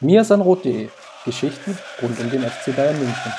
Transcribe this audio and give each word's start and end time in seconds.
mirsanrot.de 0.00 0.88
Geschichten 1.24 1.78
rund 2.02 2.18
um 2.18 2.30
den 2.30 2.42
FC 2.42 2.74
Bayern 2.74 2.98
München. 2.98 3.32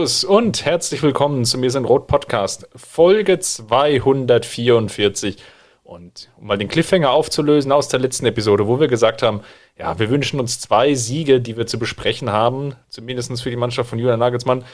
Servus 0.00 0.24
und 0.24 0.64
herzlich 0.64 1.02
willkommen 1.02 1.44
zu 1.44 1.58
Mir 1.58 1.70
sind 1.70 1.84
Rot 1.84 2.06
Podcast, 2.06 2.66
Folge 2.74 3.38
244. 3.38 5.36
Und 5.84 6.30
um 6.38 6.46
mal 6.46 6.56
den 6.56 6.68
Cliffhanger 6.68 7.10
aufzulösen 7.10 7.70
aus 7.70 7.88
der 7.88 8.00
letzten 8.00 8.24
Episode, 8.24 8.66
wo 8.66 8.80
wir 8.80 8.88
gesagt 8.88 9.20
haben, 9.20 9.42
ja, 9.78 9.98
wir 9.98 10.08
wünschen 10.08 10.40
uns 10.40 10.58
zwei 10.58 10.94
Siege, 10.94 11.42
die 11.42 11.58
wir 11.58 11.66
zu 11.66 11.78
besprechen 11.78 12.30
haben, 12.30 12.76
zumindest 12.88 13.42
für 13.42 13.50
die 13.50 13.56
Mannschaft 13.56 13.90
von 13.90 13.98
Julian 13.98 14.20
Nagelsmann. 14.20 14.64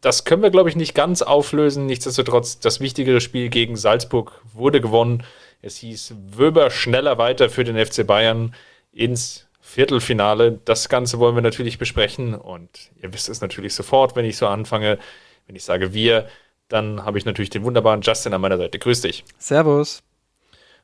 Das 0.00 0.24
können 0.24 0.44
wir, 0.44 0.50
glaube 0.50 0.68
ich, 0.68 0.76
nicht 0.76 0.94
ganz 0.94 1.22
auflösen. 1.22 1.86
Nichtsdestotrotz, 1.86 2.60
das 2.60 2.78
wichtigere 2.78 3.20
Spiel 3.20 3.48
gegen 3.48 3.74
Salzburg 3.74 4.42
wurde 4.54 4.80
gewonnen. 4.80 5.24
Es 5.60 5.78
hieß 5.78 6.14
Wöber 6.36 6.70
schneller 6.70 7.18
weiter 7.18 7.50
für 7.50 7.64
den 7.64 7.84
FC 7.84 8.06
Bayern 8.06 8.54
ins 8.92 9.48
Viertelfinale. 9.70 10.58
Das 10.64 10.88
Ganze 10.88 11.20
wollen 11.20 11.36
wir 11.36 11.42
natürlich 11.42 11.78
besprechen 11.78 12.34
und 12.34 12.90
ihr 13.00 13.12
wisst 13.12 13.28
es 13.28 13.40
natürlich 13.40 13.72
sofort, 13.72 14.16
wenn 14.16 14.24
ich 14.24 14.36
so 14.36 14.48
anfange. 14.48 14.98
Wenn 15.46 15.54
ich 15.54 15.62
sage 15.64 15.94
wir, 15.94 16.26
dann 16.68 17.04
habe 17.04 17.18
ich 17.18 17.24
natürlich 17.24 17.50
den 17.50 17.62
wunderbaren 17.62 18.02
Justin 18.02 18.34
an 18.34 18.40
meiner 18.40 18.58
Seite. 18.58 18.80
Grüß 18.80 19.00
dich. 19.02 19.24
Servus. 19.38 20.02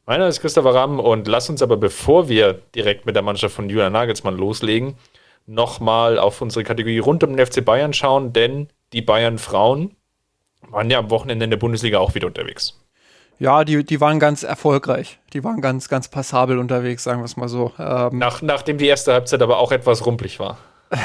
Mein 0.07 0.21
Name 0.21 0.29
ist 0.29 0.41
Christopher 0.41 0.73
Ramm 0.73 1.01
und 1.01 1.27
lass 1.27 1.51
uns 1.51 1.63
aber, 1.63 1.77
bevor 1.77 2.29
wir 2.29 2.63
direkt 2.77 3.07
mit 3.07 3.17
der 3.17 3.25
Mannschaft 3.25 3.57
von 3.57 3.69
Julian 3.69 3.93
Nagelsmann 3.93 4.37
loslegen, 4.37 4.97
nochmal 5.47 6.21
auf 6.21 6.41
unsere 6.41 6.63
Kategorie 6.63 7.01
rund 7.01 7.25
um 7.25 7.37
den 7.37 7.45
FC 7.45 7.65
Bayern 7.65 7.93
schauen, 7.93 8.33
denn 8.33 8.69
die 8.93 9.03
Bayern 9.03 9.39
Frauen 9.39 9.97
waren 10.71 10.91
ja 10.91 11.01
am 11.01 11.11
Wochenende 11.11 11.45
in 11.45 11.51
der 11.51 11.59
Bundesliga 11.59 11.99
auch 11.99 12.15
wieder 12.15 12.29
unterwegs. 12.29 12.81
Ja, 13.39 13.65
die, 13.65 13.85
die 13.85 14.01
waren 14.01 14.19
ganz 14.19 14.43
erfolgreich. 14.43 15.19
Die 15.33 15.45
waren 15.45 15.61
ganz, 15.61 15.89
ganz 15.89 16.09
passabel 16.09 16.59
unterwegs, 16.59 17.05
sagen 17.05 17.21
wir 17.21 17.27
es 17.27 17.37
mal 17.37 17.49
so. 17.49 17.73
Ähm, 17.79 18.19
Nach, 18.19 18.41
nachdem 18.41 18.79
die 18.79 18.87
erste 18.87 19.13
Halbzeit 19.13 19.43
aber 19.43 19.59
auch 19.59 19.73
etwas 19.73 20.07
rumpelig 20.07 20.41
war. 20.41 20.59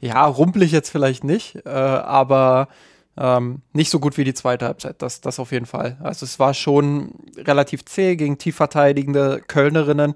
ja, 0.00 0.24
rumpelig 0.24 0.72
jetzt 0.72 0.90
vielleicht 0.90 1.24
nicht, 1.24 1.56
äh, 1.66 1.68
aber 1.68 2.68
ähm, 3.16 3.62
nicht 3.72 3.90
so 3.90 4.00
gut 4.00 4.16
wie 4.16 4.24
die 4.24 4.34
zweite 4.34 4.66
Halbzeit. 4.66 5.02
Das, 5.02 5.20
das 5.20 5.38
auf 5.38 5.52
jeden 5.52 5.66
Fall. 5.66 5.98
Also 6.02 6.24
es 6.24 6.38
war 6.38 6.54
schon 6.54 7.12
relativ 7.36 7.84
zäh 7.84 8.16
gegen 8.16 8.38
tief 8.38 8.56
verteidigende 8.56 9.42
Kölnerinnen, 9.46 10.14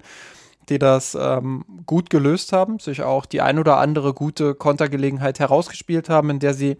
die 0.69 0.79
das 0.79 1.15
ähm, 1.19 1.65
gut 1.85 2.09
gelöst 2.09 2.53
haben, 2.53 2.79
sich 2.79 3.03
auch 3.03 3.25
die 3.25 3.41
ein 3.41 3.59
oder 3.59 3.77
andere 3.77 4.13
gute 4.13 4.55
Kontergelegenheit 4.55 5.39
herausgespielt 5.39 6.09
haben, 6.09 6.29
in 6.29 6.39
der 6.39 6.53
sie 6.53 6.77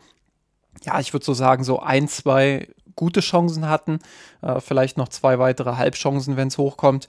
ja, 0.82 1.00
ich 1.00 1.14
würde 1.14 1.26
so 1.26 1.34
sagen, 1.34 1.64
so 1.64 1.80
ein, 1.80 2.08
zwei 2.08 2.68
gute 2.96 3.22
Chancen 3.22 3.70
hatten, 3.70 4.00
äh, 4.42 4.60
vielleicht 4.60 4.98
noch 4.98 5.10
zwei 5.10 5.40
weitere 5.40 5.76
Halbchancen, 5.76 6.38
wenn 6.38 6.48
es 6.48 6.58
hochkommt. 6.58 7.08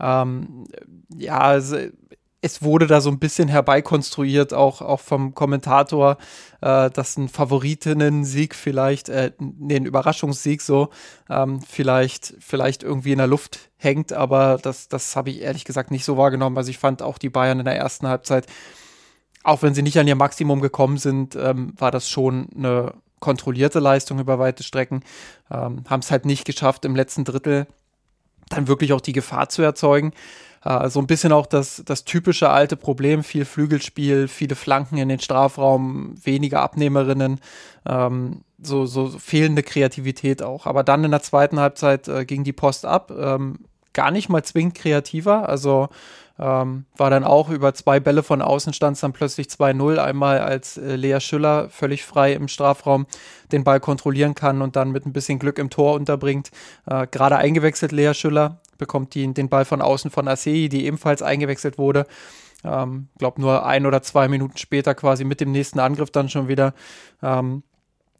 Ähm, 0.00 0.64
ja, 1.16 1.38
also, 1.38 1.76
es 2.46 2.62
wurde 2.62 2.86
da 2.86 3.00
so 3.00 3.10
ein 3.10 3.18
bisschen 3.18 3.48
herbeikonstruiert, 3.48 4.54
auch, 4.54 4.80
auch 4.80 5.00
vom 5.00 5.34
Kommentator, 5.34 6.16
äh, 6.60 6.90
dass 6.90 7.16
ein 7.16 7.28
Favoritinnen-Sieg 7.28 8.54
vielleicht, 8.54 9.08
äh, 9.08 9.32
nee, 9.38 9.76
ein 9.76 9.86
Überraschungssieg 9.86 10.62
so, 10.62 10.90
ähm, 11.28 11.60
vielleicht, 11.60 12.34
vielleicht 12.38 12.82
irgendwie 12.82 13.12
in 13.12 13.18
der 13.18 13.26
Luft 13.26 13.70
hängt, 13.78 14.12
aber 14.12 14.58
das, 14.62 14.88
das 14.88 15.16
habe 15.16 15.30
ich 15.30 15.40
ehrlich 15.40 15.64
gesagt 15.64 15.90
nicht 15.90 16.04
so 16.04 16.16
wahrgenommen. 16.16 16.56
Also 16.56 16.70
ich 16.70 16.78
fand 16.78 17.02
auch 17.02 17.18
die 17.18 17.30
Bayern 17.30 17.58
in 17.58 17.64
der 17.64 17.76
ersten 17.76 18.06
Halbzeit, 18.06 18.46
auch 19.42 19.62
wenn 19.62 19.74
sie 19.74 19.82
nicht 19.82 19.98
an 19.98 20.08
ihr 20.08 20.16
Maximum 20.16 20.60
gekommen 20.60 20.98
sind, 20.98 21.36
ähm, 21.36 21.72
war 21.76 21.90
das 21.90 22.08
schon 22.08 22.48
eine 22.54 22.94
kontrollierte 23.20 23.78
Leistung 23.78 24.18
über 24.18 24.38
weite 24.38 24.62
Strecken, 24.62 25.02
ähm, 25.50 25.84
haben 25.88 26.00
es 26.00 26.10
halt 26.10 26.26
nicht 26.26 26.44
geschafft, 26.44 26.84
im 26.84 26.96
letzten 26.96 27.24
Drittel 27.24 27.66
dann 28.48 28.68
wirklich 28.68 28.92
auch 28.92 29.00
die 29.00 29.12
Gefahr 29.12 29.48
zu 29.48 29.62
erzeugen. 29.62 30.12
Äh, 30.64 30.88
so 30.88 31.00
ein 31.00 31.06
bisschen 31.06 31.32
auch 31.32 31.46
das, 31.46 31.82
das 31.84 32.04
typische 32.04 32.50
alte 32.50 32.76
Problem, 32.76 33.22
viel 33.22 33.44
Flügelspiel, 33.44 34.28
viele 34.28 34.54
Flanken 34.54 34.98
in 34.98 35.08
den 35.08 35.20
Strafraum, 35.20 36.14
weniger 36.22 36.60
Abnehmerinnen, 36.60 37.40
ähm, 37.86 38.42
so, 38.58 38.86
so 38.86 39.08
fehlende 39.08 39.62
Kreativität 39.62 40.42
auch. 40.42 40.66
Aber 40.66 40.82
dann 40.82 41.04
in 41.04 41.10
der 41.10 41.22
zweiten 41.22 41.60
Halbzeit 41.60 42.08
äh, 42.08 42.24
ging 42.24 42.44
die 42.44 42.52
Post 42.52 42.84
ab, 42.84 43.12
ähm, 43.16 43.60
gar 43.92 44.10
nicht 44.10 44.28
mal 44.28 44.42
zwingend 44.42 44.74
kreativer, 44.74 45.48
also 45.48 45.88
ähm, 46.38 46.84
war 46.96 47.10
dann 47.10 47.24
auch 47.24 47.48
über 47.48 47.72
zwei 47.72 47.98
Bälle 47.98 48.22
von 48.22 48.42
außen 48.42 48.72
stand 48.72 48.96
es 48.96 49.00
dann 49.00 49.12
plötzlich 49.12 49.46
2-0. 49.46 49.98
Einmal 49.98 50.40
als 50.40 50.76
äh, 50.76 50.96
Lea 50.96 51.20
Schüller 51.20 51.70
völlig 51.70 52.04
frei 52.04 52.34
im 52.34 52.48
Strafraum 52.48 53.06
den 53.52 53.64
Ball 53.64 53.80
kontrollieren 53.80 54.34
kann 54.34 54.60
und 54.60 54.76
dann 54.76 54.90
mit 54.90 55.06
ein 55.06 55.12
bisschen 55.12 55.38
Glück 55.38 55.58
im 55.58 55.70
Tor 55.70 55.94
unterbringt. 55.94 56.50
Äh, 56.86 57.06
Gerade 57.10 57.36
eingewechselt 57.36 57.92
Lea 57.92 58.12
Schüller 58.12 58.60
bekommt 58.76 59.14
die, 59.14 59.32
den 59.32 59.48
Ball 59.48 59.64
von 59.64 59.80
außen 59.80 60.10
von 60.10 60.28
Asei, 60.28 60.68
die 60.70 60.84
ebenfalls 60.84 61.22
eingewechselt 61.22 61.78
wurde. 61.78 62.06
Ähm, 62.64 63.08
glaube 63.18 63.40
nur 63.40 63.64
ein 63.64 63.86
oder 63.86 64.02
zwei 64.02 64.28
Minuten 64.28 64.58
später 64.58 64.94
quasi 64.94 65.24
mit 65.24 65.40
dem 65.40 65.52
nächsten 65.52 65.78
Angriff 65.78 66.10
dann 66.10 66.28
schon 66.28 66.48
wieder. 66.48 66.74
Ähm, 67.22 67.62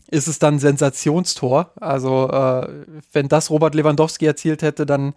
ist 0.09 0.29
es 0.29 0.39
dann 0.39 0.59
Sensationstor. 0.59 1.73
Also 1.81 2.29
äh, 2.31 2.85
wenn 3.13 3.29
das 3.29 3.51
Robert 3.51 3.75
Lewandowski 3.75 4.27
erzielt 4.27 4.63
hätte, 4.63 4.87
dann 4.87 5.15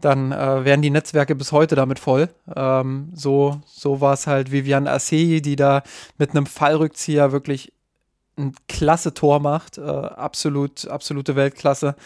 dann 0.00 0.32
äh, 0.32 0.64
wären 0.64 0.82
die 0.82 0.90
Netzwerke 0.90 1.34
bis 1.34 1.52
heute 1.52 1.74
damit 1.74 1.98
voll. 1.98 2.28
Ähm, 2.54 3.10
so 3.14 3.60
so 3.66 4.00
war 4.00 4.14
es 4.14 4.26
halt 4.26 4.52
Vivian 4.52 4.86
Assey, 4.86 5.42
die 5.42 5.56
da 5.56 5.82
mit 6.18 6.30
einem 6.30 6.46
Fallrückzieher 6.46 7.32
wirklich 7.32 7.72
ein 8.38 8.54
klasse 8.68 9.12
Tor 9.12 9.40
macht. 9.40 9.78
Äh, 9.78 9.82
absolut, 9.82 10.86
absolute 10.88 11.36
Weltklasse. 11.36 11.96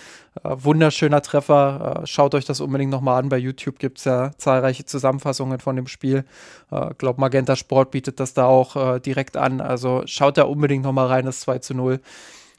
Äh, 0.42 0.50
wunderschöner 0.56 1.22
Treffer. 1.22 2.02
Äh, 2.02 2.06
schaut 2.06 2.34
euch 2.34 2.44
das 2.44 2.60
unbedingt 2.60 2.90
nochmal 2.90 3.22
an. 3.22 3.28
Bei 3.28 3.36
YouTube 3.36 3.78
gibt 3.78 3.98
es 3.98 4.04
ja 4.04 4.32
zahlreiche 4.38 4.84
Zusammenfassungen 4.84 5.60
von 5.60 5.76
dem 5.76 5.86
Spiel. 5.86 6.24
Ich 6.70 6.76
äh, 6.76 6.94
glaube, 6.96 7.20
Magenta 7.20 7.54
Sport 7.54 7.90
bietet 7.90 8.18
das 8.18 8.34
da 8.34 8.46
auch 8.46 8.76
äh, 8.76 9.00
direkt 9.00 9.36
an. 9.36 9.60
Also 9.60 10.02
schaut 10.06 10.38
da 10.38 10.44
unbedingt 10.44 10.84
nochmal 10.84 11.08
rein, 11.08 11.26
das 11.26 11.40
2 11.40 11.58
zu 11.58 11.74
0 11.74 12.00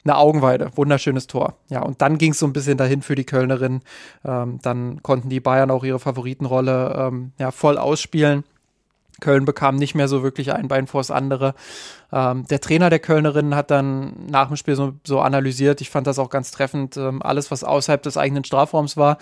eine 0.04 0.16
Augenweide, 0.16 0.70
wunderschönes 0.74 1.26
Tor. 1.26 1.54
Ja, 1.68 1.82
und 1.82 2.02
dann 2.02 2.18
ging 2.18 2.32
es 2.32 2.38
so 2.38 2.46
ein 2.46 2.52
bisschen 2.52 2.76
dahin 2.76 3.02
für 3.02 3.14
die 3.14 3.24
Kölnerin. 3.24 3.80
Ähm, 4.24 4.58
dann 4.62 5.02
konnten 5.02 5.30
die 5.30 5.40
Bayern 5.40 5.70
auch 5.70 5.84
ihre 5.84 5.98
Favoritenrolle 5.98 6.94
ähm, 6.96 7.32
ja, 7.38 7.50
voll 7.50 7.78
ausspielen. 7.78 8.44
Köln 9.20 9.44
bekam 9.44 9.76
nicht 9.76 9.94
mehr 9.94 10.08
so 10.08 10.22
wirklich 10.22 10.52
ein 10.52 10.68
Bein 10.68 10.86
vors 10.86 11.10
andere. 11.10 11.54
Ähm, 12.12 12.46
der 12.48 12.60
Trainer 12.60 12.90
der 12.90 12.98
Kölnerinnen 12.98 13.54
hat 13.54 13.70
dann 13.70 14.26
nach 14.28 14.48
dem 14.48 14.56
Spiel 14.56 14.76
so, 14.76 14.94
so 15.04 15.20
analysiert, 15.20 15.80
ich 15.80 15.90
fand 15.90 16.06
das 16.06 16.18
auch 16.18 16.30
ganz 16.30 16.50
treffend, 16.50 16.96
ähm, 16.96 17.22
alles, 17.22 17.50
was 17.50 17.64
außerhalb 17.64 18.02
des 18.02 18.16
eigenen 18.16 18.44
Strafraums 18.44 18.96
war, 18.96 19.18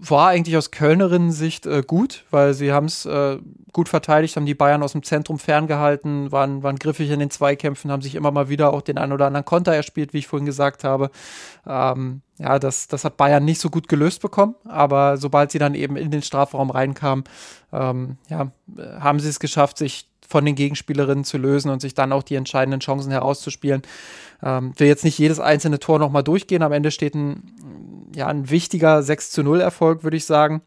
war 0.00 0.28
eigentlich 0.28 0.56
aus 0.56 0.70
Kölnerinnen-Sicht 0.70 1.66
äh, 1.66 1.82
gut, 1.86 2.24
weil 2.30 2.54
sie 2.54 2.72
haben 2.72 2.86
es 2.86 3.06
äh, 3.06 3.38
gut 3.72 3.88
verteidigt, 3.88 4.36
haben 4.36 4.46
die 4.46 4.54
Bayern 4.54 4.82
aus 4.82 4.92
dem 4.92 5.02
Zentrum 5.02 5.38
ferngehalten, 5.38 6.30
waren, 6.32 6.62
waren 6.62 6.76
griffig 6.76 7.10
in 7.10 7.20
den 7.20 7.30
Zweikämpfen, 7.30 7.90
haben 7.90 8.02
sich 8.02 8.14
immer 8.14 8.30
mal 8.30 8.48
wieder 8.48 8.72
auch 8.72 8.82
den 8.82 8.98
einen 8.98 9.12
oder 9.12 9.26
anderen 9.26 9.44
Konter 9.44 9.74
erspielt, 9.74 10.12
wie 10.12 10.18
ich 10.18 10.26
vorhin 10.26 10.46
gesagt 10.46 10.84
habe. 10.84 11.10
Ähm, 11.66 12.22
ja, 12.38 12.58
das, 12.58 12.88
das 12.88 13.04
hat 13.04 13.16
Bayern 13.16 13.44
nicht 13.44 13.60
so 13.60 13.70
gut 13.70 13.88
gelöst 13.88 14.20
bekommen, 14.22 14.54
aber 14.64 15.16
sobald 15.16 15.52
sie 15.52 15.58
dann 15.58 15.74
eben 15.74 15.96
in 15.96 16.10
den 16.10 16.22
Strafraum 16.22 16.70
reinkamen, 16.70 17.24
ähm, 17.72 18.16
ja, 18.28 18.50
haben 18.98 19.20
sie 19.20 19.28
es 19.28 19.40
geschafft, 19.40 19.78
sich 19.78 20.08
von 20.32 20.44
den 20.44 20.54
Gegenspielerinnen 20.54 21.24
zu 21.24 21.38
lösen 21.38 21.70
und 21.70 21.80
sich 21.80 21.94
dann 21.94 22.10
auch 22.10 22.22
die 22.22 22.34
entscheidenden 22.34 22.80
Chancen 22.80 23.12
herauszuspielen. 23.12 23.82
Ähm, 24.42 24.72
will 24.76 24.88
jetzt 24.88 25.04
nicht 25.04 25.18
jedes 25.18 25.38
einzelne 25.38 25.78
Tor 25.78 25.98
nochmal 25.98 26.24
durchgehen. 26.24 26.62
Am 26.62 26.72
Ende 26.72 26.90
steht 26.90 27.14
ein, 27.14 27.42
ja, 28.14 28.26
ein 28.26 28.50
wichtiger 28.50 29.02
6 29.02 29.30
zu 29.30 29.42
0 29.42 29.60
Erfolg, 29.60 30.04
würde 30.04 30.16
ich 30.16 30.24
sagen, 30.24 30.62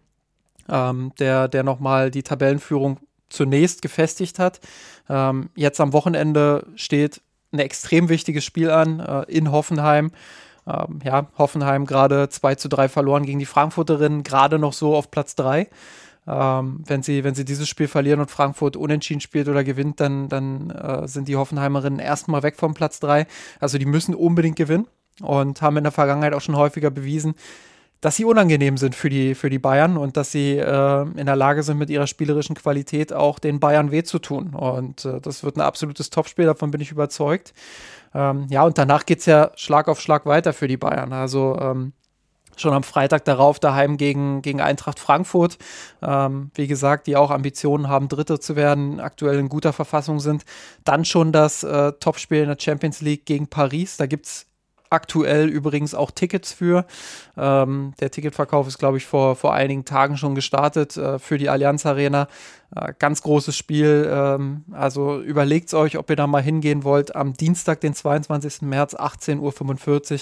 ähm, 0.69 1.11
der, 1.19 1.47
der 1.47 1.63
nochmal 1.63 2.11
die 2.11 2.23
Tabellenführung 2.23 2.99
zunächst 3.29 3.81
gefestigt 3.81 4.39
hat. 4.39 4.59
Ähm, 5.09 5.49
jetzt 5.55 5.79
am 5.79 5.93
Wochenende 5.93 6.67
steht 6.75 7.21
ein 7.51 7.59
extrem 7.59 8.09
wichtiges 8.09 8.43
Spiel 8.43 8.69
an 8.69 8.99
äh, 8.99 9.23
in 9.23 9.51
Hoffenheim. 9.51 10.11
Ähm, 10.67 10.99
ja, 11.03 11.27
Hoffenheim 11.37 11.85
gerade 11.85 12.29
2 12.29 12.55
zu 12.55 12.69
3 12.69 12.89
verloren 12.89 13.25
gegen 13.25 13.39
die 13.39 13.45
Frankfurterinnen, 13.45 14.23
gerade 14.23 14.59
noch 14.59 14.73
so 14.73 14.95
auf 14.95 15.11
Platz 15.11 15.35
3. 15.35 15.67
Ähm, 16.27 16.83
wenn, 16.87 17.03
sie, 17.03 17.23
wenn 17.23 17.35
sie 17.35 17.45
dieses 17.45 17.69
Spiel 17.69 17.87
verlieren 17.87 18.19
und 18.19 18.31
Frankfurt 18.31 18.75
unentschieden 18.75 19.21
spielt 19.21 19.47
oder 19.47 19.63
gewinnt, 19.63 19.99
dann, 19.99 20.27
dann 20.27 20.71
äh, 20.71 21.07
sind 21.07 21.27
die 21.27 21.35
Hoffenheimerinnen 21.35 21.99
erstmal 21.99 22.41
weg 22.41 22.55
vom 22.55 22.73
Platz 22.73 22.99
3. 22.99 23.27
Also 23.59 23.77
die 23.77 23.85
müssen 23.85 24.15
unbedingt 24.15 24.55
gewinnen 24.55 24.87
und 25.21 25.61
haben 25.61 25.77
in 25.77 25.83
der 25.83 25.91
Vergangenheit 25.91 26.33
auch 26.33 26.41
schon 26.41 26.55
häufiger 26.55 26.91
bewiesen, 26.91 27.35
dass 28.01 28.17
sie 28.17 28.25
unangenehm 28.25 28.77
sind 28.77 28.93
für 28.93 29.09
die, 29.09 29.33
für 29.33 29.49
die 29.49 29.57
Bayern 29.57 29.97
und 29.97 30.17
dass 30.17 30.31
sie 30.31 30.57
äh, 30.57 31.01
in 31.15 31.25
der 31.25 31.35
Lage 31.35 31.63
sind, 31.63 31.77
mit 31.77 31.89
ihrer 31.89 32.07
spielerischen 32.07 32.55
Qualität 32.55 33.13
auch 33.13 33.39
den 33.39 33.59
Bayern 33.59 33.91
weh 33.91 34.03
zu 34.03 34.19
tun. 34.19 34.53
Und 34.53 35.05
äh, 35.05 35.19
das 35.21 35.43
wird 35.43 35.57
ein 35.57 35.61
absolutes 35.61 36.09
Topspiel, 36.11 36.45
davon 36.45 36.71
bin 36.71 36.81
ich 36.81 36.91
überzeugt. 36.91 37.53
Ähm, 38.13 38.47
ja, 38.49 38.63
und 38.63 38.77
danach 38.77 39.05
geht 39.05 39.19
es 39.19 39.25
ja 39.25 39.51
Schlag 39.55 39.87
auf 39.87 39.99
Schlag 39.99 40.25
weiter 40.25 40.53
für 40.53 40.67
die 40.67 40.77
Bayern. 40.77 41.13
Also 41.13 41.57
ähm, 41.59 41.93
schon 42.57 42.73
am 42.73 42.83
Freitag 42.83 43.25
darauf 43.25 43.59
daheim 43.59 43.97
gegen, 43.97 44.41
gegen 44.41 44.61
Eintracht 44.61 44.99
Frankfurt. 44.99 45.57
Ähm, 46.01 46.51
wie 46.53 46.67
gesagt, 46.67 47.07
die 47.07 47.15
auch 47.15 47.31
Ambitionen 47.31 47.89
haben, 47.89 48.07
Dritter 48.07 48.39
zu 48.39 48.55
werden, 48.55 48.99
aktuell 48.99 49.39
in 49.39 49.49
guter 49.49 49.73
Verfassung 49.73 50.19
sind. 50.19 50.45
Dann 50.83 51.05
schon 51.05 51.31
das 51.31 51.63
äh, 51.63 51.93
Topspiel 51.93 52.43
in 52.43 52.49
der 52.49 52.57
Champions 52.59 53.01
League 53.01 53.25
gegen 53.25 53.47
Paris. 53.47 53.97
Da 53.97 54.05
gibt 54.05 54.27
es 54.27 54.45
aktuell 54.89 55.49
übrigens 55.49 55.93
auch 55.93 56.11
Tickets 56.11 56.53
für. 56.53 56.85
Ähm, 57.37 57.93
der 57.99 58.11
Ticketverkauf 58.11 58.67
ist, 58.67 58.77
glaube 58.77 58.97
ich, 58.97 59.05
vor, 59.05 59.35
vor 59.35 59.53
einigen 59.53 59.85
Tagen 59.85 60.17
schon 60.17 60.35
gestartet 60.35 60.97
äh, 60.97 61.19
für 61.19 61.37
die 61.37 61.49
Allianz 61.49 61.85
Arena. 61.85 62.27
Äh, 62.75 62.93
ganz 62.99 63.21
großes 63.21 63.55
Spiel. 63.55 64.09
Ähm, 64.11 64.65
also 64.71 65.21
überlegt 65.21 65.73
euch, 65.73 65.97
ob 65.97 66.09
ihr 66.09 66.15
da 66.15 66.27
mal 66.27 66.41
hingehen 66.41 66.83
wollt. 66.83 67.15
Am 67.15 67.33
Dienstag, 67.33 67.81
den 67.81 67.93
22. 67.93 68.61
März, 68.61 68.95
18.45 68.95 70.13
Uhr. 70.13 70.19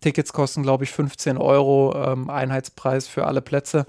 Tickets 0.00 0.32
kosten, 0.32 0.62
glaube 0.62 0.84
ich, 0.84 0.90
15 0.90 1.38
Euro. 1.38 1.94
Ähm, 1.96 2.30
Einheitspreis 2.30 3.06
für 3.06 3.26
alle 3.26 3.42
Plätze. 3.42 3.86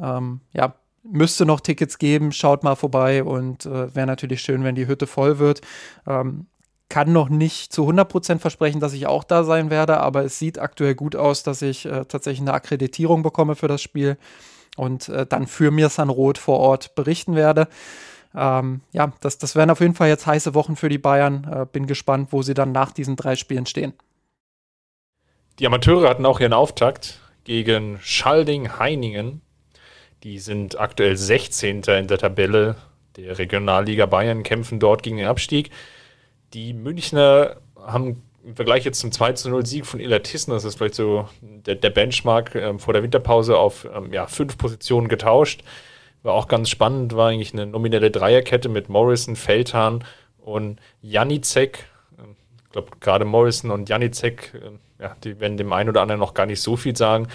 Ähm, 0.00 0.40
ja, 0.52 0.74
müsste 1.04 1.46
noch 1.46 1.60
Tickets 1.60 1.98
geben, 1.98 2.32
schaut 2.32 2.62
mal 2.62 2.76
vorbei 2.76 3.24
und 3.24 3.66
äh, 3.66 3.94
wäre 3.94 4.06
natürlich 4.06 4.40
schön, 4.40 4.64
wenn 4.64 4.74
die 4.74 4.86
Hütte 4.86 5.06
voll 5.06 5.38
wird. 5.38 5.60
Ähm, 6.06 6.46
kann 6.92 7.10
noch 7.10 7.30
nicht 7.30 7.72
zu 7.72 7.88
100% 7.88 8.38
versprechen, 8.38 8.78
dass 8.78 8.92
ich 8.92 9.06
auch 9.06 9.24
da 9.24 9.44
sein 9.44 9.70
werde, 9.70 9.96
aber 10.00 10.24
es 10.24 10.38
sieht 10.38 10.58
aktuell 10.58 10.94
gut 10.94 11.16
aus, 11.16 11.42
dass 11.42 11.62
ich 11.62 11.86
äh, 11.86 12.04
tatsächlich 12.04 12.42
eine 12.42 12.52
Akkreditierung 12.52 13.22
bekomme 13.22 13.56
für 13.56 13.66
das 13.66 13.80
Spiel 13.80 14.18
und 14.76 15.08
äh, 15.08 15.24
dann 15.24 15.46
für 15.46 15.70
mir 15.70 15.88
San 15.88 16.10
Roth 16.10 16.36
vor 16.36 16.58
Ort 16.58 16.94
berichten 16.94 17.34
werde. 17.34 17.68
Ähm, 18.34 18.82
ja, 18.92 19.10
das, 19.22 19.38
das 19.38 19.56
werden 19.56 19.70
auf 19.70 19.80
jeden 19.80 19.94
Fall 19.94 20.10
jetzt 20.10 20.26
heiße 20.26 20.52
Wochen 20.52 20.76
für 20.76 20.90
die 20.90 20.98
Bayern. 20.98 21.50
Äh, 21.50 21.64
bin 21.64 21.86
gespannt, 21.86 22.28
wo 22.30 22.42
sie 22.42 22.52
dann 22.52 22.72
nach 22.72 22.92
diesen 22.92 23.16
drei 23.16 23.36
Spielen 23.36 23.64
stehen. 23.64 23.94
Die 25.60 25.66
Amateure 25.66 26.10
hatten 26.10 26.26
auch 26.26 26.40
ihren 26.40 26.52
Auftakt 26.52 27.20
gegen 27.44 28.00
Schalding-Heiningen. 28.02 29.40
Die 30.24 30.38
sind 30.38 30.78
aktuell 30.78 31.16
16. 31.16 31.84
in 31.84 32.06
der 32.06 32.18
Tabelle 32.18 32.76
der 33.16 33.38
Regionalliga 33.38 34.04
Bayern, 34.04 34.42
kämpfen 34.42 34.78
dort 34.78 35.02
gegen 35.02 35.16
den 35.16 35.26
Abstieg. 35.26 35.70
Die 36.54 36.72
Münchner 36.74 37.56
haben 37.76 38.22
im 38.44 38.56
Vergleich 38.56 38.84
jetzt 38.84 39.00
zum 39.00 39.10
2-0 39.10 39.66
Sieg 39.66 39.86
von 39.86 40.00
Illertissen, 40.00 40.52
das 40.52 40.64
ist 40.64 40.76
vielleicht 40.76 40.94
so 40.94 41.28
der, 41.40 41.76
der 41.76 41.90
Benchmark 41.90 42.54
äh, 42.54 42.78
vor 42.78 42.92
der 42.92 43.02
Winterpause 43.02 43.56
auf 43.56 43.86
ähm, 43.94 44.12
ja, 44.12 44.26
fünf 44.26 44.58
Positionen 44.58 45.08
getauscht. 45.08 45.62
War 46.22 46.34
auch 46.34 46.48
ganz 46.48 46.68
spannend, 46.68 47.14
war 47.16 47.30
eigentlich 47.30 47.52
eine 47.52 47.66
nominelle 47.66 48.10
Dreierkette 48.10 48.68
mit 48.68 48.88
Morrison, 48.88 49.36
Feldhahn 49.36 50.04
und 50.38 50.80
Janicek. 51.00 51.86
Ähm, 52.18 52.36
ich 52.64 52.70
glaube, 52.70 52.90
gerade 53.00 53.24
Morrison 53.24 53.70
und 53.70 53.88
Janicek, 53.88 54.54
äh, 54.54 55.02
ja, 55.02 55.16
die 55.22 55.38
werden 55.38 55.56
dem 55.56 55.72
einen 55.72 55.88
oder 55.88 56.02
anderen 56.02 56.20
noch 56.20 56.34
gar 56.34 56.46
nicht 56.46 56.60
so 56.60 56.76
viel 56.76 56.96
sagen. 56.96 57.28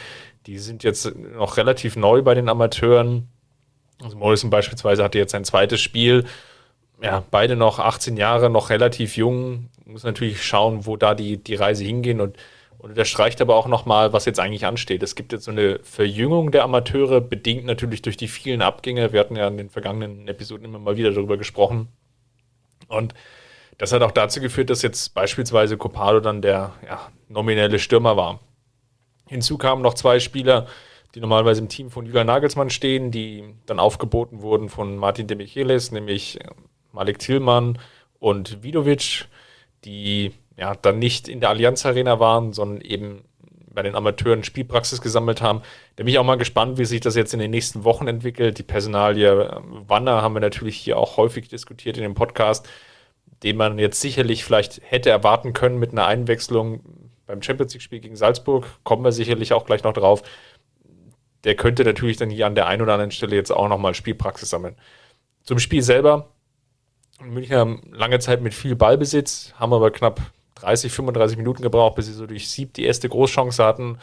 Die 0.46 0.60
sind 0.60 0.84
jetzt 0.84 1.14
noch 1.16 1.58
relativ 1.58 1.96
neu 1.96 2.22
bei 2.22 2.34
den 2.34 2.50
Amateuren. 2.50 3.30
Also 4.02 4.18
Morrison 4.18 4.50
beispielsweise 4.50 5.04
hatte 5.04 5.18
jetzt 5.18 5.32
sein 5.32 5.44
zweites 5.44 5.82
Spiel 5.82 6.26
ja, 7.02 7.24
beide 7.30 7.56
noch 7.56 7.80
18 7.80 8.18
Jahre, 8.18 8.50
noch 8.50 8.70
relativ 8.70 9.18
jung. 9.18 9.70
Muss 9.86 10.04
natürlich 10.04 10.44
schauen, 10.44 10.86
wo 10.86 10.98
da 10.98 11.14
die, 11.16 11.38
die 11.38 11.56
Reise 11.56 11.84
hingehen 11.84 12.22
und, 12.22 12.38
und 12.80 12.90
unterstreicht 12.90 13.40
aber 13.42 13.56
auch 13.56 13.68
nochmal, 13.68 14.14
was 14.14 14.26
jetzt 14.26 14.40
eigentlich 14.40 14.66
ansteht. 14.66 15.04
Es 15.04 15.16
gibt 15.16 15.32
jetzt 15.32 15.46
so 15.46 15.52
eine 15.52 15.80
Verjüngung 15.84 16.52
der 16.52 16.64
Amateure, 16.64 17.22
bedingt 17.22 17.66
natürlich 17.66 18.02
durch 18.02 18.18
die 18.18 18.28
vielen 18.28 18.62
Abgänge. 18.62 19.14
Wir 19.14 19.20
hatten 19.20 19.36
ja 19.36 19.48
in 19.48 19.58
den 19.58 19.70
vergangenen 19.70 20.28
Episoden 20.28 20.66
immer 20.66 20.80
mal 20.80 20.98
wieder 20.98 21.12
darüber 21.12 21.38
gesprochen. 21.38 21.88
Und 22.88 23.14
das 23.78 23.92
hat 23.92 24.02
auch 24.02 24.12
dazu 24.12 24.42
geführt, 24.42 24.70
dass 24.70 24.82
jetzt 24.82 25.14
beispielsweise 25.14 25.78
Copado 25.78 26.20
dann 26.20 26.42
der 26.42 26.74
ja, 26.86 27.12
nominelle 27.30 27.78
Stürmer 27.78 28.18
war. 28.18 28.40
Hinzu 29.28 29.58
kamen 29.58 29.84
noch 29.84 29.94
zwei 29.94 30.20
Spieler, 30.20 30.68
die 31.14 31.20
normalerweise 31.20 31.62
im 31.62 31.70
Team 31.70 31.92
von 31.92 32.06
Julian 32.06 32.28
Nagelsmann 32.28 32.70
stehen, 32.70 33.12
die 33.12 33.44
dann 33.66 33.80
aufgeboten 33.80 34.42
wurden 34.42 34.70
von 34.70 34.98
Martin 34.98 35.28
de 35.28 35.38
Michelis, 35.38 35.92
nämlich 35.92 36.40
Malik 36.98 37.20
Thielmann 37.20 37.78
und 38.20 38.64
Vidovic, 38.64 39.28
die 39.86 40.34
ja 40.58 40.74
dann 40.76 40.98
nicht 40.98 41.28
in 41.28 41.40
der 41.40 41.50
Allianz 41.50 41.86
Arena 41.86 42.20
waren, 42.20 42.54
sondern 42.54 42.82
eben 42.82 43.24
bei 43.72 43.84
den 43.84 43.94
Amateuren 43.94 44.44
Spielpraxis 44.44 45.02
gesammelt 45.02 45.44
haben. 45.44 45.62
Da 45.96 46.04
bin 46.04 46.08
ich 46.08 46.18
auch 46.18 46.24
mal 46.24 46.40
gespannt, 46.40 46.80
wie 46.80 46.86
sich 46.86 47.00
das 47.00 47.16
jetzt 47.16 47.36
in 47.36 47.40
den 47.40 47.52
nächsten 47.52 47.84
Wochen 47.84 48.08
entwickelt. 48.08 48.58
Die 48.58 48.64
Personalie 48.64 49.30
äh, 49.30 49.62
Wanner 49.88 50.24
haben 50.24 50.34
wir 50.34 50.40
natürlich 50.40 50.78
hier 50.78 50.98
auch 50.98 51.18
häufig 51.18 51.48
diskutiert 51.48 51.96
in 51.98 52.02
dem 52.02 52.16
Podcast, 52.16 52.68
den 53.44 53.56
man 53.56 53.78
jetzt 53.78 54.02
sicherlich 54.02 54.44
vielleicht 54.44 54.82
hätte 54.84 55.12
erwarten 55.12 55.54
können 55.54 55.78
mit 55.78 55.92
einer 55.92 56.08
Einwechslung 56.08 56.82
beim 57.28 57.44
Champions 57.44 57.74
League-Spiel 57.74 58.00
gegen 58.00 58.16
Salzburg. 58.16 58.66
Kommen 58.84 59.04
wir 59.04 59.12
sicherlich 59.12 59.54
auch 59.54 59.68
gleich 59.68 59.84
noch 59.84 59.94
drauf. 59.94 60.24
Der 61.44 61.54
könnte 61.54 61.84
natürlich 61.84 62.18
dann 62.18 62.32
hier 62.32 62.48
an 62.48 62.56
der 62.56 62.66
einen 62.66 62.82
oder 62.82 62.94
anderen 62.94 63.12
Stelle 63.12 63.36
jetzt 63.36 63.52
auch 63.52 63.68
nochmal 63.68 63.94
Spielpraxis 63.94 64.50
sammeln. 64.50 64.76
Zum 65.44 65.60
Spiel 65.60 65.84
selber 65.84 66.32
München 67.22 67.56
haben 67.56 67.82
lange 67.92 68.20
Zeit 68.20 68.42
mit 68.42 68.54
viel 68.54 68.76
Ballbesitz, 68.76 69.54
haben 69.56 69.74
aber 69.74 69.92
knapp 69.92 70.22
30, 70.56 70.92
35 70.92 71.38
Minuten 71.38 71.62
gebraucht, 71.62 71.96
bis 71.96 72.08
sie 72.08 72.14
so 72.14 72.26
durch 72.26 72.50
Sieb 72.50 72.74
die 72.74 72.86
erste 72.86 73.10
Großchance 73.10 73.64
hatten. 73.64 73.98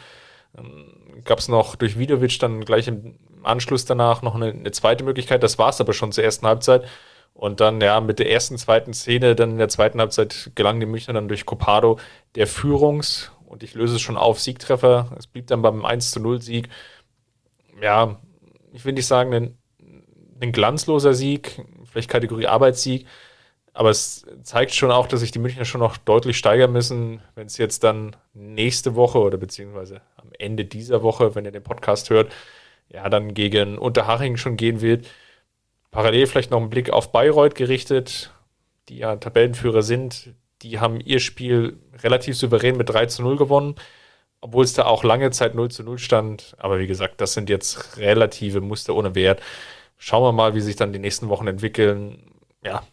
Gab 1.23 1.39
es 1.39 1.47
noch 1.47 1.75
durch 1.75 1.97
Vidovic 1.97 2.39
dann 2.39 2.63
gleich 2.63 2.87
im 2.87 3.15
Anschluss 3.43 3.85
danach 3.85 4.21
noch 4.21 4.35
eine, 4.35 4.47
eine 4.47 4.71
zweite 4.71 5.03
Möglichkeit. 5.03 5.43
Das 5.43 5.57
war 5.57 5.69
es 5.69 5.81
aber 5.81 5.93
schon 5.93 6.11
zur 6.11 6.23
ersten 6.23 6.47
Halbzeit. 6.47 6.85
Und 7.33 7.59
dann, 7.59 7.81
ja, 7.81 7.99
mit 7.99 8.19
der 8.19 8.31
ersten, 8.31 8.57
zweiten 8.57 8.93
Szene, 8.93 9.35
dann 9.35 9.51
in 9.51 9.57
der 9.57 9.67
zweiten 9.67 9.99
Halbzeit 9.99 10.51
gelang 10.55 10.79
die 10.79 10.85
Münchner 10.85 11.13
dann 11.13 11.27
durch 11.27 11.45
Copado 11.45 11.99
der 12.35 12.47
Führungs- 12.47 13.31
und 13.45 13.61
ich 13.63 13.73
löse 13.73 13.95
es 13.95 14.01
schon 14.01 14.17
auf, 14.17 14.39
Siegtreffer. 14.39 15.11
Es 15.17 15.27
blieb 15.27 15.47
dann 15.47 15.61
beim 15.61 15.85
1 15.85 16.11
zu 16.11 16.19
0 16.19 16.41
Sieg. 16.41 16.69
Ja, 17.81 18.19
ich 18.73 18.85
will 18.85 18.93
nicht 18.93 19.05
sagen, 19.05 19.33
ein, 19.33 19.57
ein 20.41 20.51
glanzloser 20.51 21.13
Sieg, 21.13 21.61
vielleicht 21.95 22.09
Kategorie 22.09 22.47
Arbeitssieg. 22.47 23.07
Aber 23.73 23.89
es 23.89 24.25
zeigt 24.43 24.73
schon 24.73 24.91
auch, 24.91 25.07
dass 25.07 25.21
sich 25.21 25.31
die 25.31 25.39
Münchner 25.39 25.65
schon 25.65 25.79
noch 25.79 25.97
deutlich 25.97 26.37
steigern 26.37 26.71
müssen, 26.71 27.21
wenn 27.35 27.47
es 27.47 27.57
jetzt 27.57 27.83
dann 27.83 28.15
nächste 28.33 28.95
Woche 28.95 29.19
oder 29.19 29.37
beziehungsweise 29.37 30.01
am 30.17 30.29
Ende 30.37 30.65
dieser 30.65 31.03
Woche, 31.03 31.35
wenn 31.35 31.45
ihr 31.45 31.51
den 31.51 31.63
Podcast 31.63 32.09
hört, 32.09 32.31
ja, 32.89 33.09
dann 33.09 33.33
gegen 33.33 33.77
Unterhaching 33.77 34.37
schon 34.37 34.57
gehen 34.57 34.81
wird. 34.81 35.07
Parallel 35.91 36.27
vielleicht 36.27 36.51
noch 36.51 36.59
einen 36.59 36.69
Blick 36.69 36.89
auf 36.89 37.11
Bayreuth 37.11 37.55
gerichtet, 37.55 38.31
die 38.89 38.97
ja 38.99 39.15
Tabellenführer 39.15 39.81
sind. 39.81 40.33
Die 40.61 40.79
haben 40.79 40.99
ihr 40.99 41.19
Spiel 41.19 41.77
relativ 42.01 42.37
souverän 42.37 42.77
mit 42.77 42.89
3 42.89 43.07
zu 43.07 43.23
0 43.23 43.37
gewonnen, 43.37 43.75
obwohl 44.41 44.63
es 44.63 44.73
da 44.73 44.85
auch 44.85 45.03
lange 45.03 45.31
Zeit 45.31 45.55
0 45.55 45.71
zu 45.71 45.83
0 45.83 45.97
stand. 45.97 46.55
Aber 46.59 46.79
wie 46.79 46.87
gesagt, 46.87 47.19
das 47.19 47.33
sind 47.33 47.49
jetzt 47.49 47.97
relative 47.97 48.61
Muster 48.61 48.95
ohne 48.95 49.15
Wert 49.15 49.41
schauen 49.97 50.23
wir 50.23 50.31
mal, 50.31 50.55
wie 50.55 50.61
sich 50.61 50.75
dann 50.75 50.93
die 50.93 50.99
nächsten 50.99 51.29
Wochen 51.29 51.47
entwickeln. 51.47 52.31
Ja, 52.63 52.83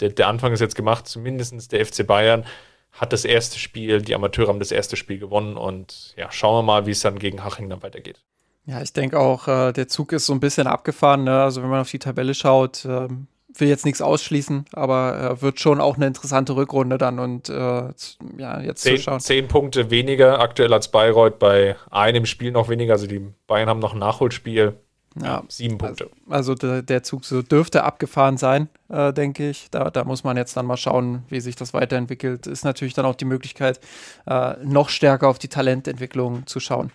der, 0.00 0.10
der 0.10 0.28
Anfang 0.28 0.52
ist 0.52 0.60
jetzt 0.60 0.74
gemacht, 0.74 1.06
zumindest 1.06 1.72
der 1.72 1.84
FC 1.84 2.06
Bayern 2.06 2.44
hat 2.92 3.12
das 3.12 3.24
erste 3.24 3.58
Spiel, 3.58 4.02
die 4.02 4.14
Amateure 4.14 4.48
haben 4.48 4.58
das 4.58 4.72
erste 4.72 4.96
Spiel 4.96 5.18
gewonnen 5.18 5.56
und 5.56 6.12
ja, 6.16 6.30
schauen 6.32 6.58
wir 6.58 6.62
mal, 6.62 6.86
wie 6.86 6.90
es 6.90 7.00
dann 7.00 7.18
gegen 7.18 7.44
Haching 7.44 7.68
dann 7.68 7.82
weitergeht. 7.82 8.20
Ja, 8.66 8.82
ich 8.82 8.92
denke 8.92 9.18
auch, 9.18 9.48
äh, 9.48 9.72
der 9.72 9.88
Zug 9.88 10.12
ist 10.12 10.26
so 10.26 10.32
ein 10.32 10.40
bisschen 10.40 10.66
abgefahren. 10.66 11.24
Ne? 11.24 11.42
Also 11.42 11.62
wenn 11.62 11.70
man 11.70 11.80
auf 11.80 11.90
die 11.90 11.98
Tabelle 11.98 12.34
schaut, 12.34 12.84
äh, 12.84 13.08
will 13.54 13.68
jetzt 13.68 13.84
nichts 13.84 14.00
ausschließen, 14.00 14.66
aber 14.72 15.38
äh, 15.38 15.42
wird 15.42 15.60
schon 15.60 15.80
auch 15.80 15.96
eine 15.96 16.06
interessante 16.06 16.54
Rückrunde 16.54 16.98
dann 16.98 17.18
und 17.18 17.48
äh, 17.48 17.88
ja, 18.36 18.60
jetzt 18.60 18.82
zehn, 18.82 18.96
zu 18.96 19.02
schauen. 19.02 19.20
Zehn 19.20 19.48
Punkte 19.48 19.90
weniger 19.90 20.40
aktuell 20.40 20.72
als 20.72 20.88
Bayreuth, 20.88 21.38
bei 21.38 21.76
einem 21.90 22.26
Spiel 22.26 22.52
noch 22.52 22.68
weniger. 22.68 22.92
Also 22.92 23.06
die 23.06 23.26
Bayern 23.46 23.68
haben 23.68 23.80
noch 23.80 23.94
ein 23.94 23.98
Nachholspiel. 23.98 24.76
Ja, 25.16 25.42
sieben 25.48 25.76
Punkte. 25.78 26.04
Also, 26.28 26.52
also 26.52 26.54
der, 26.54 26.82
der, 26.82 27.02
Zug 27.02 27.24
so 27.24 27.42
dürfte 27.42 27.82
abgefahren 27.82 28.36
sein, 28.36 28.68
äh, 28.88 29.12
denke 29.12 29.50
ich. 29.50 29.68
Da, 29.70 29.90
da 29.90 30.04
muss 30.04 30.22
man 30.22 30.36
jetzt 30.36 30.56
dann 30.56 30.66
mal 30.66 30.76
schauen, 30.76 31.24
wie 31.28 31.40
sich 31.40 31.56
das 31.56 31.74
weiterentwickelt. 31.74 32.46
Ist 32.46 32.64
natürlich 32.64 32.94
dann 32.94 33.06
auch 33.06 33.16
die 33.16 33.24
Möglichkeit, 33.24 33.80
äh, 34.26 34.54
noch 34.62 34.88
stärker 34.88 35.28
auf 35.28 35.38
die 35.38 35.48
Talententwicklung 35.48 36.46
zu 36.46 36.60
schauen. 36.60 36.92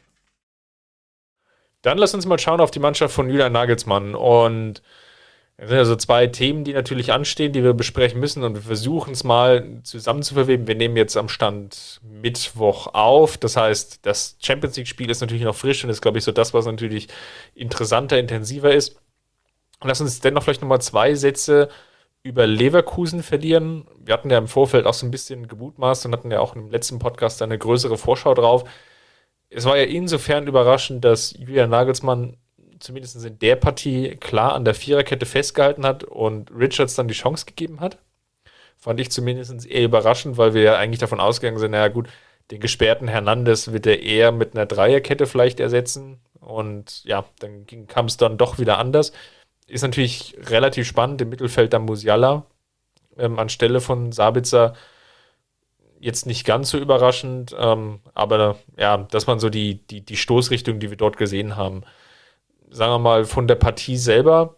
Dann 1.82 1.98
lass 1.98 2.16
uns 2.16 2.26
mal 2.26 2.40
schauen 2.40 2.62
auf 2.62 2.72
die 2.72 2.80
Mannschaft 2.80 3.14
von 3.14 3.30
Julian 3.30 3.52
Nagelsmann. 3.52 4.16
Und 4.16 4.82
es 5.58 5.70
sind 5.70 5.78
also 5.78 5.96
zwei 5.96 6.28
Themen, 6.28 6.66
die 6.66 6.74
natürlich 6.74 7.14
anstehen, 7.14 7.54
die 7.54 7.64
wir 7.64 7.74
besprechen 7.74 8.20
müssen 8.20 8.44
und 8.44 8.56
wir 8.56 8.62
versuchen 8.62 9.14
es 9.14 9.24
mal 9.24 9.80
zusammen 9.84 10.22
zu 10.22 10.34
verweben. 10.34 10.68
Wir 10.68 10.76
nehmen 10.76 10.98
jetzt 10.98 11.16
am 11.16 11.30
Stand 11.30 12.02
Mittwoch 12.04 12.88
auf. 12.94 13.38
Das 13.38 13.56
heißt, 13.56 14.06
das 14.06 14.36
Champions 14.42 14.76
League-Spiel 14.76 15.10
ist 15.10 15.22
natürlich 15.22 15.44
noch 15.44 15.56
frisch 15.56 15.84
und 15.84 15.90
ist, 15.90 16.02
glaube 16.02 16.18
ich, 16.18 16.26
so 16.26 16.34
das, 16.34 16.54
was 16.54 16.66
natürlich 16.66 17.08
interessanter, 17.54 18.20
intensiver 18.20 18.74
ist. 18.74 19.00
Lass 19.82 20.02
uns 20.02 20.20
dennoch 20.20 20.44
vielleicht 20.44 20.62
nochmal 20.62 20.82
zwei 20.82 21.16
Sätze 21.16 21.70
über 22.22 22.48
Leverkusen 22.48 23.24
verlieren. 23.24 23.88
Wir 23.98 24.14
hatten 24.14 24.32
ja 24.32 24.38
im 24.38 24.50
Vorfeld 24.50 24.86
auch 24.86 24.94
so 24.94 25.06
ein 25.06 25.12
bisschen 25.12 25.48
gemutmaßt 25.48 26.06
und 26.06 26.14
hatten 26.14 26.32
ja 26.32 26.42
auch 26.42 26.56
im 26.56 26.70
letzten 26.70 27.00
Podcast 27.00 27.42
eine 27.42 27.58
größere 27.58 27.98
Vorschau 27.98 28.34
drauf. 28.34 28.66
es 29.50 29.66
war 29.66 29.78
ja 29.78 29.86
insofern 29.86 30.48
überraschend, 30.48 31.06
dass 31.06 31.34
Julian 31.38 31.70
Nagelsmann 31.70 32.38
zumindest 32.86 33.24
in 33.26 33.40
der 33.40 33.56
Partie 33.56 34.16
klar 34.16 34.54
an 34.54 34.66
der 34.66 34.76
Viererkette 34.76 35.26
festgehalten 35.26 35.86
hat 35.86 36.04
und 36.04 36.52
Richards 36.52 36.96
dann 36.96 37.08
die 37.08 37.14
Chance 37.14 37.46
gegeben 37.46 37.80
hat. 37.80 37.98
Fand 38.78 39.00
ich 39.00 39.12
zumindest 39.12 39.66
eher 39.66 39.86
überraschend, 39.86 40.38
weil 40.38 40.54
wir 40.54 40.62
ja 40.62 40.78
eigentlich 40.78 41.00
davon 41.00 41.20
ausgegangen 41.20 41.60
sind, 41.60 41.72
naja 41.72 41.88
gut, 41.88 42.08
den 42.52 42.60
gesperrten 42.60 43.08
Hernandez 43.08 43.72
wird 43.72 43.88
er 43.88 44.02
eher 44.02 44.32
mit 44.32 44.56
einer 44.56 44.66
Dreierkette 44.68 45.26
vielleicht 45.26 45.60
ersetzen. 45.60 46.20
Und 46.40 47.04
ja, 47.06 47.26
dann 47.40 47.66
kam 47.88 48.06
es 48.06 48.18
dann 48.18 48.38
doch 48.38 48.60
wieder 48.60 48.78
anders. 48.78 49.12
Ist 49.68 49.82
natürlich 49.82 50.36
relativ 50.44 50.88
spannend 50.88 51.22
im 51.22 51.30
Mittelfeld 51.30 51.74
dann 51.74 51.86
Musiala 51.86 52.46
ähm, 53.18 53.40
anstelle 53.40 53.82
von 53.82 54.12
Sabitzer. 54.12 54.76
Jetzt 56.00 56.28
nicht 56.28 56.46
ganz 56.46 56.70
so 56.70 56.78
überraschend, 56.78 57.56
ähm, 57.58 58.00
aber 58.14 58.58
ja, 58.78 58.98
dass 58.98 59.26
man 59.26 59.40
so 59.40 59.50
die, 59.50 59.76
die, 59.88 60.02
die 60.02 60.18
Stoßrichtung, 60.18 60.80
die 60.80 60.92
wir 60.92 60.98
dort 60.98 61.18
gesehen 61.18 61.56
haben, 61.56 61.84
sagen 62.70 62.94
wir 62.94 63.00
mal, 63.00 63.26
von 63.26 63.48
der 63.48 63.56
Partie 63.56 63.98
selber, 63.98 64.56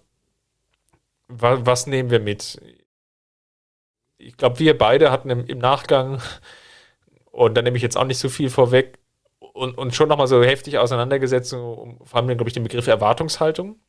wa 1.27 1.59
was 1.65 1.87
nehmen 1.87 2.09
wir 2.09 2.19
mit? 2.19 2.61
Ich 4.17 4.37
glaube, 4.37 4.59
wir 4.59 4.77
beide 4.77 5.11
hatten 5.11 5.29
im, 5.29 5.45
im 5.45 5.59
Nachgang, 5.59 6.21
und 7.31 7.55
da 7.55 7.61
nehme 7.61 7.77
ich 7.77 7.83
jetzt 7.83 7.97
auch 7.97 8.05
nicht 8.05 8.19
so 8.19 8.29
viel 8.29 8.49
vorweg, 8.49 8.99
und, 9.39 9.77
und 9.77 9.95
schon 9.95 10.09
nochmal 10.09 10.27
so 10.27 10.43
heftig 10.43 10.77
auseinandergesetzt, 10.77 11.53
um, 11.53 11.99
vor 12.05 12.19
allem, 12.19 12.27
glaube 12.27 12.49
ich, 12.49 12.53
den 12.53 12.63
Begriff 12.63 12.87
Erwartungshaltung. 12.87 13.79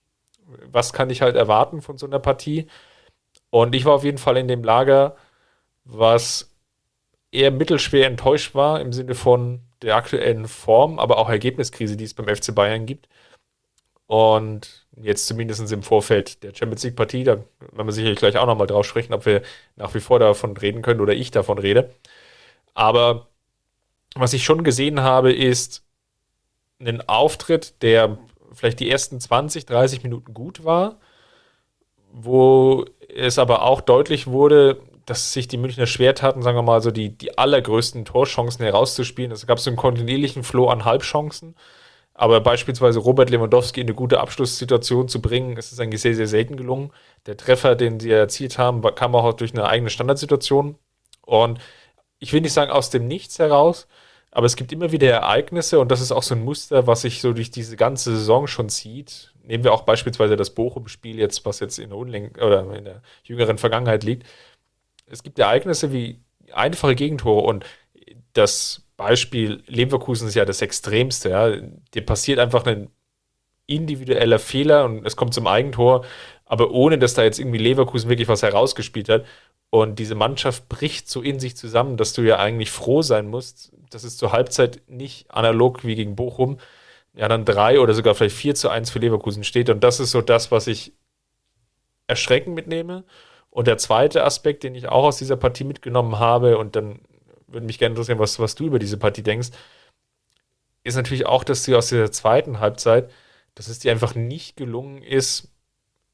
Was 0.71 0.93
kann 0.93 1.11
ich 1.11 1.23
halt 1.23 1.37
erwarten 1.37 1.83
von 1.83 1.99
so 1.99 2.07
einer 2.07 2.19
Partie? 2.19 2.69
Und 3.51 3.75
ich 3.75 3.85
war 3.85 3.95
auf 3.95 4.05
jeden 4.05 4.19
Fall 4.19 4.37
in 4.39 4.49
dem 4.49 4.65
Lager, 4.65 5.17
was 5.85 6.55
eher 7.33 7.51
mittelschwer 7.51 8.07
enttäuscht 8.07 8.55
war 8.55 8.81
im 8.81 8.93
Sinne 8.93 9.15
von 9.15 9.61
der 9.83 9.97
aktuellen 9.97 10.49
Form, 10.49 10.99
aber 10.99 11.19
auch 11.19 11.29
Ergebniskrise, 11.29 11.97
die 11.97 12.05
es 12.05 12.15
beim 12.15 12.35
FC 12.35 12.55
Bayern 12.55 12.87
gibt. 12.87 13.09
Und 14.09 14.87
jetzt 14.97 15.27
zumindest 15.27 15.71
im 15.71 15.83
Vorfeld 15.83 16.43
der 16.43 16.55
Champions 16.55 16.83
League 16.83 16.97
Partie, 16.97 17.25
da 17.25 17.37
werden 17.73 17.87
wir 17.87 17.93
sicherlich 17.93 18.19
gleich 18.19 18.39
auch 18.39 18.47
nochmal 18.47 18.67
drauf 18.67 18.87
sprechen, 18.87 19.13
ob 19.13 19.27
wir 19.27 19.43
nach 19.77 19.95
wie 19.95 20.01
vor 20.01 20.19
davon 20.19 20.57
reden 20.57 20.81
können 20.81 21.03
oder 21.03 21.13
ich 21.13 21.31
davon 21.31 21.59
rede. 21.59 21.91
Aber 22.73 23.29
was 24.15 24.33
ich 24.33 24.45
schon 24.45 24.65
gesehen 24.65 25.03
habe, 25.03 25.31
ist 25.31 25.85
einen 26.81 27.07
Auftritt, 27.07 27.83
der 27.83 28.17
vielleicht 28.53 28.81
die 28.81 28.91
ersten 28.91 29.21
20, 29.21 29.67
30 29.67 30.03
Minuten 30.03 30.33
gut 30.33 30.65
war, 30.65 30.97
wo 32.11 32.87
es 33.15 33.39
aber 33.39 33.63
auch 33.63 33.83
deutlich 33.83 34.27
wurde, 34.27 34.81
dass 35.05 35.35
sich 35.35 35.49
die 35.49 35.59
Münchner 35.59 35.87
schwer 35.87 36.15
taten, 36.15 36.41
sagen 36.41 36.57
wir 36.57 36.63
mal, 36.63 36.81
so 36.81 36.91
die, 36.91 37.11
die 37.11 37.37
allergrößten 37.37 38.07
Torchancen 38.07 38.65
herauszuspielen. 38.65 39.33
Es 39.33 39.47
gab 39.47 39.61
so 39.61 39.69
einen 39.69 39.77
kontinuierlichen 39.77 40.45
Floh 40.45 40.69
an 40.69 40.87
Halbchancen. 40.87 41.55
Aber 42.21 42.41
beispielsweise 42.41 42.99
Robert 42.99 43.31
Lewandowski 43.31 43.81
in 43.81 43.87
eine 43.87 43.95
gute 43.95 44.19
Abschlusssituation 44.19 45.07
zu 45.07 45.23
bringen, 45.23 45.57
ist 45.57 45.71
es 45.71 45.79
eigentlich 45.79 46.01
sehr, 46.03 46.17
sehr 46.17 46.27
selten 46.27 46.57
gelungen. 46.57 46.91
Der 47.27 47.37
Treffer, 47.37 47.77
den 47.77 48.01
sie 48.01 48.11
erzielt 48.11 48.59
haben, 48.59 48.83
kam 48.97 49.15
auch 49.15 49.33
durch 49.35 49.53
eine 49.53 49.69
eigene 49.69 49.89
Standardsituation. 49.89 50.75
Und 51.25 51.61
ich 52.19 52.33
will 52.33 52.41
nicht 52.41 52.53
sagen 52.53 52.73
aus 52.73 52.91
dem 52.91 53.07
Nichts 53.07 53.39
heraus, 53.39 53.87
aber 54.33 54.47
es 54.47 54.57
gibt 54.57 54.73
immer 54.73 54.91
wieder 54.91 55.09
Ereignisse 55.09 55.79
und 55.79 55.93
das 55.93 56.01
ist 56.01 56.11
auch 56.11 56.25
so 56.25 56.35
ein 56.35 56.45
Muster, 56.45 56.89
was 56.89 57.03
sich 57.03 57.21
so 57.21 57.33
durch 57.33 57.53
diese 57.53 57.77
ganze 57.77 58.11
Saison 58.17 58.49
schon 58.49 58.69
zieht. 58.69 59.33
Nehmen 59.45 59.63
wir 59.63 59.73
auch 59.73 59.83
beispielsweise 59.83 60.35
das 60.35 60.51
Bochum-Spiel 60.51 61.21
jetzt, 61.21 61.47
was 61.47 61.61
jetzt 61.61 61.79
in 61.79 61.91
der, 61.91 61.99
Unlen 61.99 62.33
oder 62.35 62.75
in 62.75 62.85
der 62.85 63.03
jüngeren 63.23 63.59
Vergangenheit 63.59 64.03
liegt. 64.03 64.27
Es 65.07 65.23
gibt 65.23 65.39
Ereignisse 65.39 65.93
wie 65.93 66.21
einfache 66.53 66.97
Gegentore 66.97 67.43
und 67.43 67.65
das 68.33 68.88
Beispiel 68.99 69.63
Leverkusen 69.67 70.29
ist 70.29 70.35
ja 70.35 70.45
das 70.45 70.61
Extremste. 70.61 71.31
Ja. 71.31 71.57
Dir 71.95 72.05
passiert 72.05 72.39
einfach 72.39 72.67
ein 72.67 72.91
individueller 73.67 74.39
Fehler 74.39 74.85
und 74.85 75.07
es 75.07 75.17
kommt 75.17 75.33
zum 75.33 75.47
Eigentor, 75.47 76.05
aber 76.45 76.73
ohne 76.73 76.99
dass 76.99 77.15
da 77.15 77.23
jetzt 77.23 77.39
irgendwie 77.39 77.59
Leverkusen 77.59 78.11
wirklich 78.11 78.29
was 78.29 78.43
herausgespielt 78.43 79.09
hat. 79.09 79.25
Und 79.71 79.99
diese 79.99 80.15
Mannschaft 80.15 80.69
bricht 80.69 81.09
so 81.09 81.23
in 81.23 81.39
sich 81.39 81.57
zusammen, 81.57 81.97
dass 81.97 82.13
du 82.13 82.23
ja 82.23 82.39
eigentlich 82.39 82.71
froh 82.71 83.03
sein 83.03 83.29
musst, 83.29 83.73
dass 83.91 84.03
es 84.03 84.17
zur 84.17 84.33
Halbzeit 84.33 84.83
nicht 84.89 85.31
analog 85.31 85.85
wie 85.85 85.95
gegen 85.95 86.17
Bochum 86.17 86.59
ja 87.15 87.29
dann 87.29 87.45
drei 87.45 87.81
oder 87.81 87.95
sogar 87.95 88.15
vielleicht 88.15 88.37
vier 88.37 88.55
zu 88.55 88.69
eins 88.69 88.91
für 88.91 88.99
Leverkusen 88.99 89.45
steht. 89.45 89.71
Und 89.71 89.85
das 89.85 90.01
ist 90.01 90.11
so 90.11 90.23
das, 90.23 90.51
was 90.51 90.67
ich 90.67 90.93
erschreckend 92.07 92.55
mitnehme. 92.55 93.05
Und 93.51 93.67
der 93.67 93.79
zweite 93.79 94.25
Aspekt, 94.25 94.65
den 94.65 94.75
ich 94.75 94.89
auch 94.89 95.05
aus 95.05 95.19
dieser 95.19 95.37
Partie 95.37 95.65
mitgenommen 95.65 96.19
habe, 96.19 96.59
und 96.59 96.75
dann 96.75 97.01
würde 97.49 97.67
mich 97.67 97.79
gerne 97.79 97.95
interessieren, 97.95 98.19
was, 98.19 98.39
was 98.39 98.55
du 98.55 98.67
über 98.67 98.79
diese 98.79 98.99
Partie 98.99 99.23
denkst, 99.23 99.49
ist 100.85 100.97
natürlich 100.97 101.27
auch, 101.27 101.45
dass 101.45 101.65
sie 101.65 101.75
aus 101.75 101.89
der 101.89 102.11
zweiten 102.13 102.61
Halbzeit, 102.61 103.11
dass 103.55 103.69
es 103.69 103.79
dir 103.79 103.93
einfach 103.93 104.15
nicht 104.15 104.57
gelungen 104.57 105.03
ist, 105.03 105.49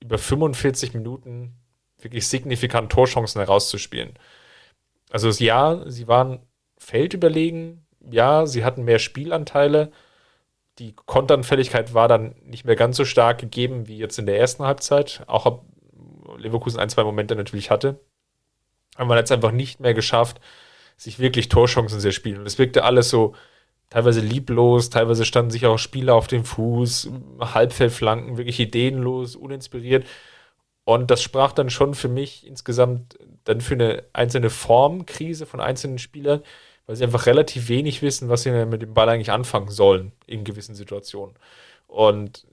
über 0.00 0.18
45 0.18 0.94
Minuten 0.94 1.54
wirklich 1.98 2.28
signifikant 2.28 2.90
Torchancen 2.90 3.40
herauszuspielen. 3.40 4.14
Also 5.10 5.28
ja, 5.42 5.88
sie 5.88 6.08
waren 6.08 6.40
feldüberlegen, 6.78 7.86
ja, 8.10 8.46
sie 8.46 8.64
hatten 8.64 8.84
mehr 8.84 8.98
Spielanteile, 8.98 9.92
die 10.78 10.94
Konternfälligkeit 10.94 11.94
war 11.94 12.08
dann 12.08 12.34
nicht 12.42 12.64
mehr 12.64 12.76
ganz 12.76 12.96
so 12.96 13.04
stark 13.04 13.38
gegeben 13.38 13.86
wie 13.86 13.98
jetzt 13.98 14.18
in 14.18 14.26
der 14.26 14.38
ersten 14.38 14.64
Halbzeit, 14.64 15.22
auch 15.26 15.46
ob 15.46 15.66
Leverkusen 16.36 16.80
ein, 16.80 16.88
zwei 16.88 17.04
Momente 17.04 17.36
natürlich 17.36 17.70
hatte. 17.70 18.00
Aber 18.96 19.06
man 19.06 19.18
hat 19.18 19.26
es 19.26 19.32
einfach 19.32 19.52
nicht 19.52 19.80
mehr 19.80 19.94
geschafft, 19.94 20.40
sich 20.96 21.18
wirklich 21.18 21.48
Torchancen 21.48 22.00
zu 22.00 22.12
spielen. 22.12 22.40
Und 22.40 22.46
es 22.46 22.58
wirkte 22.58 22.84
alles 22.84 23.10
so 23.10 23.34
teilweise 23.90 24.20
lieblos, 24.20 24.90
teilweise 24.90 25.24
standen 25.24 25.50
sich 25.50 25.66
auch 25.66 25.78
Spieler 25.78 26.14
auf 26.14 26.26
dem 26.26 26.44
Fuß, 26.44 27.10
Halbfeldflanken, 27.40 28.36
wirklich 28.36 28.60
ideenlos, 28.60 29.36
uninspiriert. 29.36 30.06
Und 30.84 31.10
das 31.10 31.22
sprach 31.22 31.52
dann 31.52 31.70
schon 31.70 31.94
für 31.94 32.08
mich 32.08 32.46
insgesamt 32.46 33.18
dann 33.44 33.60
für 33.60 33.74
eine 33.74 34.04
einzelne 34.12 34.50
Formkrise 34.50 35.46
von 35.46 35.60
einzelnen 35.60 35.98
Spielern, 35.98 36.42
weil 36.86 36.96
sie 36.96 37.04
einfach 37.04 37.26
relativ 37.26 37.68
wenig 37.68 38.02
wissen, 38.02 38.28
was 38.28 38.42
sie 38.42 38.50
mit 38.66 38.82
dem 38.82 38.94
Ball 38.94 39.08
eigentlich 39.08 39.32
anfangen 39.32 39.70
sollen 39.70 40.12
in 40.26 40.44
gewissen 40.44 40.74
Situationen. 40.74 41.36
Und 41.86 42.46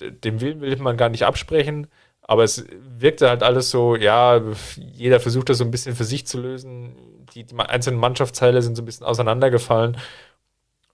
dem 0.00 0.40
Willen 0.40 0.60
will 0.60 0.76
man 0.76 0.96
gar 0.96 1.08
nicht 1.08 1.24
absprechen, 1.24 1.88
aber 2.32 2.44
es 2.44 2.64
wirkte 2.70 3.28
halt 3.28 3.42
alles 3.42 3.70
so, 3.70 3.94
ja, 3.94 4.40
jeder 4.78 5.20
versucht 5.20 5.50
das 5.50 5.58
so 5.58 5.64
ein 5.64 5.70
bisschen 5.70 5.94
für 5.94 6.04
sich 6.04 6.26
zu 6.26 6.40
lösen. 6.40 6.96
Die, 7.34 7.44
die 7.44 7.58
einzelnen 7.58 8.00
Mannschaftsteile 8.00 8.62
sind 8.62 8.74
so 8.74 8.82
ein 8.82 8.86
bisschen 8.86 9.04
auseinandergefallen. 9.04 9.98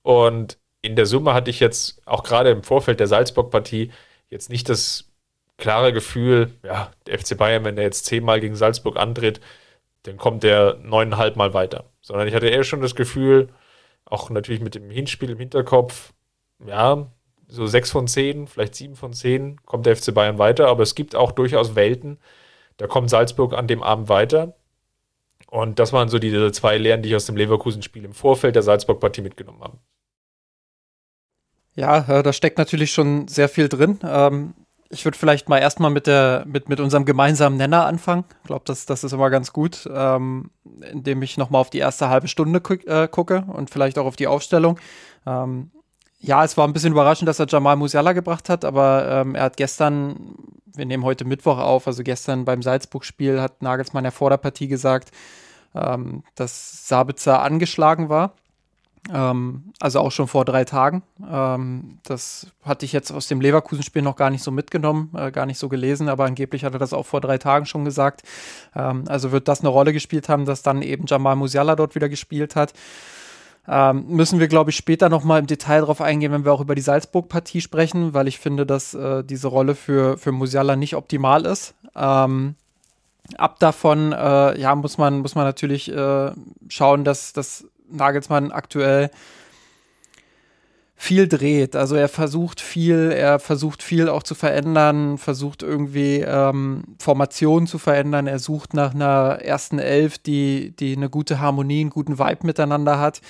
Und 0.03 0.59
in 0.83 0.97
der 0.97 1.07
Summe 1.07 1.35
hatte 1.35 1.51
ich 1.51 1.61
jetzt 1.61 2.03
auch 2.07 2.25
gerade 2.25 2.51
im 2.51 2.65
Vorfeld 2.65 2.99
der 2.99 3.07
Salzburg-Partie 3.07 3.93
jetzt 4.31 4.51
nicht 4.51 4.69
das 4.69 5.13
klare 5.59 5.93
Gefühl, 5.93 6.51
ja, 6.65 6.91
der 7.07 7.21
FC 7.21 7.37
Bayern, 7.39 7.65
wenn 7.65 7.79
er 7.79 7.85
jetzt 7.85 8.07
zehnmal 8.07 8.41
gegen 8.41 8.57
Salzburg 8.57 8.97
antritt, 8.97 9.41
dann 10.03 10.17
kommt 10.17 10.43
der 10.43 10.79
neuneinhalb 10.83 11.37
Mal 11.37 11.55
weiter. 11.55 11.85
Sondern 12.01 12.27
ich 12.27 12.35
hatte 12.35 12.49
eher 12.49 12.65
schon 12.65 12.81
das 12.81 12.97
Gefühl, 12.97 13.51
auch 14.05 14.29
natürlich 14.31 14.61
mit 14.61 14.75
dem 14.75 14.91
Hinspiel 14.91 15.31
im 15.31 15.39
Hinterkopf, 15.39 16.15
ja, 16.67 17.13
so 17.49 17.67
sechs 17.67 17.91
von 17.91 18.07
zehn, 18.07 18.47
vielleicht 18.47 18.75
sieben 18.75 18.95
von 18.95 19.13
zehn 19.13 19.59
kommt 19.65 19.87
der 19.87 19.97
FC 19.97 20.15
Bayern 20.15 20.39
weiter, 20.39 20.69
aber 20.69 20.83
es 20.83 20.95
gibt 20.95 21.17
auch 21.17 21.33
durchaus 21.33 21.75
Welten, 21.75 22.19
da 22.77 22.87
kommt 22.87 23.11
Salzburg 23.11 23.55
an 23.55 23.67
dem 23.67 23.83
Abend 23.83 24.09
weiter. 24.09 24.55
Und 25.51 25.79
das 25.79 25.93
waren 25.93 26.09
so 26.09 26.19
diese 26.19 26.53
zwei 26.53 26.77
Lehren, 26.77 27.03
die 27.03 27.09
ich 27.09 27.17
aus 27.17 27.27
dem 27.27 27.37
Leverkusen-Spiel 27.37 28.05
im 28.05 28.13
Vorfeld 28.13 28.55
der 28.55 28.63
Salzburg-Partie 28.63 29.23
mitgenommen 29.23 29.63
habe. 29.63 29.79
Ja, 31.75 32.19
äh, 32.19 32.23
da 32.23 32.33
steckt 32.33 32.59
natürlich 32.59 32.93
schon 32.93 33.29
sehr 33.29 33.49
viel 33.49 33.69
drin. 33.69 33.99
Ähm, 34.03 34.55
ich 34.91 35.05
würde 35.05 35.17
vielleicht 35.17 35.49
mal 35.49 35.59
erstmal 35.59 35.91
mit 35.91 36.07
mit, 36.47 36.69
mit 36.69 36.81
unserem 36.81 37.05
gemeinsamen 37.05 37.57
Nenner 37.57 37.87
anfangen. 37.87 38.25
Ich 38.43 38.47
glaube, 38.47 38.65
das, 38.67 38.87
das 38.87 39.05
ist 39.05 39.13
immer 39.13 39.31
ganz 39.31 39.53
gut, 39.53 39.89
ähm, 39.93 40.51
indem 40.91 41.23
ich 41.23 41.37
nochmal 41.37 41.61
auf 41.61 41.71
die 41.71 41.79
erste 41.79 42.09
halbe 42.09 42.29
Stunde 42.29 42.61
äh, 42.87 43.09
gucke 43.09 43.45
und 43.49 43.71
vielleicht 43.71 43.99
auch 43.99 44.07
auf 44.07 44.17
die 44.17 44.27
Aufstellung. 44.27 44.79
Ähm, 45.27 45.71
ja, 46.21 46.45
es 46.45 46.57
war 46.57 46.67
ein 46.67 46.73
bisschen 46.73 46.93
überraschend, 46.93 47.29
dass 47.29 47.39
er 47.39 47.47
Jamal 47.49 47.77
Musiala 47.77 48.13
gebracht 48.13 48.49
hat, 48.49 48.65
aber 48.65 49.07
ähm, 49.09 49.35
er 49.35 49.45
hat 49.45 49.57
gestern, 49.57 50.35
wir 50.67 50.85
nehmen 50.85 51.05
heute 51.05 51.25
Mittwoch 51.25 51.59
auf, 51.59 51.87
also 51.87 52.03
gestern 52.03 52.45
beim 52.45 52.63
Salzburg-Spiel 52.63 53.41
hat 53.41 53.63
Nagelsmann 53.63 54.05
ja 54.05 54.11
vor 54.11 54.31
der 54.31 54.37
Partie 54.39 54.69
gesagt, 54.69 55.11
ähm, 55.75 56.25
dass 56.35 56.89
Sabitzer 56.89 57.43
angeschlagen 57.43 58.09
war. 58.09 58.33
Ähm, 59.13 59.73
also 59.81 60.01
auch 60.01 60.11
schon 60.11 60.27
vor 60.27 60.45
drei 60.45 60.65
Tagen. 60.65 61.03
Ähm, 61.31 61.99
das 62.03 62.49
hatte 62.63 62.85
ich 62.85 62.93
jetzt 62.93 63.13
aus 63.13 63.29
dem 63.29 63.41
Leverkusen-Spiel 63.41 64.03
noch 64.03 64.17
gar 64.17 64.31
nicht 64.31 64.43
so 64.43 64.51
mitgenommen, 64.51 65.13
äh, 65.17 65.31
gar 65.31 65.47
nicht 65.47 65.59
so 65.59 65.69
gelesen, 65.69 66.09
aber 66.09 66.25
angeblich 66.25 66.65
hat 66.65 66.73
er 66.73 66.79
das 66.79 66.93
auch 66.93 67.07
vor 67.07 67.21
drei 67.21 67.39
Tagen 67.39 67.65
schon 67.65 67.85
gesagt. 67.85 68.23
Ähm, 68.75 69.05
also 69.07 69.31
wird 69.31 69.47
das 69.47 69.61
eine 69.61 69.69
Rolle 69.69 69.93
gespielt 69.93 70.29
haben, 70.29 70.45
dass 70.45 70.63
dann 70.63 70.83
eben 70.83 71.05
Jamal 71.07 71.37
Musiala 71.37 71.77
dort 71.77 71.95
wieder 71.95 72.09
gespielt 72.09 72.57
hat. 72.57 72.73
Ähm, 73.71 74.07
müssen 74.09 74.41
wir, 74.41 74.49
glaube 74.49 74.71
ich, 74.71 74.77
später 74.77 75.11
nochmal 75.11 75.41
im 75.41 75.47
Detail 75.47 75.83
drauf 75.83 76.01
eingehen, 76.01 76.33
wenn 76.33 76.45
wir 76.45 76.53
auch 76.53 76.63
über 76.63 76.75
die 76.75 76.81
Salzburg-Partie 76.81 77.61
sprechen, 77.61 78.15
weil 78.15 78.27
ich 78.27 78.39
finde, 78.39 78.65
dass 78.65 78.95
äh, 78.95 79.23
diese 79.23 79.49
Rolle 79.49 79.75
für, 79.75 80.17
für 80.17 80.33
Musiala 80.33 80.75
nicht 80.75 80.97
optimal 80.97 81.45
ist. 81.45 81.75
Ähm, 81.95 82.55
ab 83.37 83.59
davon, 83.59 84.13
äh, 84.13 84.59
ja, 84.59 84.75
muss 84.75 84.97
man, 84.97 85.19
muss 85.19 85.35
man 85.35 85.45
natürlich 85.45 85.93
äh, 85.93 86.31
schauen, 86.69 87.05
dass, 87.05 87.35
dass 87.35 87.67
Nagelsmann 87.91 88.53
aktuell 88.53 89.11
viel 91.01 91.29
dreht. 91.29 91.77
Also 91.77 91.95
er 91.95 92.09
versucht 92.09 92.61
viel, 92.61 93.13
er 93.13 93.39
versucht 93.39 93.85
viel 93.85 94.09
auch 94.09 94.25
zu 94.25 94.35
verändern, 94.35 95.17
versucht 95.17 95.63
irgendwie 95.63 96.17
ähm, 96.27 96.83
Formationen 96.99 97.69
zu 97.69 97.79
verändern. 97.79 98.27
Er 98.27 98.41
sucht 98.41 98.75
nach 98.75 98.95
einer 98.95 99.39
ersten 99.41 99.79
Elf, 99.79 100.19
die, 100.19 100.75
die 100.77 100.97
eine 100.97 101.09
gute 101.09 101.39
Harmonie, 101.39 101.83
einen 101.83 101.91
guten 101.91 102.19
Vibe 102.19 102.45
miteinander 102.49 102.99
hat. 102.99 103.21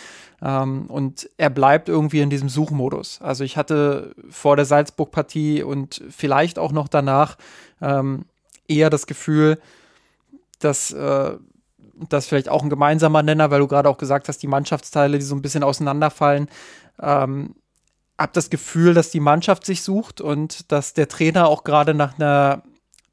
Ähm, 0.41 0.87
und 0.87 1.29
er 1.37 1.51
bleibt 1.51 1.91
irgendwie 1.91 2.21
in 2.21 2.31
diesem 2.31 2.49
Suchmodus. 2.49 3.21
Also 3.21 3.45
ich 3.45 3.59
hatte 3.59 4.15
vor 4.31 4.57
der 4.57 4.65
Salzburg-Partie 4.65 5.63
und 5.63 6.03
vielleicht 6.09 6.59
auch 6.59 6.73
noch 6.73 6.89
danach 6.89 7.37
ähm, 7.83 8.25
eher 8.67 8.89
das 8.89 9.07
Gefühl, 9.07 9.59
dass 10.59 10.91
äh, 10.91 11.33
das 12.09 12.27
vielleicht 12.27 12.49
auch 12.49 12.63
ein 12.63 12.71
gemeinsamer 12.71 13.23
Nenner, 13.23 13.51
weil 13.51 13.61
du 13.61 13.69
gerade 13.69 13.89
auch 13.89 13.99
gesagt 13.99 14.29
hast, 14.29 14.43
die 14.43 14.47
Mannschaftsteile, 14.47 15.19
die 15.19 15.25
so 15.25 15.35
ein 15.35 15.43
bisschen 15.43 15.63
auseinanderfallen, 15.63 16.49
ähm, 17.01 17.55
hab 18.19 18.33
das 18.33 18.51
Gefühl, 18.51 18.95
dass 18.95 19.11
die 19.11 19.21
Mannschaft 19.21 19.65
sich 19.65 19.83
sucht 19.83 20.21
und 20.21 20.71
dass 20.73 20.93
der 20.93 21.09
Trainer 21.09 21.49
auch 21.49 21.65
gerade 21.65 21.95
nach 21.95 22.19
einer, 22.19 22.63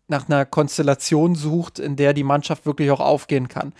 nach 0.08 0.28
einer 0.28 0.46
Konstellation 0.46 1.36
sucht, 1.36 1.80
in 1.80 1.96
der 1.96 2.14
die 2.14 2.24
Mannschaft 2.24 2.66
wirklich 2.66 2.90
auch 2.92 3.00
aufgehen 3.00 3.48
kann. 3.48 3.74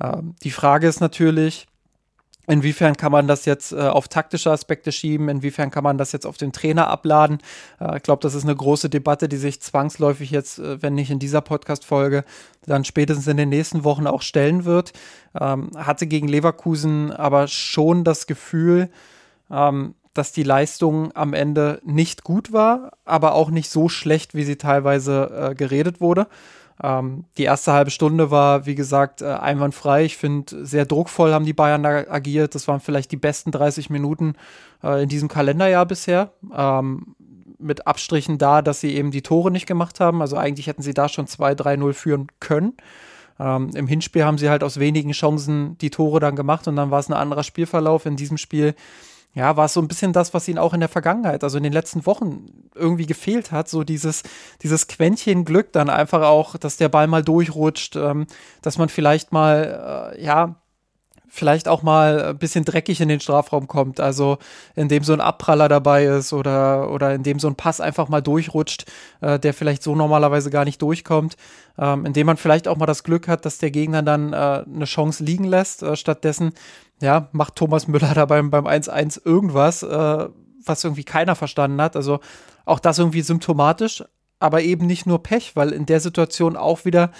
Ähm, 0.00 0.34
die 0.42 0.50
Frage 0.50 0.88
ist 0.88 1.00
natürlich, 1.00 1.66
Inwiefern 2.46 2.96
kann 2.96 3.12
man 3.12 3.26
das 3.26 3.46
jetzt 3.46 3.72
äh, 3.72 3.80
auf 3.80 4.08
taktische 4.08 4.50
Aspekte 4.50 4.92
schieben? 4.92 5.28
Inwiefern 5.28 5.70
kann 5.70 5.84
man 5.84 5.98
das 5.98 6.12
jetzt 6.12 6.26
auf 6.26 6.36
den 6.36 6.52
Trainer 6.52 6.88
abladen? 6.88 7.38
Äh, 7.80 7.96
ich 7.96 8.02
glaube, 8.02 8.20
das 8.22 8.34
ist 8.34 8.44
eine 8.44 8.54
große 8.54 8.90
Debatte, 8.90 9.28
die 9.28 9.36
sich 9.36 9.62
zwangsläufig 9.62 10.30
jetzt, 10.30 10.58
äh, 10.58 10.82
wenn 10.82 10.94
nicht 10.94 11.10
in 11.10 11.18
dieser 11.18 11.40
Podcast-Folge, 11.40 12.24
dann 12.66 12.84
spätestens 12.84 13.26
in 13.26 13.36
den 13.36 13.48
nächsten 13.48 13.84
Wochen 13.84 14.06
auch 14.06 14.22
stellen 14.22 14.64
wird. 14.64 14.92
Ähm, 15.38 15.70
hatte 15.76 16.06
gegen 16.06 16.28
Leverkusen 16.28 17.12
aber 17.12 17.48
schon 17.48 18.04
das 18.04 18.26
Gefühl, 18.26 18.90
ähm, 19.50 19.94
dass 20.12 20.32
die 20.32 20.44
Leistung 20.44 21.10
am 21.16 21.34
Ende 21.34 21.80
nicht 21.84 22.22
gut 22.22 22.52
war, 22.52 22.92
aber 23.04 23.34
auch 23.34 23.50
nicht 23.50 23.68
so 23.68 23.88
schlecht, 23.88 24.34
wie 24.34 24.44
sie 24.44 24.56
teilweise 24.56 25.50
äh, 25.50 25.54
geredet 25.54 26.00
wurde. 26.00 26.28
Ähm, 26.82 27.24
die 27.38 27.44
erste 27.44 27.72
halbe 27.72 27.90
Stunde 27.90 28.30
war, 28.30 28.66
wie 28.66 28.74
gesagt, 28.74 29.22
äh, 29.22 29.26
einwandfrei. 29.26 30.04
Ich 30.04 30.16
finde, 30.16 30.66
sehr 30.66 30.86
druckvoll 30.86 31.32
haben 31.32 31.44
die 31.44 31.52
Bayern 31.52 31.82
da 31.82 32.04
agiert. 32.08 32.54
Das 32.54 32.66
waren 32.66 32.80
vielleicht 32.80 33.12
die 33.12 33.16
besten 33.16 33.52
30 33.52 33.90
Minuten 33.90 34.34
äh, 34.82 35.02
in 35.02 35.08
diesem 35.08 35.28
Kalenderjahr 35.28 35.86
bisher. 35.86 36.32
Ähm, 36.54 37.14
mit 37.58 37.86
Abstrichen 37.86 38.38
da, 38.38 38.60
dass 38.60 38.80
sie 38.80 38.94
eben 38.94 39.10
die 39.10 39.22
Tore 39.22 39.50
nicht 39.50 39.66
gemacht 39.66 40.00
haben. 40.00 40.20
Also 40.20 40.36
eigentlich 40.36 40.66
hätten 40.66 40.82
sie 40.82 40.94
da 40.94 41.08
schon 41.08 41.26
2-3-0 41.26 41.92
führen 41.92 42.26
können. 42.40 42.74
Ähm, 43.38 43.70
Im 43.74 43.86
Hinspiel 43.86 44.24
haben 44.24 44.38
sie 44.38 44.50
halt 44.50 44.62
aus 44.62 44.78
wenigen 44.78 45.12
Chancen 45.12 45.78
die 45.78 45.90
Tore 45.90 46.20
dann 46.20 46.36
gemacht 46.36 46.68
und 46.68 46.76
dann 46.76 46.90
war 46.90 47.00
es 47.00 47.08
ein 47.08 47.14
anderer 47.14 47.42
Spielverlauf. 47.42 48.06
In 48.06 48.16
diesem 48.16 48.36
Spiel 48.36 48.74
ja, 49.34 49.56
war 49.56 49.66
es 49.66 49.72
so 49.72 49.80
ein 49.80 49.88
bisschen 49.88 50.12
das, 50.12 50.32
was 50.32 50.46
ihnen 50.48 50.58
auch 50.58 50.74
in 50.74 50.80
der 50.80 50.88
Vergangenheit, 50.88 51.42
also 51.42 51.56
in 51.56 51.64
den 51.64 51.72
letzten 51.72 52.06
Wochen 52.06 52.46
irgendwie 52.74 53.06
gefehlt 53.06 53.50
hat, 53.50 53.68
so 53.68 53.82
dieses, 53.82 54.22
dieses 54.62 54.86
Quäntchen 54.86 55.44
Glück 55.44 55.72
dann 55.72 55.90
einfach 55.90 56.22
auch, 56.22 56.56
dass 56.56 56.76
der 56.76 56.88
Ball 56.88 57.08
mal 57.08 57.22
durchrutscht, 57.22 57.96
ähm, 57.96 58.26
dass 58.62 58.78
man 58.78 58.88
vielleicht 58.88 59.32
mal, 59.32 60.12
äh, 60.14 60.24
ja, 60.24 60.56
vielleicht 61.34 61.66
auch 61.66 61.82
mal 61.82 62.26
ein 62.26 62.38
bisschen 62.38 62.64
dreckig 62.64 63.00
in 63.00 63.08
den 63.08 63.18
Strafraum 63.18 63.66
kommt, 63.66 63.98
also 63.98 64.38
indem 64.76 65.02
so 65.02 65.12
ein 65.12 65.20
Abpraller 65.20 65.68
dabei 65.68 66.04
ist 66.04 66.32
oder, 66.32 66.92
oder 66.92 67.12
indem 67.12 67.40
so 67.40 67.48
ein 67.48 67.56
Pass 67.56 67.80
einfach 67.80 68.08
mal 68.08 68.22
durchrutscht, 68.22 68.84
äh, 69.20 69.40
der 69.40 69.52
vielleicht 69.52 69.82
so 69.82 69.96
normalerweise 69.96 70.50
gar 70.50 70.64
nicht 70.64 70.80
durchkommt, 70.80 71.36
ähm, 71.76 72.06
indem 72.06 72.28
man 72.28 72.36
vielleicht 72.36 72.68
auch 72.68 72.76
mal 72.76 72.86
das 72.86 73.02
Glück 73.02 73.26
hat, 73.26 73.44
dass 73.44 73.58
der 73.58 73.72
Gegner 73.72 74.04
dann 74.04 74.32
äh, 74.32 74.36
eine 74.36 74.84
Chance 74.84 75.24
liegen 75.24 75.44
lässt, 75.44 75.82
äh, 75.82 75.96
stattdessen 75.96 76.52
ja, 77.00 77.28
macht 77.32 77.56
Thomas 77.56 77.88
Müller 77.88 78.14
da 78.14 78.26
beim, 78.26 78.50
beim 78.50 78.66
1-1 78.66 79.24
irgendwas, 79.24 79.82
äh, 79.82 80.28
was 80.64 80.84
irgendwie 80.84 81.04
keiner 81.04 81.34
verstanden 81.34 81.80
hat. 81.80 81.96
Also 81.96 82.20
auch 82.64 82.78
das 82.78 82.98
irgendwie 82.98 83.22
symptomatisch, 83.22 84.04
aber 84.38 84.62
eben 84.62 84.86
nicht 84.86 85.06
nur 85.06 85.22
Pech, 85.22 85.56
weil 85.56 85.72
in 85.72 85.86
der 85.86 86.00
Situation 86.00 86.56
auch 86.56 86.84
wieder 86.84 87.10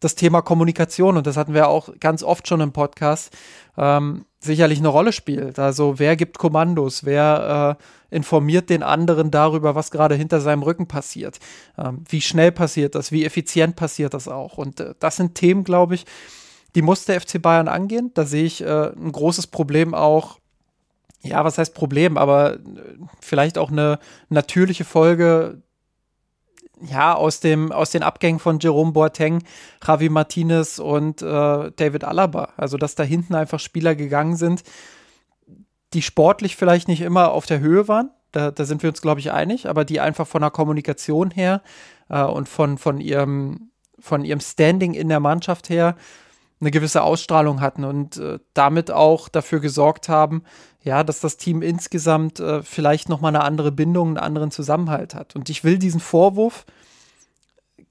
das 0.00 0.14
Thema 0.14 0.40
Kommunikation, 0.40 1.18
und 1.18 1.26
das 1.26 1.36
hatten 1.36 1.52
wir 1.52 1.68
auch 1.68 1.90
ganz 2.00 2.22
oft 2.22 2.48
schon 2.48 2.62
im 2.62 2.72
Podcast, 2.72 3.36
ähm, 3.76 4.24
sicherlich 4.40 4.78
eine 4.78 4.88
Rolle 4.88 5.12
spielt. 5.12 5.58
Also 5.58 5.98
wer 5.98 6.16
gibt 6.16 6.38
Kommandos, 6.38 7.04
wer 7.04 7.78
äh, 8.10 8.14
informiert 8.14 8.70
den 8.70 8.82
anderen 8.82 9.30
darüber, 9.30 9.74
was 9.74 9.90
gerade 9.90 10.14
hinter 10.14 10.40
seinem 10.40 10.62
Rücken 10.62 10.88
passiert, 10.88 11.38
ähm, 11.76 12.02
wie 12.08 12.22
schnell 12.22 12.50
passiert 12.50 12.94
das, 12.94 13.12
wie 13.12 13.26
effizient 13.26 13.76
passiert 13.76 14.14
das 14.14 14.26
auch. 14.26 14.56
Und 14.56 14.80
äh, 14.80 14.94
das 14.98 15.16
sind 15.16 15.34
Themen, 15.34 15.64
glaube 15.64 15.94
ich, 15.94 16.06
die 16.74 16.82
muss 16.82 17.04
der 17.04 17.20
FC 17.20 17.40
Bayern 17.40 17.68
angehen. 17.68 18.10
Da 18.14 18.24
sehe 18.24 18.44
ich 18.44 18.62
äh, 18.62 18.92
ein 18.92 19.12
großes 19.12 19.48
Problem 19.48 19.94
auch. 19.94 20.38
Ja, 21.22 21.44
was 21.44 21.58
heißt 21.58 21.74
Problem, 21.74 22.16
aber 22.16 22.54
äh, 22.54 22.58
vielleicht 23.20 23.58
auch 23.58 23.70
eine 23.70 23.98
natürliche 24.28 24.84
Folge 24.84 25.62
ja, 26.82 27.14
aus, 27.14 27.40
dem, 27.40 27.72
aus 27.72 27.90
den 27.90 28.02
Abgängen 28.02 28.38
von 28.38 28.58
Jerome 28.58 28.92
Boateng, 28.92 29.42
Javi 29.86 30.08
Martinez 30.08 30.78
und 30.78 31.20
äh, 31.22 31.70
David 31.76 32.04
Alaba. 32.04 32.54
Also, 32.56 32.78
dass 32.78 32.94
da 32.94 33.02
hinten 33.02 33.34
einfach 33.34 33.60
Spieler 33.60 33.94
gegangen 33.94 34.36
sind, 34.36 34.62
die 35.92 36.02
sportlich 36.02 36.56
vielleicht 36.56 36.88
nicht 36.88 37.02
immer 37.02 37.32
auf 37.32 37.46
der 37.46 37.60
Höhe 37.60 37.88
waren. 37.88 38.10
Da, 38.32 38.50
da 38.50 38.64
sind 38.64 38.82
wir 38.82 38.90
uns, 38.90 39.02
glaube 39.02 39.20
ich, 39.20 39.32
einig, 39.32 39.68
aber 39.68 39.84
die 39.84 40.00
einfach 40.00 40.26
von 40.26 40.40
der 40.40 40.50
Kommunikation 40.50 41.30
her 41.30 41.62
äh, 42.08 42.22
und 42.22 42.48
von, 42.48 42.78
von, 42.78 43.00
ihrem, 43.00 43.72
von 43.98 44.24
ihrem 44.24 44.40
Standing 44.40 44.94
in 44.94 45.08
der 45.08 45.20
Mannschaft 45.20 45.68
her 45.68 45.96
eine 46.60 46.70
gewisse 46.70 47.02
Ausstrahlung 47.02 47.60
hatten 47.60 47.84
und 47.84 48.18
äh, 48.18 48.38
damit 48.54 48.90
auch 48.90 49.28
dafür 49.28 49.60
gesorgt 49.60 50.08
haben, 50.08 50.42
ja, 50.82 51.04
dass 51.04 51.20
das 51.20 51.36
Team 51.36 51.62
insgesamt 51.62 52.40
äh, 52.40 52.62
vielleicht 52.62 53.08
noch 53.08 53.20
mal 53.20 53.28
eine 53.28 53.42
andere 53.42 53.72
Bindung, 53.72 54.08
einen 54.08 54.18
anderen 54.18 54.50
Zusammenhalt 54.50 55.14
hat. 55.14 55.36
Und 55.36 55.48
ich 55.48 55.64
will 55.64 55.78
diesen 55.78 56.00
Vorwurf 56.00 56.66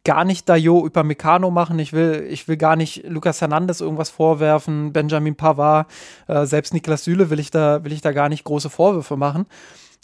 gar 0.04 0.24
nicht 0.24 0.48
Dayo 0.48 0.86
über 0.86 1.04
Meccano 1.04 1.52
machen. 1.52 1.78
Ich 1.80 1.94
will, 1.94 2.28
ich 2.30 2.48
will 2.48 2.58
gar 2.58 2.76
nicht 2.76 3.04
Lucas 3.08 3.42
Hernandez 3.42 3.82
irgendwas 3.82 4.10
vorwerfen, 4.10 4.94
Benjamin 4.94 5.36
Pavard, 5.36 5.90
äh, 6.28 6.46
selbst 6.46 6.74
Niklas 6.74 7.04
Süle 7.04 7.30
will 7.30 7.40
ich 7.40 7.52
da, 7.52 7.84
will 7.84 7.92
ich 7.92 8.02
da 8.02 8.12
gar 8.12 8.30
nicht 8.30 8.44
große 8.44 8.70
Vorwürfe 8.70 9.18
machen. 9.18 9.46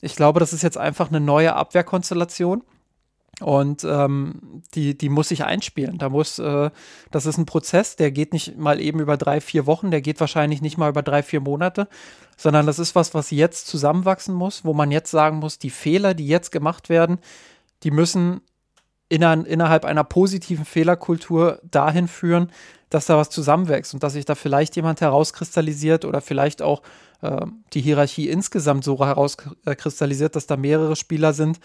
Ich 0.01 0.15
glaube, 0.15 0.39
das 0.39 0.53
ist 0.53 0.61
jetzt 0.61 0.77
einfach 0.77 1.09
eine 1.09 1.19
neue 1.19 1.55
Abwehrkonstellation 1.55 2.63
und 3.41 3.83
ähm, 3.83 4.61
die, 4.73 4.97
die 4.97 5.09
muss 5.09 5.29
sich 5.29 5.43
einspielen. 5.43 5.97
Da 5.97 6.09
muss, 6.09 6.39
äh, 6.39 6.69
das 7.11 7.25
ist 7.25 7.37
ein 7.37 7.45
Prozess, 7.45 7.95
der 7.95 8.11
geht 8.11 8.33
nicht 8.33 8.57
mal 8.57 8.79
eben 8.79 8.99
über 8.99 9.17
drei, 9.17 9.41
vier 9.41 9.65
Wochen, 9.65 9.91
der 9.91 10.01
geht 10.01 10.19
wahrscheinlich 10.19 10.61
nicht 10.61 10.77
mal 10.77 10.89
über 10.89 11.03
drei, 11.03 11.21
vier 11.21 11.41
Monate, 11.41 11.87
sondern 12.37 12.65
das 12.65 12.79
ist 12.79 12.95
was, 12.95 13.13
was 13.13 13.31
jetzt 13.31 13.67
zusammenwachsen 13.67 14.33
muss, 14.33 14.63
wo 14.63 14.73
man 14.73 14.91
jetzt 14.91 15.11
sagen 15.11 15.37
muss, 15.37 15.59
die 15.59 15.69
Fehler, 15.69 16.13
die 16.13 16.27
jetzt 16.27 16.51
gemacht 16.51 16.89
werden, 16.89 17.19
die 17.83 17.91
müssen 17.91 18.41
inner, 19.09 19.45
innerhalb 19.45 19.85
einer 19.85 20.03
positiven 20.03 20.65
Fehlerkultur 20.65 21.59
dahin 21.63 22.07
führen, 22.07 22.51
dass 22.89 23.05
da 23.05 23.17
was 23.17 23.29
zusammenwächst 23.29 23.93
und 23.93 24.03
dass 24.03 24.13
sich 24.13 24.25
da 24.25 24.35
vielleicht 24.35 24.75
jemand 24.75 25.01
herauskristallisiert 25.01 26.05
oder 26.05 26.21
vielleicht 26.21 26.61
auch 26.61 26.81
äh, 27.21 27.45
die 27.73 27.81
Hierarchie 27.81 28.29
insgesamt 28.29 28.83
so 28.83 28.97
herauskristallisiert, 28.99 30.35
dass 30.35 30.47
da 30.47 30.55
mehrere 30.55 30.95
Spieler 30.95 31.33
sind, 31.33 31.59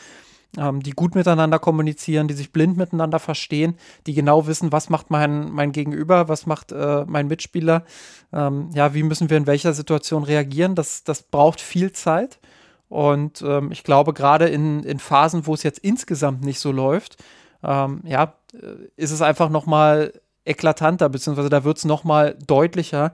ähm, 0.58 0.82
die 0.82 0.90
gut 0.90 1.14
miteinander 1.14 1.58
kommunizieren, 1.58 2.28
die 2.28 2.34
sich 2.34 2.52
blind 2.52 2.76
miteinander 2.76 3.18
verstehen, 3.18 3.76
die 4.06 4.14
genau 4.14 4.46
wissen, 4.46 4.72
was 4.72 4.90
macht 4.90 5.10
mein, 5.10 5.50
mein 5.50 5.72
Gegenüber, 5.72 6.28
was 6.28 6.46
macht 6.46 6.72
äh, 6.72 7.04
mein 7.06 7.28
Mitspieler, 7.28 7.84
ähm, 8.32 8.70
ja, 8.74 8.94
wie 8.94 9.02
müssen 9.02 9.30
wir 9.30 9.36
in 9.36 9.46
welcher 9.46 9.72
Situation 9.72 10.24
reagieren. 10.24 10.74
Das, 10.74 11.04
das 11.04 11.22
braucht 11.22 11.60
viel 11.60 11.92
Zeit. 11.92 12.40
Und 12.88 13.42
ähm, 13.42 13.70
ich 13.70 13.84
glaube, 13.84 14.12
gerade 14.12 14.48
in, 14.48 14.82
in 14.82 14.98
Phasen, 14.98 15.46
wo 15.46 15.54
es 15.54 15.62
jetzt 15.62 15.78
insgesamt 15.78 16.42
nicht 16.42 16.58
so 16.58 16.72
läuft, 16.72 17.16
ähm, 17.62 18.00
ja, 18.04 18.34
äh, 18.52 18.88
ist 18.96 19.12
es 19.12 19.22
einfach 19.22 19.48
nochmal 19.48 20.12
eklatanter, 20.44 21.08
beziehungsweise 21.08 21.50
da 21.50 21.62
wird 21.62 21.78
es 21.78 21.84
nochmal 21.84 22.36
deutlicher, 22.46 23.12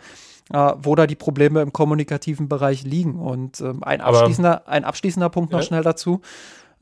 äh, 0.50 0.72
wo 0.78 0.94
da 0.94 1.06
die 1.06 1.16
Probleme 1.16 1.60
im 1.60 1.74
kommunikativen 1.74 2.48
Bereich 2.48 2.84
liegen. 2.84 3.16
Und 3.16 3.60
ähm, 3.60 3.84
ein, 3.84 4.00
abschließender, 4.00 4.66
ein 4.66 4.84
abschließender 4.84 5.28
Punkt 5.28 5.52
noch 5.52 5.60
ja. 5.60 5.66
schnell 5.66 5.82
dazu. 5.82 6.22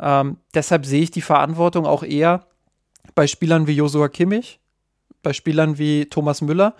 Ähm, 0.00 0.38
deshalb 0.54 0.86
sehe 0.86 1.02
ich 1.02 1.10
die 1.10 1.22
Verantwortung 1.22 1.86
auch 1.86 2.02
eher 2.02 2.46
bei 3.14 3.26
Spielern 3.26 3.66
wie 3.66 3.72
Josua 3.72 4.08
Kimmich, 4.08 4.60
bei 5.22 5.32
Spielern 5.32 5.78
wie 5.78 6.06
Thomas 6.06 6.40
Müller 6.40 6.74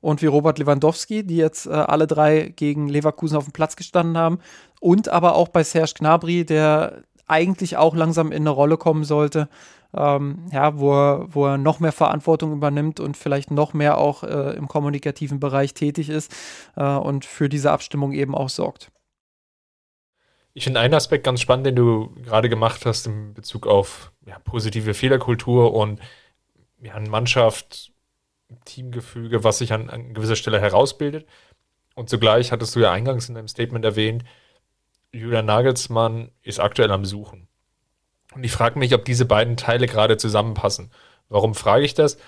und 0.00 0.22
wie 0.22 0.26
Robert 0.26 0.58
Lewandowski, 0.58 1.24
die 1.24 1.36
jetzt 1.36 1.66
äh, 1.66 1.70
alle 1.70 2.06
drei 2.06 2.52
gegen 2.54 2.88
Leverkusen 2.88 3.36
auf 3.36 3.44
dem 3.44 3.52
Platz 3.52 3.76
gestanden 3.76 4.18
haben. 4.18 4.38
Und 4.80 5.08
aber 5.08 5.34
auch 5.34 5.48
bei 5.48 5.64
Serge 5.64 5.94
Gnabry, 5.98 6.44
der 6.44 7.02
eigentlich 7.26 7.76
auch 7.76 7.94
langsam 7.94 8.30
in 8.30 8.42
eine 8.42 8.50
Rolle 8.50 8.76
kommen 8.76 9.04
sollte, 9.04 9.48
ähm, 9.96 10.46
ja, 10.52 10.78
wo 10.78 10.92
er, 10.92 11.26
wo 11.34 11.46
er 11.46 11.58
noch 11.58 11.80
mehr 11.80 11.92
Verantwortung 11.92 12.52
übernimmt 12.52 13.00
und 13.00 13.16
vielleicht 13.16 13.50
noch 13.50 13.72
mehr 13.72 13.98
auch 13.98 14.24
äh, 14.24 14.56
im 14.56 14.68
kommunikativen 14.68 15.40
Bereich 15.40 15.72
tätig 15.72 16.10
ist 16.10 16.34
äh, 16.76 16.84
und 16.84 17.24
für 17.24 17.48
diese 17.48 17.70
Abstimmung 17.70 18.12
eben 18.12 18.34
auch 18.34 18.48
sorgt. 18.48 18.90
Ich 20.54 20.64
finde 20.64 20.80
einen 20.80 20.94
Aspekt 20.94 21.24
ganz 21.24 21.40
spannend, 21.40 21.66
den 21.66 21.76
du 21.76 22.14
gerade 22.22 22.48
gemacht 22.48 22.86
hast 22.86 23.06
in 23.06 23.34
Bezug 23.34 23.66
auf 23.66 24.12
ja, 24.24 24.38
positive 24.38 24.94
Fehlerkultur 24.94 25.74
und 25.74 26.00
ja, 26.80 26.94
eine 26.94 27.10
Mannschaft, 27.10 27.92
Teamgefüge, 28.64 29.42
was 29.42 29.58
sich 29.58 29.72
an, 29.72 29.90
an 29.90 30.14
gewisser 30.14 30.36
Stelle 30.36 30.60
herausbildet. 30.60 31.26
Und 31.94 32.08
zugleich 32.08 32.52
hattest 32.52 32.74
du 32.76 32.80
ja 32.80 32.92
eingangs 32.92 33.28
in 33.28 33.34
deinem 33.34 33.48
Statement 33.48 33.84
erwähnt, 33.84 34.24
Julian 35.12 35.46
Nagelsmann 35.46 36.30
ist 36.42 36.60
aktuell 36.60 36.90
am 36.90 37.04
Suchen. 37.04 37.48
Und 38.34 38.44
ich 38.44 38.52
frage 38.52 38.78
mich, 38.78 38.94
ob 38.94 39.04
diese 39.04 39.26
beiden 39.26 39.56
Teile 39.56 39.86
gerade 39.86 40.16
zusammenpassen. 40.16 40.90
Warum 41.28 41.54
frage 41.54 41.84
ich 41.84 41.94
das? 41.94 42.18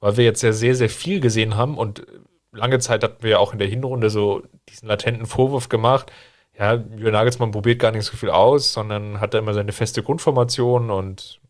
Weil 0.00 0.16
wir 0.18 0.24
jetzt 0.24 0.42
ja 0.42 0.52
sehr, 0.52 0.74
sehr 0.74 0.90
viel 0.90 1.20
gesehen 1.20 1.56
haben 1.56 1.78
und 1.78 2.06
lange 2.52 2.78
Zeit 2.78 3.02
hatten 3.02 3.22
wir 3.22 3.30
ja 3.30 3.38
auch 3.38 3.52
in 3.52 3.58
der 3.58 3.68
Hinrunde 3.68 4.10
so 4.10 4.42
diesen 4.68 4.88
latenten 4.88 5.26
Vorwurf 5.26 5.68
gemacht. 5.68 6.12
Ja, 6.58 6.74
Julian 6.74 7.12
Nagelsmann 7.12 7.50
probiert 7.50 7.80
gar 7.80 7.92
nicht 7.92 8.04
so 8.04 8.16
viel 8.16 8.30
aus, 8.30 8.72
sondern 8.72 9.20
hat 9.20 9.34
da 9.34 9.38
immer 9.38 9.52
seine 9.52 9.72
feste 9.72 10.02
Grundformation 10.02 10.90
und 10.90 11.40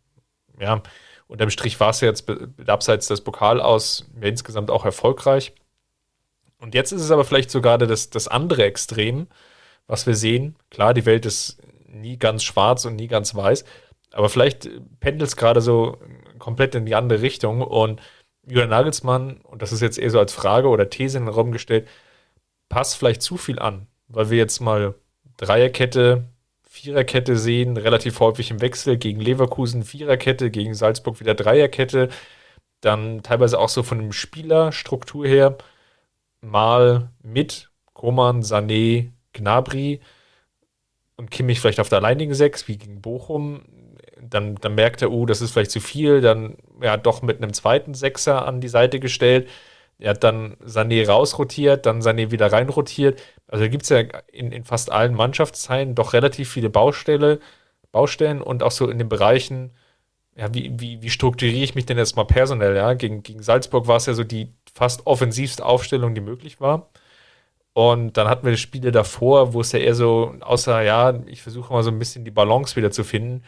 ja, 0.59 0.83
unterm 1.29 1.51
Strich 1.51 1.79
war 1.79 1.91
es 1.91 2.01
jetzt 2.01 2.27
abseits 2.67 3.07
des 3.09 3.21
Pokal 3.21 3.61
aus 3.61 4.07
ja, 4.21 4.29
insgesamt 4.29 4.71
auch 4.71 4.85
erfolgreich. 4.85 5.53
Und 6.59 6.75
jetzt 6.75 6.93
ist 6.93 7.03
es 7.03 7.11
aber 7.11 7.25
vielleicht 7.25 7.51
so 7.51 7.61
gerade 7.61 7.87
das, 7.87 8.11
das 8.11 8.29
andere 8.29 8.65
Extrem, 8.65 9.29
was 9.87 10.07
wir 10.07 10.17
sehen. 10.17 10.57
Klar, 10.71 10.95
die 10.95 11.07
Welt 11.07 11.27
ist 11.27 11.59
nie 11.87 12.19
ganz 12.19 12.43
schwarz 12.43 12.85
und 12.85 12.97
nie 12.97 13.09
ganz 13.09 13.35
weiß, 13.35 13.65
aber 14.13 14.29
vielleicht 14.29 14.69
pendelt 15.01 15.29
es 15.29 15.37
gerade 15.37 15.61
so 15.61 15.99
komplett 16.39 16.75
in 16.75 16.87
die 16.87 16.95
andere 16.95 17.23
Richtung 17.23 17.63
und 17.63 18.01
Julian 18.49 18.71
Nagelsmann, 18.71 19.39
und 19.43 19.63
das 19.63 19.73
ist 19.73 19.81
jetzt 19.83 19.99
eher 19.99 20.11
so 20.11 20.19
als 20.19 20.33
Frage 20.33 20.69
oder 20.69 20.89
These 20.89 21.19
in 21.19 21.25
den 21.25 21.35
Raum 21.35 21.53
gestellt, 21.53 21.89
passt 22.69 22.97
vielleicht 22.97 23.23
zu 23.23 23.37
viel 23.37 23.59
an, 23.59 23.87
weil 24.09 24.31
wir 24.31 24.39
jetzt 24.39 24.61
mal 24.61 24.95
Dreierkette, 25.37 26.25
Viererkette 26.63 27.37
sehen, 27.37 27.77
relativ 27.77 28.21
häufig 28.21 28.51
im 28.51 28.61
Wechsel 28.61 28.97
gegen 28.99 29.21
Leverkusen, 29.21 29.83
Viererkette, 29.83 30.51
gegen 30.51 30.75
Salzburg 30.75 31.21
wieder 31.21 31.35
Dreierkette, 31.35 32.09
dann 32.81 33.23
teilweise 33.23 33.59
auch 33.59 33.69
so 33.69 33.83
von 33.83 34.03
der 34.03 34.13
Spielerstruktur 34.13 35.27
her 35.27 35.57
mal 36.41 37.11
mit 37.23 37.71
Koman, 37.95 38.43
Sané, 38.43 39.11
Gnabry 39.33 40.01
und 41.17 41.31
Kimmich 41.31 41.61
vielleicht 41.61 41.81
auf 41.81 41.89
der 41.89 41.99
alleinigen 41.99 42.35
Sechs, 42.35 42.69
wie 42.69 42.77
gegen 42.77 43.01
Bochum. 43.01 43.63
Dann, 44.21 44.57
dann 44.57 44.75
merkt 44.75 45.03
er, 45.03 45.13
oh, 45.13 45.27
das 45.27 45.41
ist 45.41 45.53
vielleicht 45.53 45.71
zu 45.71 45.81
viel. 45.81 46.21
Dann 46.21 46.57
ja 46.81 46.97
doch 46.97 47.23
mit 47.23 47.39
einem 47.39 47.53
zweiten 47.53 47.95
Sechser 47.95 48.47
an 48.47 48.61
die 48.61 48.69
Seite 48.69 49.01
gestellt. 49.01 49.49
Er 49.99 50.11
hat 50.11 50.25
dann 50.25 50.57
Sané 50.65 51.07
rausrotiert, 51.07 51.87
dann 51.87 52.03
Sané 52.03 52.31
wieder 52.31 52.53
reinrotiert. 52.53 53.21
Also 53.49 53.65
da 53.65 53.69
gibt 53.69 53.85
es 53.85 53.89
ja 53.89 54.01
in, 54.33 54.53
in 54.53 54.65
fast 54.65 54.93
allen 54.93 55.15
Mannschaftsteilen 55.15 55.95
doch 55.95 56.13
relativ 56.13 56.51
viele 56.51 56.71
Baustelle, 56.71 57.41
Baustellen 57.93 58.43
und 58.43 58.63
auch 58.63 58.73
so 58.73 58.91
in 58.91 58.99
den 58.99 59.09
Bereichen, 59.09 59.73
ja, 60.37 60.53
wie, 60.55 60.73
wie, 60.79 61.03
wie 61.03 61.11
strukturiere 61.11 61.65
ich 61.65 61.75
mich 61.75 61.87
denn 61.87 61.99
jetzt 61.99 62.17
mal 62.17 62.25
personell? 62.25 62.77
Ja? 62.77 62.95
Gegen, 62.95 63.23
gegen 63.23 63.43
Salzburg 63.43 63.87
war 63.89 63.97
es 63.97 64.07
ja 64.07 64.15
so 64.15 64.25
die 64.25 64.53
fast 64.75 65.07
offensivste 65.07 65.65
Aufstellung, 65.65 66.15
die 66.15 66.21
möglich 66.21 66.61
war. 66.61 66.91
Und 67.73 68.17
dann 68.17 68.29
hatten 68.29 68.47
wir 68.47 68.57
Spiele 68.57 68.93
davor, 68.93 69.53
wo 69.55 69.61
es 69.61 69.73
ja 69.73 69.79
eher 69.79 69.95
so, 69.95 70.35
außer, 70.41 70.83
ja, 70.83 71.15
ich 71.27 71.43
versuche 71.43 71.73
mal 71.73 71.83
so 71.83 71.91
ein 71.91 71.99
bisschen 71.99 72.25
die 72.25 72.31
Balance 72.31 72.77
wieder 72.77 72.91
zu 72.91 73.05
finden. 73.05 73.45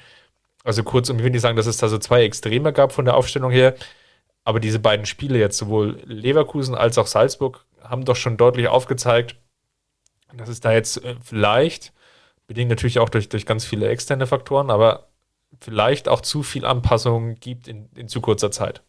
Also 0.64 0.82
kurz, 0.84 1.10
und 1.10 1.18
ich 1.18 1.24
will 1.24 1.30
nicht 1.30 1.42
sagen, 1.42 1.56
dass 1.56 1.66
es 1.66 1.78
da 1.78 1.88
so 1.88 1.98
zwei 1.98 2.24
Extreme 2.24 2.72
gab 2.74 2.92
von 2.92 3.06
der 3.06 3.16
Aufstellung 3.16 3.50
her, 3.50 3.74
aber 4.48 4.60
diese 4.60 4.78
beiden 4.78 5.04
Spiele 5.04 5.38
jetzt, 5.38 5.58
sowohl 5.58 6.00
Leverkusen 6.06 6.74
als 6.74 6.96
auch 6.96 7.06
Salzburg, 7.06 7.66
haben 7.82 8.06
doch 8.06 8.16
schon 8.16 8.38
deutlich 8.38 8.66
aufgezeigt, 8.68 9.36
dass 10.34 10.48
es 10.48 10.60
da 10.60 10.72
jetzt 10.72 11.04
äh, 11.04 11.16
vielleicht, 11.22 11.92
bedingt 12.46 12.70
natürlich 12.70 12.98
auch 12.98 13.10
durch, 13.10 13.28
durch 13.28 13.44
ganz 13.44 13.66
viele 13.66 13.90
externe 13.90 14.26
Faktoren, 14.26 14.70
aber 14.70 15.10
vielleicht 15.60 16.08
auch 16.08 16.22
zu 16.22 16.42
viel 16.42 16.64
Anpassung 16.64 17.34
gibt 17.34 17.68
in, 17.68 17.90
in 17.94 18.08
zu 18.08 18.22
kurzer 18.22 18.50
Zeit. 18.50 18.82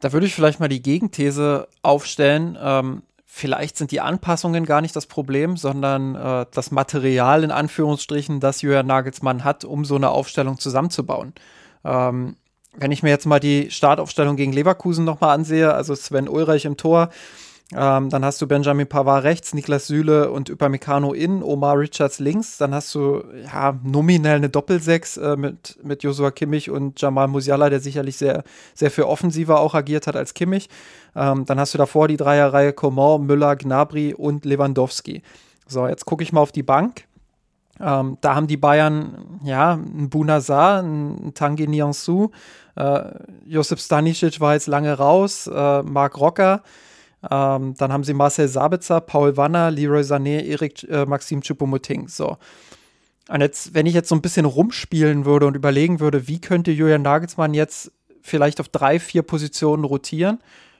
Da 0.00 0.14
würde 0.14 0.24
ich 0.24 0.34
vielleicht 0.34 0.58
mal 0.58 0.70
die 0.70 0.80
Gegenthese 0.80 1.68
aufstellen. 1.82 2.56
Ähm, 2.58 3.02
vielleicht 3.26 3.76
sind 3.76 3.90
die 3.90 4.00
Anpassungen 4.00 4.64
gar 4.64 4.80
nicht 4.80 4.96
das 4.96 5.04
Problem, 5.04 5.58
sondern 5.58 6.14
äh, 6.14 6.46
das 6.50 6.70
Material 6.70 7.44
in 7.44 7.50
Anführungsstrichen, 7.50 8.40
das 8.40 8.62
Jürgen 8.62 8.88
Nagelsmann 8.88 9.44
hat, 9.44 9.66
um 9.66 9.84
so 9.84 9.96
eine 9.96 10.08
Aufstellung 10.08 10.58
zusammenzubauen. 10.58 11.34
Ähm, 11.84 12.36
wenn 12.76 12.92
ich 12.92 13.02
mir 13.02 13.10
jetzt 13.10 13.26
mal 13.26 13.40
die 13.40 13.70
Startaufstellung 13.70 14.36
gegen 14.36 14.52
Leverkusen 14.52 15.04
nochmal 15.04 15.34
ansehe, 15.34 15.74
also 15.74 15.94
Sven 15.94 16.28
Ulreich 16.28 16.64
im 16.64 16.76
Tor, 16.76 17.10
ähm, 17.72 18.10
dann 18.10 18.24
hast 18.24 18.42
du 18.42 18.48
Benjamin 18.48 18.88
Pavard 18.88 19.22
rechts, 19.22 19.54
Niklas 19.54 19.86
Süle 19.86 20.32
und 20.32 20.50
Upamecano 20.50 21.12
in, 21.12 21.42
Omar 21.42 21.78
Richards 21.78 22.18
links. 22.18 22.58
Dann 22.58 22.74
hast 22.74 22.92
du 22.96 23.22
ja 23.44 23.78
nominell 23.84 24.36
eine 24.36 24.48
Doppelsechs 24.48 25.16
äh, 25.18 25.36
mit, 25.36 25.78
mit 25.84 26.02
Joshua 26.02 26.32
Kimmich 26.32 26.68
und 26.68 27.00
Jamal 27.00 27.28
Musiala, 27.28 27.70
der 27.70 27.78
sicherlich 27.78 28.16
sehr, 28.16 28.42
sehr 28.74 28.90
viel 28.90 29.04
offensiver 29.04 29.60
auch 29.60 29.74
agiert 29.74 30.08
hat 30.08 30.16
als 30.16 30.34
Kimmich. 30.34 30.68
Ähm, 31.14 31.44
dann 31.44 31.60
hast 31.60 31.72
du 31.72 31.78
davor 31.78 32.08
die 32.08 32.16
Dreierreihe 32.16 32.72
Coman, 32.72 33.24
Müller, 33.24 33.54
Gnabry 33.54 34.14
und 34.14 34.44
Lewandowski. 34.44 35.22
So, 35.68 35.86
jetzt 35.86 36.04
gucke 36.06 36.24
ich 36.24 36.32
mal 36.32 36.40
auf 36.40 36.50
die 36.50 36.64
Bank. 36.64 37.04
Ähm, 37.80 38.18
da 38.20 38.34
haben 38.34 38.46
die 38.46 38.56
Bayern, 38.56 39.40
ja, 39.42 39.74
ein 39.74 40.10
Bunazar, 40.10 40.82
ein 40.82 41.32
Tanguy 41.34 41.66
Nianzou, 41.66 42.30
äh, 42.76 43.02
Josip 43.46 43.80
Stanisic 43.80 44.40
war 44.40 44.54
jetzt 44.54 44.66
lange 44.66 44.92
raus, 44.92 45.46
äh, 45.46 45.82
Marc 45.82 46.18
Rocker, 46.18 46.62
ähm, 47.30 47.74
dann 47.76 47.92
haben 47.92 48.04
sie 48.04 48.14
Marcel 48.14 48.48
Sabitzer, 48.48 49.00
Paul 49.00 49.36
Wanner, 49.36 49.70
Leroy 49.70 50.02
Sané, 50.02 50.42
Erik 50.42 50.82
äh, 50.88 51.04
Maxim 51.04 51.40
Choupo-Moting. 51.40 52.08
So. 52.08 52.36
Und 53.28 53.40
jetzt, 53.40 53.74
wenn 53.74 53.86
ich 53.86 53.94
jetzt 53.94 54.08
so 54.08 54.14
ein 54.14 54.22
bisschen 54.22 54.46
rumspielen 54.46 55.24
würde 55.24 55.46
und 55.46 55.54
überlegen 55.54 56.00
würde, 56.00 56.28
wie 56.28 56.40
könnte 56.40 56.70
Julian 56.70 57.02
Nagelsmann 57.02 57.54
jetzt 57.54 57.92
vielleicht 58.22 58.60
auf 58.60 58.68
drei, 58.68 58.98
vier 58.98 59.22
Positionen 59.22 59.84
rotieren, 59.84 60.38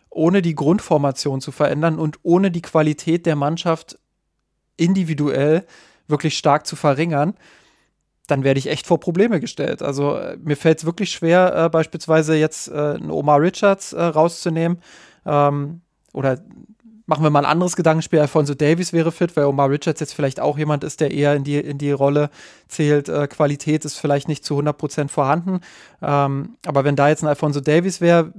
ohne 0.09 0.43
die 0.43 0.55
Grundformation 0.55 1.41
zu 1.41 1.53
verändern 1.53 1.99
und 1.99 2.19
ohne 2.23 2.51
die 2.51 2.63
Qualität 2.63 3.27
der 3.27 3.37
Mannschaft 3.37 3.99
individuell 4.77 5.67
wirklich 6.11 6.37
stark 6.37 6.67
zu 6.67 6.77
verringern, 6.77 7.35
dann 8.27 8.45
werde 8.45 8.59
ich 8.59 8.69
echt 8.69 8.87
vor 8.87 9.01
Probleme 9.01 9.41
gestellt. 9.41 9.83
Also 9.83 10.17
äh, 10.17 10.37
mir 10.43 10.57
fällt 10.57 10.79
es 10.79 10.85
wirklich 10.85 11.11
schwer, 11.11 11.55
äh, 11.55 11.69
beispielsweise 11.69 12.37
jetzt 12.37 12.69
äh, 12.69 12.73
einen 12.73 13.11
Omar 13.11 13.41
Richards 13.41 13.93
äh, 13.93 14.03
rauszunehmen. 14.03 14.79
Ähm, 15.27 15.81
oder 16.13 16.39
machen 17.07 17.25
wir 17.25 17.31
mal 17.31 17.41
ein 17.41 17.51
anderes 17.51 17.75
Gedankenspiel. 17.75 18.21
Alfonso 18.21 18.55
Davies 18.55 18.93
wäre 18.93 19.11
fit, 19.11 19.37
weil 19.37 19.45
Omar 19.45 19.69
Richards 19.69 20.01
jetzt 20.01 20.15
vielleicht 20.15 20.39
auch 20.39 20.57
jemand 20.57 20.85
ist, 20.85 21.01
der 21.01 21.11
eher 21.11 21.35
in 21.35 21.43
die, 21.43 21.59
in 21.59 21.77
die 21.77 21.91
Rolle 21.91 22.31
zählt. 22.69 23.09
Äh, 23.09 23.27
Qualität 23.27 23.85
ist 23.85 23.99
vielleicht 23.99 24.29
nicht 24.29 24.45
zu 24.45 24.59
100% 24.59 25.09
vorhanden. 25.09 25.61
Ähm, 26.01 26.57
aber 26.65 26.85
wenn 26.85 26.97
da 26.97 27.09
jetzt 27.09 27.23
ein 27.23 27.29
Alfonso 27.29 27.61
Davies 27.61 28.01
wäre, 28.01 28.33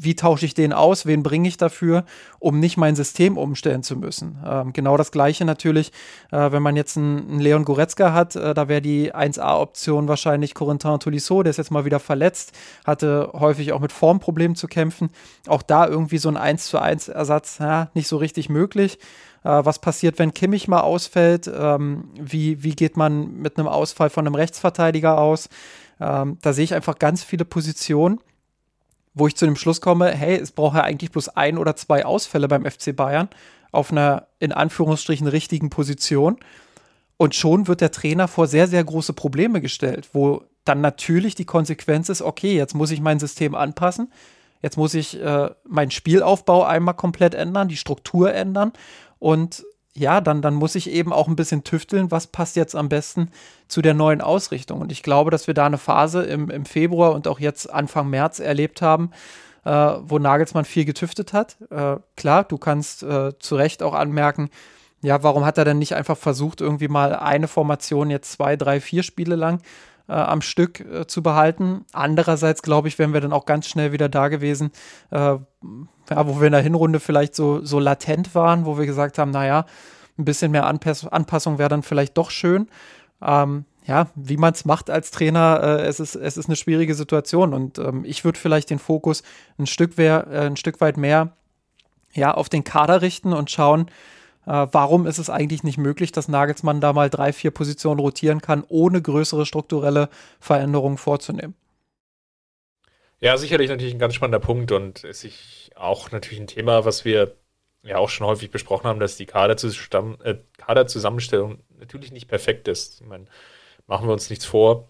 wie 0.00 0.16
tausche 0.16 0.46
ich 0.46 0.54
den 0.54 0.72
aus, 0.72 1.06
wen 1.06 1.22
bringe 1.22 1.48
ich 1.48 1.56
dafür, 1.56 2.04
um 2.38 2.60
nicht 2.60 2.76
mein 2.76 2.96
System 2.96 3.36
umstellen 3.36 3.82
zu 3.82 3.96
müssen. 3.96 4.38
Ähm, 4.46 4.72
genau 4.72 4.96
das 4.96 5.12
gleiche 5.12 5.44
natürlich, 5.44 5.92
äh, 6.30 6.52
wenn 6.52 6.62
man 6.62 6.76
jetzt 6.76 6.96
einen, 6.96 7.38
Leon 7.40 7.64
Goretzka 7.64 8.12
hat, 8.12 8.36
äh, 8.36 8.54
da 8.54 8.68
wäre 8.68 8.80
die 8.82 9.14
1A-Option 9.14 10.08
wahrscheinlich 10.08 10.54
Corentin 10.54 11.00
Tolisso, 11.00 11.42
der 11.42 11.50
ist 11.50 11.56
jetzt 11.56 11.70
mal 11.70 11.84
wieder 11.84 12.00
verletzt, 12.00 12.52
hatte 12.84 13.30
häufig 13.32 13.72
auch 13.72 13.80
mit 13.80 13.92
Formproblemen 13.92 14.56
zu 14.56 14.66
kämpfen. 14.66 15.10
Auch 15.46 15.62
da 15.62 15.86
irgendwie 15.86 16.18
so 16.18 16.28
ein 16.28 16.36
1 16.36 16.66
zu 16.66 16.80
1 16.80 17.08
Ersatz, 17.08 17.58
ja, 17.58 17.90
nicht 17.94 18.08
so 18.08 18.16
richtig 18.16 18.48
möglich. 18.48 18.98
Äh, 19.44 19.64
was 19.64 19.78
passiert, 19.78 20.18
wenn 20.18 20.34
Kimmich 20.34 20.68
mal 20.68 20.80
ausfällt? 20.80 21.50
Ähm, 21.52 22.10
wie, 22.18 22.62
wie 22.62 22.74
geht 22.74 22.96
man 22.96 23.34
mit 23.34 23.58
einem 23.58 23.68
Ausfall 23.68 24.10
von 24.10 24.26
einem 24.26 24.34
Rechtsverteidiger 24.34 25.18
aus? 25.18 25.48
Ähm, 26.00 26.38
da 26.42 26.52
sehe 26.52 26.64
ich 26.64 26.74
einfach 26.74 26.98
ganz 26.98 27.24
viele 27.24 27.44
Positionen 27.44 28.20
wo 29.14 29.26
ich 29.26 29.36
zu 29.36 29.46
dem 29.46 29.56
Schluss 29.56 29.80
komme, 29.80 30.10
hey, 30.10 30.36
es 30.36 30.52
braucht 30.52 30.76
ja 30.76 30.82
eigentlich 30.82 31.10
bloß 31.10 31.30
ein 31.30 31.58
oder 31.58 31.76
zwei 31.76 32.04
Ausfälle 32.04 32.48
beim 32.48 32.64
FC 32.64 32.94
Bayern 32.94 33.28
auf 33.72 33.90
einer 33.90 34.28
in 34.38 34.52
Anführungsstrichen 34.52 35.26
richtigen 35.26 35.70
Position. 35.70 36.38
Und 37.16 37.34
schon 37.34 37.66
wird 37.66 37.80
der 37.80 37.90
Trainer 37.90 38.28
vor 38.28 38.46
sehr, 38.46 38.68
sehr 38.68 38.84
große 38.84 39.12
Probleme 39.12 39.60
gestellt, 39.60 40.08
wo 40.12 40.44
dann 40.64 40.80
natürlich 40.80 41.34
die 41.34 41.44
Konsequenz 41.44 42.08
ist, 42.08 42.22
okay, 42.22 42.56
jetzt 42.56 42.74
muss 42.74 42.90
ich 42.90 43.00
mein 43.00 43.18
System 43.18 43.54
anpassen, 43.54 44.12
jetzt 44.62 44.76
muss 44.76 44.94
ich 44.94 45.20
äh, 45.20 45.50
meinen 45.64 45.90
Spielaufbau 45.90 46.62
einmal 46.62 46.94
komplett 46.94 47.34
ändern, 47.34 47.68
die 47.68 47.76
Struktur 47.76 48.32
ändern 48.32 48.72
und 49.18 49.64
ja, 49.94 50.20
dann, 50.20 50.42
dann 50.42 50.54
muss 50.54 50.74
ich 50.74 50.90
eben 50.90 51.12
auch 51.12 51.28
ein 51.28 51.36
bisschen 51.36 51.64
tüfteln, 51.64 52.10
was 52.10 52.28
passt 52.28 52.56
jetzt 52.56 52.76
am 52.76 52.88
besten 52.88 53.30
zu 53.66 53.82
der 53.82 53.94
neuen 53.94 54.20
Ausrichtung. 54.20 54.80
Und 54.80 54.92
ich 54.92 55.02
glaube, 55.02 55.30
dass 55.30 55.46
wir 55.46 55.54
da 55.54 55.66
eine 55.66 55.78
Phase 55.78 56.22
im, 56.22 56.50
im 56.50 56.64
Februar 56.64 57.12
und 57.12 57.26
auch 57.26 57.40
jetzt 57.40 57.72
Anfang 57.72 58.08
März 58.08 58.38
erlebt 58.38 58.80
haben, 58.82 59.10
äh, 59.64 59.70
wo 59.70 60.18
Nagelsmann 60.18 60.64
viel 60.64 60.84
getüftet 60.84 61.32
hat. 61.32 61.56
Äh, 61.70 61.96
klar, 62.16 62.44
du 62.44 62.58
kannst 62.58 63.02
äh, 63.02 63.38
zu 63.38 63.56
Recht 63.56 63.82
auch 63.82 63.94
anmerken, 63.94 64.50
ja, 65.00 65.22
warum 65.22 65.44
hat 65.44 65.58
er 65.58 65.64
denn 65.64 65.78
nicht 65.78 65.94
einfach 65.94 66.16
versucht, 66.16 66.60
irgendwie 66.60 66.88
mal 66.88 67.14
eine 67.14 67.46
Formation 67.46 68.10
jetzt 68.10 68.32
zwei, 68.32 68.56
drei, 68.56 68.80
vier 68.80 69.04
Spiele 69.04 69.36
lang 69.36 69.60
äh, 70.08 70.12
am 70.12 70.40
Stück 70.40 70.80
äh, 70.80 71.06
zu 71.06 71.22
behalten. 71.22 71.84
Andererseits, 71.92 72.62
glaube 72.62 72.88
ich, 72.88 72.98
wären 72.98 73.12
wir 73.12 73.20
dann 73.20 73.32
auch 73.32 73.46
ganz 73.46 73.68
schnell 73.68 73.92
wieder 73.92 74.08
da 74.08 74.28
gewesen, 74.28 74.70
äh, 75.10 75.16
ja, 75.16 76.26
wo 76.26 76.40
wir 76.40 76.46
in 76.46 76.52
der 76.52 76.62
Hinrunde 76.62 77.00
vielleicht 77.00 77.34
so, 77.34 77.64
so 77.64 77.78
latent 77.78 78.34
waren, 78.34 78.64
wo 78.64 78.78
wir 78.78 78.86
gesagt 78.86 79.18
haben, 79.18 79.30
naja, 79.30 79.66
ein 80.18 80.24
bisschen 80.24 80.50
mehr 80.50 80.66
Anpass 80.66 81.06
Anpassung 81.06 81.58
wäre 81.58 81.68
dann 81.68 81.82
vielleicht 81.82 82.16
doch 82.16 82.30
schön. 82.30 82.68
Ähm, 83.22 83.64
ja, 83.84 84.08
wie 84.14 84.36
man 84.36 84.52
es 84.52 84.64
macht 84.64 84.90
als 84.90 85.10
Trainer, 85.10 85.60
äh, 85.62 85.86
es, 85.86 85.98
ist, 85.98 86.14
es 86.14 86.36
ist 86.36 86.46
eine 86.46 86.56
schwierige 86.56 86.94
Situation 86.94 87.54
und 87.54 87.78
ähm, 87.78 88.04
ich 88.04 88.24
würde 88.24 88.38
vielleicht 88.38 88.70
den 88.70 88.78
Fokus 88.78 89.22
ein 89.58 89.66
Stück, 89.66 89.96
wär, 89.96 90.26
äh, 90.30 90.46
ein 90.46 90.56
Stück 90.56 90.80
weit 90.80 90.98
mehr 90.98 91.32
ja, 92.12 92.34
auf 92.34 92.48
den 92.48 92.64
Kader 92.64 93.00
richten 93.00 93.32
und 93.32 93.50
schauen, 93.50 93.86
warum 94.48 95.06
ist 95.06 95.18
es 95.18 95.30
eigentlich 95.30 95.62
nicht 95.62 95.78
möglich, 95.78 96.12
dass 96.12 96.28
Nagelsmann 96.28 96.80
da 96.80 96.92
mal 96.92 97.10
drei, 97.10 97.32
vier 97.32 97.50
Positionen 97.50 98.00
rotieren 98.00 98.40
kann, 98.40 98.64
ohne 98.68 99.02
größere 99.02 99.44
strukturelle 99.46 100.08
Veränderungen 100.40 100.96
vorzunehmen? 100.96 101.54
Ja, 103.20 103.36
sicherlich 103.36 103.68
natürlich 103.68 103.94
ein 103.94 103.98
ganz 103.98 104.14
spannender 104.14 104.38
Punkt 104.38 104.70
und 104.72 105.04
ist 105.04 105.20
sich 105.20 105.70
auch 105.74 106.12
natürlich 106.12 106.40
ein 106.40 106.46
Thema, 106.46 106.84
was 106.84 107.04
wir 107.04 107.34
ja 107.82 107.98
auch 107.98 108.08
schon 108.08 108.26
häufig 108.26 108.50
besprochen 108.50 108.86
haben, 108.86 109.00
dass 109.00 109.16
die 109.16 109.26
Kaderzustamm 109.26 110.18
äh, 110.22 110.36
Kaderzusammenstellung 110.56 111.58
natürlich 111.78 112.12
nicht 112.12 112.28
perfekt 112.28 112.68
ist. 112.68 113.00
Ich 113.00 113.06
meine, 113.06 113.26
machen 113.86 114.06
wir 114.08 114.12
uns 114.12 114.30
nichts 114.30 114.44
vor. 114.44 114.88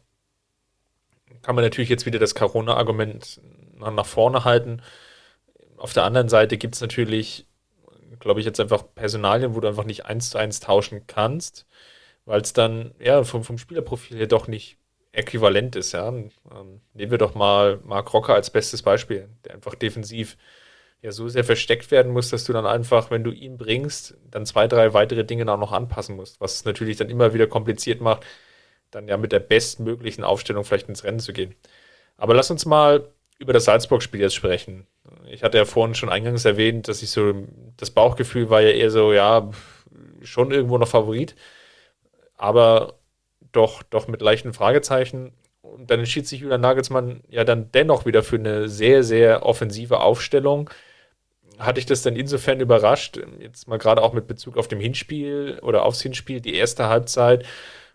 Kann 1.43 1.55
man 1.55 1.65
natürlich 1.65 1.89
jetzt 1.89 2.07
wieder 2.07 2.19
das 2.19 2.35
Corona-Argument 2.35 3.41
nach 3.79 4.07
vorne 4.07 4.45
halten. 4.45 4.83
Auf 5.77 5.93
der 5.93 6.05
anderen 6.05 6.29
Seite 6.29 6.59
gibt 6.59 6.75
es 6.75 6.81
natürlich, 6.81 7.47
glaube 8.21 8.41
ich, 8.41 8.47
jetzt 8.47 8.61
einfach 8.61 8.85
Personalien, 8.95 9.55
wo 9.55 9.61
du 9.61 9.69
einfach 9.69 9.85
nicht 9.85 10.07
eins 10.07 10.31
zu 10.31 10.39
eins 10.39 10.61
tauschen 10.61 11.07
kannst, 11.07 11.67
weil 12.25 12.41
es 12.41 12.53
dann 12.53 12.95
ja 13.01 13.25
vom, 13.25 13.45
vom 13.45 13.59
Spielerprofil 13.59 14.17
her 14.19 14.27
doch 14.27 14.49
nicht 14.49 14.79
äquivalent 15.13 15.77
ist. 15.77 15.93
Ja? 15.93 16.09
Ähm, 16.09 16.31
nehmen 16.95 17.11
wir 17.11 17.19
doch 17.19 17.35
mal 17.35 17.81
Mark 17.85 18.13
Rocker 18.13 18.35
als 18.35 18.51
bestes 18.51 18.83
Beispiel, 18.83 19.29
der 19.45 19.55
einfach 19.55 19.75
defensiv 19.75 20.37
ja 21.03 21.13
so 21.13 21.29
sehr 21.29 21.45
versteckt 21.45 21.91
werden 21.91 22.13
muss, 22.13 22.31
dass 22.31 22.45
du 22.45 22.53
dann 22.53 22.67
einfach, 22.67 23.11
wenn 23.11 23.25
du 23.25 23.31
ihn 23.31 23.57
bringst, 23.57 24.17
dann 24.31 24.47
zwei, 24.47 24.67
drei 24.67 24.95
weitere 24.95 25.25
Dinge 25.25 25.51
auch 25.51 25.59
noch 25.59 25.73
anpassen 25.73 26.17
musst, 26.17 26.41
was 26.41 26.55
es 26.55 26.65
natürlich 26.65 26.97
dann 26.97 27.09
immer 27.09 27.35
wieder 27.35 27.47
kompliziert 27.47 28.01
macht, 28.01 28.27
dann 28.91 29.07
ja 29.09 29.17
mit 29.17 29.33
der 29.33 29.41
bestmöglichen 29.41 30.25
Aufstellung 30.25 30.65
vielleicht 30.65 30.89
ins 30.89 31.05
Rennen 31.05 31.21
zu 31.21 31.33
gehen. 31.33 31.55
Aber 32.17 32.35
lass 32.35 32.51
uns 32.51 32.67
mal 32.67 33.09
über 33.39 33.53
das 33.53 33.65
Salzburg-Spiel 33.65 34.21
jetzt 34.21 34.35
sprechen. 34.35 34.87
Ich 35.31 35.43
hatte 35.43 35.59
ja 35.59 35.65
vorhin 35.65 35.95
schon 35.95 36.09
eingangs 36.09 36.45
erwähnt, 36.45 36.89
dass 36.89 37.03
ich 37.03 37.11
so, 37.11 37.35
das 37.77 37.91
Bauchgefühl 37.91 38.51
war 38.51 38.61
ja 38.61 38.71
eher 38.71 38.91
so, 38.91 39.13
ja, 39.13 39.51
schon 40.23 40.51
irgendwo 40.51 40.79
noch 40.79 40.89
Favorit, 40.89 41.35
aber 42.37 42.95
doch, 43.53 43.83
doch 43.83 44.09
mit 44.09 44.23
leichten 44.23 44.53
Fragezeichen. 44.53 45.33
Und 45.63 45.91
dann 45.91 46.01
entschied 46.01 46.27
sich 46.27 46.41
Julian 46.41 46.61
Nagelsmann 46.61 47.23
ja 47.29 47.45
dann 47.45 47.71
dennoch 47.73 48.07
wieder 48.07 48.23
für 48.23 48.37
eine 48.37 48.69
sehr, 48.69 49.03
sehr 49.05 49.45
offensive 49.45 50.01
Aufstellung. 50.01 50.71
Hatte 51.59 51.81
ich 51.81 51.87
das 51.87 52.03
dann 52.03 52.17
insofern 52.17 52.61
überrascht, 52.61 53.21
jetzt 53.41 53.69
mal 53.69 53.79
gerade 53.79 54.03
auch 54.03 54.13
mit 54.13 54.27
Bezug 54.27 54.57
auf 54.57 54.69
dem 54.69 54.81
Hinspiel 54.81 55.59
oder 55.63 55.85
aufs 55.85 56.03
Hinspiel, 56.03 56.41
die 56.41 56.55
erste 56.55 56.89
Halbzeit, 56.89 57.45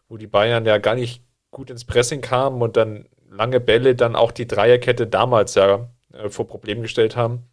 wo 0.10 0.18
die 0.18 0.28
Bayern 0.28 0.66
ja 0.66 0.78
gar 0.78 0.96
nicht 0.96 1.24
gut 1.52 1.70
ins 1.70 1.86
Pressing 1.86 2.22
kamen 2.22 2.62
und 2.62 2.78
dann 2.78 3.08
lange 3.30 3.60
Bälle 3.60 3.96
dann 3.96 4.16
auch 4.16 4.32
die 4.32 4.48
Dreierkette 4.48 5.08
damals 5.08 5.56
ja 5.56 5.90
äh, 6.14 6.30
vor 6.30 6.48
Problem 6.48 6.82
gestellt 6.82 7.16
haben. 7.16 7.44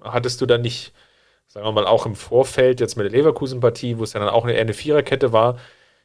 Hattest 0.00 0.40
du 0.40 0.46
dann 0.46 0.60
nicht, 0.60 0.92
sagen 1.48 1.66
wir 1.66 1.72
mal, 1.72 1.86
auch 1.86 2.06
im 2.06 2.14
Vorfeld, 2.14 2.80
jetzt 2.80 2.96
mit 2.96 3.04
der 3.04 3.18
Leverkusen-Partie, 3.18 3.98
wo 3.98 4.04
es 4.04 4.12
ja 4.12 4.20
dann 4.20 4.28
auch 4.28 4.46
eher 4.46 4.60
eine 4.60 4.74
Viererkette 4.74 5.32
war, 5.32 5.58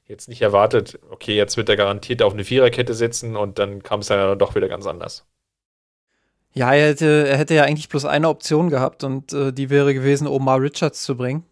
jetzt 0.06 0.30
nicht 0.30 0.41
erwartet, 0.41 0.99
okay, 1.12 1.36
jetzt 1.36 1.58
wird 1.58 1.69
er 1.69 1.75
garantiert 1.75 2.23
auf 2.23 2.34
eine 2.34 2.43
Viererkette 2.43 2.93
sitzen 2.93 3.36
und 3.36 3.60
dann 3.60 3.84
kam 3.84 3.99
es 3.99 4.08
dann 4.08 4.39
doch 4.39 4.56
wieder 4.56 4.67
ganz 4.67 4.88
anders. 4.88 5.25
Ja, 6.54 6.73
er 6.73 6.89
hätte, 6.89 7.28
er 7.28 7.38
hätte 7.38 7.54
ja 7.54 7.63
eigentlich 7.63 7.89
bloß 7.89 8.06
eine 8.06 8.28
Option 8.28 8.69
gehabt 8.69 9.04
und 9.04 9.34
äh, 9.34 9.54
die 9.54 9.69
wäre 9.69 9.93
gewesen, 9.93 10.28
Omar 10.28 10.62
Richards 10.62 11.04
zu 11.04 11.15
bringen. 11.15 11.43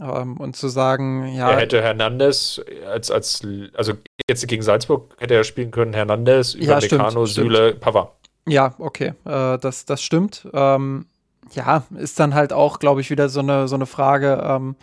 Ähm, 0.00 0.38
und 0.38 0.56
zu 0.56 0.68
sagen, 0.68 1.34
ja. 1.34 1.50
Er 1.50 1.60
hätte 1.60 1.80
Hernandez 1.80 2.60
als, 2.86 3.10
als, 3.10 3.46
also 3.74 3.92
jetzt 4.28 4.46
gegen 4.48 4.62
Salzburg 4.62 5.14
hätte 5.18 5.34
er 5.34 5.44
spielen 5.44 5.70
können, 5.70 5.94
Hernandez, 5.94 6.54
über 6.54 6.64
ja, 6.64 6.80
Meccano, 6.80 7.26
Süle, 7.26 7.74
Pavard. 7.74 8.12
Ja, 8.46 8.74
okay, 8.78 9.14
äh, 9.24 9.58
das, 9.58 9.84
das 9.86 10.02
stimmt. 10.02 10.46
Ähm, 10.52 11.06
ja, 11.52 11.84
ist 11.96 12.20
dann 12.20 12.34
halt 12.34 12.52
auch, 12.52 12.78
glaube 12.78 13.00
ich, 13.00 13.10
wieder 13.10 13.28
so 13.28 13.40
eine, 13.40 13.68
so 13.68 13.74
eine 13.74 13.86
Frage, 13.86 14.42
ähm, 14.44 14.76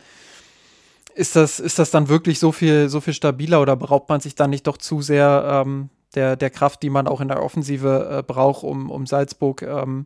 ist 1.13 1.35
das, 1.35 1.59
ist 1.59 1.77
das 1.77 1.91
dann 1.91 2.09
wirklich 2.09 2.39
so 2.39 2.51
viel, 2.51 2.89
so 2.89 3.01
viel 3.01 3.13
stabiler 3.13 3.61
oder 3.61 3.75
beraubt 3.75 4.09
man 4.09 4.21
sich 4.21 4.35
dann 4.35 4.49
nicht 4.49 4.67
doch 4.67 4.77
zu 4.77 5.01
sehr 5.01 5.63
ähm, 5.65 5.89
der, 6.15 6.35
der 6.35 6.49
Kraft, 6.49 6.83
die 6.83 6.89
man 6.89 7.07
auch 7.07 7.21
in 7.21 7.27
der 7.27 7.43
Offensive 7.43 8.19
äh, 8.19 8.23
braucht, 8.23 8.63
um, 8.63 8.89
um 8.89 9.05
Salzburg, 9.05 9.61
ähm, 9.61 10.05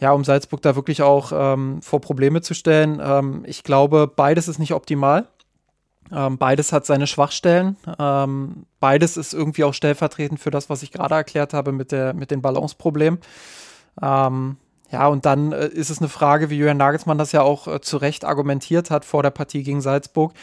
ja, 0.00 0.12
um 0.12 0.24
Salzburg 0.24 0.62
da 0.62 0.76
wirklich 0.76 1.02
auch 1.02 1.32
ähm, 1.34 1.80
vor 1.82 2.00
Probleme 2.00 2.42
zu 2.42 2.54
stellen? 2.54 3.00
Ähm, 3.02 3.44
ich 3.46 3.62
glaube, 3.64 4.06
beides 4.06 4.48
ist 4.48 4.58
nicht 4.58 4.74
optimal. 4.74 5.26
Ähm, 6.10 6.38
beides 6.38 6.72
hat 6.72 6.84
seine 6.86 7.06
Schwachstellen. 7.06 7.76
Ähm, 7.98 8.66
beides 8.80 9.16
ist 9.16 9.32
irgendwie 9.32 9.64
auch 9.64 9.74
stellvertretend 9.74 10.40
für 10.40 10.50
das, 10.50 10.68
was 10.68 10.82
ich 10.82 10.92
gerade 10.92 11.14
erklärt 11.14 11.54
habe 11.54 11.72
mit, 11.72 11.92
der, 11.92 12.14
mit 12.14 12.30
den 12.30 12.42
Balanceproblemen. 12.42 13.20
Ähm, 14.00 14.56
ja, 14.90 15.06
und 15.06 15.24
dann 15.24 15.52
äh, 15.52 15.68
ist 15.68 15.90
es 15.90 15.98
eine 15.98 16.08
Frage, 16.08 16.50
wie 16.50 16.58
Jürgen 16.58 16.76
Nagelsmann 16.76 17.18
das 17.18 17.32
ja 17.32 17.42
auch 17.42 17.66
äh, 17.66 17.80
zu 17.80 17.96
Recht 17.96 18.24
argumentiert 18.24 18.90
hat 18.90 19.04
vor 19.04 19.22
der 19.22 19.30
Partie 19.30 19.62
gegen 19.62 19.80
Salzburg. 19.80 20.34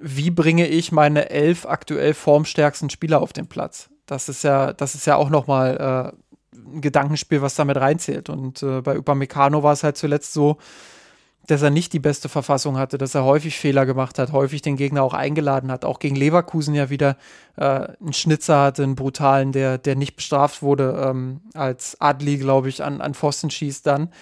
Wie 0.00 0.30
bringe 0.30 0.66
ich 0.66 0.92
meine 0.92 1.30
elf 1.30 1.64
aktuell 1.66 2.14
formstärksten 2.14 2.90
Spieler 2.90 3.20
auf 3.20 3.32
den 3.32 3.46
Platz? 3.46 3.90
Das 4.06 4.28
ist 4.28 4.42
ja, 4.42 4.72
das 4.72 4.94
ist 4.94 5.06
ja 5.06 5.16
auch 5.16 5.30
nochmal 5.30 6.14
äh, 6.14 6.56
ein 6.56 6.80
Gedankenspiel, 6.80 7.42
was 7.42 7.54
damit 7.54 7.76
reinzählt. 7.76 8.28
Und 8.28 8.62
äh, 8.62 8.80
bei 8.80 8.98
Upamecano 8.98 9.62
war 9.62 9.72
es 9.72 9.84
halt 9.84 9.96
zuletzt 9.96 10.32
so, 10.32 10.58
dass 11.48 11.62
er 11.62 11.70
nicht 11.70 11.94
die 11.94 11.98
beste 11.98 12.28
Verfassung 12.28 12.76
hatte, 12.76 12.98
dass 12.98 13.14
er 13.14 13.24
häufig 13.24 13.58
Fehler 13.58 13.86
gemacht 13.86 14.18
hat, 14.18 14.32
häufig 14.32 14.60
den 14.60 14.76
Gegner 14.76 15.02
auch 15.02 15.14
eingeladen 15.14 15.72
hat, 15.72 15.84
auch 15.84 15.98
gegen 15.98 16.14
Leverkusen 16.14 16.74
ja 16.74 16.90
wieder 16.90 17.16
äh, 17.56 17.64
einen 17.64 18.12
Schnitzer 18.12 18.60
hatte, 18.60 18.82
einen 18.82 18.96
brutalen, 18.96 19.52
der, 19.52 19.78
der 19.78 19.96
nicht 19.96 20.14
bestraft 20.14 20.62
wurde, 20.62 21.02
ähm, 21.06 21.40
als 21.54 22.00
Adli, 22.00 22.36
glaube 22.36 22.68
ich, 22.68 22.84
an, 22.84 23.00
an 23.00 23.14
Pfosten 23.14 23.50
schießt 23.50 23.86
dann. 23.86 24.12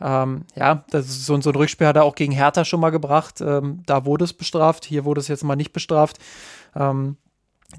Ähm, 0.00 0.46
ja, 0.56 0.84
das 0.90 1.06
ist 1.06 1.26
so, 1.26 1.38
so 1.42 1.50
ein 1.50 1.56
Rückspiel 1.56 1.86
hat 1.86 1.96
er 1.96 2.04
auch 2.04 2.14
gegen 2.14 2.32
Hertha 2.32 2.64
schon 2.64 2.80
mal 2.80 2.90
gebracht. 2.90 3.42
Ähm, 3.42 3.82
da 3.84 4.06
wurde 4.06 4.24
es 4.24 4.32
bestraft, 4.32 4.86
hier 4.86 5.04
wurde 5.04 5.20
es 5.20 5.28
jetzt 5.28 5.44
mal 5.44 5.56
nicht 5.56 5.74
bestraft. 5.74 6.18
Ähm, 6.74 7.18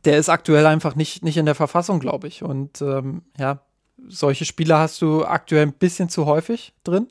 der 0.05 0.19
ist 0.19 0.29
aktuell 0.29 0.67
einfach 0.67 0.95
nicht, 0.95 1.23
nicht 1.23 1.37
in 1.37 1.47
der 1.47 1.55
Verfassung, 1.55 1.99
glaube 1.99 2.27
ich. 2.27 2.43
Und 2.43 2.81
ähm, 2.81 3.23
ja, 3.39 3.61
solche 4.07 4.45
Spieler 4.45 4.77
hast 4.77 5.01
du 5.01 5.25
aktuell 5.25 5.63
ein 5.63 5.73
bisschen 5.73 6.07
zu 6.07 6.27
häufig 6.27 6.73
drin. 6.83 7.07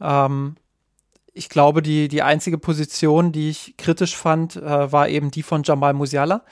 Ähm, 0.00 0.56
ich 1.34 1.48
glaube, 1.48 1.82
die, 1.82 2.08
die 2.08 2.22
einzige 2.22 2.58
Position, 2.58 3.32
die 3.32 3.50
ich 3.50 3.76
kritisch 3.78 4.16
fand, 4.16 4.56
äh, 4.56 4.92
war 4.92 5.08
eben 5.08 5.30
die 5.30 5.42
von 5.42 5.62
Jamal 5.62 5.94
Musiala. 5.94 6.42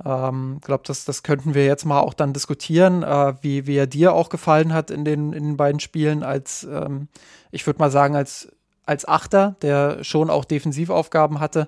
Ich 0.00 0.06
ähm, 0.06 0.60
glaube, 0.62 0.84
das, 0.86 1.04
das 1.04 1.22
könnten 1.22 1.54
wir 1.54 1.64
jetzt 1.64 1.84
mal 1.84 2.00
auch 2.00 2.14
dann 2.14 2.32
diskutieren, 2.32 3.02
äh, 3.02 3.34
wie, 3.40 3.66
wie 3.66 3.76
er 3.76 3.86
dir 3.86 4.12
auch 4.12 4.28
gefallen 4.28 4.72
hat 4.72 4.90
in 4.90 5.04
den, 5.04 5.32
in 5.32 5.44
den 5.44 5.56
beiden 5.56 5.80
Spielen 5.80 6.22
als, 6.22 6.64
ähm, 6.64 7.08
ich 7.50 7.66
würde 7.66 7.80
mal 7.80 7.90
sagen, 7.90 8.14
als, 8.14 8.48
als 8.86 9.08
Achter, 9.08 9.56
der 9.62 10.04
schon 10.04 10.30
auch 10.30 10.44
Defensivaufgaben 10.44 11.40
hatte, 11.40 11.66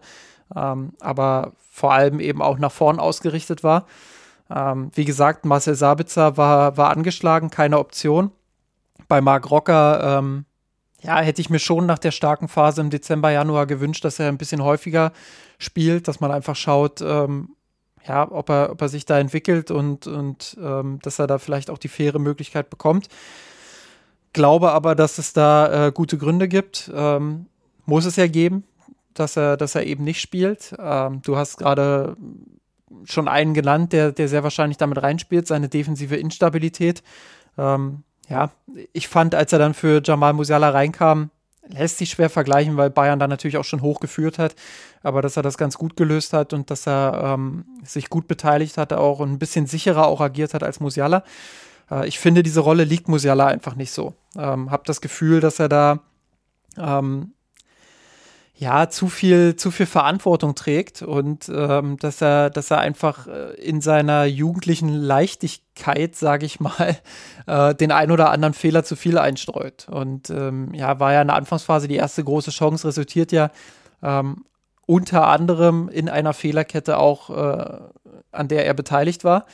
ähm, 0.55 0.93
aber 1.01 1.53
vor 1.71 1.93
allem 1.93 2.21
eben 2.21 2.43
auch 2.43 2.59
nach 2.59 2.73
vorn 2.73 3.01
ausgerichtet 3.01 3.65
war. 3.65 3.87
Ähm, 4.49 4.91
wie 4.95 5.05
gesagt, 5.05 5.45
Marcel 5.45 5.75
Sabitzer 5.75 6.37
war, 6.37 6.77
war 6.77 6.91
angeschlagen, 6.91 7.51
keine 7.51 7.79
Option. 7.79 8.31
Bei 9.09 9.21
Marc 9.21 9.51
Rocker 9.51 10.19
ähm, 10.19 10.45
ja, 11.03 11.21
hätte 11.21 11.41
ich 11.41 11.51
mir 11.51 11.59
schon 11.59 11.87
nach 11.87 11.99
der 11.99 12.11
starken 12.11 12.49
Phase 12.49 12.81
im 12.81 12.91
Dezember, 12.91 13.31
Januar 13.31 13.67
gewünscht, 13.67 14.05
dass 14.05 14.19
er 14.19 14.29
ein 14.29 14.39
bisschen 14.39 14.63
häufiger 14.63 15.13
spielt, 15.59 16.09
dass 16.09 16.21
man 16.21 16.31
einfach 16.31 16.57
schaut, 16.57 17.01
ähm, 17.01 17.51
ja, 18.07 18.31
ob 18.31 18.51
er, 18.51 18.71
ob 18.71 18.81
er 18.81 18.89
sich 18.89 19.05
da 19.05 19.19
entwickelt 19.19 19.71
und, 19.71 20.07
und 20.07 20.57
ähm, 20.61 20.99
dass 21.03 21.19
er 21.19 21.27
da 21.27 21.39
vielleicht 21.39 21.71
auch 21.71 21.79
die 21.79 21.89
faire 21.89 22.19
Möglichkeit 22.19 22.71
bekommt. 22.71 23.09
Glaube 24.33 24.73
aber, 24.73 24.95
dass 24.95 25.19
es 25.19 25.33
da 25.33 25.89
äh, 25.89 25.93
gute 25.93 26.17
Gründe 26.17 26.49
gibt. 26.49 26.91
Ähm, 26.95 27.47
muss 27.85 28.05
es 28.05 28.17
ja 28.17 28.27
geben, 28.27 28.65
dass 29.15 29.37
er, 29.37 29.57
dass 29.57 29.75
er 29.75 29.85
eben 29.87 30.05
nicht 30.05 30.21
spielt. 30.21 30.75
Ähm, 30.79 31.21
du 31.23 31.37
hast 31.37 31.59
gerade 31.59 32.17
schon 33.05 33.29
einen 33.29 33.55
genannt, 33.55 33.93
der, 33.93 34.13
der 34.13 34.29
sehr 34.29 34.43
wahrscheinlich 34.43 34.79
damit 34.79 35.03
reinspielt, 35.03 35.47
seine 35.47 35.69
defensive 35.69 36.17
Instabilität. 36.17 37.03
Ähm, 37.59 38.05
ja, 38.31 38.51
ich 38.93 39.09
fand, 39.09 39.35
als 39.35 39.53
er 39.53 39.59
dann 39.59 39.75
für 39.75 40.01
Jamal 40.03 40.33
Musiala 40.33 40.71
reinkam, 40.71 41.31
lässt 41.69 41.99
sich 41.99 42.11
schwer 42.11 42.31
vergleichen, 42.31 42.77
weil 42.77 42.89
Bayern 42.89 43.19
da 43.19 43.29
natürlich 43.29 43.57
auch 43.57 43.65
schon 43.65 43.83
hoch 43.83 44.01
geführt 44.01 44.39
hat, 44.39 44.55
aber 45.03 45.21
dass 45.21 45.37
er 45.37 45.43
das 45.43 45.59
ganz 45.59 45.77
gut 45.77 45.97
gelöst 45.97 46.33
hat 46.33 46.53
und 46.53 46.71
dass 46.71 46.87
er 46.87 47.35
ähm, 47.35 47.65
sich 47.85 48.09
gut 48.09 48.29
beteiligt 48.29 48.79
hat 48.79 48.93
auch 48.93 49.19
und 49.19 49.33
ein 49.33 49.39
bisschen 49.39 49.67
sicherer 49.67 50.07
auch 50.07 50.21
agiert 50.21 50.55
hat 50.55 50.63
als 50.63 50.81
Musiala. 50.81 51.25
Äh, 51.91 52.07
ich 52.09 52.19
finde, 52.19 52.43
diese 52.43 52.61
Rolle 52.61 52.85
liegt 52.85 53.09
Musiala 53.09 53.47
einfach 53.47 53.75
nicht 53.75 53.91
so. 53.91 54.15
Ähm, 54.37 54.71
hab 54.71 54.85
das 54.85 55.01
Gefühl, 55.01 55.41
dass 55.41 55.59
er 55.59 55.69
da 55.69 56.01
ähm, 56.79 57.33
ja, 58.61 58.91
zu 58.91 59.09
viel, 59.09 59.57
zu 59.57 59.71
viel 59.71 59.87
Verantwortung 59.87 60.55
trägt 60.55 61.01
und 61.01 61.49
ähm, 61.49 61.97
dass 61.97 62.21
er, 62.21 62.51
dass 62.51 62.71
er 62.71 62.79
einfach 62.79 63.27
äh, 63.27 63.55
in 63.55 63.81
seiner 63.81 64.27
jugendlichen 64.27 64.91
Leichtigkeit, 64.91 66.15
sage 66.15 66.45
ich 66.45 66.61
mal, 66.61 66.99
äh, 67.47 67.75
den 67.75 67.91
ein 67.91 68.11
oder 68.11 68.31
anderen 68.31 68.53
Fehler 68.53 68.85
zu 68.85 68.97
viel 68.97 69.17
einstreut. 69.17 69.89
Und 69.91 70.29
ähm, 70.29 70.75
ja, 70.75 71.01
war 71.01 71.15
ja 71.15 71.23
in 71.23 71.29
der 71.29 71.37
Anfangsphase 71.37 71.89
die 71.89 71.97
erste 71.97 72.23
große 72.23 72.51
Chance, 72.51 72.87
resultiert 72.87 73.33
ja 73.33 73.51
ähm, 74.03 74.45
unter 74.85 75.29
anderem 75.29 75.89
in 75.89 76.11
einer 76.11 76.35
Fehlerkette 76.35 76.99
auch, 76.99 77.31
äh, 77.31 77.79
an 78.31 78.49
der 78.49 78.67
er 78.67 78.75
beteiligt 78.75 79.25
war. 79.25 79.47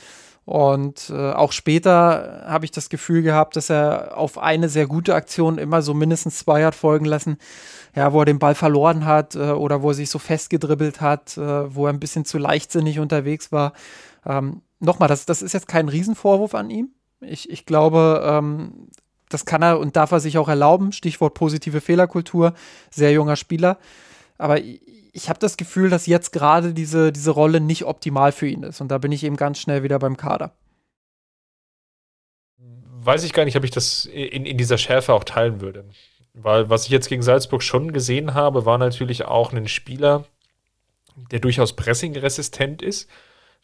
Und 0.43 1.09
äh, 1.09 1.31
auch 1.31 1.51
später 1.51 2.45
habe 2.45 2.63
ich 2.63 2.71
das 2.71 2.87
Gefühl 2.89 3.21
gehabt, 3.21 3.55
dass 3.55 3.69
er 3.69 4.17
auf 4.17 4.37
eine 4.37 4.67
sehr 4.69 4.87
gute 4.87 5.15
Aktion 5.15 5.57
immer 5.57 5.81
so 5.81 5.93
mindestens 5.93 6.39
zwei 6.39 6.63
hat 6.63 6.73
folgen 6.73 7.05
lassen, 7.05 7.37
ja, 7.97 8.13
wo 8.13 8.21
er 8.21 8.25
den 8.25 8.39
Ball 8.39 8.55
verloren 8.55 9.05
hat 9.05 9.35
äh, 9.35 9.51
oder 9.51 9.81
wo 9.81 9.89
er 9.89 9.95
sich 9.95 10.09
so 10.09 10.19
festgedribbelt 10.19 11.01
hat, 11.01 11.35
äh, 11.37 11.75
wo 11.75 11.87
er 11.87 11.93
ein 11.93 11.99
bisschen 11.99 12.25
zu 12.25 12.37
leichtsinnig 12.37 12.99
unterwegs 12.99 13.51
war. 13.51 13.73
Ähm, 14.25 14.61
Nochmal, 14.79 15.09
das, 15.09 15.25
das 15.25 15.41
ist 15.41 15.53
jetzt 15.53 15.67
kein 15.67 15.89
Riesenvorwurf 15.89 16.53
an 16.53 16.69
ihm. 16.69 16.91
Ich, 17.21 17.49
ich 17.49 17.65
glaube, 17.65 18.21
ähm, 18.23 18.89
das 19.29 19.45
kann 19.45 19.63
er 19.63 19.79
und 19.79 19.95
darf 19.95 20.11
er 20.11 20.19
sich 20.19 20.37
auch 20.37 20.47
erlauben. 20.47 20.91
Stichwort 20.91 21.33
positive 21.33 21.81
Fehlerkultur, 21.81 22.53
sehr 22.91 23.11
junger 23.11 23.35
Spieler. 23.35 23.79
Aber 24.37 24.61
ich, 24.61 25.29
habe 25.29 25.39
das 25.39 25.57
Gefühl, 25.57 25.89
dass 25.89 26.05
jetzt 26.05 26.31
gerade 26.31 26.73
diese, 26.75 27.11
diese 27.11 27.31
Rolle 27.31 27.59
nicht 27.59 27.85
optimal 27.85 28.31
für 28.31 28.47
ihn 28.47 28.61
ist. 28.61 28.81
Und 28.81 28.89
da 28.89 28.99
bin 28.99 29.11
ich 29.11 29.23
eben 29.23 29.35
ganz 29.35 29.59
schnell 29.59 29.81
wieder 29.81 29.97
beim 29.97 30.15
Kader. 30.15 30.53
Weiß 32.59 33.23
ich 33.23 33.33
gar 33.33 33.45
nicht, 33.45 33.57
ob 33.57 33.63
ich 33.63 33.71
das 33.71 34.05
in, 34.05 34.45
in 34.45 34.57
dieser 34.57 34.77
Schärfe 34.77 35.13
auch 35.13 35.23
teilen 35.23 35.59
würde. 35.59 35.85
Weil 36.39 36.69
was 36.69 36.85
ich 36.85 36.91
jetzt 36.91 37.09
gegen 37.09 37.23
Salzburg 37.23 37.63
schon 37.63 37.93
gesehen 37.93 38.35
habe, 38.35 38.65
war 38.65 38.77
natürlich 38.77 39.25
auch 39.25 39.53
ein 39.53 39.67
Spieler, 39.67 40.25
der 41.31 41.39
durchaus 41.39 41.75
pressingresistent 41.75 42.83
ist, 42.83 43.09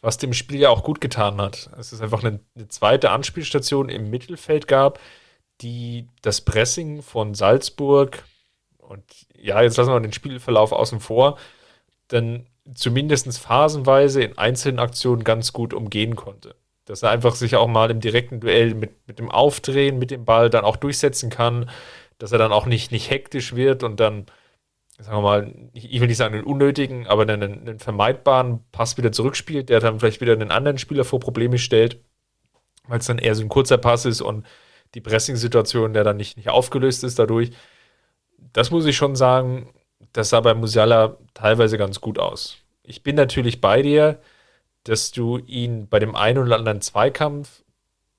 was 0.01 0.17
dem 0.17 0.33
Spiel 0.33 0.59
ja 0.59 0.69
auch 0.69 0.83
gut 0.83 0.99
getan 0.99 1.39
hat. 1.39 1.69
Es 1.77 1.93
ist 1.93 2.01
einfach 2.01 2.23
eine, 2.23 2.39
eine 2.55 2.67
zweite 2.69 3.11
Anspielstation 3.11 3.89
im 3.89 4.09
Mittelfeld 4.09 4.67
gab, 4.67 4.99
die 5.61 6.07
das 6.23 6.41
Pressing 6.41 7.03
von 7.03 7.35
Salzburg 7.35 8.23
und 8.79 9.03
ja, 9.37 9.61
jetzt 9.61 9.77
lassen 9.77 9.91
wir 9.91 9.99
den 9.99 10.11
Spielverlauf 10.11 10.71
außen 10.71 10.99
vor, 10.99 11.37
dann 12.07 12.47
zumindest 12.73 13.37
phasenweise 13.37 14.23
in 14.23 14.37
einzelnen 14.37 14.79
Aktionen 14.79 15.23
ganz 15.23 15.53
gut 15.53 15.75
umgehen 15.75 16.15
konnte. 16.15 16.55
Dass 16.85 17.03
er 17.03 17.11
einfach 17.11 17.35
sich 17.35 17.55
auch 17.55 17.67
mal 17.67 17.91
im 17.91 18.01
direkten 18.01 18.39
Duell 18.39 18.73
mit, 18.73 19.07
mit 19.07 19.19
dem 19.19 19.29
Aufdrehen, 19.29 19.99
mit 19.99 20.11
dem 20.11 20.25
Ball 20.25 20.49
dann 20.49 20.65
auch 20.65 20.75
durchsetzen 20.75 21.29
kann, 21.29 21.69
dass 22.23 22.31
er 22.31 22.37
dann 22.37 22.51
auch 22.51 22.65
nicht, 22.65 22.91
nicht 22.91 23.09
hektisch 23.09 23.55
wird 23.55 23.83
und 23.83 23.99
dann, 23.99 24.25
sagen 24.97 25.17
wir 25.17 25.21
mal, 25.21 25.53
ich 25.73 25.99
will 25.99 26.07
nicht 26.07 26.17
sagen 26.17 26.35
einen 26.35 26.45
unnötigen, 26.45 27.07
aber 27.07 27.23
einen, 27.23 27.43
einen 27.43 27.79
vermeidbaren 27.79 28.63
Pass 28.71 28.97
wieder 28.97 29.11
zurückspielt, 29.11 29.69
der 29.69 29.79
dann 29.79 29.99
vielleicht 29.99 30.21
wieder 30.21 30.33
einen 30.33 30.51
anderen 30.51 30.77
Spieler 30.77 31.03
vor 31.03 31.19
Probleme 31.19 31.57
stellt, 31.57 31.99
weil 32.87 32.99
es 32.99 33.07
dann 33.07 33.17
eher 33.17 33.35
so 33.35 33.43
ein 33.43 33.49
kurzer 33.49 33.77
Pass 33.77 34.05
ist 34.05 34.21
und 34.21 34.45
die 34.93 35.01
Pressing-Situation, 35.01 35.93
der 35.93 36.03
dann 36.03 36.17
nicht, 36.17 36.37
nicht 36.37 36.49
aufgelöst 36.49 37.03
ist 37.03 37.19
dadurch 37.19 37.51
das 38.51 38.71
muss 38.71 38.85
ich 38.85 38.95
schon 38.95 39.15
sagen, 39.15 39.73
das 40.11 40.29
sah 40.29 40.41
bei 40.41 40.53
Musiala 40.53 41.17
teilweise 41.33 41.77
ganz 41.77 42.01
gut 42.01 42.19
aus. 42.19 42.57
Ich 42.83 43.03
bin 43.03 43.15
natürlich 43.15 43.61
bei 43.61 43.81
dir, 43.81 44.19
dass 44.83 45.11
du 45.11 45.37
ihn 45.37 45.87
bei 45.87 45.99
dem 45.99 46.15
einen 46.15 46.39
oder 46.39 46.57
anderen 46.57 46.81
Zweikampf 46.81 47.62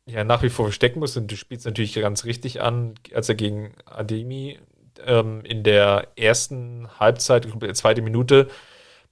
ja 0.07 0.25
nach 0.25 0.43
wie 0.43 0.51
vor 0.51 0.67
verstecken 0.67 1.01
musst. 1.01 1.17
Und 1.17 1.31
du 1.31 1.37
spielst 1.37 1.67
natürlich 1.67 1.95
ganz 1.95 2.25
richtig 2.25 2.61
an, 2.61 2.95
als 3.13 3.29
er 3.29 3.35
gegen 3.35 3.75
Ademi 3.87 4.59
ähm, 5.05 5.43
in 5.45 5.63
der 5.63 6.09
ersten 6.17 6.89
Halbzeit, 6.99 7.47
zweite 7.75 8.03
Minute, 8.03 8.49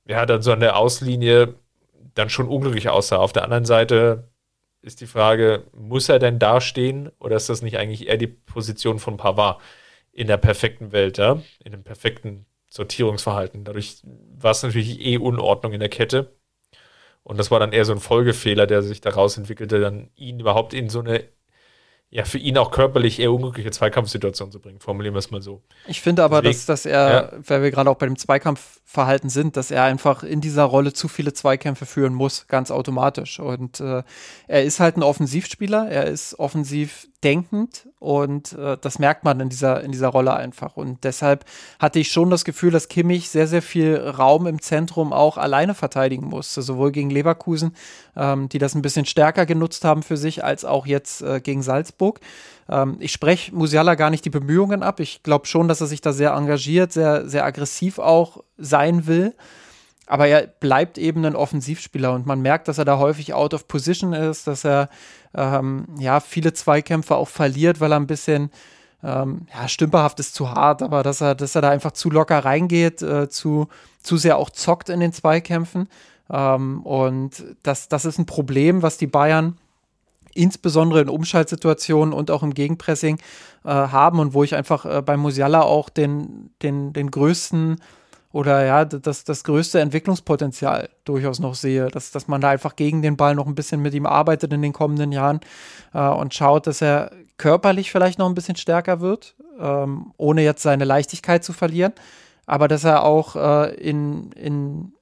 ja, 0.07 0.27
dann 0.27 0.43
so 0.43 0.53
an 0.53 0.61
der 0.61 0.77
Auslinie 0.77 1.55
dann 2.15 2.31
schon 2.31 2.49
unglücklich 2.49 2.89
aussah. 2.89 3.17
Auf 3.17 3.33
der 3.33 3.45
anderen 3.45 3.65
Seite 3.65 4.29
ist 4.83 5.01
die 5.01 5.07
Frage, 5.07 5.65
muss 5.73 6.09
er 6.09 6.19
denn 6.19 6.39
da 6.39 6.61
stehen 6.61 7.11
oder 7.19 7.37
ist 7.37 7.49
das 7.49 7.63
nicht 7.63 7.79
eigentlich 7.79 8.09
eher 8.09 8.17
die 8.17 8.27
Position 8.27 8.99
von 8.99 9.17
Pavard? 9.17 9.61
in 10.13 10.27
der 10.27 10.37
perfekten 10.37 10.93
Welt, 10.93 11.19
ja, 11.19 11.43
in 11.65 11.73
dem 11.73 11.83
perfekten 11.83 12.47
Sortierungsverhalten. 12.69 13.65
Dadurch 13.65 14.03
war 14.05 14.53
es 14.53 14.63
natürlich 14.63 15.01
eh 15.01 15.19
Unordnung 15.19 15.73
in 15.73 15.81
der 15.81 15.89
Kette. 15.89 16.37
Und 17.25 17.39
das 17.39 17.51
war 17.51 17.61
dann 17.61 17.73
eher 17.73 17.85
so 17.85 17.93
ein 17.93 18.01
Folgefehler, 18.01 18.67
der 18.67 18.83
sich 18.83 19.01
daraus 19.01 19.39
entwickelte, 19.39 19.81
dann 19.81 20.11
ihn 20.17 20.41
überhaupt 20.41 20.75
in 20.75 20.89
so 20.89 21.01
eine 21.01 21.25
ja, 22.15 22.27
für 22.27 22.37
ihn 22.37 22.59
auch 22.59 22.71
körperlich 22.71 23.21
eher 23.21 23.33
unglückliche 23.33 23.71
Zweikampfsituation 23.71 24.53
zu 24.53 24.61
bringen, 24.61 24.81
formulieren 24.81 25.15
wir 25.15 25.19
es 25.19 25.31
mal 25.31 25.41
so. 25.41 25.63
Ich 25.87 26.03
finde 26.03 26.23
aber, 26.23 26.43
Deswegen, 26.43 26.59
dass, 26.59 26.67
dass 26.67 26.87
er, 26.87 27.11
ja. 27.11 27.33
weil 27.47 27.63
wir 27.63 27.71
gerade 27.71 27.89
auch 27.89 27.97
bei 27.97 28.05
dem 28.05 28.19
Zweikampfverhalten 28.19 29.31
sind, 29.31 29.57
dass 29.57 29.71
er 29.71 29.85
einfach 29.85 30.23
in 30.23 30.43
dieser 30.43 30.65
Rolle 30.65 30.93
zu 30.93 31.09
viele 31.09 31.33
Zweikämpfe 31.33 31.87
führen 31.87 32.13
muss, 32.13 32.47
ganz 32.49 32.71
automatisch. 32.71 33.41
Und 33.41 33.81
äh, 33.81 34.03
er 34.47 34.63
ist 34.63 34.79
halt 34.79 34.99
ein 34.99 35.03
Offensivspieler, 35.03 35.89
er 35.89 36.05
ist 36.05 36.39
offensiv 36.39 37.09
denkend 37.25 37.89
und 37.99 38.53
äh, 38.53 38.77
das 38.81 38.99
merkt 38.99 39.25
man 39.25 39.41
in 39.41 39.49
dieser, 39.49 39.83
in 39.83 39.93
dieser 39.93 40.09
Rolle 40.09 40.35
einfach. 40.35 40.77
Und 40.77 41.05
deshalb 41.05 41.45
hatte 41.79 41.99
ich 41.99 42.11
schon 42.11 42.31
das 42.31 42.45
Gefühl, 42.45 42.71
dass 42.71 42.89
Kimmich 42.89 43.31
sehr, 43.31 43.47
sehr 43.47 43.63
viel 43.63 43.97
Raum 43.97 44.47
im 44.47 44.61
Zentrum 44.61 45.13
auch 45.13 45.37
alleine 45.37 45.75
verteidigen 45.75 46.27
musste, 46.27 46.63
sowohl 46.63 46.93
gegen 46.93 47.11
Leverkusen, 47.11 47.75
ähm, 48.17 48.49
die 48.49 48.59
das 48.59 48.75
ein 48.75 48.83
bisschen 48.83 49.07
stärker 49.07 49.47
genutzt 49.47 49.85
haben 49.85 50.03
für 50.03 50.17
sich, 50.17 50.45
als 50.45 50.65
auch 50.65 50.87
jetzt 50.87 51.23
äh, 51.23 51.41
gegen 51.41 51.63
Salzburg. 51.63 52.21
Ähm, 52.69 52.97
ich 53.01 53.13
spreche 53.13 53.55
Musiala 53.55 53.95
gar 53.95 54.11
nicht 54.11 54.25
die 54.25 54.31
Bemühungen 54.31 54.83
ab. 54.83 55.01
Ich 55.01 55.23
glaube 55.23 55.47
schon, 55.47 55.69
dass 55.69 55.81
er 55.81 55.87
sich 55.87 56.01
da 56.01 56.13
sehr 56.13 56.33
engagiert, 56.33 56.93
sehr, 56.93 57.29
sehr 57.29 57.45
aggressiv 57.45 57.99
auch 57.99 58.43
sein 58.59 59.07
will. 59.07 59.35
Aber 60.13 60.29
er 60.29 60.47
bleibt 60.47 60.99
eben 60.99 61.25
ein 61.25 61.35
Offensivspieler 61.35 62.13
und 62.13 62.27
man 62.27 62.43
merkt, 62.43 62.69
dass 62.69 62.77
er 62.77 62.85
da 62.85 62.99
häufig 62.99 63.33
out 63.33 63.55
of 63.55 63.67
position 63.67 64.13
ist, 64.13 64.47
dass 64.47 64.63
er 64.63 64.91
ähm, 65.35 65.87
ja 65.99 66.21
viele 66.21 66.53
Zweikämpfe 66.53 67.17
auch 67.17 67.29
verliert, 67.29 67.81
weil 67.81 67.95
er 67.95 67.99
ein 67.99 68.07
bisschen 68.07 68.51
ähm, 69.03 69.47
ja, 69.55 69.67
stümperhaft 69.69 70.21
ist 70.21 70.35
zu 70.35 70.51
hart, 70.51 70.83
aber 70.83 71.03
dass 71.03 71.23
er, 71.23 71.35
dass 71.35 71.55
er 71.55 71.63
da 71.63 71.71
einfach 71.71 71.93
zu 71.93 72.11
locker 72.11 72.45
reingeht, 72.45 73.01
äh, 73.01 73.31
zu, 73.31 73.69
zu 74.03 74.19
sehr 74.19 74.37
auch 74.37 74.51
zockt 74.51 74.91
in 74.91 75.01
den 75.01 75.15
Zweikämpfen. 75.15 75.89
Ähm, 76.29 76.83
und 76.83 77.43
das, 77.63 77.89
das 77.89 78.05
ist 78.05 78.19
ein 78.19 78.27
Problem, 78.27 78.83
was 78.83 78.99
die 78.99 79.07
Bayern 79.07 79.57
insbesondere 80.35 81.01
in 81.01 81.09
Umschaltsituationen 81.09 82.13
und 82.13 82.31
auch 82.31 82.43
im 82.43 82.53
Gegenpressing 82.53 83.17
äh, 83.65 83.71
haben 83.71 84.19
und 84.19 84.35
wo 84.35 84.45
ich 84.45 84.55
einfach 84.55 84.85
äh, 84.85 85.01
bei 85.01 85.17
Musiala 85.17 85.63
auch 85.63 85.89
den, 85.89 86.51
den, 86.61 86.93
den 86.93 87.11
größten 87.11 87.79
oder 88.33 88.65
ja, 88.65 88.85
das, 88.85 89.25
das 89.25 89.45
größte 89.45 89.81
Entwicklungspotenzial 89.81 90.89
durchaus 91.05 91.39
noch 91.39 91.55
sehe, 91.55 91.89
dass, 91.89 92.11
dass 92.11 92.29
man 92.29 92.41
da 92.41 92.49
einfach 92.49 92.77
gegen 92.77 93.03
den 93.03 93.17
Ball 93.17 93.35
noch 93.35 93.47
ein 93.47 93.55
bisschen 93.55 93.81
mit 93.81 93.95
ihm 93.95 94.07
arbeitet 94.07 94.53
in 94.53 94.63
den 94.63 94.73
kommenden 94.73 95.13
Jahren 95.13 95.41
äh, 95.93 96.09
und 96.09 96.35
schaut, 96.35 96.67
dass 96.67 96.81
er 96.81 97.13
körperlich 97.37 97.93
vielleicht 97.93 98.19
noch 98.19 98.29
ein 98.29 98.35
bisschen 98.35 98.57
stärker 98.57 99.01
wird, 99.01 99.35
ähm, 99.61 100.13
ohne 100.17 100.43
jetzt 100.43 100.63
seine 100.63 100.85
Leichtigkeit 100.85 101.45
zu 101.45 101.53
verlieren, 101.53 101.93
aber 102.47 102.69
dass 102.69 102.85
er 102.85 103.05
auch 103.05 103.37
äh, 103.37 103.75
in, 103.75 104.33
in, 104.33 104.93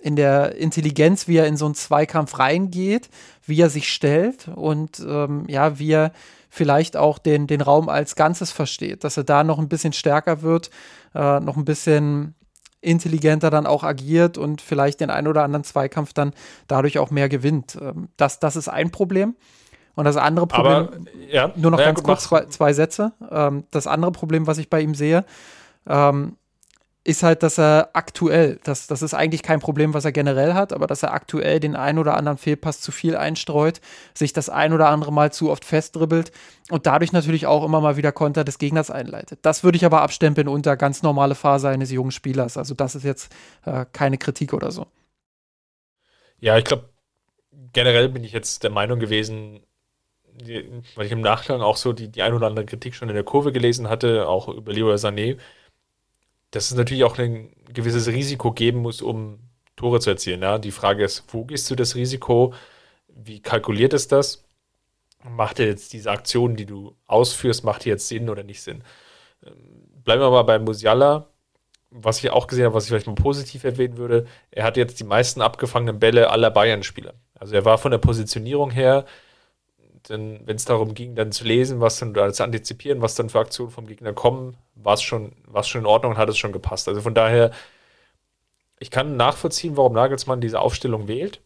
in 0.00 0.16
der 0.16 0.56
Intelligenz, 0.56 1.28
wie 1.28 1.36
er 1.36 1.46
in 1.46 1.56
so 1.56 1.66
einen 1.66 1.74
Zweikampf 1.74 2.38
reingeht, 2.38 3.08
wie 3.46 3.60
er 3.60 3.70
sich 3.70 3.92
stellt 3.92 4.48
und 4.48 5.00
ähm, 5.06 5.44
ja, 5.46 5.78
wie 5.78 5.92
er 5.92 6.12
vielleicht 6.48 6.96
auch 6.96 7.18
den, 7.18 7.46
den 7.46 7.60
Raum 7.60 7.88
als 7.88 8.16
Ganzes 8.16 8.50
versteht, 8.50 9.04
dass 9.04 9.16
er 9.16 9.24
da 9.24 9.44
noch 9.44 9.60
ein 9.60 9.68
bisschen 9.68 9.92
stärker 9.92 10.42
wird, 10.42 10.70
äh, 11.14 11.38
noch 11.38 11.56
ein 11.56 11.64
bisschen 11.64 12.34
intelligenter 12.80 13.50
dann 13.50 13.66
auch 13.66 13.84
agiert 13.84 14.38
und 14.38 14.60
vielleicht 14.60 15.00
den 15.00 15.10
einen 15.10 15.28
oder 15.28 15.42
anderen 15.42 15.64
Zweikampf 15.64 16.12
dann 16.12 16.32
dadurch 16.66 16.98
auch 16.98 17.10
mehr 17.10 17.28
gewinnt. 17.28 17.78
Ähm, 17.80 18.08
das, 18.16 18.40
das 18.40 18.56
ist 18.56 18.68
ein 18.68 18.90
Problem. 18.90 19.36
Und 19.96 20.04
das 20.04 20.16
andere 20.16 20.46
Problem, 20.46 20.72
Aber, 20.72 20.90
ja, 21.28 21.52
nur 21.56 21.72
noch 21.72 21.78
ja, 21.78 21.86
ganz 21.86 22.02
kurz 22.02 22.24
zwei, 22.24 22.46
zwei, 22.46 22.72
Sätze. 22.72 23.12
Ähm, 23.30 23.64
das 23.70 23.86
andere 23.86 24.12
Problem, 24.12 24.46
was 24.46 24.58
ich 24.58 24.70
bei 24.70 24.80
ihm 24.80 24.94
sehe, 24.94 25.24
ähm, 25.86 26.36
ist 27.02 27.22
halt, 27.22 27.42
dass 27.42 27.58
er 27.58 27.90
aktuell, 27.94 28.58
das, 28.62 28.86
das 28.86 29.00
ist 29.00 29.14
eigentlich 29.14 29.42
kein 29.42 29.60
Problem, 29.60 29.94
was 29.94 30.04
er 30.04 30.12
generell 30.12 30.52
hat, 30.52 30.72
aber 30.74 30.86
dass 30.86 31.02
er 31.02 31.14
aktuell 31.14 31.58
den 31.58 31.74
ein 31.74 31.98
oder 31.98 32.14
anderen 32.14 32.36
Fehlpass 32.36 32.80
zu 32.80 32.92
viel 32.92 33.16
einstreut, 33.16 33.80
sich 34.12 34.34
das 34.34 34.50
ein 34.50 34.74
oder 34.74 34.88
andere 34.88 35.12
Mal 35.12 35.32
zu 35.32 35.50
oft 35.50 35.64
festdribbelt 35.64 36.30
und 36.70 36.86
dadurch 36.86 37.12
natürlich 37.12 37.46
auch 37.46 37.64
immer 37.64 37.80
mal 37.80 37.96
wieder 37.96 38.12
Konter 38.12 38.44
des 38.44 38.58
Gegners 38.58 38.90
einleitet. 38.90 39.38
Das 39.42 39.64
würde 39.64 39.76
ich 39.76 39.84
aber 39.86 40.02
abstempeln 40.02 40.46
unter 40.46 40.76
ganz 40.76 41.02
normale 41.02 41.34
Phase 41.34 41.70
eines 41.70 41.90
jungen 41.90 42.10
Spielers. 42.10 42.58
Also 42.58 42.74
das 42.74 42.94
ist 42.94 43.04
jetzt 43.04 43.34
äh, 43.64 43.86
keine 43.92 44.18
Kritik 44.18 44.52
oder 44.52 44.70
so. 44.70 44.86
Ja, 46.38 46.58
ich 46.58 46.64
glaube, 46.64 46.90
generell 47.72 48.10
bin 48.10 48.24
ich 48.24 48.32
jetzt 48.32 48.62
der 48.62 48.70
Meinung 48.70 48.98
gewesen, 48.98 49.60
weil 50.96 51.06
ich 51.06 51.12
im 51.12 51.20
Nachgang 51.22 51.62
auch 51.62 51.76
so 51.76 51.92
die, 51.94 52.08
die 52.08 52.22
ein 52.22 52.34
oder 52.34 52.46
andere 52.46 52.66
Kritik 52.66 52.94
schon 52.94 53.08
in 53.08 53.14
der 53.14 53.24
Kurve 53.24 53.52
gelesen 53.52 53.88
hatte, 53.88 54.28
auch 54.28 54.48
über 54.48 54.72
Leroy 54.72 54.94
Sané, 54.96 55.38
dass 56.50 56.70
es 56.70 56.76
natürlich 56.76 57.04
auch 57.04 57.18
ein 57.18 57.54
gewisses 57.72 58.08
Risiko 58.08 58.52
geben 58.52 58.80
muss, 58.80 59.02
um 59.02 59.38
Tore 59.76 60.00
zu 60.00 60.10
erzielen. 60.10 60.42
Ja? 60.42 60.58
Die 60.58 60.72
Frage 60.72 61.04
ist, 61.04 61.24
wo 61.28 61.44
gehst 61.44 61.70
du 61.70 61.74
das 61.74 61.94
Risiko? 61.94 62.54
Wie 63.08 63.40
kalkuliert 63.40 63.92
es 63.92 64.08
das? 64.08 64.44
Macht 65.22 65.58
jetzt 65.58 65.92
diese 65.92 66.10
Aktion, 66.10 66.56
die 66.56 66.66
du 66.66 66.96
ausführst, 67.06 67.64
macht 67.64 67.84
die 67.84 67.90
jetzt 67.90 68.08
Sinn 68.08 68.28
oder 68.30 68.42
nicht 68.42 68.62
Sinn? 68.62 68.82
Ähm, 69.44 69.88
bleiben 70.04 70.22
wir 70.22 70.30
mal 70.30 70.42
bei 70.42 70.58
Musiala. 70.58 71.28
Was 71.90 72.22
ich 72.22 72.30
auch 72.30 72.46
gesehen 72.46 72.66
habe, 72.66 72.74
was 72.74 72.84
ich 72.84 72.90
vielleicht 72.90 73.08
mal 73.08 73.14
positiv 73.14 73.64
erwähnen 73.64 73.96
würde, 73.96 74.26
er 74.52 74.64
hat 74.64 74.76
jetzt 74.76 75.00
die 75.00 75.04
meisten 75.04 75.40
abgefangenen 75.40 75.98
Bälle 75.98 76.30
aller 76.30 76.50
Bayern-Spieler. 76.50 77.14
Also 77.34 77.54
er 77.54 77.64
war 77.64 77.78
von 77.78 77.90
der 77.90 77.98
Positionierung 77.98 78.70
her 78.70 79.06
denn 80.08 80.40
wenn 80.46 80.56
es 80.56 80.64
darum 80.64 80.94
ging, 80.94 81.14
dann 81.14 81.32
zu 81.32 81.44
lesen, 81.44 81.80
was 81.80 81.98
dann 81.98 82.10
oder 82.10 82.32
zu 82.32 82.44
antizipieren, 82.44 83.02
was 83.02 83.14
dann 83.14 83.28
für 83.30 83.40
Aktionen 83.40 83.70
vom 83.70 83.86
Gegner 83.86 84.12
kommen, 84.12 84.56
war 84.74 84.94
es 84.94 85.02
schon, 85.02 85.32
schon 85.62 85.82
in 85.82 85.86
Ordnung 85.86 86.12
und 86.12 86.18
hat 86.18 86.28
es 86.28 86.38
schon 86.38 86.52
gepasst. 86.52 86.88
Also 86.88 87.00
von 87.02 87.14
daher, 87.14 87.50
ich 88.80 88.90
kann 88.90 89.16
nachvollziehen, 89.16 89.76
warum 89.76 89.92
Nagelsmann 89.92 90.40
diese 90.40 90.60
Aufstellung 90.60 91.06
wählt. 91.08 91.40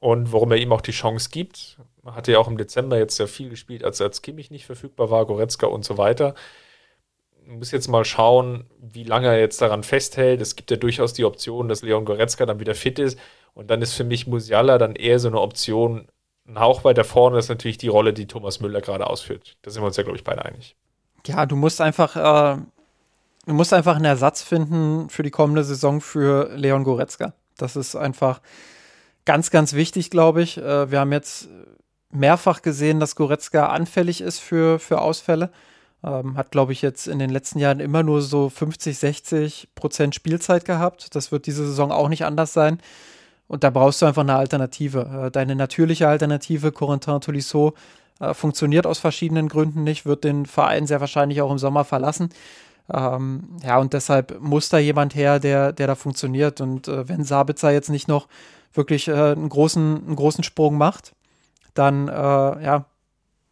und 0.00 0.32
warum 0.32 0.50
er 0.52 0.58
ihm 0.58 0.72
auch 0.72 0.80
die 0.80 0.90
Chance 0.92 1.30
gibt. 1.30 1.78
Man 2.02 2.14
hatte 2.16 2.32
ja 2.32 2.38
auch 2.38 2.48
im 2.48 2.58
Dezember 2.58 2.98
jetzt 2.98 3.16
sehr 3.16 3.28
viel 3.28 3.48
gespielt, 3.50 3.84
als, 3.84 4.00
als 4.00 4.22
Kimmich 4.22 4.50
nicht 4.50 4.66
verfügbar 4.66 5.10
war, 5.10 5.26
Goretzka 5.26 5.66
und 5.68 5.84
so 5.84 5.96
weiter. 5.98 6.34
Man 7.46 7.58
muss 7.58 7.70
jetzt 7.72 7.88
mal 7.88 8.04
schauen, 8.04 8.66
wie 8.80 9.04
lange 9.04 9.28
er 9.28 9.38
jetzt 9.40 9.60
daran 9.62 9.82
festhält. 9.84 10.40
Es 10.40 10.56
gibt 10.56 10.70
ja 10.70 10.76
durchaus 10.76 11.12
die 11.12 11.24
Option, 11.24 11.68
dass 11.68 11.82
Leon 11.82 12.04
Goretzka 12.04 12.46
dann 12.46 12.60
wieder 12.60 12.74
fit 12.74 12.98
ist. 12.98 13.18
Und 13.54 13.70
dann 13.70 13.82
ist 13.82 13.94
für 13.94 14.04
mich 14.04 14.26
Musiala 14.26 14.78
dann 14.78 14.96
eher 14.96 15.18
so 15.18 15.28
eine 15.28 15.40
Option, 15.40 16.08
ein 16.52 16.60
Hauch 16.60 16.84
weiter 16.84 17.04
vorne 17.04 17.38
ist 17.38 17.48
natürlich 17.48 17.78
die 17.78 17.88
Rolle, 17.88 18.12
die 18.12 18.26
Thomas 18.26 18.60
Müller 18.60 18.80
gerade 18.80 19.06
ausführt. 19.06 19.56
Da 19.62 19.70
sind 19.70 19.82
wir 19.82 19.86
uns 19.86 19.96
ja, 19.96 20.02
glaube 20.02 20.18
ich, 20.18 20.24
beide 20.24 20.44
einig. 20.44 20.76
Ja, 21.26 21.46
du 21.46 21.56
musst 21.56 21.80
einfach, 21.80 22.16
äh, 22.16 22.58
du 23.46 23.54
musst 23.54 23.72
einfach 23.72 23.96
einen 23.96 24.04
Ersatz 24.04 24.42
finden 24.42 25.08
für 25.08 25.22
die 25.22 25.30
kommende 25.30 25.64
Saison 25.64 26.00
für 26.00 26.50
Leon 26.54 26.84
Goretzka. 26.84 27.32
Das 27.56 27.76
ist 27.76 27.96
einfach 27.96 28.40
ganz, 29.24 29.50
ganz 29.50 29.72
wichtig, 29.72 30.10
glaube 30.10 30.42
ich. 30.42 30.58
Äh, 30.58 30.90
wir 30.90 31.00
haben 31.00 31.12
jetzt 31.12 31.48
mehrfach 32.10 32.60
gesehen, 32.60 33.00
dass 33.00 33.16
Goretzka 33.16 33.68
anfällig 33.68 34.20
ist 34.20 34.38
für, 34.38 34.78
für 34.78 35.00
Ausfälle. 35.00 35.50
Ähm, 36.04 36.36
hat, 36.36 36.50
glaube 36.50 36.72
ich, 36.72 36.82
jetzt 36.82 37.06
in 37.06 37.18
den 37.18 37.30
letzten 37.30 37.60
Jahren 37.60 37.80
immer 37.80 38.02
nur 38.02 38.20
so 38.20 38.50
50, 38.50 38.98
60 38.98 39.68
Prozent 39.74 40.14
Spielzeit 40.14 40.64
gehabt. 40.64 41.14
Das 41.14 41.32
wird 41.32 41.46
diese 41.46 41.64
Saison 41.64 41.92
auch 41.92 42.08
nicht 42.08 42.24
anders 42.24 42.52
sein. 42.52 42.78
Und 43.52 43.64
da 43.64 43.68
brauchst 43.68 44.00
du 44.00 44.06
einfach 44.06 44.22
eine 44.22 44.34
Alternative. 44.34 45.26
Äh, 45.26 45.30
deine 45.30 45.54
natürliche 45.54 46.08
Alternative, 46.08 46.72
Corentin 46.72 47.20
Tolisso, 47.20 47.74
äh, 48.18 48.32
funktioniert 48.32 48.86
aus 48.86 48.98
verschiedenen 48.98 49.48
Gründen 49.48 49.84
nicht, 49.84 50.06
wird 50.06 50.24
den 50.24 50.46
Verein 50.46 50.86
sehr 50.86 51.02
wahrscheinlich 51.02 51.42
auch 51.42 51.50
im 51.50 51.58
Sommer 51.58 51.84
verlassen. 51.84 52.30
Ähm, 52.90 53.58
ja, 53.62 53.76
und 53.76 53.92
deshalb 53.92 54.40
muss 54.40 54.70
da 54.70 54.78
jemand 54.78 55.14
her, 55.14 55.38
der, 55.38 55.74
der 55.74 55.86
da 55.86 55.96
funktioniert. 55.96 56.62
Und 56.62 56.88
äh, 56.88 57.06
wenn 57.10 57.24
Sabitzer 57.24 57.70
jetzt 57.70 57.90
nicht 57.90 58.08
noch 58.08 58.26
wirklich 58.72 59.08
äh, 59.08 59.12
einen, 59.12 59.50
großen, 59.50 60.02
einen 60.06 60.16
großen 60.16 60.44
Sprung 60.44 60.78
macht, 60.78 61.12
dann 61.74 62.08
äh, 62.08 62.12
ja, 62.12 62.86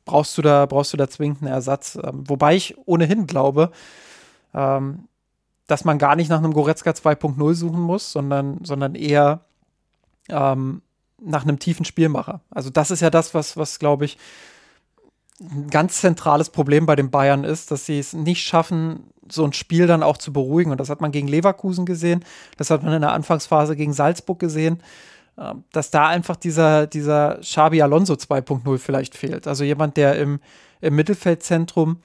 brauchst 0.07 0.39
du 0.39 0.41
da, 0.41 0.65
brauchst 0.65 0.95
du 0.95 0.97
da 0.97 1.11
zwingend 1.11 1.43
einen 1.43 1.53
Ersatz. 1.53 1.99
Ähm, 2.03 2.25
wobei 2.27 2.57
ich 2.57 2.75
ohnehin 2.87 3.27
glaube, 3.27 3.71
ähm, 4.55 5.09
dass 5.67 5.85
man 5.85 5.99
gar 5.99 6.17
nicht 6.17 6.31
nach 6.31 6.39
einem 6.39 6.55
Goretzka 6.55 6.93
2.0 6.93 7.53
suchen 7.53 7.83
muss, 7.83 8.13
sondern, 8.13 8.65
sondern 8.65 8.95
eher 8.95 9.43
ähm, 10.33 10.83
nach 11.23 11.43
einem 11.43 11.59
tiefen 11.59 11.85
Spielmacher. 11.85 12.41
Also 12.51 12.71
das 12.71 12.91
ist 12.91 13.01
ja 13.01 13.11
das, 13.11 13.35
was, 13.35 13.57
was 13.57 13.79
glaube 13.79 14.05
ich, 14.05 14.19
ein 15.41 15.69
ganz 15.71 16.01
zentrales 16.01 16.51
Problem 16.51 16.87
bei 16.87 16.97
den 16.97 17.11
Bayern 17.11 17.45
ist, 17.45 17.71
dass 17.71 17.87
sie 17.87 17.99
es 17.99 18.13
nicht 18.13 18.43
schaffen, 18.43 19.05
so 19.31 19.45
ein 19.45 19.53
Spiel 19.53 19.87
dann 19.87 20.03
auch 20.03 20.19
zu 20.19 20.33
beruhigen. 20.33 20.71
Und 20.71 20.81
das 20.81 20.91
hat 20.91 21.01
man 21.01 21.13
gegen 21.13 21.29
Leverkusen 21.29 21.87
gesehen, 21.87 22.25
das 22.57 22.71
hat 22.71 22.83
man 22.83 22.93
in 22.93 23.01
der 23.01 23.13
Anfangsphase 23.13 23.77
gegen 23.77 23.93
Salzburg 23.93 24.39
gesehen, 24.39 24.83
ähm, 25.39 25.65
dass 25.73 25.91
da 25.91 26.09
einfach 26.09 26.37
dieser, 26.37 26.87
dieser 26.87 27.39
Xabi 27.41 27.81
Alonso 27.83 28.15
2.0 28.15 28.79
vielleicht 28.79 29.17
fehlt. 29.17 29.47
Also 29.47 29.65
jemand, 29.65 29.97
der 29.97 30.19
im, 30.19 30.41
im 30.81 30.95
Mittelfeldzentrum 30.95 32.03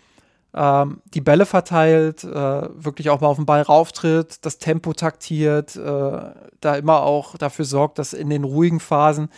ähm, 0.56 1.02
die 1.14 1.22
Bälle 1.22 1.46
verteilt, 1.46 2.24
äh, 2.24 2.28
wirklich 2.30 3.10
auch 3.10 3.20
mal 3.20 3.28
auf 3.28 3.36
den 3.36 3.46
Ball 3.46 3.62
rauftritt, 3.62 4.46
das 4.46 4.58
Tempo 4.58 4.94
taktiert, 4.94 5.76
äh, 5.76 6.20
da 6.62 6.76
immer 6.76 7.02
auch 7.02 7.38
dafür 7.38 7.66
sorgt, 7.66 8.00
dass 8.00 8.14
in 8.14 8.30
den 8.30 8.46
ruhigen 8.46 8.80
Phasen 8.80 9.30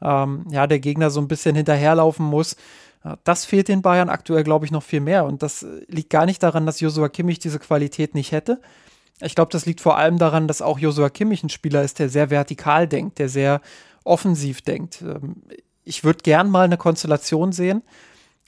ähm, 0.00 0.46
ja, 0.50 0.66
der 0.66 0.80
Gegner 0.80 1.10
so 1.10 1.20
ein 1.20 1.28
bisschen 1.28 1.54
hinterherlaufen 1.54 2.24
muss. 2.24 2.56
Das 3.24 3.44
fehlt 3.44 3.66
den 3.66 3.82
Bayern 3.82 4.08
aktuell, 4.08 4.44
glaube 4.44 4.64
ich, 4.64 4.70
noch 4.70 4.84
viel 4.84 5.00
mehr. 5.00 5.24
Und 5.24 5.42
das 5.42 5.66
liegt 5.88 6.10
gar 6.10 6.24
nicht 6.24 6.40
daran, 6.42 6.66
dass 6.66 6.78
Josua 6.78 7.08
Kimmich 7.08 7.40
diese 7.40 7.58
Qualität 7.58 8.14
nicht 8.14 8.30
hätte. 8.30 8.60
Ich 9.20 9.34
glaube, 9.34 9.50
das 9.50 9.66
liegt 9.66 9.80
vor 9.80 9.96
allem 9.98 10.18
daran, 10.18 10.46
dass 10.46 10.62
auch 10.62 10.78
Josua 10.78 11.10
Kimmich 11.10 11.42
ein 11.42 11.48
Spieler 11.48 11.82
ist, 11.82 11.98
der 11.98 12.08
sehr 12.08 12.30
vertikal 12.30 12.86
denkt, 12.86 13.18
der 13.18 13.28
sehr 13.28 13.60
offensiv 14.04 14.62
denkt. 14.62 15.02
Ähm, 15.02 15.42
ich 15.84 16.04
würde 16.04 16.20
gern 16.22 16.48
mal 16.48 16.64
eine 16.64 16.76
Konstellation 16.76 17.50
sehen, 17.52 17.82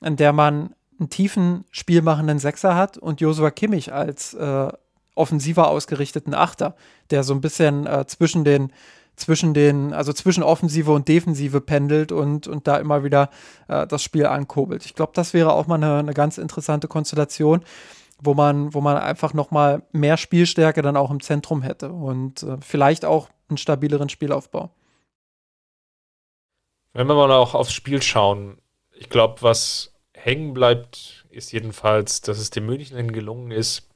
in 0.00 0.16
der 0.16 0.32
man 0.32 0.74
einen 0.98 1.10
tiefen, 1.10 1.64
spielmachenden 1.70 2.38
Sechser 2.38 2.74
hat 2.76 2.98
und 2.98 3.20
Josua 3.20 3.50
Kimmich 3.50 3.92
als 3.92 4.34
äh, 4.34 4.68
offensiver 5.14 5.68
ausgerichteten 5.68 6.34
Achter, 6.34 6.74
der 7.10 7.22
so 7.22 7.34
ein 7.34 7.40
bisschen 7.40 7.86
äh, 7.86 8.06
zwischen 8.06 8.44
den 8.44 8.72
zwischen 9.16 9.54
den, 9.54 9.92
also 9.92 10.12
zwischen 10.12 10.42
Offensive 10.42 10.90
und 10.90 11.06
Defensive 11.06 11.60
pendelt 11.60 12.12
und, 12.12 12.48
und 12.48 12.66
da 12.66 12.78
immer 12.78 13.04
wieder 13.04 13.30
äh, 13.68 13.86
das 13.86 14.02
Spiel 14.02 14.26
ankurbelt. 14.26 14.84
Ich 14.84 14.94
glaube, 14.94 15.12
das 15.14 15.32
wäre 15.34 15.52
auch 15.52 15.68
mal 15.68 15.76
eine, 15.76 15.98
eine 15.98 16.14
ganz 16.14 16.36
interessante 16.36 16.88
Konstellation, 16.88 17.64
wo 18.20 18.34
man, 18.34 18.74
wo 18.74 18.80
man 18.80 18.96
einfach 18.96 19.32
nochmal 19.32 19.82
mehr 19.92 20.16
Spielstärke 20.16 20.82
dann 20.82 20.96
auch 20.96 21.12
im 21.12 21.20
Zentrum 21.20 21.62
hätte 21.62 21.92
und 21.92 22.42
äh, 22.42 22.56
vielleicht 22.60 23.04
auch 23.04 23.28
einen 23.48 23.58
stabileren 23.58 24.08
Spielaufbau. 24.08 24.70
Wenn 26.92 27.06
wir 27.06 27.14
mal 27.14 27.30
auch 27.30 27.54
aufs 27.54 27.72
Spiel 27.72 28.02
schauen, 28.02 28.58
ich 28.92 29.10
glaube, 29.10 29.42
was 29.42 29.93
hängen 30.24 30.54
bleibt, 30.54 31.26
ist 31.30 31.52
jedenfalls, 31.52 32.22
dass 32.22 32.38
es 32.38 32.48
dem 32.50 32.64
München 32.64 33.12
gelungen 33.12 33.50
ist, 33.50 33.90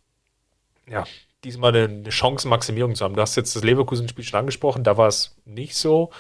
ja, 0.87 1.05
diesmal 1.43 1.75
eine, 1.75 1.85
eine 1.85 2.13
Chancenmaximierung 2.13 2.95
zu 2.95 3.05
haben. 3.05 3.15
Du 3.15 3.23
hast 3.23 3.37
jetzt 3.37 3.57
das 3.57 3.65
Leverkusen-Spiel 3.65 4.25
schon 4.25 4.41
angesprochen, 4.41 4.85
da 4.85 4.99
war 4.99 5.09
es 5.09 5.37
nicht 5.47 5.75
so, 5.75 6.11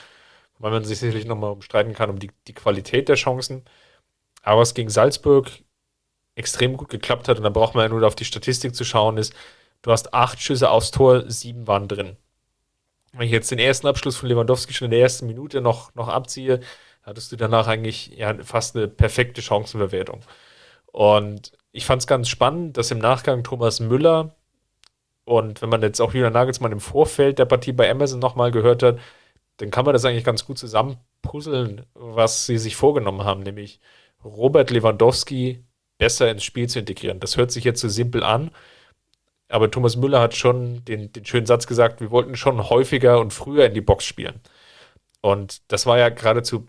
weil 0.59 0.70
man 0.70 0.84
sich 0.84 0.98
sicherlich 0.98 1.26
nochmal 1.26 1.52
umstreiten 1.52 1.92
kann 1.92 2.09
um 2.09 2.18
die, 2.18 2.30
die 2.46 2.54
Qualität 2.54 3.09
der 3.09 3.16
Chancen. 3.16 3.64
Aber 4.42 4.61
was 4.62 4.74
gegen 4.74 4.88
Salzburg 4.88 5.50
extrem 6.36 6.78
gut 6.78 6.88
geklappt 6.88 7.28
hat, 7.28 7.36
und 7.36 7.42
da 7.42 7.50
braucht 7.50 7.74
man 7.74 7.84
ja 7.84 7.88
nur 7.90 8.06
auf 8.06 8.14
die 8.16 8.24
Statistik 8.24 8.74
zu 8.74 8.84
schauen, 8.84 9.18
ist, 9.18 9.34
du 9.82 9.92
hast 9.92 10.14
acht 10.14 10.40
Schüsse 10.40 10.70
aufs 10.70 10.90
Tor, 10.90 11.30
sieben 11.30 11.66
waren 11.66 11.86
drin. 11.86 12.16
Wenn 13.12 13.26
ich 13.26 13.32
jetzt 13.32 13.50
den 13.50 13.59
ersten 13.59 13.86
Abschluss 13.86 14.16
von 14.16 14.28
Lewandowski 14.28 14.72
schon 14.72 14.86
in 14.86 14.92
der 14.92 15.00
ersten 15.00 15.26
Minute 15.26 15.61
noch, 15.61 15.94
noch 15.94 16.09
abziehe, 16.09 16.61
hattest 17.09 17.32
du 17.32 17.36
danach 17.36 17.66
eigentlich 17.66 18.09
ja, 18.16 18.34
fast 18.44 18.76
eine 18.76 18.86
perfekte 18.86 19.40
Chancenverwertung. 19.40 20.20
Und 20.86 21.52
ich 21.72 21.86
fand 21.86 22.02
es 22.02 22.06
ganz 22.06 22.28
spannend, 22.28 22.76
dass 22.76 22.90
im 22.90 22.98
Nachgang 22.98 23.42
Thomas 23.44 23.80
Müller 23.80 24.36
und 25.24 25.62
wenn 25.62 25.68
man 25.68 25.82
jetzt 25.82 26.00
auch 26.00 26.14
Julian 26.14 26.32
Nagelsmann 26.32 26.72
im 26.72 26.80
Vorfeld 26.80 27.38
der 27.38 27.44
Partie 27.44 27.72
bei 27.72 27.90
Amazon 27.90 28.18
nochmal 28.18 28.50
gehört 28.50 28.82
hat, 28.82 28.98
dann 29.59 29.70
kann 29.70 29.84
man 29.84 29.92
das 29.92 30.04
eigentlich 30.04 30.24
ganz 30.24 30.44
gut 30.44 30.59
zusammenpuzzeln, 30.59 31.84
was 31.94 32.46
sie 32.46 32.59
sich 32.59 32.76
vorgenommen 32.76 33.24
haben, 33.24 33.42
nämlich 33.42 33.80
Robert 34.24 34.70
Lewandowski 34.70 35.64
besser 35.98 36.30
ins 36.30 36.44
Spiel 36.44 36.68
zu 36.68 36.78
integrieren. 36.78 37.20
Das 37.20 37.36
hört 37.36 37.52
sich 37.52 37.64
jetzt 37.64 37.80
so 37.80 37.88
simpel 37.88 38.22
an, 38.22 38.50
aber 39.48 39.70
Thomas 39.70 39.96
Müller 39.96 40.20
hat 40.20 40.34
schon 40.34 40.84
den, 40.84 41.12
den 41.12 41.24
schönen 41.24 41.46
Satz 41.46 41.66
gesagt, 41.66 42.00
wir 42.00 42.11
wollten 42.11 42.36
schon 42.36 42.68
häufiger 42.70 43.18
und 43.20 43.32
früher 43.32 43.66
in 43.66 43.74
die 43.74 43.80
Box 43.80 44.04
spielen. 44.04 44.40
Und 45.20 45.61
das 45.72 45.86
war 45.86 45.98
ja 45.98 46.09
geradezu 46.11 46.66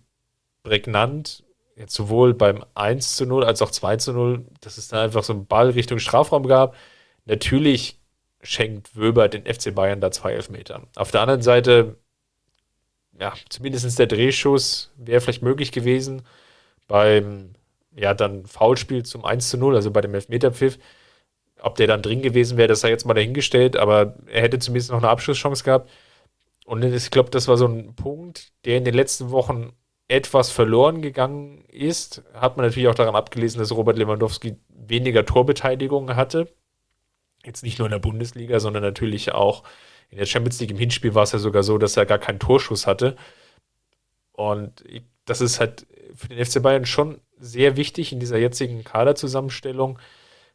prägnant, 0.64 1.44
jetzt 1.76 1.94
sowohl 1.94 2.34
beim 2.34 2.64
1 2.76 3.16
zu 3.16 3.26
0 3.26 3.44
als 3.44 3.62
auch 3.62 3.72
2 3.72 3.98
zu 3.98 4.14
0, 4.14 4.46
dass 4.62 4.78
es 4.78 4.90
da 4.90 5.04
einfach 5.04 5.24
so 5.24 5.34
einen 5.34 5.46
Ball 5.48 5.70
Richtung 5.72 6.00
Strafraum 6.00 6.48
gab. 6.48 6.76
Natürlich 7.26 8.00
schenkt 8.42 8.96
Wöber 8.96 9.28
den 9.30 9.46
FC 9.46 9.74
Bayern 9.74 10.02
da 10.02 10.12
zwei 10.12 10.34
Elfmeter. 10.34 10.84
Auf 10.96 11.12
der 11.12 11.22
anderen 11.22 11.42
Seite, 11.42 11.98
ja, 13.20 13.34
zumindest 13.50 14.00
der 14.00 14.08
Drehschuss 14.08 14.92
wäre 14.98 15.22
vielleicht 15.22 15.42
möglich 15.42 15.72
gewesen 15.72 16.24
beim, 16.88 17.54
ja, 17.96 18.14
dann 18.14 18.46
Foulspiel 18.46 19.04
zum 19.04 19.26
1 19.26 19.50
zu 19.50 19.58
0, 19.58 19.76
also 19.76 19.92
bei 19.92 20.02
dem 20.02 20.14
Elfmeterpfiff. 20.14 20.80
Ob 21.62 21.76
der 21.76 21.88
dann 21.88 22.02
drin 22.02 22.22
gewesen 22.22 22.58
wäre, 22.58 22.70
das 22.70 22.82
sei 22.82 22.90
jetzt 22.90 23.06
mal 23.06 23.14
dahingestellt, 23.14 23.76
aber 23.76 24.16
er 24.28 24.42
hätte 24.42 24.60
zumindest 24.60 24.92
noch 24.92 25.00
eine 25.00 25.10
Abschlusschance 25.10 25.64
gehabt. 25.64 25.90
Und 26.66 26.84
ich 26.84 27.12
glaube, 27.12 27.30
das 27.32 27.48
war 27.48 27.58
so 27.58 27.68
ein 27.68 27.96
Punkt, 27.96 28.54
der 28.64 28.78
in 28.78 28.86
den 28.86 28.94
letzten 28.94 29.32
Wochen 29.32 29.74
etwas 30.10 30.52
verloren 30.52 31.02
gegangen 31.02 31.64
ist. 31.70 32.24
Hat 32.34 32.58
man 32.58 32.66
natürlich 32.66 32.90
auch 32.90 32.96
daran 32.96 33.16
abgelesen, 33.16 33.60
dass 33.60 33.72
Robert 33.72 33.98
Lewandowski 33.98 34.58
weniger 34.70 35.26
Torbeteiligung 35.26 36.16
hatte 36.16 36.48
Jetzt 37.46 37.64
nicht 37.64 37.80
nur 37.80 37.88
in 37.88 37.92
der 37.92 38.00
Bundesliga, 38.00 38.60
sondern 38.60 38.84
natürlich 38.84 39.32
auch 39.32 39.64
in 40.10 40.18
der 40.18 40.26
Champions 40.26 40.60
League 40.60 40.72
im 40.72 40.78
Hinspiel 40.78 41.16
war 41.16 41.24
es 41.24 41.32
ja 41.32 41.40
sogar 41.40 41.64
so, 41.64 41.78
dass 41.78 41.96
er 41.96 42.06
gar 42.06 42.18
keinen 42.18 42.40
Torschuss 42.40 42.88
hatte. 42.88 43.16
Und 44.34 44.84
das 45.26 45.42
ist 45.42 45.60
halt 45.60 45.88
für 46.14 46.28
den 46.28 46.44
FC 46.44 46.62
Bayern 46.62 46.86
schon 46.86 47.22
sehr 47.38 47.78
wichtig 47.78 48.12
in 48.12 48.20
dieser 48.20 48.38
jetzigen 48.38 48.84
Kaderzusammenstellung, 48.84 50.00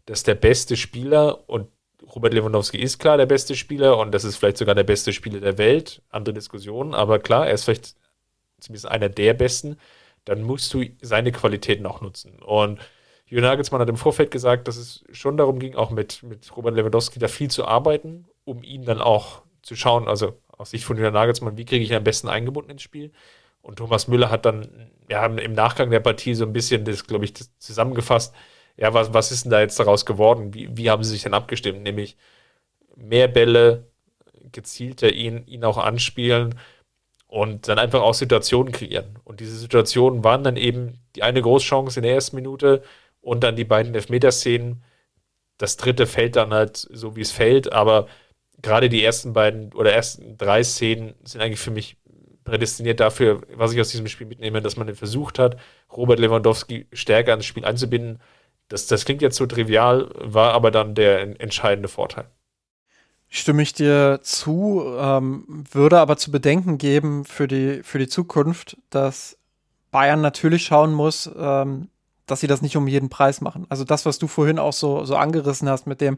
dass 0.06 0.24
der 0.24 0.34
beste 0.34 0.76
Spieler 0.76 1.48
und 1.48 1.68
Robert 2.14 2.34
Lewandowski 2.34 2.78
ist 2.78 2.98
klar 2.98 3.16
der 3.16 3.26
beste 3.26 3.56
Spieler 3.56 3.96
und 3.96 4.12
das 4.12 4.24
ist 4.24 4.36
vielleicht 4.36 4.58
sogar 4.58 4.74
der 4.74 4.84
beste 4.84 5.14
Spieler 5.14 5.40
der 5.40 5.56
Welt, 5.56 6.02
andere 6.10 6.34
Diskussionen, 6.34 6.92
aber 6.92 7.18
klar, 7.18 7.46
er 7.46 7.54
ist 7.54 7.64
vielleicht 7.64 7.94
zumindest 8.64 8.86
einer 8.86 9.08
der 9.08 9.34
besten, 9.34 9.78
dann 10.24 10.42
musst 10.42 10.72
du 10.74 10.84
seine 11.02 11.32
Qualitäten 11.32 11.86
auch 11.86 12.00
nutzen. 12.00 12.42
Und 12.42 12.80
Jürgen 13.26 13.46
Nagelsmann 13.46 13.80
hat 13.80 13.88
im 13.88 13.96
Vorfeld 13.96 14.30
gesagt, 14.30 14.68
dass 14.68 14.76
es 14.76 15.04
schon 15.12 15.36
darum 15.36 15.58
ging, 15.58 15.74
auch 15.74 15.90
mit, 15.90 16.22
mit 16.22 16.56
Robert 16.56 16.74
Lewandowski 16.74 17.18
da 17.18 17.28
viel 17.28 17.50
zu 17.50 17.66
arbeiten, 17.66 18.26
um 18.44 18.62
ihn 18.62 18.84
dann 18.84 19.00
auch 19.00 19.42
zu 19.62 19.76
schauen, 19.76 20.08
also 20.08 20.38
aus 20.56 20.70
Sicht 20.70 20.84
von 20.84 20.96
Jürgen 20.96 21.14
Nagelsmann, 21.14 21.56
wie 21.56 21.64
kriege 21.64 21.84
ich 21.84 21.90
ihn 21.90 21.96
am 21.96 22.04
besten 22.04 22.28
eingebunden 22.28 22.70
ins 22.70 22.82
Spiel. 22.82 23.12
Und 23.62 23.76
Thomas 23.76 24.08
Müller 24.08 24.30
hat 24.30 24.44
dann, 24.44 24.90
wir 25.06 25.20
haben 25.20 25.38
im 25.38 25.52
Nachgang 25.52 25.90
der 25.90 26.00
Partie 26.00 26.34
so 26.34 26.44
ein 26.44 26.52
bisschen 26.52 26.84
das, 26.84 27.06
glaube 27.06 27.24
ich, 27.24 27.32
das 27.32 27.50
zusammengefasst, 27.58 28.34
ja, 28.76 28.92
was, 28.92 29.14
was 29.14 29.30
ist 29.32 29.44
denn 29.44 29.52
da 29.52 29.60
jetzt 29.60 29.78
daraus 29.78 30.04
geworden? 30.04 30.52
Wie, 30.52 30.76
wie 30.76 30.90
haben 30.90 31.04
sie 31.04 31.10
sich 31.10 31.22
denn 31.22 31.34
abgestimmt? 31.34 31.82
Nämlich 31.82 32.16
mehr 32.96 33.28
Bälle, 33.28 33.86
gezielter 34.52 35.12
ihn, 35.12 35.46
ihn 35.46 35.64
auch 35.64 35.78
anspielen 35.78 36.56
und 37.34 37.66
dann 37.66 37.80
einfach 37.80 38.00
auch 38.00 38.14
Situationen 38.14 38.72
kreieren. 38.72 39.18
Und 39.24 39.40
diese 39.40 39.56
Situationen 39.56 40.22
waren 40.22 40.44
dann 40.44 40.56
eben 40.56 41.00
die 41.16 41.24
eine 41.24 41.42
Großchance 41.42 41.98
in 41.98 42.04
der 42.04 42.14
ersten 42.14 42.36
Minute 42.36 42.84
und 43.22 43.42
dann 43.42 43.56
die 43.56 43.64
beiden 43.64 43.92
Elfmeterszenen. 43.92 44.84
Das 45.58 45.76
dritte 45.76 46.06
fällt 46.06 46.36
dann 46.36 46.54
halt 46.54 46.76
so, 46.76 47.16
wie 47.16 47.22
es 47.22 47.32
fällt, 47.32 47.72
aber 47.72 48.06
gerade 48.62 48.88
die 48.88 49.02
ersten 49.02 49.32
beiden 49.32 49.72
oder 49.72 49.92
ersten 49.92 50.38
drei 50.38 50.62
Szenen 50.62 51.14
sind 51.24 51.40
eigentlich 51.40 51.58
für 51.58 51.72
mich 51.72 51.96
prädestiniert 52.44 53.00
dafür, 53.00 53.42
was 53.56 53.72
ich 53.72 53.80
aus 53.80 53.88
diesem 53.88 54.06
Spiel 54.06 54.28
mitnehme, 54.28 54.62
dass 54.62 54.76
man 54.76 54.94
versucht 54.94 55.40
hat, 55.40 55.56
Robert 55.90 56.20
Lewandowski 56.20 56.86
stärker 56.92 57.32
ans 57.32 57.46
Spiel 57.46 57.64
einzubinden. 57.64 58.20
Das, 58.68 58.86
das 58.86 59.04
klingt 59.04 59.22
jetzt 59.22 59.36
so 59.36 59.46
trivial, 59.46 60.08
war 60.14 60.52
aber 60.52 60.70
dann 60.70 60.94
der 60.94 61.40
entscheidende 61.40 61.88
Vorteil. 61.88 62.26
Stimme 63.36 63.62
ich 63.62 63.72
dir 63.72 64.20
zu, 64.22 64.84
ähm, 64.96 65.64
würde 65.72 65.98
aber 65.98 66.16
zu 66.16 66.30
bedenken 66.30 66.78
geben 66.78 67.24
für 67.24 67.48
die, 67.48 67.82
für 67.82 67.98
die 67.98 68.06
Zukunft, 68.06 68.76
dass 68.90 69.36
Bayern 69.90 70.20
natürlich 70.20 70.64
schauen 70.64 70.92
muss, 70.92 71.28
ähm, 71.36 71.88
dass 72.26 72.38
sie 72.38 72.46
das 72.46 72.62
nicht 72.62 72.76
um 72.76 72.86
jeden 72.86 73.08
Preis 73.08 73.40
machen. 73.40 73.66
Also 73.70 73.82
das, 73.82 74.06
was 74.06 74.20
du 74.20 74.28
vorhin 74.28 74.60
auch 74.60 74.72
so, 74.72 75.04
so 75.04 75.16
angerissen 75.16 75.68
hast 75.68 75.88
mit 75.88 76.00
dem, 76.00 76.16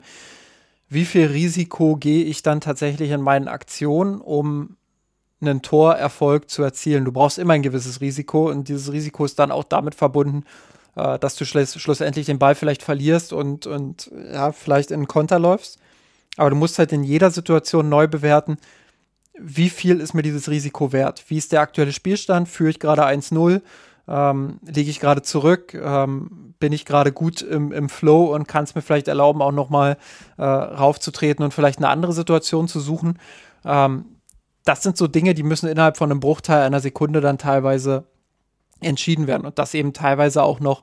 wie 0.90 1.06
viel 1.06 1.28
Risiko 1.28 1.96
gehe 1.96 2.22
ich 2.22 2.42
dann 2.42 2.60
tatsächlich 2.60 3.10
in 3.10 3.22
meinen 3.22 3.48
Aktionen, 3.48 4.20
um 4.20 4.76
einen 5.40 5.62
Torerfolg 5.62 6.50
zu 6.50 6.62
erzielen. 6.62 7.06
Du 7.06 7.12
brauchst 7.12 7.38
immer 7.38 7.54
ein 7.54 7.62
gewisses 7.62 8.02
Risiko 8.02 8.50
und 8.50 8.68
dieses 8.68 8.92
Risiko 8.92 9.24
ist 9.24 9.38
dann 9.38 9.52
auch 9.52 9.64
damit 9.64 9.94
verbunden, 9.94 10.44
äh, 10.96 11.18
dass 11.18 11.34
du 11.36 11.46
schluss, 11.46 11.80
schlussendlich 11.80 12.26
den 12.26 12.38
Ball 12.38 12.54
vielleicht 12.54 12.82
verlierst 12.82 13.32
und, 13.32 13.66
und 13.66 14.10
ja, 14.34 14.52
vielleicht 14.52 14.90
in 14.90 14.96
einen 14.96 15.08
Konter 15.08 15.38
läufst. 15.38 15.78
Aber 16.36 16.50
du 16.50 16.56
musst 16.56 16.78
halt 16.78 16.92
in 16.92 17.04
jeder 17.04 17.30
Situation 17.30 17.88
neu 17.88 18.08
bewerten, 18.08 18.58
wie 19.38 19.70
viel 19.70 20.00
ist 20.00 20.14
mir 20.14 20.22
dieses 20.22 20.48
Risiko 20.48 20.92
wert? 20.92 21.24
Wie 21.28 21.36
ist 21.36 21.52
der 21.52 21.60
aktuelle 21.60 21.92
Spielstand? 21.92 22.48
Führe 22.48 22.70
ich 22.70 22.80
gerade 22.80 23.06
1-0? 23.06 23.60
Ähm, 24.08 24.60
liege 24.64 24.90
ich 24.90 25.00
gerade 25.00 25.22
zurück? 25.22 25.74
Ähm, 25.74 26.54
bin 26.58 26.72
ich 26.72 26.84
gerade 26.84 27.12
gut 27.12 27.42
im, 27.42 27.72
im 27.72 27.88
Flow 27.88 28.34
und 28.34 28.48
kann 28.48 28.64
es 28.64 28.74
mir 28.74 28.82
vielleicht 28.82 29.08
erlauben, 29.08 29.42
auch 29.42 29.52
nochmal 29.52 29.98
äh, 30.38 30.42
raufzutreten 30.44 31.44
und 31.44 31.52
vielleicht 31.52 31.78
eine 31.78 31.88
andere 31.88 32.12
Situation 32.12 32.68
zu 32.68 32.80
suchen? 32.80 33.18
Ähm, 33.64 34.06
das 34.64 34.82
sind 34.82 34.96
so 34.96 35.06
Dinge, 35.06 35.34
die 35.34 35.42
müssen 35.42 35.68
innerhalb 35.68 35.96
von 35.96 36.10
einem 36.10 36.20
Bruchteil 36.20 36.62
einer 36.62 36.80
Sekunde 36.80 37.20
dann 37.20 37.38
teilweise 37.38 38.04
entschieden 38.80 39.26
werden 39.26 39.46
und 39.46 39.58
das 39.58 39.74
eben 39.74 39.92
teilweise 39.92 40.42
auch 40.42 40.60
noch 40.60 40.82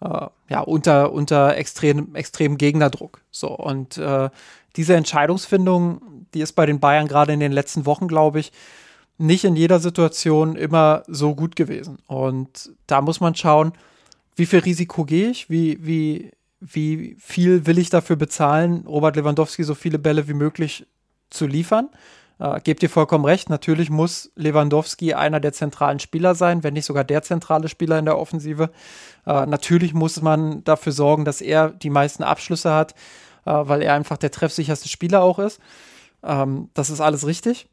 äh, 0.00 0.26
ja, 0.48 0.60
unter, 0.60 1.12
unter 1.12 1.56
extrem, 1.56 2.14
extremem 2.14 2.58
Gegnerdruck. 2.58 3.22
So, 3.30 3.48
und 3.48 3.98
äh, 3.98 4.28
diese 4.76 4.94
Entscheidungsfindung, 4.94 6.26
die 6.34 6.40
ist 6.40 6.52
bei 6.52 6.66
den 6.66 6.80
Bayern 6.80 7.08
gerade 7.08 7.32
in 7.32 7.40
den 7.40 7.52
letzten 7.52 7.86
Wochen, 7.86 8.08
glaube 8.08 8.40
ich, 8.40 8.52
nicht 9.18 9.44
in 9.44 9.56
jeder 9.56 9.78
Situation 9.78 10.56
immer 10.56 11.02
so 11.06 11.34
gut 11.34 11.56
gewesen. 11.56 11.98
Und 12.06 12.72
da 12.86 13.00
muss 13.00 13.20
man 13.20 13.34
schauen, 13.34 13.72
wie 14.36 14.46
viel 14.46 14.60
Risiko 14.60 15.04
gehe 15.04 15.30
ich, 15.30 15.50
wie, 15.50 15.78
wie, 15.84 16.32
wie 16.60 17.16
viel 17.20 17.66
will 17.66 17.78
ich 17.78 17.90
dafür 17.90 18.16
bezahlen, 18.16 18.84
Robert 18.86 19.16
Lewandowski 19.16 19.64
so 19.64 19.74
viele 19.74 19.98
Bälle 19.98 20.28
wie 20.28 20.34
möglich 20.34 20.86
zu 21.30 21.46
liefern. 21.46 21.88
Äh, 22.38 22.60
gebt 22.62 22.82
ihr 22.82 22.90
vollkommen 22.90 23.24
recht, 23.24 23.50
natürlich 23.50 23.90
muss 23.90 24.32
Lewandowski 24.36 25.14
einer 25.14 25.38
der 25.38 25.52
zentralen 25.52 25.98
Spieler 25.98 26.34
sein, 26.34 26.64
wenn 26.64 26.74
nicht 26.74 26.86
sogar 26.86 27.04
der 27.04 27.22
zentrale 27.22 27.68
Spieler 27.68 27.98
in 27.98 28.06
der 28.06 28.18
Offensive. 28.18 28.70
Äh, 29.26 29.46
natürlich 29.46 29.92
muss 29.92 30.22
man 30.22 30.64
dafür 30.64 30.92
sorgen, 30.92 31.24
dass 31.24 31.40
er 31.42 31.68
die 31.68 31.90
meisten 31.90 32.22
Abschlüsse 32.22 32.72
hat 32.72 32.94
äh, 33.46 33.52
weil 33.52 33.82
er 33.82 33.94
einfach 33.94 34.16
der 34.16 34.30
treffsicherste 34.30 34.88
Spieler 34.88 35.22
auch 35.22 35.38
ist. 35.38 35.60
Ähm, 36.22 36.70
das 36.74 36.90
ist 36.90 37.00
alles 37.00 37.26
richtig. 37.26 37.68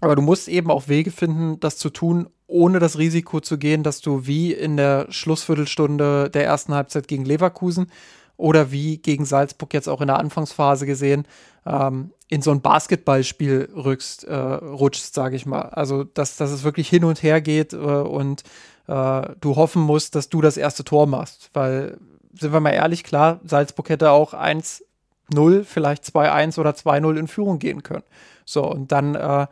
Aber 0.00 0.14
du 0.14 0.22
musst 0.22 0.48
eben 0.48 0.70
auch 0.70 0.88
Wege 0.88 1.10
finden, 1.10 1.58
das 1.60 1.78
zu 1.78 1.90
tun, 1.90 2.28
ohne 2.46 2.78
das 2.78 2.98
Risiko 2.98 3.40
zu 3.40 3.58
gehen, 3.58 3.82
dass 3.82 4.00
du 4.00 4.26
wie 4.26 4.52
in 4.52 4.76
der 4.76 5.06
Schlussviertelstunde 5.10 6.30
der 6.30 6.44
ersten 6.44 6.74
Halbzeit 6.74 7.08
gegen 7.08 7.24
Leverkusen 7.24 7.90
oder 8.36 8.70
wie 8.70 8.98
gegen 8.98 9.24
Salzburg 9.24 9.72
jetzt 9.72 9.88
auch 9.88 10.00
in 10.00 10.08
der 10.08 10.18
Anfangsphase 10.18 10.86
gesehen, 10.86 11.26
ähm, 11.64 12.12
in 12.28 12.42
so 12.42 12.50
ein 12.50 12.60
Basketballspiel 12.60 13.70
rückst, 13.74 14.24
äh, 14.24 14.34
rutschst, 14.34 15.14
sage 15.14 15.36
ich 15.36 15.46
mal. 15.46 15.62
Also, 15.62 16.04
dass, 16.04 16.36
dass 16.36 16.50
es 16.50 16.64
wirklich 16.64 16.88
hin 16.88 17.04
und 17.04 17.22
her 17.22 17.40
geht 17.40 17.72
äh, 17.72 17.76
und 17.76 18.42
äh, 18.88 19.22
du 19.40 19.56
hoffen 19.56 19.82
musst, 19.82 20.14
dass 20.14 20.28
du 20.28 20.40
das 20.40 20.56
erste 20.56 20.84
Tor 20.84 21.06
machst. 21.06 21.50
Weil, 21.54 21.98
sind 22.38 22.52
wir 22.52 22.60
mal 22.60 22.70
ehrlich, 22.70 23.04
klar, 23.04 23.40
Salzburg 23.44 23.88
hätte 23.88 24.10
auch 24.10 24.34
1 24.34 24.84
0, 25.32 25.64
vielleicht 25.64 26.04
2-1 26.04 26.58
oder 26.58 26.70
2-0 26.70 27.16
in 27.16 27.28
Führung 27.28 27.58
gehen 27.58 27.82
können. 27.82 28.04
So, 28.44 28.64
und 28.64 28.92
dann 28.92 29.14
äh, 29.14 29.46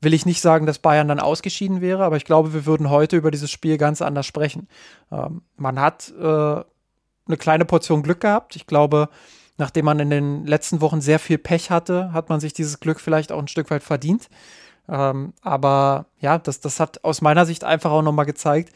will 0.00 0.14
ich 0.14 0.26
nicht 0.26 0.40
sagen, 0.40 0.66
dass 0.66 0.78
Bayern 0.78 1.08
dann 1.08 1.20
ausgeschieden 1.20 1.80
wäre, 1.80 2.04
aber 2.04 2.16
ich 2.16 2.24
glaube, 2.24 2.54
wir 2.54 2.66
würden 2.66 2.90
heute 2.90 3.16
über 3.16 3.30
dieses 3.30 3.50
Spiel 3.50 3.78
ganz 3.78 4.02
anders 4.02 4.26
sprechen. 4.26 4.68
Ähm, 5.10 5.42
man 5.56 5.80
hat 5.80 6.12
äh, 6.18 6.22
eine 6.22 7.36
kleine 7.38 7.64
Portion 7.64 8.02
Glück 8.02 8.20
gehabt. 8.20 8.54
Ich 8.56 8.66
glaube, 8.66 9.08
nachdem 9.58 9.86
man 9.86 9.98
in 9.98 10.10
den 10.10 10.46
letzten 10.46 10.80
Wochen 10.80 11.00
sehr 11.00 11.18
viel 11.18 11.38
Pech 11.38 11.70
hatte, 11.70 12.12
hat 12.12 12.28
man 12.28 12.40
sich 12.40 12.52
dieses 12.52 12.78
Glück 12.78 13.00
vielleicht 13.00 13.32
auch 13.32 13.38
ein 13.38 13.48
Stück 13.48 13.70
weit 13.70 13.82
verdient. 13.82 14.28
Ähm, 14.88 15.32
aber 15.42 16.06
ja, 16.20 16.38
das, 16.38 16.60
das 16.60 16.78
hat 16.78 17.02
aus 17.02 17.20
meiner 17.20 17.46
Sicht 17.46 17.64
einfach 17.64 17.90
auch 17.90 18.02
nochmal 18.02 18.26
gezeigt, 18.26 18.72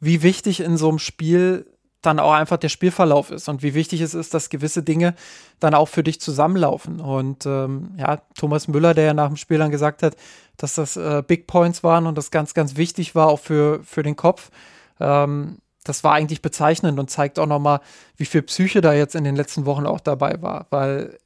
wie 0.00 0.22
wichtig 0.22 0.60
in 0.60 0.76
so 0.76 0.88
einem 0.88 0.98
Spiel 0.98 1.66
dann 2.02 2.18
auch 2.18 2.32
einfach 2.32 2.56
der 2.56 2.68
Spielverlauf 2.68 3.30
ist 3.30 3.48
und 3.48 3.62
wie 3.62 3.74
wichtig 3.74 4.00
es 4.00 4.14
ist, 4.14 4.32
dass 4.32 4.48
gewisse 4.48 4.82
Dinge 4.82 5.14
dann 5.58 5.74
auch 5.74 5.88
für 5.88 6.02
dich 6.02 6.20
zusammenlaufen. 6.20 7.00
Und 7.00 7.44
ähm, 7.46 7.94
ja, 7.98 8.22
Thomas 8.34 8.68
Müller, 8.68 8.94
der 8.94 9.04
ja 9.04 9.14
nach 9.14 9.28
dem 9.28 9.36
Spiel 9.36 9.58
dann 9.58 9.70
gesagt 9.70 10.02
hat, 10.02 10.16
dass 10.56 10.74
das 10.74 10.96
äh, 10.96 11.22
Big 11.26 11.46
Points 11.46 11.82
waren 11.82 12.06
und 12.06 12.16
das 12.16 12.30
ganz, 12.30 12.54
ganz 12.54 12.76
wichtig 12.76 13.14
war 13.14 13.28
auch 13.28 13.38
für, 13.38 13.82
für 13.84 14.02
den 14.02 14.16
Kopf. 14.16 14.50
Ähm, 14.98 15.58
das 15.84 16.04
war 16.04 16.14
eigentlich 16.14 16.42
bezeichnend 16.42 16.98
und 16.98 17.10
zeigt 17.10 17.38
auch 17.38 17.46
nochmal, 17.46 17.80
wie 18.16 18.26
viel 18.26 18.42
Psyche 18.42 18.80
da 18.80 18.92
jetzt 18.92 19.14
in 19.14 19.24
den 19.24 19.36
letzten 19.36 19.66
Wochen 19.66 19.86
auch 19.86 20.00
dabei 20.00 20.40
war, 20.42 20.66
weil 20.70 21.18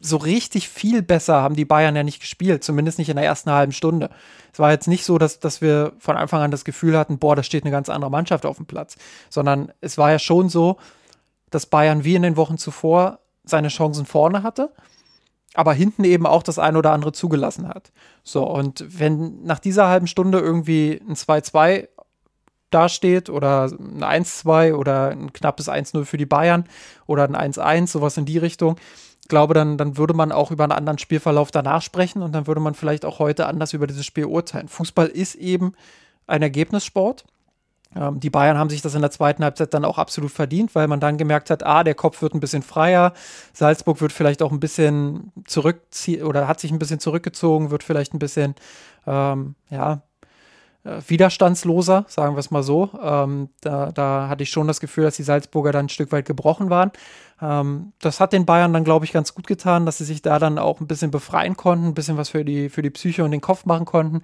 so 0.00 0.16
richtig 0.16 0.68
viel 0.68 1.02
besser 1.02 1.42
haben 1.42 1.56
die 1.56 1.64
Bayern 1.64 1.96
ja 1.96 2.02
nicht 2.02 2.20
gespielt, 2.20 2.64
zumindest 2.64 2.98
nicht 2.98 3.08
in 3.08 3.16
der 3.16 3.24
ersten 3.24 3.50
halben 3.50 3.72
Stunde. 3.72 4.10
Es 4.52 4.58
war 4.58 4.70
jetzt 4.70 4.88
nicht 4.88 5.04
so, 5.04 5.18
dass, 5.18 5.40
dass 5.40 5.60
wir 5.60 5.92
von 5.98 6.16
Anfang 6.16 6.40
an 6.42 6.50
das 6.50 6.64
Gefühl 6.64 6.96
hatten, 6.96 7.18
boah, 7.18 7.36
da 7.36 7.42
steht 7.42 7.64
eine 7.64 7.72
ganz 7.72 7.88
andere 7.88 8.10
Mannschaft 8.10 8.46
auf 8.46 8.56
dem 8.56 8.66
Platz, 8.66 8.96
sondern 9.28 9.72
es 9.80 9.98
war 9.98 10.10
ja 10.10 10.18
schon 10.18 10.48
so, 10.48 10.78
dass 11.50 11.66
Bayern 11.66 12.04
wie 12.04 12.14
in 12.14 12.22
den 12.22 12.36
Wochen 12.36 12.58
zuvor 12.58 13.18
seine 13.44 13.68
Chancen 13.68 14.06
vorne 14.06 14.42
hatte, 14.42 14.72
aber 15.54 15.72
hinten 15.72 16.04
eben 16.04 16.26
auch 16.26 16.42
das 16.42 16.58
eine 16.58 16.78
oder 16.78 16.92
andere 16.92 17.12
zugelassen 17.12 17.68
hat. 17.68 17.92
So, 18.22 18.44
und 18.44 18.84
wenn 18.88 19.42
nach 19.44 19.58
dieser 19.58 19.88
halben 19.88 20.06
Stunde 20.06 20.38
irgendwie 20.38 21.00
ein 21.08 21.14
2-2 21.14 21.88
dasteht 22.70 23.30
oder 23.30 23.64
ein 23.64 24.24
1-2 24.24 24.74
oder 24.74 25.10
ein 25.10 25.32
knappes 25.32 25.68
1-0 25.68 26.04
für 26.04 26.16
die 26.16 26.26
Bayern 26.26 26.64
oder 27.06 27.24
ein 27.24 27.52
1-1, 27.52 27.86
sowas 27.88 28.16
in 28.16 28.26
die 28.26 28.38
Richtung, 28.38 28.76
glaube, 29.28 29.54
dann, 29.54 29.78
dann 29.78 29.96
würde 29.96 30.14
man 30.14 30.32
auch 30.32 30.50
über 30.50 30.64
einen 30.64 30.72
anderen 30.72 30.98
Spielverlauf 30.98 31.50
danach 31.50 31.82
sprechen 31.82 32.22
und 32.22 32.32
dann 32.32 32.46
würde 32.46 32.60
man 32.60 32.74
vielleicht 32.74 33.04
auch 33.04 33.18
heute 33.18 33.46
anders 33.46 33.72
über 33.72 33.86
dieses 33.86 34.06
Spiel 34.06 34.26
urteilen. 34.26 34.68
Fußball 34.68 35.06
ist 35.06 35.34
eben 35.34 35.72
ein 36.26 36.42
Ergebnissport. 36.42 37.24
Ähm, 37.94 38.20
die 38.20 38.30
Bayern 38.30 38.58
haben 38.58 38.70
sich 38.70 38.82
das 38.82 38.94
in 38.94 39.00
der 39.00 39.10
zweiten 39.10 39.42
Halbzeit 39.44 39.72
dann 39.74 39.84
auch 39.84 39.98
absolut 39.98 40.30
verdient, 40.30 40.74
weil 40.74 40.88
man 40.88 41.00
dann 41.00 41.18
gemerkt 41.18 41.50
hat, 41.50 41.64
ah, 41.64 41.84
der 41.84 41.94
Kopf 41.94 42.20
wird 42.22 42.34
ein 42.34 42.40
bisschen 42.40 42.62
freier, 42.62 43.12
Salzburg 43.52 44.00
wird 44.00 44.12
vielleicht 44.12 44.42
auch 44.42 44.52
ein 44.52 44.60
bisschen 44.60 45.32
zurückziehen 45.46 46.24
oder 46.24 46.48
hat 46.48 46.60
sich 46.60 46.70
ein 46.70 46.78
bisschen 46.78 47.00
zurückgezogen, 47.00 47.70
wird 47.70 47.82
vielleicht 47.82 48.14
ein 48.14 48.18
bisschen, 48.18 48.54
ähm, 49.06 49.54
ja, 49.70 50.02
widerstandsloser, 51.06 52.04
sagen 52.08 52.34
wir 52.34 52.40
es 52.40 52.50
mal 52.50 52.62
so. 52.62 52.90
Ähm, 53.02 53.48
da, 53.60 53.92
da, 53.92 54.28
hatte 54.28 54.42
ich 54.42 54.50
schon 54.50 54.66
das 54.66 54.80
Gefühl, 54.80 55.04
dass 55.04 55.16
die 55.16 55.22
Salzburger 55.22 55.72
dann 55.72 55.86
ein 55.86 55.90
Stück 55.90 56.12
weit 56.12 56.26
gebrochen 56.26 56.70
waren. 56.70 56.92
Ähm, 57.40 57.92
das 58.00 58.20
hat 58.20 58.32
den 58.32 58.46
Bayern 58.46 58.72
dann, 58.72 58.84
glaube 58.84 59.04
ich, 59.04 59.12
ganz 59.12 59.34
gut 59.34 59.46
getan, 59.46 59.86
dass 59.86 59.98
sie 59.98 60.04
sich 60.04 60.22
da 60.22 60.38
dann 60.38 60.58
auch 60.58 60.80
ein 60.80 60.86
bisschen 60.86 61.10
befreien 61.10 61.56
konnten, 61.56 61.86
ein 61.86 61.94
bisschen 61.94 62.16
was 62.16 62.30
für 62.30 62.44
die, 62.44 62.68
für 62.68 62.82
die 62.82 62.90
Psyche 62.90 63.24
und 63.24 63.30
den 63.30 63.40
Kopf 63.40 63.64
machen 63.64 63.84
konnten. 63.84 64.22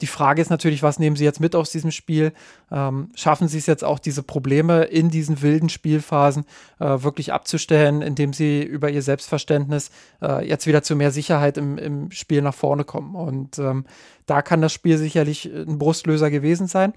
Die 0.00 0.06
Frage 0.06 0.42
ist 0.42 0.50
natürlich, 0.50 0.82
was 0.82 0.98
nehmen 0.98 1.16
sie 1.16 1.24
jetzt 1.24 1.40
mit 1.40 1.54
aus 1.54 1.70
diesem 1.70 1.90
Spiel? 1.90 2.32
Ähm, 2.70 3.10
schaffen 3.14 3.48
sie 3.48 3.58
es 3.58 3.66
jetzt 3.66 3.84
auch, 3.84 3.98
diese 3.98 4.22
Probleme 4.22 4.84
in 4.84 5.10
diesen 5.10 5.42
wilden 5.42 5.68
Spielphasen 5.68 6.44
äh, 6.80 7.02
wirklich 7.02 7.32
abzustellen, 7.32 8.02
indem 8.02 8.32
sie 8.32 8.62
über 8.62 8.90
ihr 8.90 9.02
Selbstverständnis 9.02 9.90
äh, 10.22 10.46
jetzt 10.46 10.66
wieder 10.66 10.82
zu 10.82 10.96
mehr 10.96 11.10
Sicherheit 11.10 11.56
im, 11.56 11.78
im 11.78 12.10
Spiel 12.10 12.42
nach 12.42 12.54
vorne 12.54 12.84
kommen? 12.84 13.14
Und 13.14 13.58
ähm, 13.58 13.84
da 14.26 14.42
kann 14.42 14.60
das 14.60 14.72
Spiel 14.72 14.98
sicherlich 14.98 15.46
ein 15.46 15.78
Brustlöser 15.78 16.30
gewesen 16.30 16.66
sein. 16.66 16.92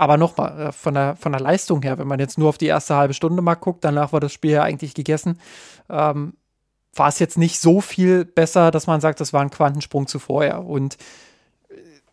Aber 0.00 0.16
nochmal, 0.16 0.68
äh, 0.68 0.72
von 0.72 0.94
der, 0.94 1.16
von 1.16 1.32
der 1.32 1.42
Leistung 1.42 1.82
her, 1.82 1.98
wenn 1.98 2.08
man 2.08 2.20
jetzt 2.20 2.38
nur 2.38 2.48
auf 2.48 2.56
die 2.56 2.66
erste 2.66 2.96
halbe 2.96 3.12
Stunde 3.12 3.42
mal 3.42 3.54
guckt, 3.54 3.84
danach 3.84 4.14
war 4.14 4.20
das 4.20 4.32
Spiel 4.32 4.52
ja 4.52 4.62
eigentlich 4.62 4.94
gegessen, 4.94 5.38
ähm, 5.90 6.34
war 6.94 7.08
es 7.08 7.18
jetzt 7.18 7.36
nicht 7.36 7.60
so 7.60 7.82
viel 7.82 8.24
besser, 8.24 8.70
dass 8.70 8.86
man 8.86 9.02
sagt, 9.02 9.20
das 9.20 9.32
war 9.32 9.42
ein 9.42 9.50
Quantensprung 9.50 10.06
zu 10.06 10.18
vorher. 10.18 10.64
Und 10.64 10.96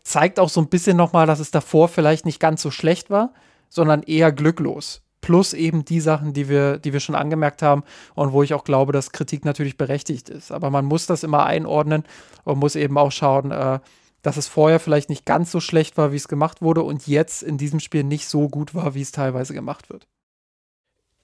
zeigt 0.07 0.39
auch 0.39 0.49
so 0.49 0.61
ein 0.61 0.69
bisschen 0.69 0.95
nochmal, 0.95 1.27
dass 1.27 1.39
es 1.39 1.51
davor 1.51 1.89
vielleicht 1.89 2.25
nicht 2.25 2.39
ganz 2.39 2.61
so 2.61 2.71
schlecht 2.71 3.09
war, 3.09 3.33
sondern 3.69 4.03
eher 4.03 4.31
glücklos. 4.31 5.01
Plus 5.19 5.53
eben 5.53 5.83
die 5.83 5.99
Sachen, 5.99 6.31
die 6.31 6.47
wir, 6.47 6.77
die 6.77 6.93
wir 6.93 7.01
schon 7.01 7.15
angemerkt 7.15 7.61
haben 7.61 7.83
und 8.15 8.31
wo 8.31 8.41
ich 8.43 8.53
auch 8.53 8.63
glaube, 8.63 8.93
dass 8.93 9.11
Kritik 9.11 9.43
natürlich 9.43 9.75
berechtigt 9.75 10.29
ist. 10.29 10.51
Aber 10.51 10.69
man 10.69 10.85
muss 10.85 11.07
das 11.07 11.23
immer 11.23 11.45
einordnen 11.45 12.03
und 12.45 12.59
muss 12.59 12.75
eben 12.75 12.97
auch 12.97 13.11
schauen, 13.11 13.51
äh, 13.51 13.79
dass 14.21 14.37
es 14.37 14.47
vorher 14.47 14.79
vielleicht 14.79 15.09
nicht 15.09 15.25
ganz 15.25 15.51
so 15.51 15.59
schlecht 15.59 15.97
war, 15.97 16.13
wie 16.13 16.17
es 16.17 16.29
gemacht 16.29 16.61
wurde 16.61 16.83
und 16.83 17.07
jetzt 17.07 17.43
in 17.43 17.57
diesem 17.57 17.81
Spiel 17.81 18.03
nicht 18.03 18.29
so 18.29 18.47
gut 18.47 18.73
war, 18.73 18.95
wie 18.95 19.01
es 19.01 19.11
teilweise 19.11 19.53
gemacht 19.53 19.89
wird. 19.89 20.07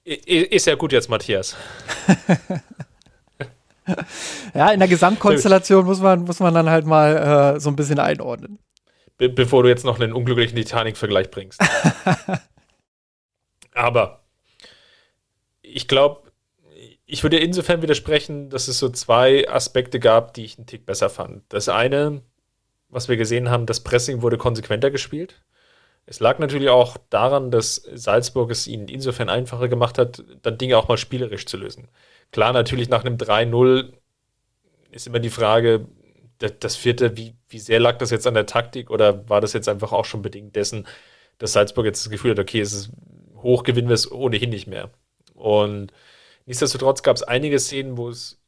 Ist 0.04 0.66
ja 0.66 0.74
gut 0.74 0.92
jetzt, 0.92 1.08
Matthias. 1.08 1.56
ja, 4.54 4.70
in 4.70 4.78
der 4.80 4.88
Gesamtkonstellation 4.88 5.86
muss 5.86 6.00
man, 6.00 6.24
muss 6.24 6.40
man 6.40 6.52
dann 6.52 6.68
halt 6.68 6.84
mal 6.84 7.54
äh, 7.56 7.60
so 7.60 7.70
ein 7.70 7.76
bisschen 7.76 7.98
einordnen. 7.98 8.58
Be 9.16 9.28
bevor 9.28 9.62
du 9.62 9.68
jetzt 9.68 9.84
noch 9.84 10.00
einen 10.00 10.12
unglücklichen 10.12 10.56
Titanic-Vergleich 10.56 11.30
bringst. 11.30 11.60
Aber 13.72 14.24
ich 15.62 15.88
glaube, 15.88 16.32
ich 17.06 17.22
würde 17.22 17.38
insofern 17.38 17.82
widersprechen, 17.82 18.50
dass 18.50 18.68
es 18.68 18.78
so 18.78 18.88
zwei 18.88 19.48
Aspekte 19.48 20.00
gab, 20.00 20.34
die 20.34 20.44
ich 20.44 20.58
einen 20.58 20.66
Tick 20.66 20.86
besser 20.86 21.10
fand. 21.10 21.44
Das 21.48 21.68
eine, 21.68 22.22
was 22.88 23.08
wir 23.08 23.16
gesehen 23.16 23.50
haben, 23.50 23.66
das 23.66 23.80
Pressing 23.80 24.22
wurde 24.22 24.38
konsequenter 24.38 24.90
gespielt. 24.90 25.42
Es 26.06 26.20
lag 26.20 26.38
natürlich 26.38 26.68
auch 26.68 26.96
daran, 27.10 27.50
dass 27.50 27.76
Salzburg 27.76 28.50
es 28.50 28.66
ihnen 28.66 28.88
insofern 28.88 29.28
einfacher 29.28 29.68
gemacht 29.68 29.98
hat, 29.98 30.22
dann 30.42 30.58
Dinge 30.58 30.76
auch 30.76 30.88
mal 30.88 30.98
spielerisch 30.98 31.46
zu 31.46 31.56
lösen. 31.56 31.88
Klar, 32.30 32.52
natürlich 32.52 32.88
nach 32.88 33.04
einem 33.04 33.16
3-0 33.16 33.92
ist 34.90 35.06
immer 35.06 35.18
die 35.18 35.30
Frage, 35.30 35.86
das 36.38 36.76
vierte, 36.76 37.16
wie, 37.16 37.34
wie 37.48 37.58
sehr 37.58 37.80
lag 37.80 37.98
das 37.98 38.10
jetzt 38.10 38.26
an 38.26 38.34
der 38.34 38.46
Taktik 38.46 38.90
oder 38.90 39.28
war 39.28 39.40
das 39.40 39.52
jetzt 39.52 39.68
einfach 39.68 39.92
auch 39.92 40.04
schon 40.04 40.22
bedingt 40.22 40.56
dessen, 40.56 40.86
dass 41.38 41.52
Salzburg 41.52 41.86
jetzt 41.86 42.04
das 42.04 42.10
Gefühl 42.10 42.32
hat, 42.32 42.38
okay, 42.38 42.60
es 42.60 42.72
ist 42.72 42.90
hoch, 43.36 43.62
gewinnen 43.62 43.88
wir 43.88 43.94
es 43.94 44.10
ohnehin 44.10 44.50
nicht 44.50 44.66
mehr. 44.66 44.90
Und 45.34 45.92
nichtsdestotrotz 46.46 47.02
gab 47.02 47.16
es 47.16 47.22
einige 47.22 47.58
Szenen, 47.58 47.96
wo 47.96 48.08
es 48.08 48.40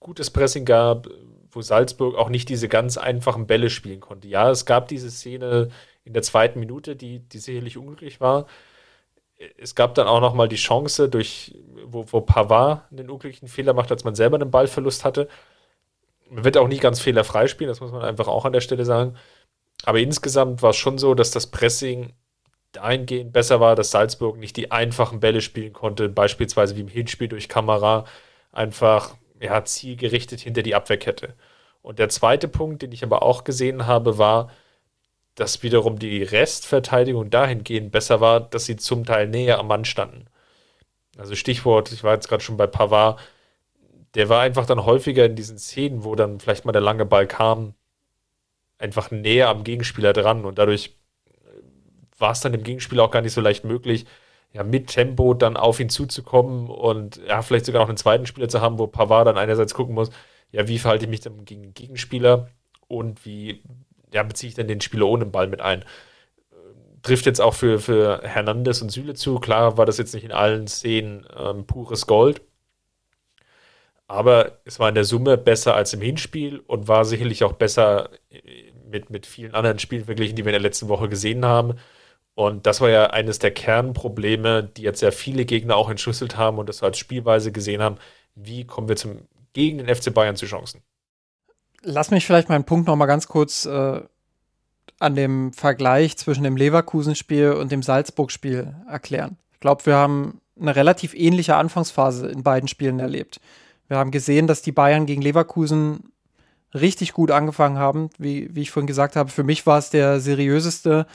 gutes 0.00 0.30
Pressing 0.30 0.64
gab, 0.64 1.08
wo 1.50 1.62
Salzburg 1.62 2.16
auch 2.16 2.28
nicht 2.28 2.48
diese 2.48 2.68
ganz 2.68 2.96
einfachen 2.96 3.46
Bälle 3.46 3.70
spielen 3.70 4.00
konnte. 4.00 4.28
Ja, 4.28 4.50
es 4.50 4.66
gab 4.66 4.88
diese 4.88 5.10
Szene 5.10 5.70
in 6.04 6.12
der 6.12 6.22
zweiten 6.22 6.60
Minute, 6.60 6.96
die, 6.96 7.20
die 7.20 7.38
sicherlich 7.38 7.78
unglücklich 7.78 8.20
war. 8.20 8.46
Es 9.58 9.74
gab 9.74 9.94
dann 9.94 10.06
auch 10.06 10.20
noch 10.20 10.34
mal 10.34 10.48
die 10.48 10.56
Chance, 10.56 11.08
durch, 11.08 11.56
wo, 11.84 12.04
wo 12.10 12.20
Pavard 12.20 12.90
einen 12.92 13.10
unglücklichen 13.10 13.48
Fehler 13.48 13.72
macht, 13.72 13.90
als 13.90 14.04
man 14.04 14.14
selber 14.14 14.36
einen 14.36 14.50
Ballverlust 14.50 15.04
hatte. 15.04 15.28
Man 16.30 16.44
wird 16.44 16.56
auch 16.56 16.68
nie 16.68 16.78
ganz 16.78 17.00
fehlerfrei 17.00 17.46
spielen, 17.46 17.68
das 17.68 17.80
muss 17.80 17.92
man 17.92 18.02
einfach 18.02 18.28
auch 18.28 18.44
an 18.44 18.52
der 18.52 18.60
Stelle 18.60 18.84
sagen. 18.84 19.16
Aber 19.84 19.98
insgesamt 19.98 20.62
war 20.62 20.70
es 20.70 20.76
schon 20.76 20.98
so, 20.98 21.14
dass 21.14 21.30
das 21.30 21.48
Pressing 21.48 22.14
dahingehend 22.72 23.32
besser 23.32 23.60
war, 23.60 23.76
dass 23.76 23.90
Salzburg 23.90 24.36
nicht 24.38 24.56
die 24.56 24.70
einfachen 24.72 25.20
Bälle 25.20 25.40
spielen 25.40 25.72
konnte, 25.72 26.08
beispielsweise 26.08 26.76
wie 26.76 26.80
im 26.80 26.88
Hinspiel 26.88 27.28
durch 27.28 27.48
Kamera, 27.48 28.04
einfach 28.52 29.16
ja, 29.40 29.64
zielgerichtet 29.64 30.40
hinter 30.40 30.62
die 30.62 30.74
Abwehrkette. 30.74 31.34
Und 31.82 31.98
der 31.98 32.08
zweite 32.08 32.48
Punkt, 32.48 32.82
den 32.82 32.92
ich 32.92 33.04
aber 33.04 33.22
auch 33.22 33.44
gesehen 33.44 33.86
habe, 33.86 34.18
war, 34.18 34.50
dass 35.34 35.62
wiederum 35.62 35.98
die 35.98 36.22
Restverteidigung 36.22 37.30
dahingehend 37.30 37.92
besser 37.92 38.20
war, 38.20 38.40
dass 38.40 38.64
sie 38.66 38.76
zum 38.76 39.04
Teil 39.04 39.28
näher 39.28 39.58
am 39.58 39.66
Mann 39.66 39.84
standen. 39.84 40.26
Also 41.16 41.34
Stichwort, 41.34 41.92
ich 41.92 42.04
war 42.04 42.14
jetzt 42.14 42.28
gerade 42.28 42.42
schon 42.42 42.56
bei 42.56 42.66
Pavard, 42.66 43.20
der 44.14 44.28
war 44.28 44.40
einfach 44.42 44.66
dann 44.66 44.84
häufiger 44.84 45.24
in 45.24 45.36
diesen 45.36 45.58
Szenen, 45.58 46.04
wo 46.04 46.14
dann 46.14 46.40
vielleicht 46.40 46.64
mal 46.64 46.72
der 46.72 46.80
lange 46.80 47.04
Ball 47.04 47.26
kam, 47.26 47.74
einfach 48.78 49.10
näher 49.10 49.48
am 49.48 49.64
Gegenspieler 49.64 50.12
dran 50.12 50.44
und 50.44 50.58
dadurch 50.58 50.96
war 52.18 52.32
es 52.32 52.40
dann 52.40 52.52
dem 52.52 52.62
Gegenspieler 52.62 53.04
auch 53.04 53.10
gar 53.10 53.22
nicht 53.22 53.32
so 53.32 53.40
leicht 53.40 53.64
möglich, 53.64 54.06
ja, 54.52 54.62
mit 54.62 54.88
Tempo 54.88 55.34
dann 55.34 55.56
auf 55.56 55.80
ihn 55.80 55.88
zuzukommen 55.88 56.68
und 56.68 57.20
ja, 57.26 57.42
vielleicht 57.42 57.66
sogar 57.66 57.82
noch 57.82 57.88
einen 57.88 57.96
zweiten 57.96 58.26
Spieler 58.26 58.48
zu 58.48 58.60
haben, 58.60 58.78
wo 58.78 58.86
Pavard 58.86 59.26
dann 59.26 59.38
einerseits 59.38 59.74
gucken 59.74 59.94
muss, 59.94 60.10
ja, 60.52 60.68
wie 60.68 60.78
verhalte 60.78 61.04
ich 61.04 61.10
mich 61.10 61.20
dann 61.20 61.44
gegen 61.44 61.62
den 61.62 61.74
Gegenspieler 61.74 62.48
und 62.86 63.24
wie 63.26 63.62
ja, 64.12 64.22
beziehe 64.22 64.48
ich 64.48 64.54
denn 64.54 64.68
den 64.68 64.80
Spieler 64.80 65.06
ohne 65.06 65.26
Ball 65.26 65.48
mit 65.48 65.60
ein? 65.60 65.84
Trifft 67.02 67.26
jetzt 67.26 67.40
auch 67.40 67.54
für, 67.54 67.80
für 67.80 68.22
Hernandez 68.22 68.80
und 68.80 68.90
Süle 68.90 69.14
zu. 69.14 69.38
Klar 69.38 69.76
war 69.76 69.84
das 69.84 69.98
jetzt 69.98 70.14
nicht 70.14 70.24
in 70.24 70.32
allen 70.32 70.68
Szenen 70.68 71.26
ähm, 71.36 71.66
pures 71.66 72.06
Gold. 72.06 72.40
Aber 74.06 74.58
es 74.64 74.78
war 74.78 74.88
in 74.88 74.94
der 74.94 75.04
Summe 75.04 75.38
besser 75.38 75.74
als 75.74 75.94
im 75.94 76.00
Hinspiel 76.00 76.58
und 76.66 76.88
war 76.88 77.04
sicherlich 77.04 77.42
auch 77.44 77.54
besser 77.54 78.10
äh, 78.30 78.72
mit, 78.88 79.10
mit 79.10 79.26
vielen 79.26 79.54
anderen 79.54 79.78
Spielen 79.78 80.04
verglichen, 80.04 80.36
die 80.36 80.44
wir 80.44 80.50
in 80.50 80.60
der 80.60 80.60
letzten 80.60 80.88
Woche 80.88 81.08
gesehen 81.08 81.44
haben. 81.44 81.74
Und 82.34 82.66
das 82.66 82.80
war 82.80 82.90
ja 82.90 83.06
eines 83.10 83.38
der 83.38 83.52
Kernprobleme, 83.52 84.64
die 84.64 84.82
jetzt 84.82 85.00
sehr 85.00 85.12
viele 85.12 85.44
Gegner 85.44 85.76
auch 85.76 85.88
entschlüsselt 85.88 86.36
haben 86.36 86.58
und 86.58 86.68
das 86.68 86.82
als 86.82 86.98
Spielweise 86.98 87.52
gesehen 87.52 87.80
haben. 87.80 87.96
Wie 88.34 88.64
kommen 88.64 88.88
wir 88.88 88.96
zum, 88.96 89.20
gegen 89.52 89.78
den 89.78 89.94
FC 89.94 90.12
Bayern 90.12 90.36
zu 90.36 90.46
Chancen? 90.46 90.82
Lass 91.82 92.10
mich 92.10 92.26
vielleicht 92.26 92.48
meinen 92.48 92.64
Punkt 92.64 92.88
noch 92.88 92.96
mal 92.96 93.06
ganz 93.06 93.28
kurz 93.28 93.66
äh, 93.66 94.00
an 94.98 95.14
dem 95.14 95.52
Vergleich 95.52 96.16
zwischen 96.16 96.44
dem 96.44 96.56
Leverkusen-Spiel 96.56 97.52
und 97.52 97.70
dem 97.70 97.82
Salzburg-Spiel 97.82 98.74
erklären. 98.88 99.36
Ich 99.52 99.60
glaube, 99.60 99.86
wir 99.86 99.96
haben 99.96 100.40
eine 100.60 100.74
relativ 100.74 101.14
ähnliche 101.14 101.56
Anfangsphase 101.56 102.28
in 102.28 102.42
beiden 102.42 102.68
Spielen 102.68 103.00
erlebt. 103.00 103.40
Wir 103.88 103.98
haben 103.98 104.10
gesehen, 104.10 104.46
dass 104.46 104.62
die 104.62 104.72
Bayern 104.72 105.06
gegen 105.06 105.22
Leverkusen 105.22 106.12
richtig 106.74 107.12
gut 107.12 107.30
angefangen 107.30 107.78
haben. 107.78 108.10
Wie, 108.18 108.54
wie 108.54 108.62
ich 108.62 108.70
vorhin 108.70 108.86
gesagt 108.86 109.16
habe, 109.16 109.30
für 109.30 109.44
mich 109.44 109.66
war 109.66 109.78
es 109.78 109.90
der 109.90 110.20
seriöseste 110.20 111.06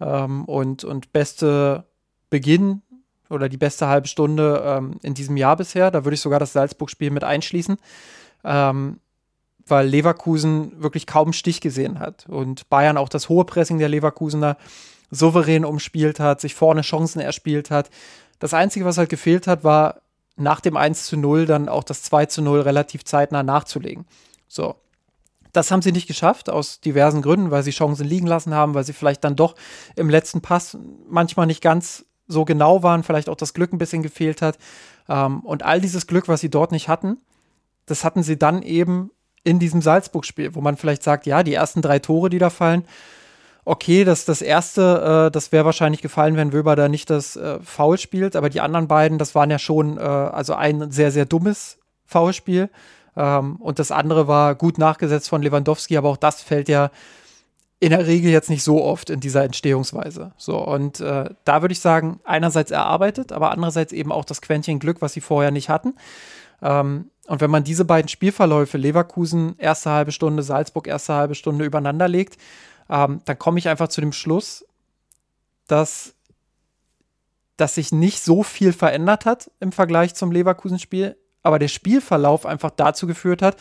ähm, 0.00 0.44
und, 0.44 0.84
und 0.84 1.12
beste 1.12 1.84
Beginn 2.30 2.82
oder 3.30 3.48
die 3.48 3.56
beste 3.56 3.88
halbe 3.88 4.08
Stunde 4.08 4.62
ähm, 4.64 4.98
in 5.02 5.14
diesem 5.14 5.36
Jahr 5.36 5.56
bisher. 5.56 5.90
Da 5.90 6.04
würde 6.04 6.14
ich 6.14 6.20
sogar 6.20 6.38
das 6.38 6.52
Salzburg-Spiel 6.52 7.10
mit 7.10 7.24
einschließen, 7.24 7.76
ähm, 8.44 9.00
weil 9.66 9.86
Leverkusen 9.86 10.80
wirklich 10.82 11.06
kaum 11.06 11.32
Stich 11.32 11.60
gesehen 11.60 11.98
hat 11.98 12.26
und 12.28 12.68
Bayern 12.70 12.96
auch 12.96 13.08
das 13.08 13.28
hohe 13.28 13.44
Pressing 13.44 13.78
der 13.78 13.88
Leverkusener 13.88 14.56
souverän 15.10 15.64
umspielt 15.64 16.20
hat, 16.20 16.40
sich 16.40 16.54
vorne 16.54 16.82
Chancen 16.82 17.20
erspielt 17.20 17.70
hat. 17.70 17.90
Das 18.38 18.54
Einzige, 18.54 18.84
was 18.84 18.98
halt 18.98 19.10
gefehlt 19.10 19.46
hat, 19.46 19.64
war 19.64 20.02
nach 20.38 20.60
dem 20.60 20.76
1 20.76 21.04
zu 21.06 21.16
0 21.16 21.46
dann 21.46 21.68
auch 21.68 21.84
das 21.84 22.02
2 22.02 22.26
zu 22.26 22.42
0 22.42 22.60
relativ 22.60 23.04
zeitnah 23.04 23.42
nachzulegen. 23.42 24.06
So. 24.46 24.76
Das 25.52 25.70
haben 25.70 25.82
sie 25.82 25.92
nicht 25.92 26.06
geschafft, 26.06 26.50
aus 26.50 26.80
diversen 26.80 27.22
Gründen, 27.22 27.50
weil 27.50 27.62
sie 27.62 27.70
Chancen 27.70 28.06
liegen 28.06 28.26
lassen 28.26 28.54
haben, 28.54 28.74
weil 28.74 28.84
sie 28.84 28.92
vielleicht 28.92 29.24
dann 29.24 29.34
doch 29.34 29.54
im 29.96 30.10
letzten 30.10 30.40
Pass 30.40 30.76
manchmal 31.08 31.46
nicht 31.46 31.62
ganz 31.62 32.04
so 32.26 32.44
genau 32.44 32.82
waren, 32.82 33.02
vielleicht 33.02 33.28
auch 33.28 33.34
das 33.34 33.54
Glück 33.54 33.72
ein 33.72 33.78
bisschen 33.78 34.02
gefehlt 34.02 34.42
hat. 34.42 34.58
Ähm, 35.08 35.40
und 35.40 35.64
all 35.64 35.80
dieses 35.80 36.06
Glück, 36.06 36.28
was 36.28 36.40
sie 36.40 36.50
dort 36.50 36.70
nicht 36.70 36.88
hatten, 36.88 37.18
das 37.86 38.04
hatten 38.04 38.22
sie 38.22 38.38
dann 38.38 38.62
eben 38.62 39.10
in 39.42 39.58
diesem 39.58 39.80
Salzburg-Spiel, 39.80 40.54
wo 40.54 40.60
man 40.60 40.76
vielleicht 40.76 41.02
sagt, 41.02 41.26
ja, 41.26 41.42
die 41.42 41.54
ersten 41.54 41.80
drei 41.80 41.98
Tore, 41.98 42.28
die 42.28 42.38
da 42.38 42.50
fallen, 42.50 42.84
okay, 43.68 44.04
das, 44.04 44.24
das 44.24 44.42
erste, 44.42 45.26
äh, 45.26 45.30
das 45.30 45.52
wäre 45.52 45.64
wahrscheinlich 45.64 46.02
gefallen, 46.02 46.36
wenn 46.36 46.52
Wöber 46.52 46.74
da 46.74 46.88
nicht 46.88 47.10
das 47.10 47.36
äh, 47.36 47.58
Foul 47.62 47.98
spielt, 47.98 48.34
aber 48.34 48.48
die 48.48 48.60
anderen 48.60 48.88
beiden, 48.88 49.18
das 49.18 49.34
waren 49.34 49.50
ja 49.50 49.58
schon, 49.58 49.98
äh, 49.98 50.00
also 50.00 50.54
ein 50.54 50.90
sehr, 50.90 51.10
sehr 51.10 51.26
dummes 51.26 51.78
Foulspiel. 52.06 52.70
Ähm, 53.16 53.56
und 53.56 53.78
das 53.78 53.90
andere 53.90 54.26
war 54.26 54.54
gut 54.54 54.78
nachgesetzt 54.78 55.28
von 55.28 55.42
Lewandowski, 55.42 55.96
aber 55.96 56.08
auch 56.08 56.16
das 56.16 56.42
fällt 56.42 56.68
ja 56.68 56.90
in 57.80 57.90
der 57.90 58.06
Regel 58.06 58.32
jetzt 58.32 58.50
nicht 58.50 58.64
so 58.64 58.82
oft 58.82 59.10
in 59.10 59.20
dieser 59.20 59.44
Entstehungsweise. 59.44 60.32
So, 60.36 60.58
und 60.58 61.00
äh, 61.00 61.30
da 61.44 61.62
würde 61.62 61.72
ich 61.72 61.80
sagen, 61.80 62.20
einerseits 62.24 62.70
erarbeitet, 62.70 63.32
aber 63.32 63.50
andererseits 63.50 63.92
eben 63.92 64.10
auch 64.10 64.24
das 64.24 64.40
Quäntchen 64.40 64.78
Glück, 64.80 65.00
was 65.00 65.12
sie 65.12 65.20
vorher 65.20 65.50
nicht 65.50 65.68
hatten. 65.68 65.94
Ähm, 66.62 67.10
und 67.26 67.40
wenn 67.40 67.50
man 67.50 67.62
diese 67.62 67.84
beiden 67.84 68.08
Spielverläufe, 68.08 68.78
Leverkusen 68.78 69.54
erste 69.58 69.90
halbe 69.90 70.12
Stunde, 70.12 70.42
Salzburg 70.42 70.86
erste 70.86 71.14
halbe 71.14 71.34
Stunde 71.34 71.64
übereinander 71.66 72.08
legt, 72.08 72.38
ähm, 72.88 73.20
dann 73.24 73.38
komme 73.38 73.58
ich 73.58 73.68
einfach 73.68 73.88
zu 73.88 74.00
dem 74.00 74.12
Schluss, 74.12 74.64
dass, 75.66 76.14
dass 77.56 77.74
sich 77.74 77.92
nicht 77.92 78.22
so 78.22 78.42
viel 78.42 78.72
verändert 78.72 79.26
hat 79.26 79.50
im 79.60 79.72
Vergleich 79.72 80.14
zum 80.14 80.32
Leverkusen-Spiel 80.32 81.16
aber 81.42 81.58
der 81.58 81.68
Spielverlauf 81.68 82.46
einfach 82.46 82.70
dazu 82.70 83.06
geführt 83.06 83.42
hat, 83.42 83.56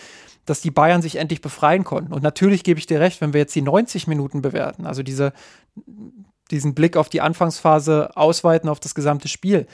dass 0.45 0.61
die 0.61 0.71
Bayern 0.71 1.01
sich 1.01 1.17
endlich 1.17 1.41
befreien 1.41 1.83
konnten. 1.83 2.13
Und 2.13 2.23
natürlich 2.23 2.63
gebe 2.63 2.79
ich 2.79 2.85
dir 2.85 2.99
recht, 2.99 3.21
wenn 3.21 3.33
wir 3.33 3.41
jetzt 3.41 3.55
die 3.55 3.61
90 3.61 4.07
Minuten 4.07 4.41
bewerten, 4.41 4.85
also 4.85 5.03
diese, 5.03 5.33
diesen 6.51 6.73
Blick 6.73 6.97
auf 6.97 7.09
die 7.09 7.21
Anfangsphase 7.21 8.15
ausweiten 8.15 8.69
auf 8.69 8.79
das 8.79 8.95
gesamte 8.95 9.27
Spiel, 9.27 9.67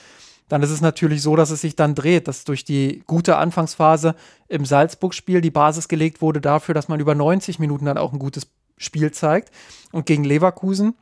dann 0.48 0.62
ist 0.62 0.70
es 0.70 0.80
natürlich 0.80 1.22
so, 1.22 1.36
dass 1.36 1.50
es 1.50 1.62
sich 1.62 1.74
dann 1.74 1.94
dreht, 1.94 2.28
dass 2.28 2.44
durch 2.44 2.64
die 2.64 3.02
gute 3.06 3.36
Anfangsphase 3.36 4.14
im 4.46 4.66
Salzburg-Spiel 4.66 5.40
die 5.40 5.50
Basis 5.50 5.88
gelegt 5.88 6.20
wurde 6.20 6.40
dafür, 6.40 6.74
dass 6.74 6.88
man 6.88 7.00
über 7.00 7.14
90 7.14 7.58
Minuten 7.58 7.86
dann 7.86 7.96
auch 7.96 8.12
ein 8.12 8.18
gutes 8.18 8.46
Spiel 8.76 9.12
zeigt. 9.12 9.50
Und 9.92 10.06
gegen 10.06 10.24
Leverkusen 10.24 10.94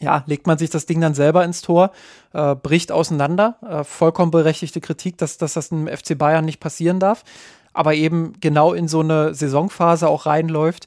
ja, 0.00 0.22
legt 0.26 0.46
man 0.46 0.58
sich 0.58 0.70
das 0.70 0.86
Ding 0.86 1.00
dann 1.00 1.14
selber 1.14 1.44
ins 1.44 1.62
Tor, 1.62 1.90
äh, 2.32 2.54
bricht 2.54 2.92
auseinander. 2.92 3.56
Äh, 3.62 3.84
vollkommen 3.84 4.30
berechtigte 4.30 4.80
Kritik, 4.80 5.18
dass, 5.18 5.38
dass 5.38 5.54
das 5.54 5.68
im 5.68 5.88
FC 5.88 6.16
Bayern 6.16 6.44
nicht 6.44 6.60
passieren 6.60 7.00
darf. 7.00 7.24
Aber 7.72 7.94
eben 7.94 8.34
genau 8.40 8.72
in 8.72 8.86
so 8.86 9.00
eine 9.00 9.34
Saisonphase 9.34 10.08
auch 10.08 10.26
reinläuft, 10.26 10.86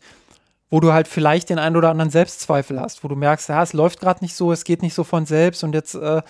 wo 0.70 0.80
du 0.80 0.94
halt 0.94 1.08
vielleicht 1.08 1.50
den 1.50 1.60
einen 1.60 1.76
oder 1.76 1.90
anderen 1.90 2.12
Selbstzweifel 2.12 2.80
hast, 2.80 3.04
wo 3.04 3.08
du 3.08 3.16
merkst, 3.16 3.50
ja, 3.50 3.64
es 3.64 3.74
läuft 3.74 4.00
gerade 4.00 4.24
nicht 4.24 4.36
so, 4.36 4.52
es 4.52 4.64
geht 4.64 4.82
nicht 4.82 4.94
so 4.94 5.04
von 5.04 5.26
selbst 5.26 5.64
und 5.64 5.74
jetzt 5.74 5.96
äh, 5.96 6.22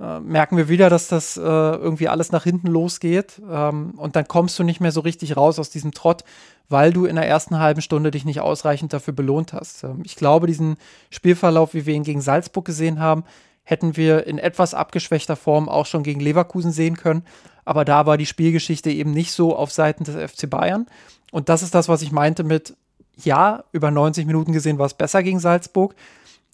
äh, 0.00 0.20
merken 0.20 0.56
wir 0.56 0.68
wieder, 0.68 0.88
dass 0.88 1.08
das 1.08 1.36
äh, 1.36 1.40
irgendwie 1.42 2.08
alles 2.08 2.32
nach 2.32 2.44
hinten 2.44 2.68
losgeht. 2.68 3.40
Ähm, 3.50 3.92
und 3.96 4.16
dann 4.16 4.26
kommst 4.26 4.58
du 4.58 4.62
nicht 4.62 4.80
mehr 4.80 4.92
so 4.92 5.00
richtig 5.00 5.36
raus 5.36 5.58
aus 5.58 5.70
diesem 5.70 5.92
Trott, 5.92 6.24
weil 6.70 6.92
du 6.92 7.04
in 7.04 7.16
der 7.16 7.26
ersten 7.26 7.58
halben 7.58 7.82
Stunde 7.82 8.10
dich 8.10 8.24
nicht 8.24 8.40
ausreichend 8.40 8.92
dafür 8.92 9.12
belohnt 9.12 9.52
hast. 9.52 9.84
Ähm, 9.84 10.02
ich 10.04 10.16
glaube, 10.16 10.46
diesen 10.46 10.76
Spielverlauf, 11.10 11.74
wie 11.74 11.84
wir 11.84 11.94
ihn 11.94 12.04
gegen 12.04 12.22
Salzburg 12.22 12.64
gesehen 12.64 13.00
haben, 13.00 13.24
hätten 13.64 13.96
wir 13.96 14.26
in 14.26 14.38
etwas 14.38 14.72
abgeschwächter 14.72 15.36
Form 15.36 15.68
auch 15.68 15.86
schon 15.86 16.02
gegen 16.02 16.20
Leverkusen 16.20 16.72
sehen 16.72 16.96
können. 16.96 17.24
Aber 17.64 17.84
da 17.84 18.06
war 18.06 18.16
die 18.16 18.26
Spielgeschichte 18.26 18.90
eben 18.90 19.10
nicht 19.10 19.32
so 19.32 19.54
auf 19.54 19.70
Seiten 19.70 20.04
des 20.04 20.16
FC 20.16 20.48
Bayern. 20.48 20.86
Und 21.30 21.48
das 21.48 21.62
ist 21.62 21.74
das, 21.74 21.88
was 21.88 22.02
ich 22.02 22.10
meinte 22.10 22.42
mit, 22.42 22.74
ja, 23.16 23.64
über 23.72 23.90
90 23.90 24.26
Minuten 24.26 24.52
gesehen 24.52 24.78
war 24.78 24.86
es 24.86 24.94
besser 24.94 25.22
gegen 25.22 25.40
Salzburg. 25.40 25.94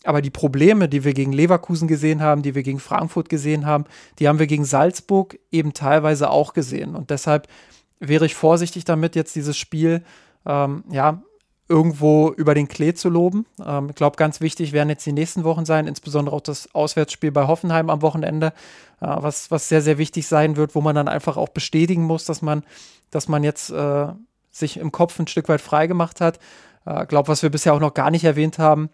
Aber 0.05 0.23
die 0.23 0.31
Probleme, 0.31 0.89
die 0.89 1.05
wir 1.05 1.15
gegen 1.15 1.33
Leverkusen 1.33 1.89
gesehen 1.89 2.23
haben, 2.23 2.43
die 2.43 2.55
wir 2.55 2.63
gegen 2.63 2.81
Frankfurt 2.81 3.29
gesehen 3.29 3.67
haben, 3.67 3.85
die 4.19 4.29
haben 4.29 4.39
wir 4.39 4.47
gegen 4.47 4.65
Salzburg 4.65 5.39
eben 5.51 5.75
teilweise 5.75 6.31
auch 6.31 6.53
gesehen. 6.53 6.95
Und 6.95 7.11
deshalb 7.11 7.49
wäre 8.01 8.27
ich 8.27 8.35
vorsichtig 8.35 8.85
damit, 8.85 9.17
jetzt 9.17 9.35
dieses 9.37 9.57
Spiel 9.57 10.03
ähm, 10.45 10.85
ja, 10.91 11.23
irgendwo 11.69 12.31
über 12.31 12.55
den 12.55 12.69
Klee 12.69 12.95
zu 12.95 13.09
loben. 13.09 13.47
Ähm, 13.65 13.89
ich 13.91 13.97
glaube, 13.97 14.17
ganz 14.17 14.41
wichtig 14.41 14.73
werden 14.73 14.89
jetzt 14.89 15.05
die 15.07 15.13
nächsten 15.13 15.45
Wochen 15.45 15.65
sein, 15.65 15.87
insbesondere 15.87 16.35
auch 16.35 16.41
das 16.41 16.75
Auswärtsspiel 16.75 17.33
bei 17.33 17.47
Hoffenheim 17.47 17.91
am 17.91 18.03
Wochenende, 18.03 18.49
äh, 19.01 19.07
was, 19.09 19.51
was 19.51 19.69
sehr, 19.69 19.83
sehr 19.83 19.99
wichtig 19.99 20.27
sein 20.27 20.57
wird, 20.57 20.75
wo 20.75 20.81
man 20.81 20.95
dann 20.95 21.09
einfach 21.09 21.37
auch 21.37 21.49
bestätigen 21.49 22.05
muss, 22.05 22.25
dass 22.25 22.43
man, 22.43 22.63
dass 23.11 23.29
man 23.29 23.43
jetzt 23.43 23.71
äh, 23.71 24.07
sich 24.51 24.79
im 24.79 24.93
Kopf 24.93 25.19
ein 25.19 25.27
Stück 25.27 25.49
weit 25.49 25.61
freigemacht 25.61 26.21
hat. 26.21 26.39
Ich 26.85 26.93
äh, 26.93 27.07
glaube, 27.07 27.29
was 27.29 27.43
wir 27.43 27.51
bisher 27.51 27.75
auch 27.75 27.81
noch 27.81 27.95
gar 27.95 28.11
nicht 28.11 28.25
erwähnt 28.25 28.59
haben, 28.59 28.91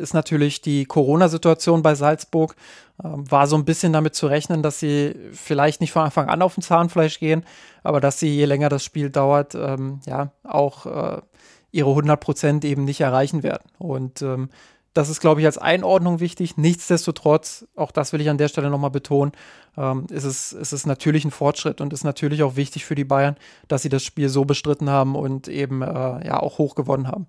ist 0.00 0.14
natürlich 0.14 0.60
die 0.60 0.84
Corona-Situation 0.84 1.82
bei 1.82 1.94
Salzburg. 1.94 2.56
Äh, 3.02 3.08
war 3.08 3.46
so 3.46 3.56
ein 3.56 3.64
bisschen 3.64 3.92
damit 3.92 4.14
zu 4.14 4.26
rechnen, 4.26 4.62
dass 4.62 4.78
sie 4.78 5.14
vielleicht 5.32 5.80
nicht 5.80 5.92
von 5.92 6.02
Anfang 6.02 6.28
an 6.28 6.42
auf 6.42 6.54
den 6.54 6.62
Zahnfleisch 6.62 7.18
gehen, 7.18 7.44
aber 7.82 8.00
dass 8.00 8.18
sie, 8.18 8.28
je 8.28 8.44
länger 8.44 8.68
das 8.68 8.84
Spiel 8.84 9.10
dauert, 9.10 9.54
ähm, 9.54 10.00
ja, 10.06 10.30
auch 10.44 10.86
äh, 10.86 11.22
ihre 11.70 11.90
100 11.90 12.20
Prozent 12.20 12.64
eben 12.64 12.84
nicht 12.84 13.00
erreichen 13.00 13.42
werden. 13.42 13.70
Und 13.78 14.22
ähm, 14.22 14.50
das 14.94 15.08
ist, 15.08 15.20
glaube 15.20 15.40
ich, 15.40 15.46
als 15.46 15.56
Einordnung 15.56 16.20
wichtig. 16.20 16.58
Nichtsdestotrotz, 16.58 17.66
auch 17.76 17.92
das 17.92 18.12
will 18.12 18.20
ich 18.20 18.28
an 18.28 18.36
der 18.36 18.48
Stelle 18.48 18.68
nochmal 18.68 18.90
betonen, 18.90 19.32
ähm, 19.78 20.06
ist, 20.10 20.24
es, 20.24 20.52
ist 20.52 20.72
es 20.72 20.84
natürlich 20.84 21.24
ein 21.24 21.30
Fortschritt 21.30 21.80
und 21.80 21.94
ist 21.94 22.04
natürlich 22.04 22.42
auch 22.42 22.56
wichtig 22.56 22.84
für 22.84 22.94
die 22.94 23.04
Bayern, 23.04 23.36
dass 23.68 23.82
sie 23.82 23.88
das 23.88 24.02
Spiel 24.02 24.28
so 24.28 24.44
bestritten 24.44 24.90
haben 24.90 25.16
und 25.16 25.48
eben 25.48 25.80
äh, 25.80 26.26
ja 26.26 26.40
auch 26.40 26.58
hoch 26.58 26.74
gewonnen 26.74 27.08
haben. 27.08 27.26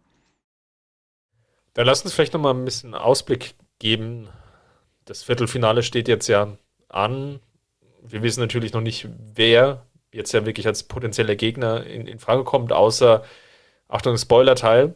Dann 1.74 1.88
lass 1.88 2.04
uns 2.04 2.14
vielleicht 2.14 2.34
nochmal 2.34 2.54
ein 2.54 2.66
bisschen 2.66 2.94
Ausblick 2.94 3.56
geben. 3.80 4.30
Das 5.06 5.24
Viertelfinale 5.24 5.84
steht 5.84 6.08
jetzt 6.08 6.28
ja 6.28 6.58
an. 6.90 7.40
Wir 8.02 8.22
wissen 8.22 8.42
natürlich 8.42 8.74
noch 8.74 8.82
nicht, 8.82 9.08
wer 9.34 9.86
jetzt 10.12 10.32
ja 10.34 10.46
wirklich 10.46 10.68
als 10.68 10.84
potenzieller 10.84 11.36
Gegner 11.36 11.86
in, 11.86 12.08
in 12.08 12.20
Frage 12.20 12.44
kommt, 12.44 12.72
außer, 12.72 13.24
Achtung, 13.88 14.18
Spoiler-Teil, 14.18 14.96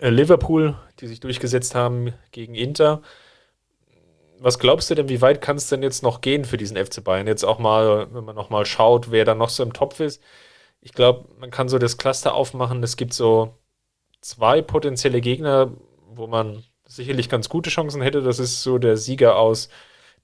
äh, 0.00 0.08
Liverpool, 0.08 0.76
die 1.00 1.06
sich 1.06 1.20
durchgesetzt 1.20 1.74
haben 1.74 2.14
gegen 2.32 2.54
Inter. 2.54 3.02
Was 4.38 4.58
glaubst 4.58 4.90
du 4.90 4.94
denn, 4.94 5.08
wie 5.08 5.20
weit 5.20 5.40
kann 5.40 5.56
es 5.56 5.68
denn 5.68 5.82
jetzt 5.82 6.02
noch 6.02 6.20
gehen 6.20 6.44
für 6.44 6.56
diesen 6.56 6.76
FC 6.76 7.04
Bayern? 7.04 7.26
Jetzt 7.26 7.44
auch 7.44 7.58
mal, 7.58 8.12
wenn 8.12 8.24
man 8.24 8.34
nochmal 8.34 8.66
schaut, 8.66 9.10
wer 9.10 9.24
da 9.24 9.34
noch 9.34 9.48
so 9.50 9.62
im 9.62 9.72
Topf 9.72 10.00
ist. 10.00 10.22
Ich 10.80 10.92
glaube, 10.92 11.28
man 11.38 11.50
kann 11.50 11.68
so 11.68 11.78
das 11.78 11.98
Cluster 11.98 12.34
aufmachen. 12.34 12.82
Es 12.82 12.96
gibt 12.96 13.14
so 13.14 13.56
zwei 14.24 14.62
potenzielle 14.62 15.20
Gegner, 15.20 15.72
wo 16.14 16.26
man 16.26 16.64
sicherlich 16.86 17.28
ganz 17.28 17.48
gute 17.50 17.68
Chancen 17.68 18.00
hätte. 18.00 18.22
Das 18.22 18.38
ist 18.38 18.62
so 18.62 18.78
der 18.78 18.96
Sieger 18.96 19.36
aus 19.36 19.68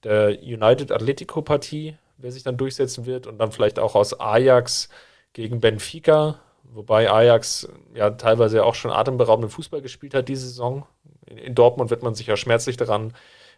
der 0.03 0.39
United 0.41 0.91
Atletico 0.91 1.43
Partie, 1.43 1.95
wer 2.17 2.31
sich 2.31 2.41
dann 2.41 2.57
durchsetzen 2.57 3.05
wird, 3.05 3.27
und 3.27 3.37
dann 3.37 3.51
vielleicht 3.51 3.77
auch 3.77 3.93
aus 3.93 4.19
Ajax 4.19 4.89
gegen 5.33 5.61
Benfica, 5.61 6.39
wobei 6.63 7.11
Ajax 7.11 7.69
ja 7.93 8.09
teilweise 8.09 8.65
auch 8.65 8.73
schon 8.73 8.91
atemberaubenden 8.91 9.51
Fußball 9.51 9.81
gespielt 9.81 10.15
hat 10.15 10.27
diese 10.27 10.47
Saison. 10.47 10.87
In, 11.27 11.37
in 11.37 11.55
Dortmund 11.55 11.91
wird 11.91 12.01
man 12.01 12.15
sich 12.15 12.25
ja 12.25 12.37
schmerzlich 12.37 12.77
daran 12.77 13.13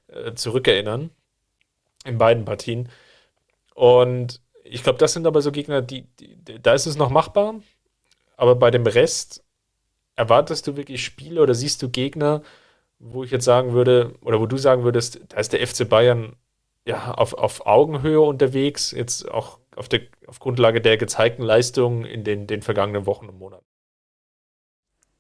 äh, 0.08 0.34
zurückerinnern, 0.34 1.10
in 2.04 2.18
beiden 2.18 2.44
Partien. 2.44 2.90
Und 3.76 4.42
ich 4.66 4.84
glaube, 4.84 5.00
das 5.00 5.14
sind 5.14 5.26
aber 5.26 5.42
so 5.42 5.54
Gegner, 5.54 5.82
die, 5.82 6.06
die, 6.20 6.62
da 6.62 6.74
ist 6.74 6.86
es 6.86 6.98
noch 6.98 7.10
machbar, 7.10 7.56
aber 8.36 8.56
bei 8.56 8.72
dem 8.72 8.86
Rest 8.86 9.44
erwartest 10.16 10.68
du 10.68 10.78
wirklich 10.78 11.04
Spiele 11.04 11.42
oder 11.42 11.54
siehst 11.54 11.82
du 11.82 11.90
Gegner, 11.90 12.42
wo 13.00 13.24
ich 13.24 13.32
jetzt 13.32 13.46
sagen 13.46 13.74
würde, 13.74 14.16
oder 14.22 14.40
wo 14.40 14.46
du 14.46 14.58
sagen 14.58 14.84
würdest, 14.84 15.20
da 15.30 15.38
ist 15.38 15.54
der 15.54 15.66
FC 15.66 15.88
Bayern 15.88 16.36
ja 16.86 17.14
auf, 17.14 17.34
auf 17.34 17.66
Augenhöhe 17.66 18.22
unterwegs, 18.22 18.92
jetzt 18.92 19.30
auch 19.30 19.60
auf, 19.76 19.90
der, 19.90 20.02
auf 20.28 20.40
Grundlage 20.40 20.82
der 20.82 20.98
gezeigten 20.98 21.44
Leistungen 21.44 22.06
in 22.06 22.24
den, 22.24 22.48
den 22.48 22.62
vergangenen 22.62 23.06
Wochen 23.06 23.28
und 23.28 23.38
Monaten? 23.38 23.66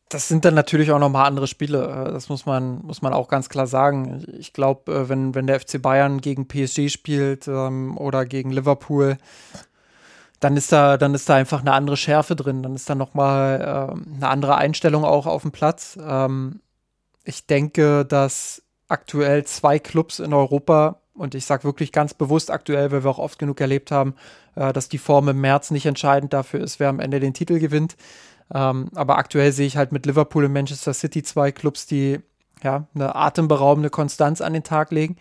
Das 0.10 0.28
sind 0.28 0.46
dann 0.46 0.54
natürlich 0.54 0.92
auch 0.92 1.00
nochmal 1.00 1.26
andere 1.26 1.48
Spiele. 1.48 2.12
Das 2.14 2.30
muss 2.30 2.46
man, 2.46 2.86
muss 2.86 3.02
man 3.02 3.14
auch 3.14 3.28
ganz 3.28 3.50
klar 3.50 3.66
sagen. 3.66 4.24
Ich 4.38 4.54
glaube, 4.54 4.94
äh, 4.94 5.10
wenn, 5.10 5.34
wenn 5.34 5.48
der 5.48 5.60
FC 5.60 5.82
Bayern 5.82 6.22
gegen 6.22 6.48
PSG 6.48 6.90
spielt 6.90 7.48
ähm, 7.48 7.98
oder 7.98 8.26
gegen 8.26 8.52
Liverpool, 8.52 9.18
dann 10.44 10.58
ist 10.58 10.72
da, 10.72 10.98
dann 10.98 11.14
ist 11.14 11.30
da 11.30 11.36
einfach 11.36 11.62
eine 11.62 11.72
andere 11.74 11.98
Schärfe 11.98 12.36
drin. 12.36 12.64
Dann 12.64 12.76
ist 12.76 12.90
da 12.90 12.96
nochmal 12.96 13.62
äh, 13.62 14.16
eine 14.16 14.28
andere 14.28 14.56
Einstellung 14.56 15.06
auch 15.06 15.26
auf 15.26 15.44
dem 15.44 15.52
Platz. 15.52 15.98
Ähm, 16.06 16.60
ich 17.24 17.48
denke, 17.48 18.06
dass 18.06 18.62
aktuell 18.90 19.46
zwei 19.46 19.80
Clubs 19.80 20.20
in 20.20 20.34
Europa, 20.34 21.00
und 21.14 21.36
ich 21.36 21.46
sage 21.46 21.64
wirklich 21.64 21.92
ganz 21.92 22.14
bewusst 22.14 22.52
aktuell, 22.52 22.92
weil 22.92 23.04
wir 23.04 23.12
auch 23.12 23.20
oft 23.20 23.40
genug 23.40 23.62
erlebt 23.62 23.92
haben, 23.92 24.16
äh, 24.56 24.74
dass 24.74 24.90
die 24.90 24.98
Form 24.98 25.30
im 25.30 25.40
März 25.40 25.72
nicht 25.72 25.86
entscheidend 25.86 26.34
dafür 26.34 26.60
ist, 26.60 26.80
wer 26.80 26.90
am 26.90 27.00
Ende 27.00 27.20
den 27.20 27.34
Titel 27.34 27.60
gewinnt. 27.60 27.96
Ähm, 28.54 28.90
aber 28.94 29.18
aktuell 29.18 29.54
sehe 29.54 29.68
ich 29.68 29.78
halt 29.78 29.94
mit 29.94 30.06
Liverpool 30.06 30.46
und 30.46 30.54
Manchester 30.54 30.94
City 30.94 31.24
zwei 31.24 31.52
Clubs, 31.54 31.86
die 31.86 32.20
ja 32.62 32.88
eine 32.94 33.16
atemberaubende 33.16 33.90
Konstanz 33.90 34.42
an 34.42 34.54
den 34.54 34.64
Tag 34.64 34.92
legen, 34.92 35.16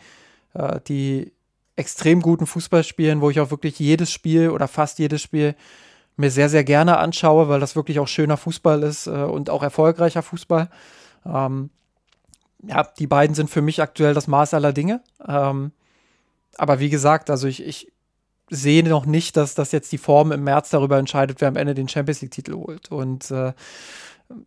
äh, 0.55 0.81
die 0.89 1.33
extrem 1.77 2.21
guten 2.21 2.47
Fußball 2.47 2.85
spielen, 2.85 3.21
wo 3.21 3.31
ich 3.31 3.41
auch 3.41 3.51
wirklich 3.51 3.79
jedes 3.79 4.13
Spiel 4.13 4.51
oder 4.51 4.69
fast 4.69 4.99
jedes 4.99 5.23
Spiel 5.23 5.55
mir 6.17 6.31
sehr, 6.31 6.49
sehr 6.49 6.65
gerne 6.65 6.99
anschaue, 6.99 7.49
weil 7.49 7.61
das 7.61 7.77
wirklich 7.77 7.99
auch 7.99 8.09
schöner 8.09 8.37
Fußball 8.37 8.83
ist 8.83 9.07
äh, 9.07 9.11
und 9.11 9.49
auch 9.51 9.63
erfolgreicher 9.63 10.23
Fußball. 10.23 10.69
Ähm, 11.25 11.71
ja, 12.63 12.85
die 12.99 13.07
beiden 13.07 13.35
sind 13.35 13.51
für 13.51 13.63
mich 13.63 13.81
aktuell 13.81 14.15
das 14.15 14.29
Maß 14.29 14.55
aller 14.55 14.73
Dinge. 14.73 15.01
Ähm, 15.27 15.73
aber 16.59 16.81
wie 16.81 16.91
gesagt, 16.91 17.31
also 17.31 17.49
ich, 17.49 17.65
ich 17.65 17.91
sehe 18.51 18.87
noch 18.87 19.07
nicht, 19.07 19.37
dass 19.37 19.55
das 19.55 19.73
jetzt 19.73 19.91
die 19.93 19.99
Form 19.99 20.33
im 20.33 20.45
März 20.45 20.71
darüber 20.71 20.99
entscheidet, 20.99 21.41
wer 21.41 21.49
am 21.49 21.57
Ende 21.57 21.75
den 21.75 21.89
Champions 21.89 22.21
League-Titel 22.21 22.55
holt. 22.55 22.93
Und 22.93 23.31
äh, 23.31 23.55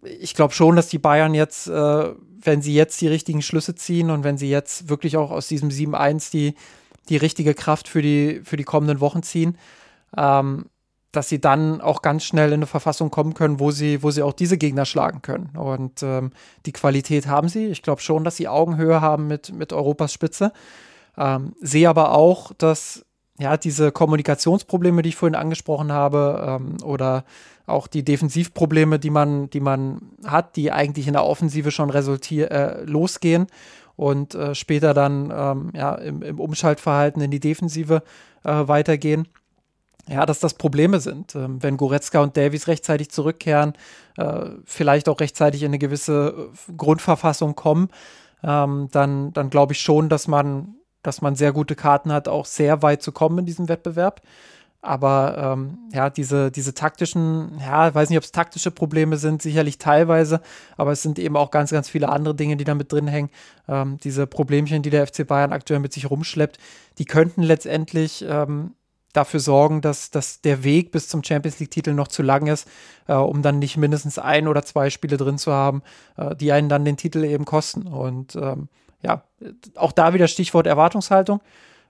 ich 0.03 0.35
glaube 0.35 0.53
schon, 0.53 0.75
dass 0.75 0.87
die 0.87 0.99
Bayern 0.99 1.33
jetzt, 1.33 1.67
äh, 1.67 2.13
wenn 2.39 2.61
sie 2.61 2.75
jetzt 2.75 3.01
die 3.01 3.07
richtigen 3.07 3.41
Schlüsse 3.41 3.75
ziehen 3.75 4.11
und 4.11 4.23
wenn 4.23 4.37
sie 4.37 4.49
jetzt 4.49 4.89
wirklich 4.89 5.17
auch 5.17 5.31
aus 5.31 5.47
diesem 5.47 5.69
7-1 5.69 6.31
die 6.31 6.53
die 7.09 7.17
richtige 7.17 7.53
Kraft 7.53 7.87
für 7.87 8.01
die, 8.01 8.41
für 8.43 8.57
die 8.57 8.63
kommenden 8.63 8.99
Wochen 8.99 9.23
ziehen, 9.23 9.57
ähm, 10.17 10.65
dass 11.11 11.29
sie 11.29 11.39
dann 11.39 11.81
auch 11.81 12.01
ganz 12.01 12.23
schnell 12.23 12.49
in 12.49 12.55
eine 12.55 12.67
Verfassung 12.67 13.09
kommen 13.09 13.33
können, 13.33 13.59
wo 13.59 13.71
sie, 13.71 14.03
wo 14.03 14.11
sie 14.11 14.21
auch 14.21 14.33
diese 14.33 14.57
Gegner 14.57 14.85
schlagen 14.85 15.21
können. 15.21 15.55
Und 15.55 16.03
ähm, 16.03 16.31
die 16.65 16.73
Qualität 16.73 17.27
haben 17.27 17.47
sie. 17.47 17.67
Ich 17.67 17.81
glaube 17.81 18.01
schon, 18.01 18.23
dass 18.23 18.35
sie 18.35 18.47
Augenhöhe 18.47 19.01
haben 19.01 19.27
mit, 19.27 19.53
mit 19.53 19.71
Europas 19.71 20.11
Spitze. 20.11 20.51
Ähm, 21.17 21.55
sehe 21.61 21.87
aber 21.89 22.11
auch, 22.11 22.51
dass 22.57 23.05
ja, 23.37 23.57
diese 23.57 23.91
Kommunikationsprobleme, 23.91 25.01
die 25.01 25.09
ich 25.09 25.15
vorhin 25.15 25.35
angesprochen 25.35 25.91
habe, 25.91 26.59
ähm, 26.61 26.77
oder 26.83 27.25
auch 27.65 27.87
die 27.87 28.03
Defensivprobleme, 28.03 28.99
die 28.99 29.09
man, 29.09 29.49
die 29.49 29.59
man 29.59 30.01
hat, 30.25 30.55
die 30.55 30.71
eigentlich 30.71 31.07
in 31.07 31.13
der 31.13 31.25
Offensive 31.25 31.71
schon 31.71 31.89
resultier 31.89 32.51
äh, 32.51 32.83
losgehen 32.83 33.47
und 33.95 34.35
äh, 34.35 34.55
später 34.55 34.93
dann 34.93 35.31
ähm, 35.35 35.71
ja, 35.73 35.95
im, 35.95 36.21
im, 36.21 36.39
Umschaltverhalten 36.39 37.21
in 37.21 37.31
die 37.31 37.39
Defensive 37.39 38.03
äh, 38.43 38.67
weitergehen. 38.67 39.27
Ja, 40.07 40.25
dass 40.27 40.39
das 40.39 40.53
Probleme 40.53 40.99
sind. 40.99 41.33
Ähm, 41.33 41.63
wenn 41.63 41.77
Goretzka 41.77 42.21
und 42.21 42.37
Davies 42.37 42.67
rechtzeitig 42.67 43.09
zurückkehren, 43.09 43.73
äh, 44.17 44.45
vielleicht 44.63 45.09
auch 45.09 45.19
rechtzeitig 45.19 45.63
in 45.63 45.69
eine 45.69 45.79
gewisse 45.79 46.51
äh, 46.69 46.73
Grundverfassung 46.73 47.55
kommen, 47.55 47.89
ähm, 48.43 48.89
dann, 48.91 49.33
dann 49.33 49.49
glaube 49.49 49.73
ich 49.73 49.79
schon, 49.79 50.09
dass 50.09 50.27
man, 50.27 50.75
dass 51.01 51.21
man 51.21 51.35
sehr 51.35 51.53
gute 51.53 51.75
Karten 51.75 52.11
hat, 52.11 52.27
auch 52.27 52.45
sehr 52.45 52.83
weit 52.83 53.01
zu 53.01 53.11
kommen 53.11 53.39
in 53.39 53.45
diesem 53.45 53.67
Wettbewerb. 53.67 54.21
Aber 54.85 55.35
ähm, 55.37 55.77
ja, 55.91 56.09
diese, 56.09 56.51
diese 56.51 56.73
taktischen, 56.73 57.59
ja, 57.59 57.93
weiß 57.93 58.09
nicht, 58.09 58.17
ob 58.17 58.23
es 58.23 58.31
taktische 58.31 58.71
Probleme 58.71 59.17
sind, 59.17 59.41
sicherlich 59.41 59.77
teilweise, 59.77 60.41
aber 60.77 60.91
es 60.91 61.01
sind 61.01 61.19
eben 61.19 61.35
auch 61.35 61.51
ganz, 61.51 61.71
ganz 61.71 61.89
viele 61.89 62.09
andere 62.09 62.35
Dinge, 62.35 62.55
die 62.55 62.63
da 62.63 62.75
mit 62.75 62.91
drin 62.91 63.07
hängen. 63.07 63.29
Ähm, 63.67 63.97
diese 64.03 64.27
Problemchen, 64.27 64.83
die 64.83 64.89
der 64.89 65.07
FC 65.07 65.25
Bayern 65.27 65.53
aktuell 65.53 65.79
mit 65.79 65.93
sich 65.93 66.09
rumschleppt, 66.09 66.59
die 66.97 67.05
könnten 67.05 67.41
letztendlich 67.41 68.23
ähm, 68.27 68.73
dafür 69.13 69.39
sorgen, 69.39 69.81
dass, 69.81 70.11
dass 70.11 70.41
der 70.41 70.63
Weg 70.63 70.91
bis 70.91 71.07
zum 71.07 71.23
Champions 71.23 71.59
League-Titel 71.59 71.93
noch 71.93 72.07
zu 72.07 72.21
lang 72.21 72.47
ist, 72.47 72.67
äh, 73.07 73.13
um 73.13 73.41
dann 73.41 73.59
nicht 73.59 73.77
mindestens 73.77 74.19
ein 74.19 74.47
oder 74.47 74.63
zwei 74.63 74.89
Spiele 74.89 75.17
drin 75.17 75.37
zu 75.37 75.51
haben, 75.51 75.81
äh, 76.17 76.35
die 76.35 76.51
einen 76.51 76.69
dann 76.69 76.85
den 76.85 76.97
Titel 76.97 77.23
eben 77.23 77.45
kosten. 77.45 77.87
Und 77.87 78.35
ähm, 78.35 78.67
ja, 79.01 79.23
auch 79.75 79.91
da 79.91 80.13
wieder 80.13 80.27
Stichwort 80.27 80.67
Erwartungshaltung. 80.67 81.41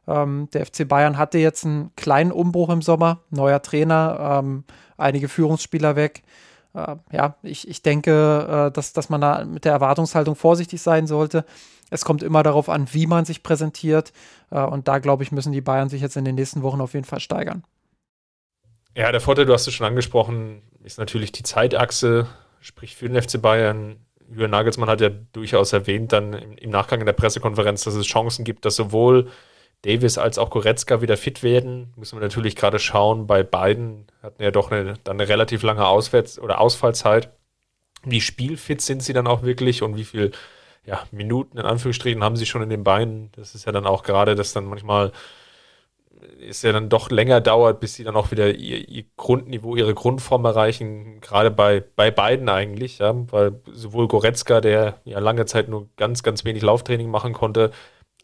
Ähm, 0.08 0.50
der 0.54 0.66
FC 0.66 0.88
Bayern 0.88 1.18
hatte 1.18 1.38
jetzt 1.38 1.66
einen 1.66 1.96
kleinen 1.96 2.32
Umbruch 2.32 2.70
im 2.70 2.82
Sommer, 2.82 3.22
neuer 3.30 3.62
Trainer, 3.62 4.42
ähm, 4.44 4.64
einige 4.98 5.28
Führungsspieler 5.28 5.96
weg. 5.96 6.24
Äh, 6.74 6.96
ja, 7.12 7.36
ich, 7.42 7.68
ich 7.68 7.82
denke, 7.82 8.68
äh, 8.68 8.72
dass, 8.72 8.94
dass 8.94 9.10
man 9.10 9.22
da 9.22 9.46
mit 9.46 9.66
der 9.66 9.72
Erwartungshaltung 9.72 10.36
vorsichtig 10.36 10.82
sein 10.82 11.08
sollte. 11.08 11.46
Es 11.90 12.04
kommt 12.04 12.24
immer 12.24 12.44
darauf 12.44 12.70
an, 12.70 12.88
wie 12.92 13.08
man 13.08 13.26
sich 13.26 13.44
präsentiert. 13.44 14.12
Äh, 14.52 14.62
und 14.62 14.88
da, 14.88 15.00
glaube 15.00 15.24
ich, 15.24 15.32
müssen 15.32 15.52
die 15.52 15.62
Bayern 15.62 15.90
sich 15.90 16.02
jetzt 16.02 16.18
in 16.18 16.26
den 16.26 16.36
nächsten 16.36 16.62
Wochen 16.62 16.82
auf 16.82 16.94
jeden 16.94 17.06
Fall 17.06 17.20
steigern. 17.20 17.64
Ja, 18.96 19.12
der 19.12 19.22
Vorteil, 19.22 19.46
du 19.46 19.54
hast 19.54 19.68
es 19.68 19.74
schon 19.74 19.88
angesprochen, 19.88 20.62
ist 20.84 21.00
natürlich 21.00 21.32
die 21.32 21.44
Zeitachse, 21.44 22.28
sprich 22.62 22.96
für 22.96 23.10
den 23.10 23.22
FC 23.22 23.42
Bayern. 23.42 23.98
Jürgen 24.30 24.52
Nagelsmann 24.52 24.90
hat 24.90 25.02
ja 25.02 25.10
durchaus 25.10 25.74
erwähnt, 25.74 26.14
dann 26.14 26.34
im, 26.34 26.70
Nachgang 26.70 27.00
in 27.00 27.06
der 27.06 27.14
Pressekonferenz, 27.14 27.84
dass 27.84 27.94
es 27.94 28.06
Chancen 28.06 28.44
gibt, 28.44 28.66
dass 28.66 28.76
sowohl 28.76 29.30
Davis 29.86 30.18
als 30.18 30.38
auch 30.38 30.50
Goretzka 30.50 31.02
wieder 31.02 31.16
fit 31.16 31.44
werden. 31.44 31.94
Müssen 31.96 32.18
wir 32.18 32.24
natürlich 32.24 32.56
gerade 32.56 32.80
schauen. 32.80 33.28
Bei 33.28 33.44
beiden 33.44 34.08
hatten 34.24 34.42
ja 34.42 34.52
doch 34.52 34.72
eine, 34.72 34.96
dann 35.04 35.20
eine 35.20 35.30
relativ 35.30 35.62
lange 35.62 35.86
Auswärts- 35.86 36.40
oder 36.40 36.60
Ausfallzeit. 36.60 37.30
Wie 38.04 38.22
spielfit 38.22 38.82
sind 38.82 39.04
sie 39.04 39.14
dann 39.14 39.28
auch 39.28 39.44
wirklich 39.44 39.84
und 39.84 39.96
wie 39.96 40.04
viel 40.04 40.32
ja, 40.86 41.04
Minuten 41.12 41.58
in 41.58 41.66
Anführungsstrichen 41.66 42.24
haben 42.24 42.36
sie 42.36 42.46
schon 42.46 42.64
in 42.64 42.70
den 42.70 42.84
Beinen? 42.84 43.32
Das 43.36 43.54
ist 43.56 43.66
ja 43.66 43.72
dann 43.72 43.86
auch 43.86 44.04
gerade, 44.04 44.36
dass 44.36 44.54
dann 44.54 44.66
manchmal 44.66 45.12
es 46.50 46.62
ja 46.64 46.72
dann 46.72 46.90
doch 46.90 47.12
länger 47.12 47.42
dauert, 47.42 47.80
bis 47.80 47.96
sie 47.96 48.04
dann 48.04 48.16
auch 48.16 48.32
wieder 48.32 48.54
ihr, 48.56 48.88
ihr, 48.90 49.06
Grundniveau, 49.18 49.76
ihre 49.76 49.94
Grundform 49.94 50.46
erreichen, 50.46 51.22
gerade 51.22 51.52
bei, 51.52 51.84
bei 51.96 52.12
beiden 52.12 52.50
eigentlich, 52.50 53.00
ja, 53.00 53.14
weil 53.32 53.60
sowohl 53.72 54.08
Goretzka, 54.08 54.62
der 54.62 55.00
ja 55.06 55.20
lange 55.20 55.46
Zeit 55.46 55.70
nur 55.70 55.88
ganz, 55.98 56.24
ganz 56.24 56.44
wenig 56.46 56.64
Lauftraining 56.64 57.10
machen 57.10 57.34
konnte, 57.34 57.72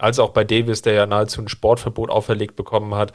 als 0.02 0.18
auch 0.18 0.32
bei 0.32 0.44
Davis, 0.44 0.82
der 0.82 0.94
ja 0.94 1.06
nahezu 1.06 1.42
ein 1.42 1.48
Sportverbot 1.48 2.10
auferlegt 2.10 2.56
bekommen 2.56 2.96
hat, 2.96 3.14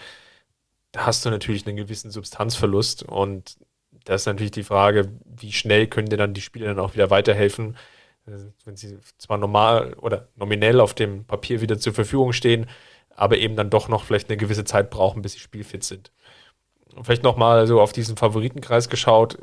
da 0.92 1.06
hast 1.06 1.24
du 1.24 1.30
natürlich 1.30 1.66
einen 1.66 1.76
gewissen 1.76 2.12
Substanzverlust 2.12 3.02
und 3.02 3.56
da 4.04 4.14
ist 4.14 4.26
natürlich 4.26 4.52
die 4.52 4.62
Frage, 4.62 5.10
wie 5.24 5.52
schnell 5.52 5.88
können 5.88 6.08
dir 6.08 6.16
dann 6.16 6.32
die 6.32 6.40
Spieler 6.40 6.66
dann 6.68 6.78
auch 6.78 6.94
wieder 6.94 7.10
weiterhelfen, 7.10 7.76
wenn 8.24 8.76
sie 8.76 8.98
zwar 9.18 9.36
normal 9.36 9.94
oder 9.94 10.28
nominell 10.36 10.80
auf 10.80 10.94
dem 10.94 11.24
Papier 11.24 11.60
wieder 11.60 11.78
zur 11.78 11.92
Verfügung 11.92 12.32
stehen, 12.32 12.66
aber 13.10 13.38
eben 13.38 13.56
dann 13.56 13.70
doch 13.70 13.88
noch 13.88 14.04
vielleicht 14.04 14.28
eine 14.28 14.36
gewisse 14.36 14.64
Zeit 14.64 14.90
brauchen, 14.90 15.22
bis 15.22 15.32
sie 15.32 15.40
spielfit 15.40 15.82
sind. 15.82 16.12
Und 16.94 17.04
vielleicht 17.04 17.24
nochmal 17.24 17.66
so 17.66 17.80
auf 17.80 17.92
diesen 17.92 18.16
Favoritenkreis 18.16 18.88
geschaut. 18.88 19.38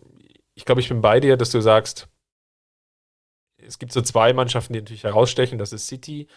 Ich 0.54 0.64
glaube, 0.64 0.82
ich 0.82 0.90
bin 0.90 1.02
bei 1.02 1.20
dir, 1.20 1.36
dass 1.36 1.52
du 1.52 1.60
sagst, 1.60 2.08
es 3.58 3.80
gibt 3.80 3.92
so 3.92 4.02
zwei 4.02 4.32
Mannschaften, 4.34 4.74
die 4.74 4.80
natürlich 4.80 5.04
herausstechen. 5.04 5.58
Das 5.58 5.74
ist 5.74 5.88
City 5.88 6.28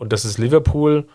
und 0.00 0.12
das 0.14 0.24
ist 0.24 0.38
Liverpool. 0.38 1.06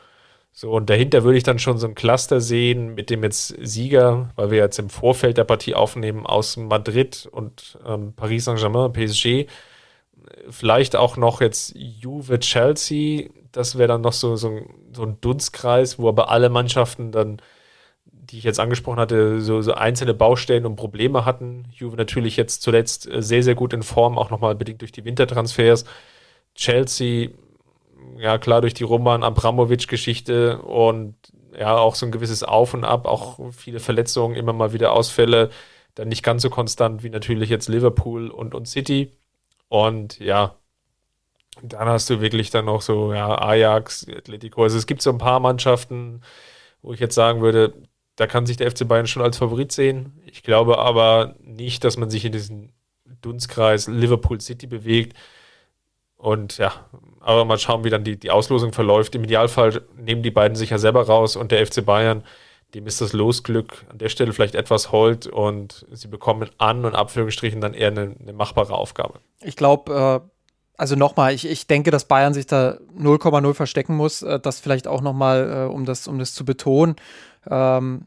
So, 0.54 0.72
und 0.72 0.90
dahinter 0.90 1.24
würde 1.24 1.38
ich 1.38 1.44
dann 1.44 1.60
schon 1.60 1.80
so 1.80 1.88
ein 1.88 1.96
Cluster 1.96 2.40
sehen 2.40 2.94
mit 2.94 3.10
dem 3.10 3.24
jetzt 3.24 3.48
Sieger, 3.60 4.30
weil 4.36 4.52
wir 4.52 4.60
jetzt 4.60 4.80
im 4.80 4.90
Vorfeld 4.90 5.38
der 5.38 5.44
Partie 5.44 5.74
aufnehmen, 5.74 6.26
aus 6.26 6.56
Madrid 6.56 7.28
und 7.32 7.80
ähm, 7.86 8.14
Paris 8.16 8.46
Saint-Germain, 8.46 8.94
PSG. 8.94 9.48
Vielleicht 10.50 10.96
auch 10.96 11.18
noch 11.18 11.42
jetzt 11.42 11.74
Juve, 11.76 12.40
Chelsea. 12.40 13.30
Das 13.52 13.78
wäre 13.78 13.88
dann 13.88 14.02
noch 14.02 14.14
so, 14.14 14.36
so, 14.36 14.62
so 14.94 15.04
ein 15.04 15.18
Dunstkreis, 15.20 15.98
wo 15.98 16.08
aber 16.08 16.30
alle 16.30 16.50
Mannschaften 16.50 17.12
dann, 17.12 17.42
die 18.06 18.38
ich 18.38 18.44
jetzt 18.44 18.60
angesprochen 18.60 19.00
hatte, 19.00 19.42
so, 19.42 19.62
so 19.62 19.74
einzelne 19.74 20.14
Baustellen 20.14 20.66
und 20.68 20.76
Probleme 20.76 21.26
hatten. 21.26 21.66
Juve 21.74 21.98
natürlich 21.98 22.38
jetzt 22.38 22.62
zuletzt 22.62 23.12
äh, 23.12 23.22
sehr, 23.24 23.42
sehr 23.42 23.56
gut 23.56 23.74
in 23.74 23.84
Form, 23.84 24.18
auch 24.18 24.30
nochmal 24.30 24.56
bedingt 24.56 24.82
durch 24.82 24.92
die 24.92 25.06
Wintertransfers. 25.06 25.86
Chelsea 26.54 27.30
ja 28.18 28.38
klar 28.38 28.62
durch 28.62 28.74
die 28.74 28.84
Roman 28.84 29.24
Abramovic-Geschichte 29.24 30.62
und 30.62 31.16
ja 31.58 31.78
auch 31.78 31.96
so 31.96 32.06
ein 32.06 32.12
gewisses 32.12 32.44
Auf 32.44 32.74
und 32.74 32.84
Ab, 32.84 33.06
auch 33.06 33.40
viele 33.52 33.80
Verletzungen, 33.80 34.36
immer 34.36 34.54
mal 34.54 34.74
wieder 34.74 34.94
Ausfälle, 34.94 35.50
dann 35.96 36.10
nicht 36.10 36.24
ganz 36.24 36.42
so 36.42 36.50
konstant 36.50 37.04
wie 37.04 37.10
natürlich 37.10 37.50
jetzt 37.50 37.70
Liverpool 37.70 38.30
und, 38.30 38.54
und 38.54 38.68
City. 38.68 39.12
Und 39.70 40.20
ja, 40.20 40.56
dann 41.62 41.88
hast 41.88 42.10
du 42.10 42.22
wirklich 42.22 42.50
dann 42.50 42.66
noch 42.66 42.82
so, 42.82 43.14
ja, 43.14 43.42
Ajax, 43.42 44.06
Atletico. 44.10 44.64
Also 44.64 44.78
es 44.78 44.88
gibt 44.88 45.02
so 45.02 45.10
ein 45.12 45.18
paar 45.18 45.40
Mannschaften, 45.40 46.22
wo 46.82 46.94
ich 46.94 47.00
jetzt 47.00 47.16
sagen 47.16 47.42
würde, 47.42 47.74
da 48.16 48.28
kann 48.28 48.46
sich 48.46 48.58
der 48.58 48.70
FC 48.72 48.88
Bayern 48.88 49.08
schon 49.08 49.24
als 49.24 49.38
Favorit 49.38 49.72
sehen. 49.72 50.22
Ich 50.26 50.44
glaube 50.44 50.80
aber 50.80 51.36
nicht, 51.42 51.84
dass 51.84 51.98
man 51.98 52.10
sich 52.10 52.26
in 52.26 52.32
diesen 52.32 52.74
Dunstkreis 53.22 53.88
Liverpool 53.88 54.40
City 54.42 54.68
bewegt. 54.68 55.18
Und 56.26 56.58
ja, 56.58 56.74
aber 57.20 57.46
mal 57.46 57.60
schauen, 57.60 57.84
wie 57.84 57.92
dann 57.92 58.04
die, 58.04 58.18
die 58.18 58.32
Auslosung 58.32 58.74
verläuft. 58.74 59.14
Im 59.14 59.24
Idealfall 59.24 59.84
nehmen 59.96 60.24
die 60.24 60.32
beiden 60.32 60.58
sich 60.58 60.72
ja 60.72 60.80
selber 60.80 61.06
raus 61.06 61.36
und 61.36 61.52
der 61.52 61.64
FC 61.64 61.86
Bayern, 61.86 62.24
dem 62.74 62.88
ist 62.88 63.00
das 63.00 63.14
Losglück 63.14 63.86
an 63.92 64.00
der 64.00 64.10
Stelle 64.10 64.34
vielleicht 64.34 64.56
etwas 64.56 64.92
hold 64.92 65.28
und 65.28 65.86
sie 65.92 66.08
bekommen 66.08 66.50
an 66.58 66.84
und 66.84 66.96
Abführungsstrichen 66.96 67.62
dann 67.62 67.76
eher 67.76 67.90
eine, 67.90 68.16
eine 68.20 68.34
machbare 68.34 68.74
Aufgabe. 68.74 69.20
Ich 69.44 69.56
glaube, 69.56 70.24
äh, 70.26 70.30
also 70.78 70.96
nochmal, 70.96 71.36
ich, 71.36 71.48
ich 71.48 71.68
denke, 71.68 71.92
dass 71.92 72.06
Bayern 72.06 72.34
sich 72.34 72.48
da 72.48 72.80
0,0 72.98 73.54
verstecken 73.54 73.96
muss. 73.96 74.24
Äh, 74.24 74.40
das 74.40 74.60
vielleicht 74.60 74.88
auch 74.88 75.02
nochmal, 75.02 75.68
äh, 75.68 75.72
um, 75.72 75.86
das, 75.86 76.08
um 76.08 76.18
das 76.18 76.34
zu 76.34 76.44
betonen. 76.44 76.96
Ähm, 77.48 78.06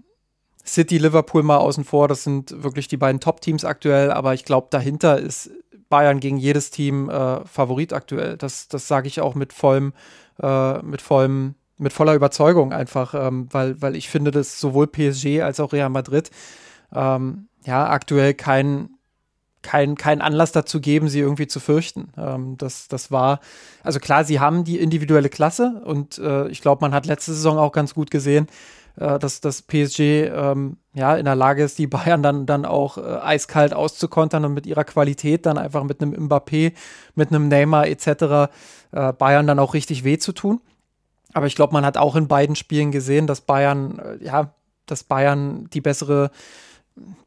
City, 0.67 0.99
Liverpool 0.99 1.45
mal 1.45 1.59
außen 1.59 1.85
vor, 1.85 2.09
das 2.09 2.25
sind 2.25 2.65
wirklich 2.65 2.89
die 2.89 2.97
beiden 2.97 3.21
Top-Teams 3.21 3.65
aktuell, 3.65 4.11
aber 4.11 4.35
ich 4.35 4.45
glaube, 4.45 4.67
dahinter 4.71 5.19
ist 5.19 5.51
Bayern 5.89 6.21
gegen 6.21 6.37
jedes 6.37 6.71
Team 6.71 7.09
äh, 7.09 7.45
Favorit 7.45 7.93
aktuell. 7.93 8.37
Das, 8.37 8.69
das 8.69 8.89
sage 8.89 9.09
ich 9.09 9.21
auch 9.21 9.35
mit 9.35 9.53
vollem, 9.53 9.93
äh, 10.41 10.83
mit 10.83 11.03
vollem, 11.03 11.55
mit 11.79 11.93
voller 11.93 12.15
Überzeugung 12.15 12.73
einfach, 12.73 13.15
ähm, 13.15 13.49
weil, 13.51 13.81
weil 13.81 13.97
ich 13.97 14.09
finde, 14.09 14.31
dass 14.31 14.61
sowohl 14.61 14.87
PSG 14.87 15.43
als 15.43 15.61
auch 15.61 15.73
Real 15.73 15.91
Madrid 15.91 16.31
ähm, 16.95 17.49
ja 17.65 17.89
aktuell 17.89 18.35
kein, 18.35 18.91
kein, 19.63 19.97
kein 19.97 20.21
Anlass 20.21 20.53
dazu 20.53 20.81
geben, 20.81 21.09
sie 21.09 21.21
irgendwie 21.21 21.47
zu 21.47 21.61
fürchten. 21.61 22.13
Ähm, 22.17 22.57
das, 22.59 22.89
das 22.89 23.11
war, 23.11 23.41
also 23.83 23.99
klar, 24.01 24.25
sie 24.25 24.41
haben 24.41 24.65
die 24.65 24.79
individuelle 24.79 25.29
Klasse 25.29 25.83
und 25.85 26.19
äh, 26.19 26.49
ich 26.49 26.61
glaube, 26.61 26.81
man 26.81 26.95
hat 26.95 27.07
letzte 27.07 27.33
Saison 27.33 27.59
auch 27.59 27.73
ganz 27.73 27.95
gut 27.95 28.11
gesehen, 28.11 28.47
äh, 28.99 29.19
dass 29.19 29.41
das 29.41 29.63
PSG 29.63 30.01
ähm, 30.01 30.77
ja 30.95 31.17
in 31.17 31.25
der 31.25 31.35
Lage 31.35 31.63
ist, 31.63 31.79
die 31.79 31.87
Bayern 31.87 32.23
dann, 32.23 32.47
dann 32.47 32.65
auch 32.65 32.99
äh, 32.99 33.01
eiskalt 33.01 33.75
auszukontern 33.75 34.45
und 34.45 34.55
mit 34.55 34.67
ihrer 34.67 34.85
Qualität 34.85 35.47
dann 35.47 35.59
einfach 35.59 35.85
mit 35.85 36.03
einem 36.03 36.15
Mbappé, 36.29 36.73
mit 37.15 37.29
einem 37.31 37.49
Neymar 37.49 37.87
etc. 37.87 38.51
Äh, 38.93 39.13
Bayern 39.13 39.47
dann 39.47 39.59
auch 39.59 39.75
richtig 39.75 40.05
weh 40.05 40.19
zu 40.19 40.33
tun. 40.33 40.61
Aber 41.35 41.47
ich 41.47 41.55
glaube, 41.55 41.73
man 41.73 41.85
hat 41.85 41.97
auch 41.97 42.17
in 42.17 42.29
beiden 42.29 42.57
Spielen 42.57 42.91
gesehen, 42.91 43.27
dass 43.27 43.43
Bayern, 43.43 43.99
äh, 43.99 44.25
ja, 44.25 44.55
dass 44.87 45.05
Bayern 45.05 45.69
die 45.73 45.81
bessere 45.81 46.31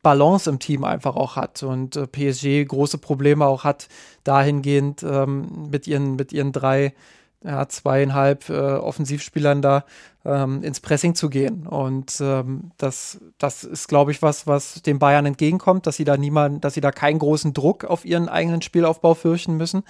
Balance 0.02 0.50
im 0.50 0.60
Team 0.60 0.84
einfach 0.84 1.16
auch 1.16 1.36
hat 1.36 1.64
und 1.64 1.96
äh, 1.96 2.08
PSG 2.08 2.68
große 2.68 2.98
Probleme 2.98 3.46
auch 3.46 3.64
hat, 3.64 3.88
dahingehend 4.24 5.04
ähm, 5.04 5.70
mit, 5.70 5.88
ihren, 5.88 6.16
mit 6.16 6.34
ihren 6.34 6.52
drei 6.52 6.94
ja, 7.44 7.68
zweieinhalb 7.68 8.50
äh, 8.50 8.54
Offensivspielern 8.54 9.62
da 9.62 9.86
ähm, 10.26 10.62
ins 10.64 10.80
Pressing 10.80 11.16
zu 11.16 11.30
gehen. 11.30 11.66
Und 11.66 12.20
ähm, 12.22 12.72
das, 12.78 13.20
das 13.38 13.64
ist, 13.64 13.88
glaube 13.88 14.12
ich, 14.12 14.22
was, 14.22 14.46
was 14.46 14.82
den 14.84 15.00
Bayern 15.00 15.26
entgegenkommt, 15.26 15.88
dass 15.88 15.96
sie 15.96 16.04
da 16.04 16.18
niemand, 16.18 16.64
dass 16.64 16.76
sie 16.76 16.82
da 16.82 16.92
keinen 16.92 17.20
großen 17.20 17.54
Druck 17.54 17.86
auf 17.86 18.06
ihren 18.06 18.30
eigenen 18.30 18.62
Spielaufbau 18.62 19.16
fürchten 19.16 19.58
müssen. 19.58 19.84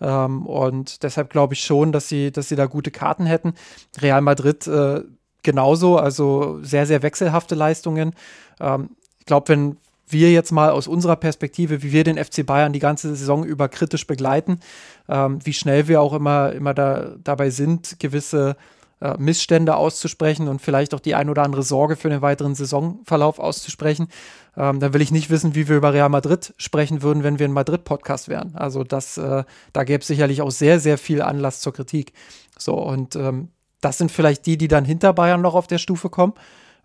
Ähm, 0.00 0.46
und 0.46 1.02
deshalb 1.02 1.30
glaube 1.30 1.54
ich 1.54 1.64
schon, 1.64 1.92
dass 1.92 2.08
sie, 2.08 2.32
dass 2.32 2.48
sie 2.48 2.56
da 2.56 2.66
gute 2.66 2.90
Karten 2.90 3.26
hätten. 3.26 3.54
Real 4.00 4.22
Madrid 4.22 4.66
äh, 4.66 5.02
genauso, 5.42 5.98
also 5.98 6.58
sehr, 6.62 6.86
sehr 6.86 7.02
wechselhafte 7.02 7.54
Leistungen. 7.54 8.14
Ähm, 8.58 8.90
ich 9.18 9.26
glaube, 9.26 9.48
wenn, 9.48 9.76
wir 10.08 10.30
jetzt 10.30 10.52
mal 10.52 10.70
aus 10.70 10.86
unserer 10.86 11.16
Perspektive, 11.16 11.82
wie 11.82 11.92
wir 11.92 12.04
den 12.04 12.22
FC 12.22 12.46
Bayern 12.46 12.72
die 12.72 12.78
ganze 12.78 13.14
Saison 13.14 13.44
über 13.44 13.68
kritisch 13.68 14.06
begleiten, 14.06 14.60
ähm, 15.08 15.38
wie 15.44 15.52
schnell 15.52 15.88
wir 15.88 16.00
auch 16.00 16.12
immer, 16.12 16.52
immer 16.52 16.74
da, 16.74 17.14
dabei 17.22 17.50
sind, 17.50 17.98
gewisse 17.98 18.56
äh, 19.00 19.14
Missstände 19.18 19.76
auszusprechen 19.76 20.48
und 20.48 20.62
vielleicht 20.62 20.94
auch 20.94 21.00
die 21.00 21.14
ein 21.14 21.28
oder 21.28 21.42
andere 21.42 21.62
Sorge 21.62 21.96
für 21.96 22.08
den 22.08 22.22
weiteren 22.22 22.54
Saisonverlauf 22.54 23.38
auszusprechen, 23.38 24.08
ähm, 24.56 24.80
dann 24.80 24.94
will 24.94 25.02
ich 25.02 25.10
nicht 25.10 25.28
wissen, 25.28 25.54
wie 25.54 25.68
wir 25.68 25.76
über 25.76 25.92
Real 25.92 26.08
Madrid 26.08 26.54
sprechen 26.56 27.02
würden, 27.02 27.22
wenn 27.22 27.38
wir 27.38 27.46
ein 27.46 27.52
Madrid-Podcast 27.52 28.28
wären. 28.28 28.56
Also 28.56 28.84
das, 28.84 29.18
äh, 29.18 29.44
da 29.72 29.84
gäbe 29.84 30.00
es 30.00 30.06
sicherlich 30.06 30.40
auch 30.40 30.50
sehr, 30.50 30.80
sehr 30.80 30.96
viel 30.96 31.20
Anlass 31.20 31.60
zur 31.60 31.74
Kritik. 31.74 32.12
So, 32.58 32.74
und 32.74 33.16
ähm, 33.16 33.48
das 33.82 33.98
sind 33.98 34.10
vielleicht 34.10 34.46
die, 34.46 34.56
die 34.56 34.68
dann 34.68 34.84
hinter 34.84 35.12
Bayern 35.12 35.42
noch 35.42 35.54
auf 35.54 35.66
der 35.66 35.78
Stufe 35.78 36.08
kommen. 36.08 36.32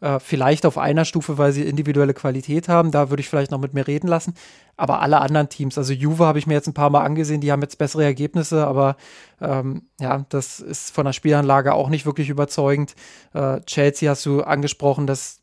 Äh, 0.02 0.20
vielleicht 0.20 0.66
auf 0.66 0.80
einer 0.80 1.06
Stufe, 1.06 1.38
weil 1.38 1.52
sie 1.52 1.62
individuelle 1.62 2.16
Qualität 2.16 2.68
haben. 2.68 2.90
Da 2.90 3.12
würde 3.12 3.22
ich 3.22 3.30
vielleicht 3.30 3.52
noch 3.52 3.60
mit 3.60 3.76
mir 3.76 3.86
reden 3.88 4.08
lassen. 4.08 4.34
Aber 4.76 5.00
alle 5.02 5.22
anderen 5.22 5.48
Teams, 5.48 5.78
also 5.78 5.94
Juve 5.94 6.26
habe 6.26 6.40
ich 6.40 6.48
mir 6.48 6.56
jetzt 6.56 6.68
ein 6.68 6.74
paar 6.74 6.90
Mal 6.90 7.04
angesehen, 7.04 7.40
die 7.40 7.52
haben 7.52 7.62
jetzt 7.62 7.78
bessere 7.78 8.04
Ergebnisse, 8.04 8.66
aber 8.66 8.96
ähm, 9.40 9.84
ja, 10.00 10.26
das 10.30 10.60
ist 10.60 10.92
von 10.92 11.06
der 11.06 11.14
Spielanlage 11.14 11.74
auch 11.74 11.90
nicht 11.90 12.08
wirklich 12.08 12.30
überzeugend. 12.30 12.96
Äh, 13.34 13.62
Chelsea 13.62 14.10
hast 14.10 14.26
du 14.26 14.42
angesprochen, 14.42 15.06
dass 15.06 15.42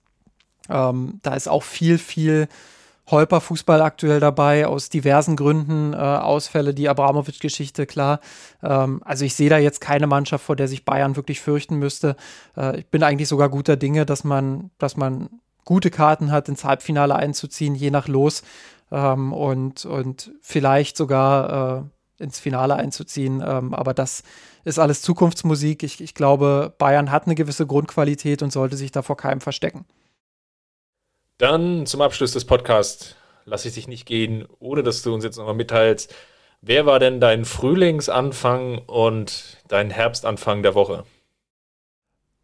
ähm, 0.69 1.21
da 1.23 1.35
ist 1.35 1.49
auch 1.49 1.63
viel, 1.63 1.97
viel 1.97 2.49
Holper-Fußball 3.11 3.81
aktuell 3.83 4.21
dabei, 4.21 4.67
aus 4.67 4.89
diversen 4.89 5.37
Gründen, 5.37 5.93
äh, 5.93 5.97
Ausfälle, 5.97 6.75
die 6.75 6.89
Abramovic-Geschichte, 6.89 7.87
klar. 7.87 8.21
Ähm, 8.63 9.03
also 9.05 9.25
ich 9.25 9.35
sehe 9.35 9.51
da 9.51 9.59
jetzt 9.59 9.81
keine 9.81 10.07
Mannschaft, 10.07 10.45
vor 10.45 10.57
der 10.57 10.69
sich 10.69 10.85
Bayern 10.85 11.17
wirklich 11.17 11.41
fürchten 11.41 11.77
müsste. 11.77 12.17
Äh, 12.57 12.81
ich 12.81 12.87
bin 12.87 13.03
eigentlich 13.03 13.29
sogar 13.29 13.49
guter 13.49 13.77
Dinge, 13.77 14.07
dass 14.07 14.25
man, 14.25 14.71
dass 14.79 14.97
man 14.97 15.29
gute 15.65 15.91
Karten 15.91 16.31
hat, 16.31 16.49
ins 16.49 16.65
Halbfinale 16.65 17.15
einzuziehen, 17.17 17.75
je 17.75 17.91
nach 17.91 18.09
Los. 18.09 18.43
Ähm, 18.91 19.33
und, 19.33 19.85
und 19.85 20.33
vielleicht 20.41 20.97
sogar 20.97 21.79
äh, 22.19 22.23
ins 22.23 22.39
Finale 22.39 22.75
einzuziehen. 22.75 23.43
Ähm, 23.47 23.75
aber 23.75 23.95
das 23.95 24.23
ist 24.65 24.79
alles 24.79 25.03
Zukunftsmusik. 25.03 25.83
Ich, 25.83 26.01
ich 26.01 26.15
glaube, 26.15 26.75
Bayern 26.79 27.11
hat 27.11 27.27
eine 27.27 27.35
gewisse 27.35 27.67
Grundqualität 27.67 28.43
und 28.43 28.53
sollte 28.53 28.77
sich 28.77 28.93
da 28.93 29.03
vor 29.03 29.17
keinem 29.17 29.41
verstecken. 29.41 29.85
Dann 31.39 31.87
zum 31.87 32.03
Abschluss 32.03 32.33
des 32.33 32.45
Podcasts 32.45 33.15
lasse 33.45 33.69
ich 33.69 33.75
dich 33.75 33.87
nicht 33.87 34.07
gehen, 34.07 34.47
ohne 34.59 34.83
dass 34.83 35.03
du 35.03 35.15
uns 35.15 35.23
jetzt 35.23 35.39
nochmal 35.39 35.55
mitteilst. 35.55 36.13
Wer 36.61 36.85
war 36.85 36.99
denn 36.99 37.21
dein 37.21 37.45
Frühlingsanfang 37.45 38.79
und 38.87 39.59
dein 39.69 39.91
Herbstanfang 39.91 40.65
der 40.65 40.75
Woche? 40.75 41.05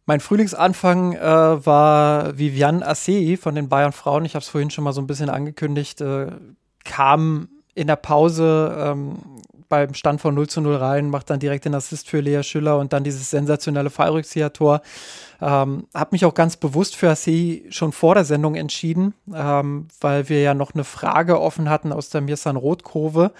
Mein 0.05 0.21
Frühlingsanfang 0.21 1.13
äh, 1.13 1.65
war 1.65 2.37
Viviane 2.37 2.87
Assei 2.87 3.37
von 3.37 3.55
den 3.55 3.67
Bayern 3.67 3.91
Frauen. 3.91 4.23
Ich 4.23 4.35
habe 4.35 4.43
es 4.43 4.49
vorhin 4.49 4.69
schon 4.69 4.85
mal 4.85 4.93
so 4.93 5.01
ein 5.01 5.07
bisschen 5.07 5.29
angekündigt. 5.29 5.99
Äh, 5.99 6.27
kam 6.85 7.49
in 7.73 7.87
der 7.87 7.97
Pause 7.97 8.73
ähm, 8.79 9.17
beim 9.69 9.93
Stand 9.93 10.21
von 10.21 10.33
0 10.33 10.47
zu 10.47 10.61
0 10.61 10.75
rein, 10.75 11.09
macht 11.09 11.29
dann 11.29 11.39
direkt 11.39 11.65
den 11.65 11.75
Assist 11.75 12.09
für 12.09 12.19
Lea 12.19 12.43
Schüller 12.43 12.77
und 12.77 12.93
dann 12.93 13.03
dieses 13.03 13.29
sensationelle 13.29 13.89
Fallrückzieher-Tor. 13.89 14.81
Ähm, 15.41 15.87
habe 15.93 16.09
mich 16.11 16.25
auch 16.25 16.33
ganz 16.33 16.57
bewusst 16.57 16.95
für 16.95 17.09
AC 17.09 17.73
schon 17.73 17.91
vor 17.91 18.15
der 18.15 18.25
Sendung 18.25 18.55
entschieden, 18.55 19.13
ähm, 19.33 19.87
weil 19.99 20.29
wir 20.29 20.41
ja 20.41 20.53
noch 20.53 20.73
eine 20.73 20.83
Frage 20.83 21.39
offen 21.39 21.69
hatten 21.69 21.91
aus 21.91 22.09
der 22.09 22.21
Mirsan 22.21 22.55
Rot-Kurve, 22.55 23.31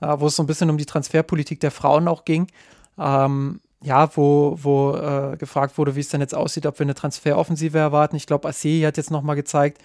äh, 0.00 0.14
wo 0.18 0.26
es 0.26 0.36
so 0.36 0.42
ein 0.42 0.46
bisschen 0.46 0.70
um 0.70 0.78
die 0.78 0.86
Transferpolitik 0.86 1.60
der 1.60 1.70
Frauen 1.70 2.08
auch 2.08 2.24
ging. 2.24 2.48
Ähm, 2.98 3.60
ja, 3.82 4.08
wo, 4.16 4.58
wo 4.62 4.96
äh, 4.96 5.36
gefragt 5.36 5.76
wurde, 5.76 5.94
wie 5.94 6.00
es 6.00 6.08
denn 6.08 6.22
jetzt 6.22 6.34
aussieht, 6.34 6.64
ob 6.64 6.78
wir 6.78 6.84
eine 6.84 6.94
Transferoffensive 6.94 7.78
erwarten. 7.78 8.16
Ich 8.16 8.26
glaube, 8.26 8.48
AC 8.48 8.64
hat 8.84 8.96
jetzt 8.96 9.10
nochmal 9.10 9.36
gezeigt, 9.36 9.78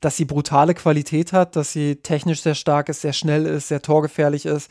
dass 0.00 0.16
sie 0.16 0.24
brutale 0.24 0.74
Qualität 0.74 1.32
hat, 1.32 1.56
dass 1.56 1.72
sie 1.72 1.96
technisch 1.96 2.42
sehr 2.42 2.54
stark 2.54 2.88
ist, 2.88 3.00
sehr 3.00 3.12
schnell 3.12 3.46
ist, 3.46 3.68
sehr 3.68 3.82
torgefährlich 3.82 4.46
ist. 4.46 4.70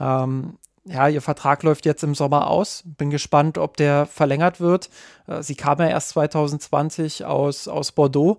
Ähm, 0.00 0.58
ja, 0.84 1.06
ihr 1.08 1.22
Vertrag 1.22 1.62
läuft 1.62 1.86
jetzt 1.86 2.02
im 2.02 2.14
Sommer 2.14 2.48
aus. 2.48 2.82
Bin 2.84 3.10
gespannt, 3.10 3.56
ob 3.56 3.76
der 3.76 4.06
verlängert 4.06 4.60
wird. 4.60 4.90
Äh, 5.26 5.42
sie 5.42 5.54
kam 5.54 5.78
ja 5.78 5.88
erst 5.88 6.10
2020 6.10 7.24
aus, 7.24 7.68
aus 7.68 7.92
Bordeaux. 7.92 8.38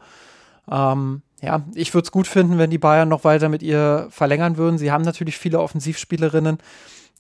Ähm, 0.69 1.21
ja, 1.41 1.61
ich 1.75 1.93
würde 1.93 2.05
es 2.05 2.11
gut 2.11 2.27
finden, 2.27 2.57
wenn 2.57 2.69
die 2.69 2.77
Bayern 2.77 3.09
noch 3.09 3.23
weiter 3.23 3.49
mit 3.49 3.63
ihr 3.63 4.07
verlängern 4.09 4.57
würden. 4.57 4.77
Sie 4.77 4.91
haben 4.91 5.03
natürlich 5.03 5.37
viele 5.37 5.59
Offensivspielerinnen, 5.59 6.57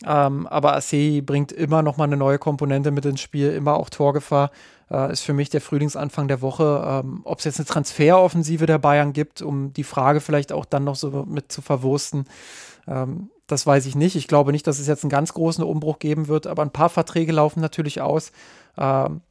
ähm, 0.05 0.47
aber 0.47 0.75
Assei 0.75 1.21
bringt 1.25 1.51
immer 1.51 1.81
noch 1.81 1.97
mal 1.97 2.05
eine 2.05 2.17
neue 2.17 2.39
Komponente 2.39 2.91
mit 2.91 3.05
ins 3.05 3.21
Spiel, 3.21 3.51
immer 3.51 3.75
auch 3.75 3.89
Torgefahr. 3.89 4.51
Äh, 4.89 5.11
ist 5.11 5.21
für 5.21 5.33
mich 5.33 5.49
der 5.49 5.61
Frühlingsanfang 5.61 6.27
der 6.27 6.41
Woche. 6.41 7.01
Ähm, 7.03 7.21
Ob 7.23 7.39
es 7.39 7.45
jetzt 7.45 7.59
eine 7.59 7.65
Transferoffensive 7.65 8.65
der 8.65 8.77
Bayern 8.77 9.13
gibt, 9.13 9.41
um 9.41 9.73
die 9.73 9.83
Frage 9.83 10.21
vielleicht 10.21 10.51
auch 10.51 10.65
dann 10.65 10.83
noch 10.83 10.95
so 10.95 11.25
mit 11.27 11.51
zu 11.51 11.61
verwursten. 11.61 12.25
Ähm, 12.87 13.29
das 13.53 13.65
weiß 13.65 13.85
ich 13.85 13.95
nicht. 13.95 14.15
Ich 14.15 14.27
glaube 14.27 14.51
nicht, 14.51 14.67
dass 14.67 14.79
es 14.79 14.87
jetzt 14.87 15.03
einen 15.03 15.11
ganz 15.11 15.33
großen 15.33 15.63
Umbruch 15.63 15.99
geben 15.99 16.27
wird, 16.27 16.47
aber 16.47 16.63
ein 16.63 16.71
paar 16.71 16.89
Verträge 16.89 17.31
laufen 17.31 17.61
natürlich 17.61 18.01
aus. 18.01 18.31
Ähm, 18.77 19.21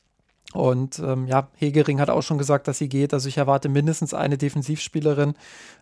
und 0.53 0.99
ähm, 0.99 1.27
ja, 1.27 1.49
Hegering 1.57 1.99
hat 1.99 2.11
auch 2.11 2.23
schon 2.23 2.37
gesagt, 2.37 2.68
dass 2.68 2.79
sie 2.79 2.89
geht. 2.89 3.14
Also 3.14 3.29
ich 3.29 3.39
erwarte 3.39 3.68
mindestens 3.68 4.12
eine 4.12 4.37
Defensivspielerin. 4.37 5.35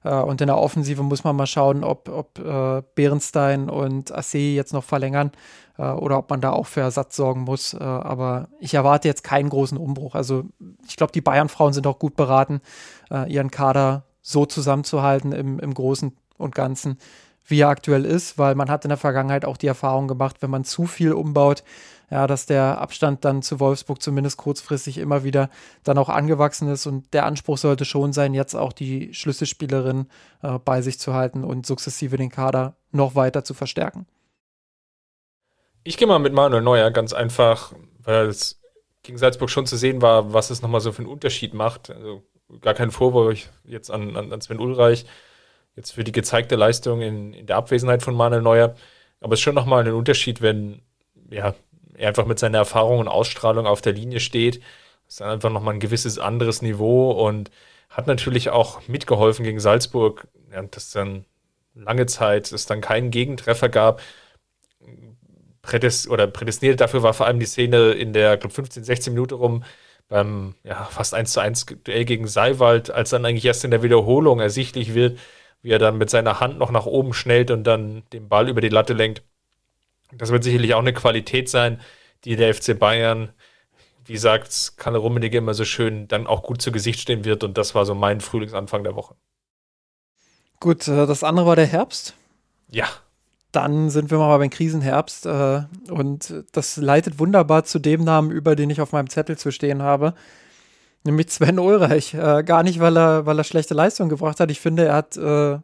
Äh, 0.04 0.14
und 0.14 0.40
in 0.40 0.46
der 0.46 0.58
Offensive 0.58 1.02
muss 1.02 1.24
man 1.24 1.36
mal 1.36 1.46
schauen, 1.46 1.82
ob, 1.82 2.08
ob 2.08 2.38
äh, 2.38 2.82
Behrenstein 2.94 3.68
und 3.68 4.16
Assé 4.16 4.54
jetzt 4.54 4.72
noch 4.72 4.84
verlängern 4.84 5.32
äh, 5.76 5.82
oder 5.82 6.18
ob 6.18 6.30
man 6.30 6.40
da 6.40 6.52
auch 6.52 6.66
für 6.66 6.80
Ersatz 6.80 7.16
sorgen 7.16 7.42
muss. 7.42 7.74
Äh, 7.74 7.82
aber 7.82 8.48
ich 8.60 8.74
erwarte 8.74 9.08
jetzt 9.08 9.24
keinen 9.24 9.50
großen 9.50 9.76
Umbruch. 9.76 10.14
Also 10.14 10.44
ich 10.86 10.96
glaube, 10.96 11.12
die 11.12 11.20
Bayern-Frauen 11.20 11.72
sind 11.72 11.86
auch 11.86 11.98
gut 11.98 12.14
beraten, 12.14 12.60
äh, 13.10 13.30
ihren 13.30 13.50
Kader 13.50 14.04
so 14.22 14.46
zusammenzuhalten 14.46 15.32
im, 15.32 15.58
im 15.58 15.74
Großen 15.74 16.16
und 16.38 16.54
Ganzen, 16.54 16.98
wie 17.44 17.60
er 17.60 17.68
aktuell 17.68 18.04
ist, 18.04 18.38
weil 18.38 18.54
man 18.54 18.70
hat 18.70 18.84
in 18.84 18.90
der 18.90 18.98
Vergangenheit 18.98 19.44
auch 19.44 19.56
die 19.56 19.66
Erfahrung 19.66 20.08
gemacht, 20.08 20.36
wenn 20.40 20.50
man 20.50 20.64
zu 20.64 20.86
viel 20.86 21.12
umbaut, 21.12 21.64
ja, 22.10 22.26
dass 22.26 22.46
der 22.46 22.80
Abstand 22.80 23.24
dann 23.24 23.42
zu 23.42 23.60
Wolfsburg 23.60 24.02
zumindest 24.02 24.36
kurzfristig 24.36 24.98
immer 24.98 25.22
wieder 25.22 25.48
dann 25.84 25.98
auch 25.98 26.08
angewachsen 26.08 26.68
ist 26.68 26.86
und 26.86 27.12
der 27.14 27.24
Anspruch 27.24 27.58
sollte 27.58 27.84
schon 27.84 28.12
sein, 28.12 28.34
jetzt 28.34 28.54
auch 28.54 28.72
die 28.72 29.14
Schlüsselspielerin 29.14 30.06
äh, 30.42 30.58
bei 30.58 30.82
sich 30.82 30.98
zu 30.98 31.14
halten 31.14 31.44
und 31.44 31.66
sukzessive 31.66 32.16
den 32.16 32.30
Kader 32.30 32.76
noch 32.90 33.14
weiter 33.14 33.44
zu 33.44 33.54
verstärken. 33.54 34.06
Ich 35.84 35.96
gehe 35.96 36.08
mal 36.08 36.18
mit 36.18 36.32
Manuel 36.32 36.62
Neuer 36.62 36.90
ganz 36.90 37.12
einfach, 37.12 37.72
weil 38.02 38.26
es 38.26 38.60
gegen 39.02 39.16
Salzburg 39.16 39.48
schon 39.48 39.66
zu 39.66 39.76
sehen 39.76 40.02
war, 40.02 40.32
was 40.32 40.50
es 40.50 40.62
nochmal 40.62 40.80
so 40.80 40.92
für 40.92 41.02
einen 41.02 41.10
Unterschied 41.10 41.54
macht. 41.54 41.90
Also 41.90 42.22
gar 42.60 42.74
kein 42.74 42.90
Vorwurf 42.90 43.48
jetzt 43.64 43.90
an, 43.90 44.16
an, 44.16 44.32
an 44.32 44.40
Sven 44.40 44.58
Ulreich 44.58 45.06
jetzt 45.76 45.92
für 45.92 46.04
die 46.04 46.12
gezeigte 46.12 46.56
Leistung 46.56 47.00
in, 47.00 47.32
in 47.32 47.46
der 47.46 47.56
Abwesenheit 47.56 48.02
von 48.02 48.14
Manuel 48.14 48.42
Neuer. 48.42 48.74
Aber 49.20 49.34
es 49.34 49.40
ist 49.40 49.44
schon 49.44 49.54
nochmal 49.54 49.86
ein 49.86 49.92
Unterschied, 49.92 50.40
wenn 50.42 50.82
ja, 51.30 51.54
er 51.94 52.08
einfach 52.08 52.26
mit 52.26 52.38
seiner 52.38 52.58
Erfahrung 52.58 52.98
und 52.98 53.08
Ausstrahlung 53.08 53.66
auf 53.66 53.80
der 53.80 53.92
Linie 53.92 54.20
steht. 54.20 54.60
Das 55.06 55.14
ist 55.14 55.22
einfach 55.22 55.50
nochmal 55.50 55.74
ein 55.74 55.80
gewisses 55.80 56.18
anderes 56.18 56.62
Niveau 56.62 57.10
und 57.10 57.50
hat 57.88 58.06
natürlich 58.06 58.50
auch 58.50 58.86
mitgeholfen 58.88 59.44
gegen 59.44 59.60
Salzburg, 59.60 60.28
ja, 60.52 60.62
dass 60.62 60.90
dann 60.90 61.24
lange 61.74 62.06
Zeit 62.06 62.52
es 62.52 62.66
dann 62.66 62.80
keinen 62.80 63.10
Gegentreffer 63.10 63.68
gab. 63.68 64.00
Prädest 65.62 66.08
oder 66.08 66.26
prädestiniert 66.26 66.80
dafür 66.80 67.02
war 67.02 67.12
vor 67.12 67.26
allem 67.26 67.38
die 67.38 67.46
Szene 67.46 67.90
in 67.90 68.12
der, 68.12 68.36
glaube 68.36 68.54
15, 68.54 68.82
16 68.82 69.12
Minuten 69.12 69.34
rum 69.34 69.64
beim 70.08 70.54
ja, 70.64 70.84
fast 70.84 71.14
1 71.14 71.32
zu 71.32 71.40
1 71.40 71.66
Duell 71.84 72.04
gegen 72.04 72.26
Seiwald, 72.26 72.90
als 72.90 73.10
dann 73.10 73.24
eigentlich 73.24 73.44
erst 73.44 73.64
in 73.64 73.70
der 73.70 73.82
Wiederholung 73.82 74.40
ersichtlich 74.40 74.94
wird, 74.94 75.18
wie 75.62 75.70
er 75.70 75.78
dann 75.78 75.98
mit 75.98 76.10
seiner 76.10 76.40
Hand 76.40 76.58
noch 76.58 76.70
nach 76.70 76.86
oben 76.86 77.12
schnellt 77.12 77.50
und 77.50 77.64
dann 77.64 78.02
den 78.12 78.28
Ball 78.28 78.48
über 78.48 78.60
die 78.60 78.68
Latte 78.68 78.94
lenkt. 78.94 79.22
Das 80.12 80.30
wird 80.30 80.44
sicherlich 80.44 80.74
auch 80.74 80.80
eine 80.80 80.92
Qualität 80.92 81.48
sein, 81.48 81.80
die 82.24 82.36
der 82.36 82.54
FC 82.54 82.78
Bayern, 82.78 83.30
wie 84.04 84.16
sagt 84.16 84.72
Kalle 84.76 84.98
Rummenigge 84.98 85.38
immer 85.38 85.54
so 85.54 85.64
schön, 85.64 86.08
dann 86.08 86.26
auch 86.26 86.42
gut 86.42 86.60
zu 86.60 86.72
Gesicht 86.72 87.00
stehen 87.00 87.24
wird. 87.24 87.44
Und 87.44 87.58
das 87.58 87.74
war 87.74 87.84
so 87.84 87.94
mein 87.94 88.20
Frühlingsanfang 88.20 88.82
der 88.82 88.96
Woche. 88.96 89.14
Gut, 90.58 90.88
äh, 90.88 91.06
das 91.06 91.22
andere 91.22 91.46
war 91.46 91.56
der 91.56 91.66
Herbst. 91.66 92.14
Ja. 92.70 92.86
Dann 93.52 93.90
sind 93.90 94.10
wir 94.10 94.18
mal 94.18 94.36
beim 94.38 94.50
Krisenherbst. 94.50 95.26
Äh, 95.26 95.62
und 95.90 96.34
das 96.52 96.76
leitet 96.76 97.18
wunderbar 97.18 97.64
zu 97.64 97.78
dem 97.78 98.04
Namen 98.04 98.30
über, 98.30 98.56
den 98.56 98.70
ich 98.70 98.80
auf 98.80 98.92
meinem 98.92 99.08
Zettel 99.08 99.38
zu 99.38 99.52
stehen 99.52 99.82
habe 99.82 100.14
nämlich 101.04 101.30
Sven 101.30 101.58
Ulreich. 101.58 102.14
Äh, 102.14 102.42
gar 102.44 102.62
nicht, 102.62 102.80
weil 102.80 102.96
er, 102.96 103.26
weil 103.26 103.38
er 103.38 103.44
schlechte 103.44 103.74
Leistung 103.74 104.08
gebracht 104.08 104.40
hat. 104.40 104.50
Ich 104.50 104.60
finde, 104.60 104.86
er 104.86 104.94
hat, 104.94 105.16
äh, 105.16 105.52
er 105.52 105.62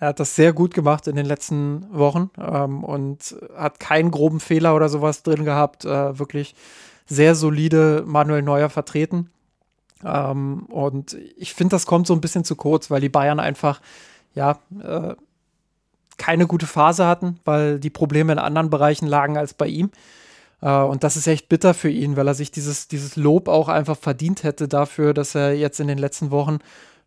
hat 0.00 0.20
das 0.20 0.36
sehr 0.36 0.52
gut 0.52 0.74
gemacht 0.74 1.06
in 1.06 1.16
den 1.16 1.26
letzten 1.26 1.86
Wochen 1.92 2.30
ähm, 2.38 2.84
und 2.84 3.36
hat 3.56 3.80
keinen 3.80 4.10
groben 4.10 4.40
Fehler 4.40 4.74
oder 4.74 4.88
sowas 4.88 5.22
drin 5.22 5.44
gehabt. 5.44 5.84
Äh, 5.84 6.18
wirklich 6.18 6.54
sehr 7.06 7.34
solide 7.34 8.04
Manuel 8.06 8.42
Neuer 8.42 8.70
vertreten. 8.70 9.30
Ähm, 10.04 10.66
und 10.66 11.16
ich 11.36 11.54
finde, 11.54 11.74
das 11.74 11.86
kommt 11.86 12.06
so 12.06 12.14
ein 12.14 12.20
bisschen 12.20 12.44
zu 12.44 12.56
kurz, 12.56 12.90
weil 12.90 13.00
die 13.00 13.08
Bayern 13.08 13.40
einfach, 13.40 13.80
ja, 14.34 14.58
äh, 14.80 15.14
keine 16.18 16.46
gute 16.46 16.66
Phase 16.66 17.06
hatten, 17.06 17.38
weil 17.44 17.78
die 17.78 17.90
Probleme 17.90 18.32
in 18.32 18.38
anderen 18.38 18.70
Bereichen 18.70 19.06
lagen 19.06 19.36
als 19.36 19.54
bei 19.54 19.66
ihm. 19.66 19.90
Uh, 20.60 20.86
und 20.90 21.04
das 21.04 21.16
ist 21.16 21.28
echt 21.28 21.48
bitter 21.48 21.72
für 21.72 21.88
ihn, 21.88 22.16
weil 22.16 22.26
er 22.26 22.34
sich 22.34 22.50
dieses, 22.50 22.88
dieses 22.88 23.14
Lob 23.14 23.46
auch 23.46 23.68
einfach 23.68 23.96
verdient 23.96 24.42
hätte 24.42 24.66
dafür, 24.66 25.14
dass 25.14 25.36
er 25.36 25.54
jetzt 25.54 25.78
in 25.78 25.86
den 25.86 25.98
letzten 25.98 26.32
Wochen 26.32 26.58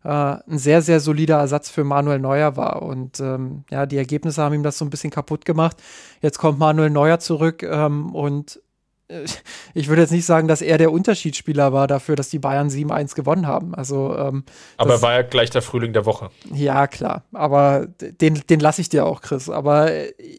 uh, 0.04 0.08
ein 0.48 0.58
sehr, 0.58 0.80
sehr 0.80 1.00
solider 1.00 1.36
Ersatz 1.36 1.68
für 1.68 1.84
Manuel 1.84 2.18
Neuer 2.18 2.56
war. 2.56 2.80
Und 2.80 3.20
ähm, 3.20 3.64
ja, 3.70 3.84
die 3.84 3.98
Ergebnisse 3.98 4.42
haben 4.42 4.54
ihm 4.54 4.62
das 4.62 4.78
so 4.78 4.86
ein 4.86 4.90
bisschen 4.90 5.10
kaputt 5.10 5.44
gemacht. 5.44 5.76
Jetzt 6.22 6.38
kommt 6.38 6.58
Manuel 6.58 6.88
Neuer 6.88 7.18
zurück 7.18 7.62
ähm, 7.62 8.14
und 8.14 8.60
ich 9.74 9.88
würde 9.88 10.02
jetzt 10.02 10.10
nicht 10.12 10.26
sagen, 10.26 10.48
dass 10.48 10.62
er 10.62 10.78
der 10.78 10.92
Unterschiedsspieler 10.92 11.72
war 11.72 11.86
dafür, 11.86 12.16
dass 12.16 12.30
die 12.30 12.38
Bayern 12.38 12.68
7-1 12.68 13.14
gewonnen 13.14 13.46
haben. 13.46 13.74
Also, 13.74 14.16
ähm, 14.16 14.44
aber 14.76 14.94
er 14.94 15.02
war 15.02 15.12
ja 15.12 15.22
gleich 15.22 15.50
der 15.50 15.62
Frühling 15.62 15.92
der 15.92 16.06
Woche. 16.06 16.30
Ja, 16.52 16.86
klar. 16.86 17.24
Aber 17.32 17.86
den, 18.00 18.42
den 18.48 18.60
lasse 18.60 18.80
ich 18.80 18.88
dir 18.88 19.06
auch, 19.06 19.20
Chris. 19.20 19.48
Aber 19.48 19.90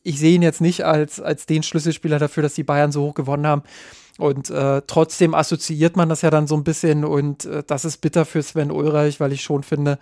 ich 0.03 0.19
sehe 0.19 0.35
ihn 0.35 0.41
jetzt 0.41 0.61
nicht 0.61 0.85
als, 0.85 1.19
als 1.19 1.45
den 1.45 1.63
Schlüsselspieler 1.63 2.19
dafür, 2.19 2.43
dass 2.43 2.53
die 2.53 2.63
Bayern 2.63 2.91
so 2.91 3.03
hoch 3.03 3.13
gewonnen 3.13 3.47
haben. 3.47 3.63
Und 4.19 4.51
äh, 4.51 4.83
trotzdem 4.85 5.33
assoziiert 5.33 5.95
man 5.95 6.07
das 6.07 6.21
ja 6.21 6.29
dann 6.29 6.45
so 6.45 6.55
ein 6.55 6.63
bisschen 6.63 7.03
und 7.03 7.45
äh, 7.45 7.63
das 7.65 7.83
ist 7.83 7.97
bitter 7.97 8.25
für 8.25 8.43
Sven 8.43 8.69
Ulreich, 8.69 9.19
weil 9.19 9.31
ich 9.33 9.41
schon 9.41 9.63
finde, 9.63 9.97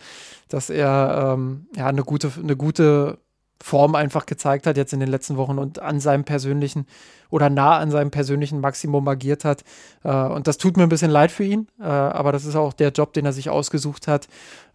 dass 0.49 0.69
er 0.69 1.33
ähm, 1.33 1.67
ja 1.77 1.87
eine 1.87 2.03
gute, 2.03 2.29
eine 2.37 2.57
gute 2.57 3.19
Form 3.61 3.95
einfach 3.95 4.25
gezeigt 4.25 4.65
hat 4.67 4.77
jetzt 4.77 4.93
in 4.93 4.99
den 4.99 5.09
letzten 5.09 5.37
Wochen 5.37 5.59
und 5.59 5.79
an 5.79 5.99
seinem 5.99 6.23
persönlichen 6.23 6.87
oder 7.29 7.49
nah 7.49 7.77
an 7.77 7.91
seinem 7.91 8.11
persönlichen 8.11 8.59
Maximum 8.59 9.07
agiert 9.07 9.45
hat. 9.45 9.63
Äh, 10.03 10.11
und 10.11 10.47
das 10.47 10.57
tut 10.57 10.77
mir 10.77 10.83
ein 10.83 10.89
bisschen 10.89 11.11
leid 11.11 11.31
für 11.31 11.43
ihn, 11.43 11.67
äh, 11.79 11.83
aber 11.83 12.31
das 12.31 12.45
ist 12.45 12.55
auch 12.55 12.73
der 12.73 12.89
Job, 12.89 13.13
den 13.13 13.25
er 13.25 13.33
sich 13.33 13.49
ausgesucht 13.49 14.07
hat. 14.07 14.27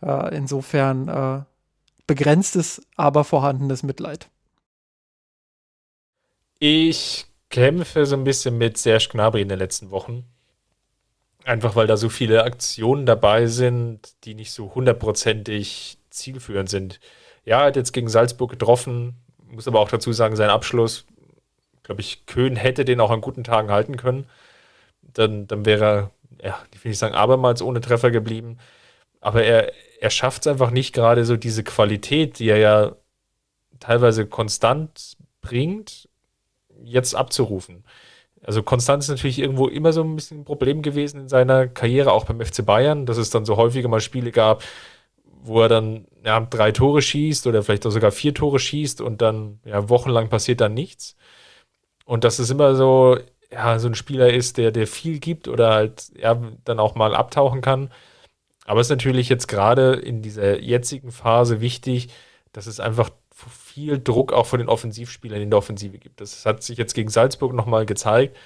Äh, 0.02 0.36
insofern 0.36 1.46
begrenztes, 2.06 2.82
aber 2.96 3.24
vorhandenes 3.24 3.82
Mitleid. 3.82 4.28
Ich 6.58 7.26
kämpfe 7.50 8.06
so 8.06 8.16
ein 8.16 8.24
bisschen 8.24 8.56
mit 8.58 8.78
Serge 8.78 9.08
Gnabry 9.12 9.42
in 9.42 9.48
den 9.48 9.58
letzten 9.58 9.90
Wochen. 9.90 10.24
Einfach 11.44 11.76
weil 11.76 11.86
da 11.86 11.96
so 11.96 12.08
viele 12.08 12.44
Aktionen 12.44 13.06
dabei 13.06 13.46
sind, 13.46 14.14
die 14.24 14.34
nicht 14.34 14.52
so 14.52 14.74
hundertprozentig 14.74 15.98
zielführend 16.10 16.68
sind. 16.68 17.00
Ja, 17.46 17.60
er 17.60 17.66
hat 17.68 17.76
jetzt 17.76 17.92
gegen 17.92 18.08
Salzburg 18.08 18.50
getroffen, 18.50 19.14
muss 19.50 19.68
aber 19.68 19.80
auch 19.80 19.88
dazu 19.88 20.12
sagen, 20.12 20.36
sein 20.36 20.50
Abschluss, 20.50 21.06
glaube 21.84 22.00
ich, 22.00 22.26
Köhn 22.26 22.56
hätte 22.56 22.84
den 22.84 23.00
auch 23.00 23.10
an 23.12 23.20
guten 23.20 23.44
Tagen 23.44 23.70
halten 23.70 23.96
können. 23.96 24.26
Dann, 25.00 25.46
dann 25.46 25.64
wäre 25.64 25.84
er, 25.84 26.10
ja, 26.44 26.58
ich 26.74 26.84
will 26.84 26.90
nicht 26.90 26.98
sagen, 26.98 27.14
abermals 27.14 27.62
ohne 27.62 27.80
Treffer 27.80 28.10
geblieben. 28.10 28.58
Aber 29.20 29.44
er, 29.44 29.72
er 30.00 30.10
schafft 30.10 30.42
es 30.42 30.46
einfach 30.48 30.70
nicht 30.70 30.92
gerade 30.92 31.24
so 31.24 31.36
diese 31.36 31.62
Qualität, 31.62 32.40
die 32.40 32.48
er 32.48 32.58
ja 32.58 32.96
teilweise 33.78 34.26
konstant 34.26 35.16
bringt, 35.40 36.08
jetzt 36.82 37.14
abzurufen. 37.14 37.84
Also 38.42 38.62
Konstanz 38.62 39.04
ist 39.04 39.10
natürlich 39.10 39.38
irgendwo 39.38 39.68
immer 39.68 39.92
so 39.92 40.02
ein 40.02 40.14
bisschen 40.16 40.40
ein 40.40 40.44
Problem 40.44 40.82
gewesen 40.82 41.22
in 41.22 41.28
seiner 41.28 41.66
Karriere, 41.68 42.12
auch 42.12 42.24
beim 42.24 42.40
FC 42.40 42.64
Bayern, 42.64 43.06
dass 43.06 43.16
es 43.16 43.30
dann 43.30 43.44
so 43.44 43.56
häufiger 43.56 43.88
mal 43.88 44.00
Spiele 44.00 44.30
gab, 44.30 44.62
wo 45.46 45.62
er 45.62 45.68
dann 45.68 46.06
ja, 46.24 46.40
drei 46.40 46.72
Tore 46.72 47.02
schießt 47.02 47.46
oder 47.46 47.62
vielleicht 47.62 47.86
auch 47.86 47.90
sogar 47.90 48.10
vier 48.10 48.34
Tore 48.34 48.58
schießt 48.58 49.00
und 49.00 49.22
dann 49.22 49.60
ja, 49.64 49.88
wochenlang 49.88 50.28
passiert 50.28 50.60
dann 50.60 50.74
nichts. 50.74 51.16
Und 52.04 52.24
dass 52.24 52.38
es 52.38 52.50
immer 52.50 52.74
so, 52.74 53.18
ja, 53.52 53.78
so 53.78 53.88
ein 53.88 53.94
Spieler 53.94 54.32
ist, 54.32 54.58
der, 54.58 54.70
der 54.72 54.86
viel 54.86 55.18
gibt 55.18 55.48
oder 55.48 55.72
halt 55.74 56.12
ja, 56.16 56.40
dann 56.64 56.80
auch 56.80 56.94
mal 56.94 57.14
abtauchen 57.14 57.60
kann. 57.60 57.90
Aber 58.64 58.80
es 58.80 58.88
ist 58.88 58.90
natürlich 58.90 59.28
jetzt 59.28 59.46
gerade 59.48 59.94
in 59.94 60.22
dieser 60.22 60.60
jetzigen 60.60 61.12
Phase 61.12 61.60
wichtig, 61.60 62.08
dass 62.52 62.66
es 62.66 62.80
einfach 62.80 63.10
viel 63.34 64.00
Druck 64.00 64.32
auch 64.32 64.46
von 64.46 64.58
den 64.58 64.68
Offensivspielern 64.68 65.40
in 65.40 65.50
der 65.50 65.58
Offensive 65.58 65.98
gibt. 65.98 66.20
Das 66.20 66.46
hat 66.46 66.62
sich 66.62 66.78
jetzt 66.78 66.94
gegen 66.94 67.10
Salzburg 67.10 67.52
nochmal 67.52 67.86
gezeigt, 67.86 68.36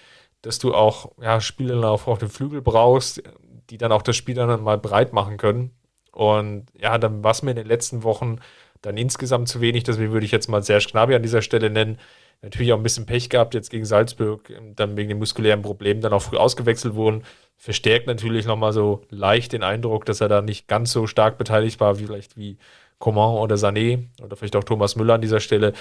dass 0.42 0.58
du 0.58 0.74
auch 0.74 1.12
ja, 1.20 1.40
Spieler 1.40 1.90
auf, 1.90 2.08
auf 2.08 2.18
dem 2.18 2.30
Flügel 2.30 2.60
brauchst, 2.60 3.22
die 3.70 3.78
dann 3.78 3.92
auch 3.92 4.02
das 4.02 4.16
Spiel 4.16 4.34
dann 4.34 4.62
mal 4.62 4.78
breit 4.78 5.12
machen 5.12 5.36
können. 5.36 5.70
Und 6.12 6.66
ja, 6.78 6.98
dann 6.98 7.22
war 7.22 7.32
es 7.32 7.42
mir 7.42 7.50
in 7.50 7.56
den 7.56 7.66
letzten 7.66 8.02
Wochen 8.02 8.38
dann 8.82 8.96
insgesamt 8.96 9.48
zu 9.48 9.60
wenig. 9.60 9.84
Deswegen 9.84 10.12
würde 10.12 10.26
ich 10.26 10.32
jetzt 10.32 10.48
mal 10.48 10.62
Serge 10.62 10.88
Gnabry 10.90 11.14
an 11.14 11.22
dieser 11.22 11.42
Stelle 11.42 11.70
nennen. 11.70 11.98
Natürlich 12.42 12.72
auch 12.72 12.78
ein 12.78 12.82
bisschen 12.82 13.04
Pech 13.04 13.28
gehabt 13.28 13.52
jetzt 13.52 13.70
gegen 13.70 13.84
Salzburg, 13.84 14.50
dann 14.74 14.96
wegen 14.96 15.10
den 15.10 15.18
muskulären 15.18 15.60
Problemen 15.60 16.00
dann 16.00 16.14
auch 16.14 16.22
früh 16.22 16.38
ausgewechselt 16.38 16.94
wurden. 16.94 17.22
Verstärkt 17.58 18.06
natürlich 18.06 18.46
nochmal 18.46 18.72
so 18.72 19.02
leicht 19.10 19.52
den 19.52 19.62
Eindruck, 19.62 20.06
dass 20.06 20.22
er 20.22 20.28
da 20.28 20.40
nicht 20.40 20.66
ganz 20.66 20.90
so 20.92 21.06
stark 21.06 21.36
beteiligt 21.36 21.80
war, 21.80 21.98
wie 21.98 22.06
vielleicht 22.06 22.38
wie 22.38 22.56
Coman 22.98 23.36
oder 23.36 23.56
Sané 23.56 24.06
oder 24.22 24.36
vielleicht 24.36 24.56
auch 24.56 24.64
Thomas 24.64 24.96
Müller 24.96 25.14
an 25.14 25.20
dieser 25.20 25.40
Stelle. 25.40 25.74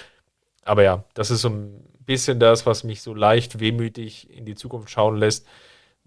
Aber 0.66 0.84
ja, 0.84 1.06
das 1.14 1.32
ist 1.32 1.42
so 1.42 1.50
ein 1.50 1.86
bisschen 2.06 2.42
das, 2.42 2.66
was 2.66 2.84
mich 2.84 3.02
so 3.02 3.14
leicht 3.14 3.62
wehmütig 3.62 4.30
in 4.30 4.44
die 4.46 4.56
Zukunft 4.56 4.90
schauen 4.90 5.16
lässt, 5.16 5.48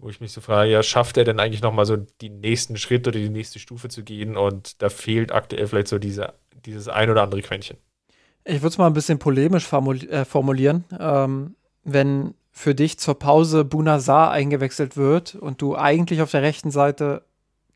wo 0.03 0.09
ich 0.09 0.19
mich 0.19 0.33
so 0.33 0.41
frage, 0.41 0.69
ja, 0.69 0.83
schafft 0.83 1.17
er 1.17 1.23
denn 1.23 1.39
eigentlich 1.39 1.61
nochmal 1.61 1.85
so 1.85 1.95
den 1.95 2.41
nächsten 2.41 2.75
Schritt 2.77 3.07
oder 3.07 3.17
die 3.17 3.29
nächste 3.29 3.59
Stufe 3.59 3.87
zu 3.87 4.03
gehen? 4.03 4.35
Und 4.35 4.81
da 4.81 4.89
fehlt 4.89 5.31
aktuell 5.31 5.65
vielleicht 5.67 5.87
so 5.87 5.97
diese, 5.97 6.33
dieses 6.65 6.89
ein 6.89 7.09
oder 7.09 7.23
andere 7.23 7.41
Quäntchen. 7.41 7.77
Ich 8.43 8.55
würde 8.55 8.67
es 8.67 8.77
mal 8.77 8.87
ein 8.87 8.93
bisschen 8.93 9.19
polemisch 9.19 9.71
äh, 9.71 10.25
formulieren. 10.25 10.83
Ähm, 10.99 11.55
wenn 11.85 12.33
für 12.51 12.75
dich 12.75 12.99
zur 12.99 13.17
Pause 13.17 13.63
Bunazar 13.63 14.31
eingewechselt 14.31 14.97
wird 14.97 15.35
und 15.35 15.61
du 15.61 15.77
eigentlich 15.77 16.21
auf 16.21 16.31
der 16.31 16.41
rechten 16.41 16.69
Seite 16.69 17.23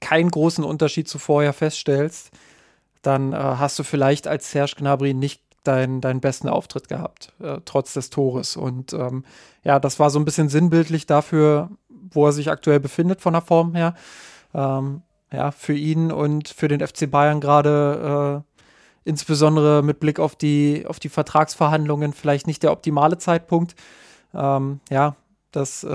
keinen 0.01 0.30
großen 0.30 0.63
Unterschied 0.63 1.07
zu 1.07 1.19
vorher 1.19 1.53
feststellst, 1.53 2.32
dann 3.01 3.32
äh, 3.32 3.38
hast 3.38 3.80
du 3.80 3.84
vielleicht 3.84 4.28
als 4.28 4.51
Serge 4.51 4.75
Gnabry 4.78 5.13
nicht 5.13 5.41
deinen, 5.63 6.01
deinen 6.01 6.21
besten 6.21 6.49
Auftritt 6.49 6.88
gehabt, 6.88 7.34
äh, 7.41 7.59
trotz 7.65 7.93
des 7.93 8.09
Tores. 8.09 8.55
Und 8.55 8.93
ähm, 8.93 9.25
ja, 9.63 9.80
das 9.80 9.99
war 9.99 10.09
so 10.09 10.19
ein 10.19 10.25
bisschen 10.25 10.49
sinnbildlich 10.49 11.05
dafür, 11.05 11.69
wo 12.12 12.26
er 12.26 12.32
sich 12.32 12.49
aktuell 12.49 12.80
befindet 12.80 13.22
von 13.22 13.34
der 13.34 13.41
Form 13.41 13.76
her. 13.76 13.93
Ähm, 14.53 15.01
ja, 15.32 15.51
für 15.51 15.74
ihn 15.74 16.12
und 16.12 16.47
für 16.47 16.68
den 16.68 16.86
FC 16.86 17.10
Bayern 17.10 17.41
gerade 17.41 18.43
äh, 18.43 19.10
insbesondere 19.10 19.84
mit 19.84 19.99
Blick 19.99 20.20
auf 20.20 20.36
die, 20.36 20.86
auf 20.88 20.99
die 20.99 21.10
Vertragsverhandlungen 21.10 22.14
vielleicht 22.14 22.47
nicht 22.47 22.64
der 22.64 22.72
optimale 22.72 23.18
Zeitpunkt. 23.18 23.76
Ähm, 24.34 24.80
ja, 24.89 25.16
das, 25.51 25.84
äh, 25.84 25.88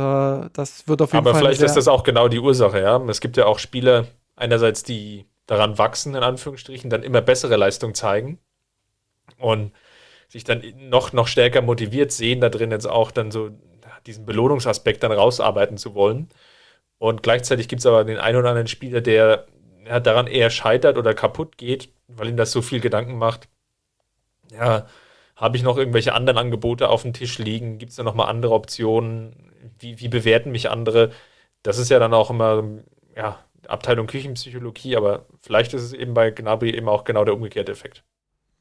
das 0.53 0.89
wird 0.89 1.03
auf 1.03 1.13
jeden 1.13 1.19
Aber 1.19 1.31
Fall. 1.33 1.41
Aber 1.41 1.49
vielleicht 1.51 1.63
ist 1.63 1.77
das 1.77 1.89
auch 1.89 2.03
genau 2.03 2.29
die 2.29 2.41
Ursache, 2.41 2.81
ja. 2.81 3.01
Es 3.09 3.21
gibt 3.21 3.37
ja 3.37 3.47
auch 3.47 3.59
Spieler, 3.59 4.07
einerseits, 4.37 4.83
die 4.83 5.27
daran 5.47 5.79
wachsen, 5.79 6.15
in 6.15 6.23
Anführungsstrichen, 6.23 6.91
dann 6.91 7.03
immer 7.03 7.21
bessere 7.21 7.57
Leistung 7.57 7.95
zeigen 7.95 8.39
und 9.39 9.73
sich 10.29 10.45
dann 10.45 10.63
noch, 10.77 11.13
noch 11.13 11.27
stärker 11.27 11.61
motiviert 11.61 12.13
sehen, 12.13 12.41
da 12.41 12.49
drin 12.49 12.71
jetzt 12.71 12.89
auch 12.89 13.11
dann 13.11 13.31
so 13.31 13.51
diesen 14.07 14.27
Belohnungsaspekt 14.27 15.03
dann 15.03 15.13
rausarbeiten 15.13 15.77
zu 15.77 15.95
wollen. 15.95 16.29
Und 16.99 17.23
gleichzeitig 17.23 17.69
gibt 17.69 17.81
es 17.81 17.87
aber 17.87 18.05
den 18.05 18.19
einen 18.19 18.39
oder 18.39 18.51
anderen 18.51 18.69
Spieler, 18.69 19.01
der 19.01 19.47
ja, 19.87 20.01
daran 20.01 20.27
eher 20.27 20.51
scheitert 20.51 20.97
oder 20.99 21.15
kaputt 21.15 21.59
geht, 21.59 21.89
weil 22.07 22.29
ihm 22.29 22.37
das 22.37 22.53
so 22.53 22.63
viel 22.63 22.81
Gedanken 22.81 23.19
macht. 23.19 23.49
Ja, 24.53 24.87
habe 25.37 25.57
ich 25.57 25.63
noch 25.63 25.79
irgendwelche 25.79 26.15
anderen 26.15 26.39
Angebote 26.39 26.89
auf 26.89 27.03
dem 27.03 27.13
Tisch 27.13 27.39
liegen? 27.39 27.79
Gibt 27.79 27.91
es 27.91 27.97
da 27.97 28.03
nochmal 28.03 28.29
andere 28.29 28.53
Optionen? 28.53 29.51
Wie, 29.79 29.99
wie 29.99 30.09
bewerten 30.09 30.53
mich 30.53 30.71
andere? 30.71 31.11
Das 31.63 31.79
ist 31.79 31.91
ja 31.91 31.99
dann 31.99 32.15
auch 32.15 32.31
immer, 32.31 32.63
ja, 33.17 33.39
Abteilung 33.67 34.07
Küchenpsychologie, 34.07 34.97
aber 34.97 35.27
vielleicht 35.41 35.75
ist 35.75 35.83
es 35.83 35.93
eben 35.93 36.15
bei 36.15 36.31
Gnabry 36.31 36.71
eben 36.71 36.89
auch 36.89 37.05
genau 37.05 37.25
der 37.25 37.35
umgekehrte 37.35 37.73
Effekt. 37.73 38.05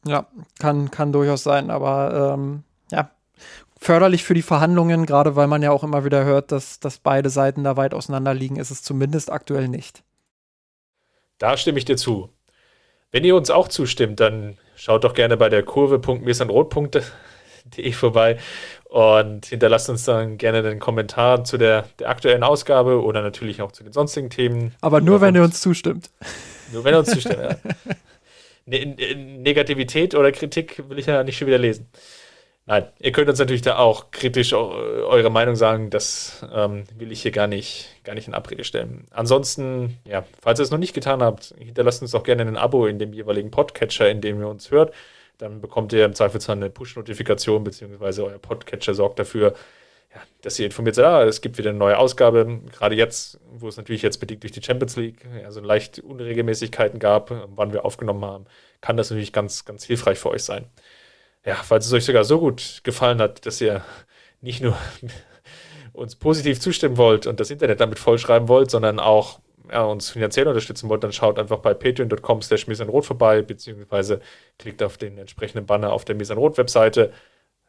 Ja, 0.05 0.27
kann, 0.59 0.89
kann 0.89 1.11
durchaus 1.11 1.43
sein, 1.43 1.69
aber 1.69 2.33
ähm, 2.33 2.63
förderlich 3.81 4.23
für 4.23 4.35
die 4.35 4.43
Verhandlungen, 4.43 5.05
gerade 5.05 5.35
weil 5.35 5.47
man 5.47 5.63
ja 5.63 5.71
auch 5.71 5.83
immer 5.83 6.05
wieder 6.05 6.23
hört, 6.23 6.51
dass, 6.51 6.79
dass 6.79 6.99
beide 6.99 7.29
Seiten 7.29 7.63
da 7.63 7.75
weit 7.77 7.95
auseinander 7.95 8.33
liegen, 8.33 8.57
ist 8.57 8.69
es 8.69 8.83
zumindest 8.83 9.31
aktuell 9.31 9.67
nicht. 9.67 10.03
Da 11.39 11.57
stimme 11.57 11.79
ich 11.79 11.85
dir 11.85 11.97
zu. 11.97 12.29
Wenn 13.09 13.23
ihr 13.23 13.35
uns 13.35 13.49
auch 13.49 13.67
zustimmt, 13.67 14.19
dann 14.19 14.59
schaut 14.75 15.03
doch 15.03 15.15
gerne 15.15 15.35
bei 15.35 15.49
der 15.49 15.63
Kurve.mirsanrot.de 15.63 17.01
vorbei 17.91 18.37
und 18.85 19.47
hinterlasst 19.47 19.89
uns 19.89 20.05
dann 20.05 20.37
gerne 20.37 20.61
den 20.61 20.77
Kommentar 20.77 21.43
zu 21.43 21.57
der, 21.57 21.85
der 21.97 22.09
aktuellen 22.09 22.43
Ausgabe 22.43 23.01
oder 23.01 23.23
natürlich 23.23 23.63
auch 23.63 23.71
zu 23.71 23.83
den 23.83 23.93
sonstigen 23.93 24.29
Themen. 24.29 24.75
Aber 24.81 25.01
nur, 25.01 25.21
wenn 25.21 25.33
ihr 25.33 25.43
uns 25.43 25.59
zustimmt. 25.59 26.11
Nur, 26.71 26.83
wenn 26.83 26.93
ihr 26.93 26.99
uns 26.99 27.09
zustimmt, 27.11 27.39
ja. 27.39 27.57
Ne 28.67 28.85
Negativität 28.85 30.13
oder 30.13 30.31
Kritik 30.31 30.87
will 30.87 30.99
ich 30.99 31.07
ja 31.07 31.23
nicht 31.23 31.39
schon 31.39 31.47
wieder 31.47 31.57
lesen. 31.57 31.87
Nein, 32.67 32.87
ihr 32.99 33.11
könnt 33.11 33.27
uns 33.27 33.39
natürlich 33.39 33.63
da 33.63 33.77
auch 33.77 34.11
kritisch 34.11 34.53
eure 34.53 35.29
Meinung 35.31 35.55
sagen. 35.55 35.89
Das 35.89 36.45
ähm, 36.53 36.83
will 36.95 37.11
ich 37.11 37.23
hier 37.23 37.31
gar 37.31 37.47
nicht, 37.47 37.89
gar 38.03 38.13
nicht 38.13 38.27
in 38.27 38.35
Abrede 38.35 38.63
stellen. 38.63 39.07
Ansonsten, 39.09 39.97
ja, 40.05 40.23
falls 40.41 40.59
ihr 40.59 40.63
es 40.63 40.71
noch 40.71 40.77
nicht 40.77 40.93
getan 40.93 41.23
habt, 41.23 41.55
hinterlasst 41.57 42.01
uns 42.01 42.11
doch 42.11 42.23
gerne 42.23 42.43
ein 42.43 42.57
Abo 42.57 42.85
in 42.85 42.99
dem 42.99 43.13
jeweiligen 43.13 43.51
Podcatcher, 43.51 44.09
in 44.09 44.21
dem 44.21 44.39
ihr 44.39 44.47
uns 44.47 44.69
hört. 44.69 44.93
Dann 45.39 45.59
bekommt 45.59 45.91
ihr 45.91 46.05
im 46.05 46.13
Zweifelsfall 46.13 46.55
eine 46.55 46.69
Push-Notifikation, 46.69 47.63
beziehungsweise 47.63 48.23
euer 48.25 48.37
Podcatcher 48.37 48.93
sorgt 48.93 49.17
dafür, 49.17 49.55
ja, 50.13 50.21
dass 50.41 50.59
ihr 50.59 50.67
informiert 50.67 50.95
seid, 50.95 51.05
ah, 51.05 51.23
es 51.23 51.41
gibt 51.41 51.57
wieder 51.57 51.71
eine 51.71 51.79
neue 51.79 51.97
Ausgabe. 51.97 52.59
Gerade 52.71 52.95
jetzt, 52.95 53.39
wo 53.51 53.67
es 53.67 53.77
natürlich 53.77 54.03
jetzt 54.03 54.19
bedingt 54.19 54.43
durch 54.43 54.51
die 54.51 54.61
Champions 54.61 54.97
League, 54.97 55.25
also 55.43 55.61
leicht 55.61 55.99
Unregelmäßigkeiten 55.99 56.99
gab, 56.99 57.31
wann 57.55 57.73
wir 57.73 57.85
aufgenommen 57.85 58.23
haben, 58.23 58.45
kann 58.81 58.97
das 58.97 59.09
natürlich 59.09 59.33
ganz, 59.33 59.65
ganz 59.65 59.83
hilfreich 59.83 60.19
für 60.19 60.29
euch 60.29 60.43
sein. 60.43 60.65
Ja, 61.45 61.55
falls 61.55 61.87
es 61.87 61.93
euch 61.93 62.05
sogar 62.05 62.23
so 62.23 62.39
gut 62.39 62.81
gefallen 62.83 63.19
hat, 63.19 63.45
dass 63.45 63.61
ihr 63.61 63.83
nicht 64.41 64.61
nur 64.61 64.77
uns 65.93 66.15
positiv 66.15 66.59
zustimmen 66.59 66.97
wollt 66.97 67.27
und 67.27 67.39
das 67.39 67.51
Internet 67.51 67.79
damit 67.79 67.99
vollschreiben 67.99 68.47
wollt, 68.47 68.71
sondern 68.71 68.99
auch 68.99 69.39
ja, 69.71 69.83
uns 69.83 70.09
finanziell 70.09 70.47
unterstützen 70.47 70.89
wollt, 70.89 71.03
dann 71.03 71.13
schaut 71.13 71.39
einfach 71.39 71.59
bei 71.59 71.73
patreon.com 71.73 72.41
slash 72.41 72.67
misanrot 72.67 73.05
vorbei, 73.05 73.41
beziehungsweise 73.41 74.21
klickt 74.57 74.83
auf 74.83 74.97
den 74.97 75.17
entsprechenden 75.17 75.65
Banner 75.65 75.93
auf 75.93 76.05
der 76.05 76.15
Misanrot-Webseite. 76.15 77.11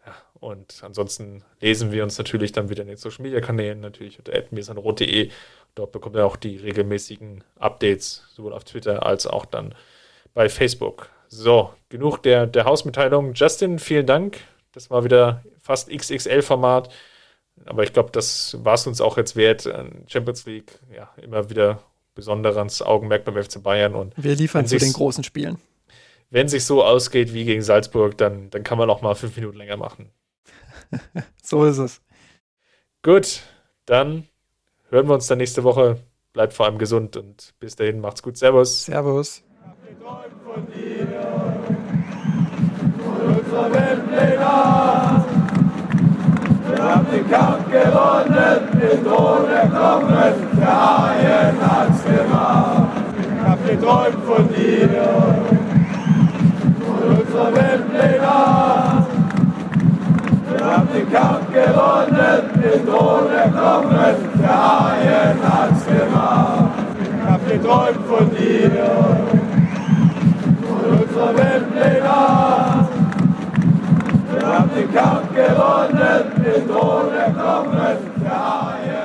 Ja, 0.05 0.15
und 0.41 0.83
ansonsten 0.83 1.45
lesen 1.61 1.93
wir 1.93 2.03
uns 2.03 2.19
natürlich 2.19 2.53
dann 2.53 2.69
wieder 2.69 2.83
in 2.83 2.89
den 2.89 2.97
Social 2.97 3.23
Media 3.23 3.41
Kanälen, 3.41 3.81
natürlich 3.81 4.19
unter 4.19 4.33
misanrot.de. 4.51 5.31
Dort 5.75 5.93
bekommt 5.93 6.17
ihr 6.17 6.27
auch 6.27 6.37
die 6.37 6.57
regelmäßigen 6.57 7.45
Updates, 7.59 8.25
sowohl 8.35 8.53
auf 8.53 8.65
Twitter 8.65 9.07
als 9.07 9.27
auch 9.27 9.47
dann 9.47 9.75
bei 10.35 10.49
Facebook. 10.49 11.09
So, 11.35 11.71
genug 11.89 12.19
der, 12.19 12.47
der 12.47 12.67
Hausmitteilung. 12.67 13.33
Justin, 13.33 13.79
vielen 13.79 14.05
Dank. 14.05 14.41
Das 14.73 14.91
war 14.91 15.03
wieder 15.03 15.43
fast 15.63 15.89
XXL-Format. 15.89 16.91
Aber 17.65 17.85
ich 17.85 17.95
glaube, 17.95 18.11
das 18.13 18.63
war 18.63 18.75
es 18.75 18.87
uns 18.87 19.01
auch 19.01 19.17
jetzt 19.17 19.35
wert. 19.35 19.67
Champions 20.09 20.45
League, 20.45 20.79
ja, 20.95 21.09
immer 21.17 21.49
wieder 21.49 21.83
besonderes 22.15 22.83
Augenmerk 22.83 23.25
beim 23.25 23.43
FC 23.43 23.63
Bayern. 23.63 23.95
Und 23.95 24.13
Wir 24.23 24.37
liefern 24.37 24.67
zu 24.67 24.77
den 24.77 24.93
großen 24.93 25.25
Spielen. 25.25 25.57
Wenn 26.29 26.49
sich 26.49 26.67
so 26.67 26.85
ausgeht 26.85 27.33
wie 27.33 27.47
gegen 27.47 27.63
Salzburg, 27.63 28.19
dann, 28.19 28.51
dann 28.51 28.63
kann 28.63 28.77
man 28.77 28.91
auch 28.91 29.01
mal 29.01 29.15
fünf 29.15 29.35
Minuten 29.35 29.57
länger 29.57 29.79
machen. 29.79 30.11
so 31.43 31.65
ist 31.65 31.79
es. 31.79 32.03
Gut, 33.03 33.41
dann 33.87 34.29
hören 34.91 35.09
wir 35.09 35.15
uns 35.15 35.29
dann 35.29 35.39
nächste 35.39 35.65
Woche. 35.65 35.99
Bleibt 36.35 36.53
vor 36.53 36.67
allem 36.67 36.77
gesund 36.77 37.17
und 37.17 37.55
bis 37.59 37.75
dahin 37.75 38.01
macht's 38.01 38.23
gut. 38.23 38.37
Servus. 38.37 38.85
Servus. 38.85 39.43
Unserer 43.27 43.73
Weltpläne. 43.73 44.53
Wir 46.69 46.83
haben 46.83 47.07
den 47.11 47.31
Kampf 47.31 47.71
gewonnen, 47.71 48.61
den 48.81 49.05
Thron 49.05 49.51
erkommen, 49.51 50.35
der 50.61 50.75
Haien 50.83 51.57
hat's 51.61 52.05
gemacht. 52.05 52.89
Ich 53.19 53.49
hab 53.49 53.67
geträumt 53.67 54.25
von 54.27 54.49
dir, 54.49 54.91
von 56.85 57.03
unserer 57.17 57.51
Weltpläne. 57.55 58.35
Wir 60.51 60.65
haben 60.65 60.89
den 60.95 61.13
Kampf 61.13 61.47
gewonnen, 61.53 62.43
den 62.63 62.87
Thron 62.87 63.27
erkommen, 63.33 64.17
der 64.35 64.57
Haien 64.63 65.39
hat's 65.43 65.85
gemacht. 65.87 66.71
Ich 67.01 67.31
hab 67.31 67.41
geträumt 67.49 68.07
von 68.07 68.31
dir 68.37 69.42
unserem 71.23 71.75
Leben 71.75 72.03
Wir 74.31 74.43
haben 74.49 74.71
den 74.75 74.95
Kampf 74.95 75.29
gewonnen, 75.35 76.25
den 76.45 76.69
Tod 76.69 77.13
erklommen, 77.15 77.97
der 78.23 78.33
Eier. 78.33 79.02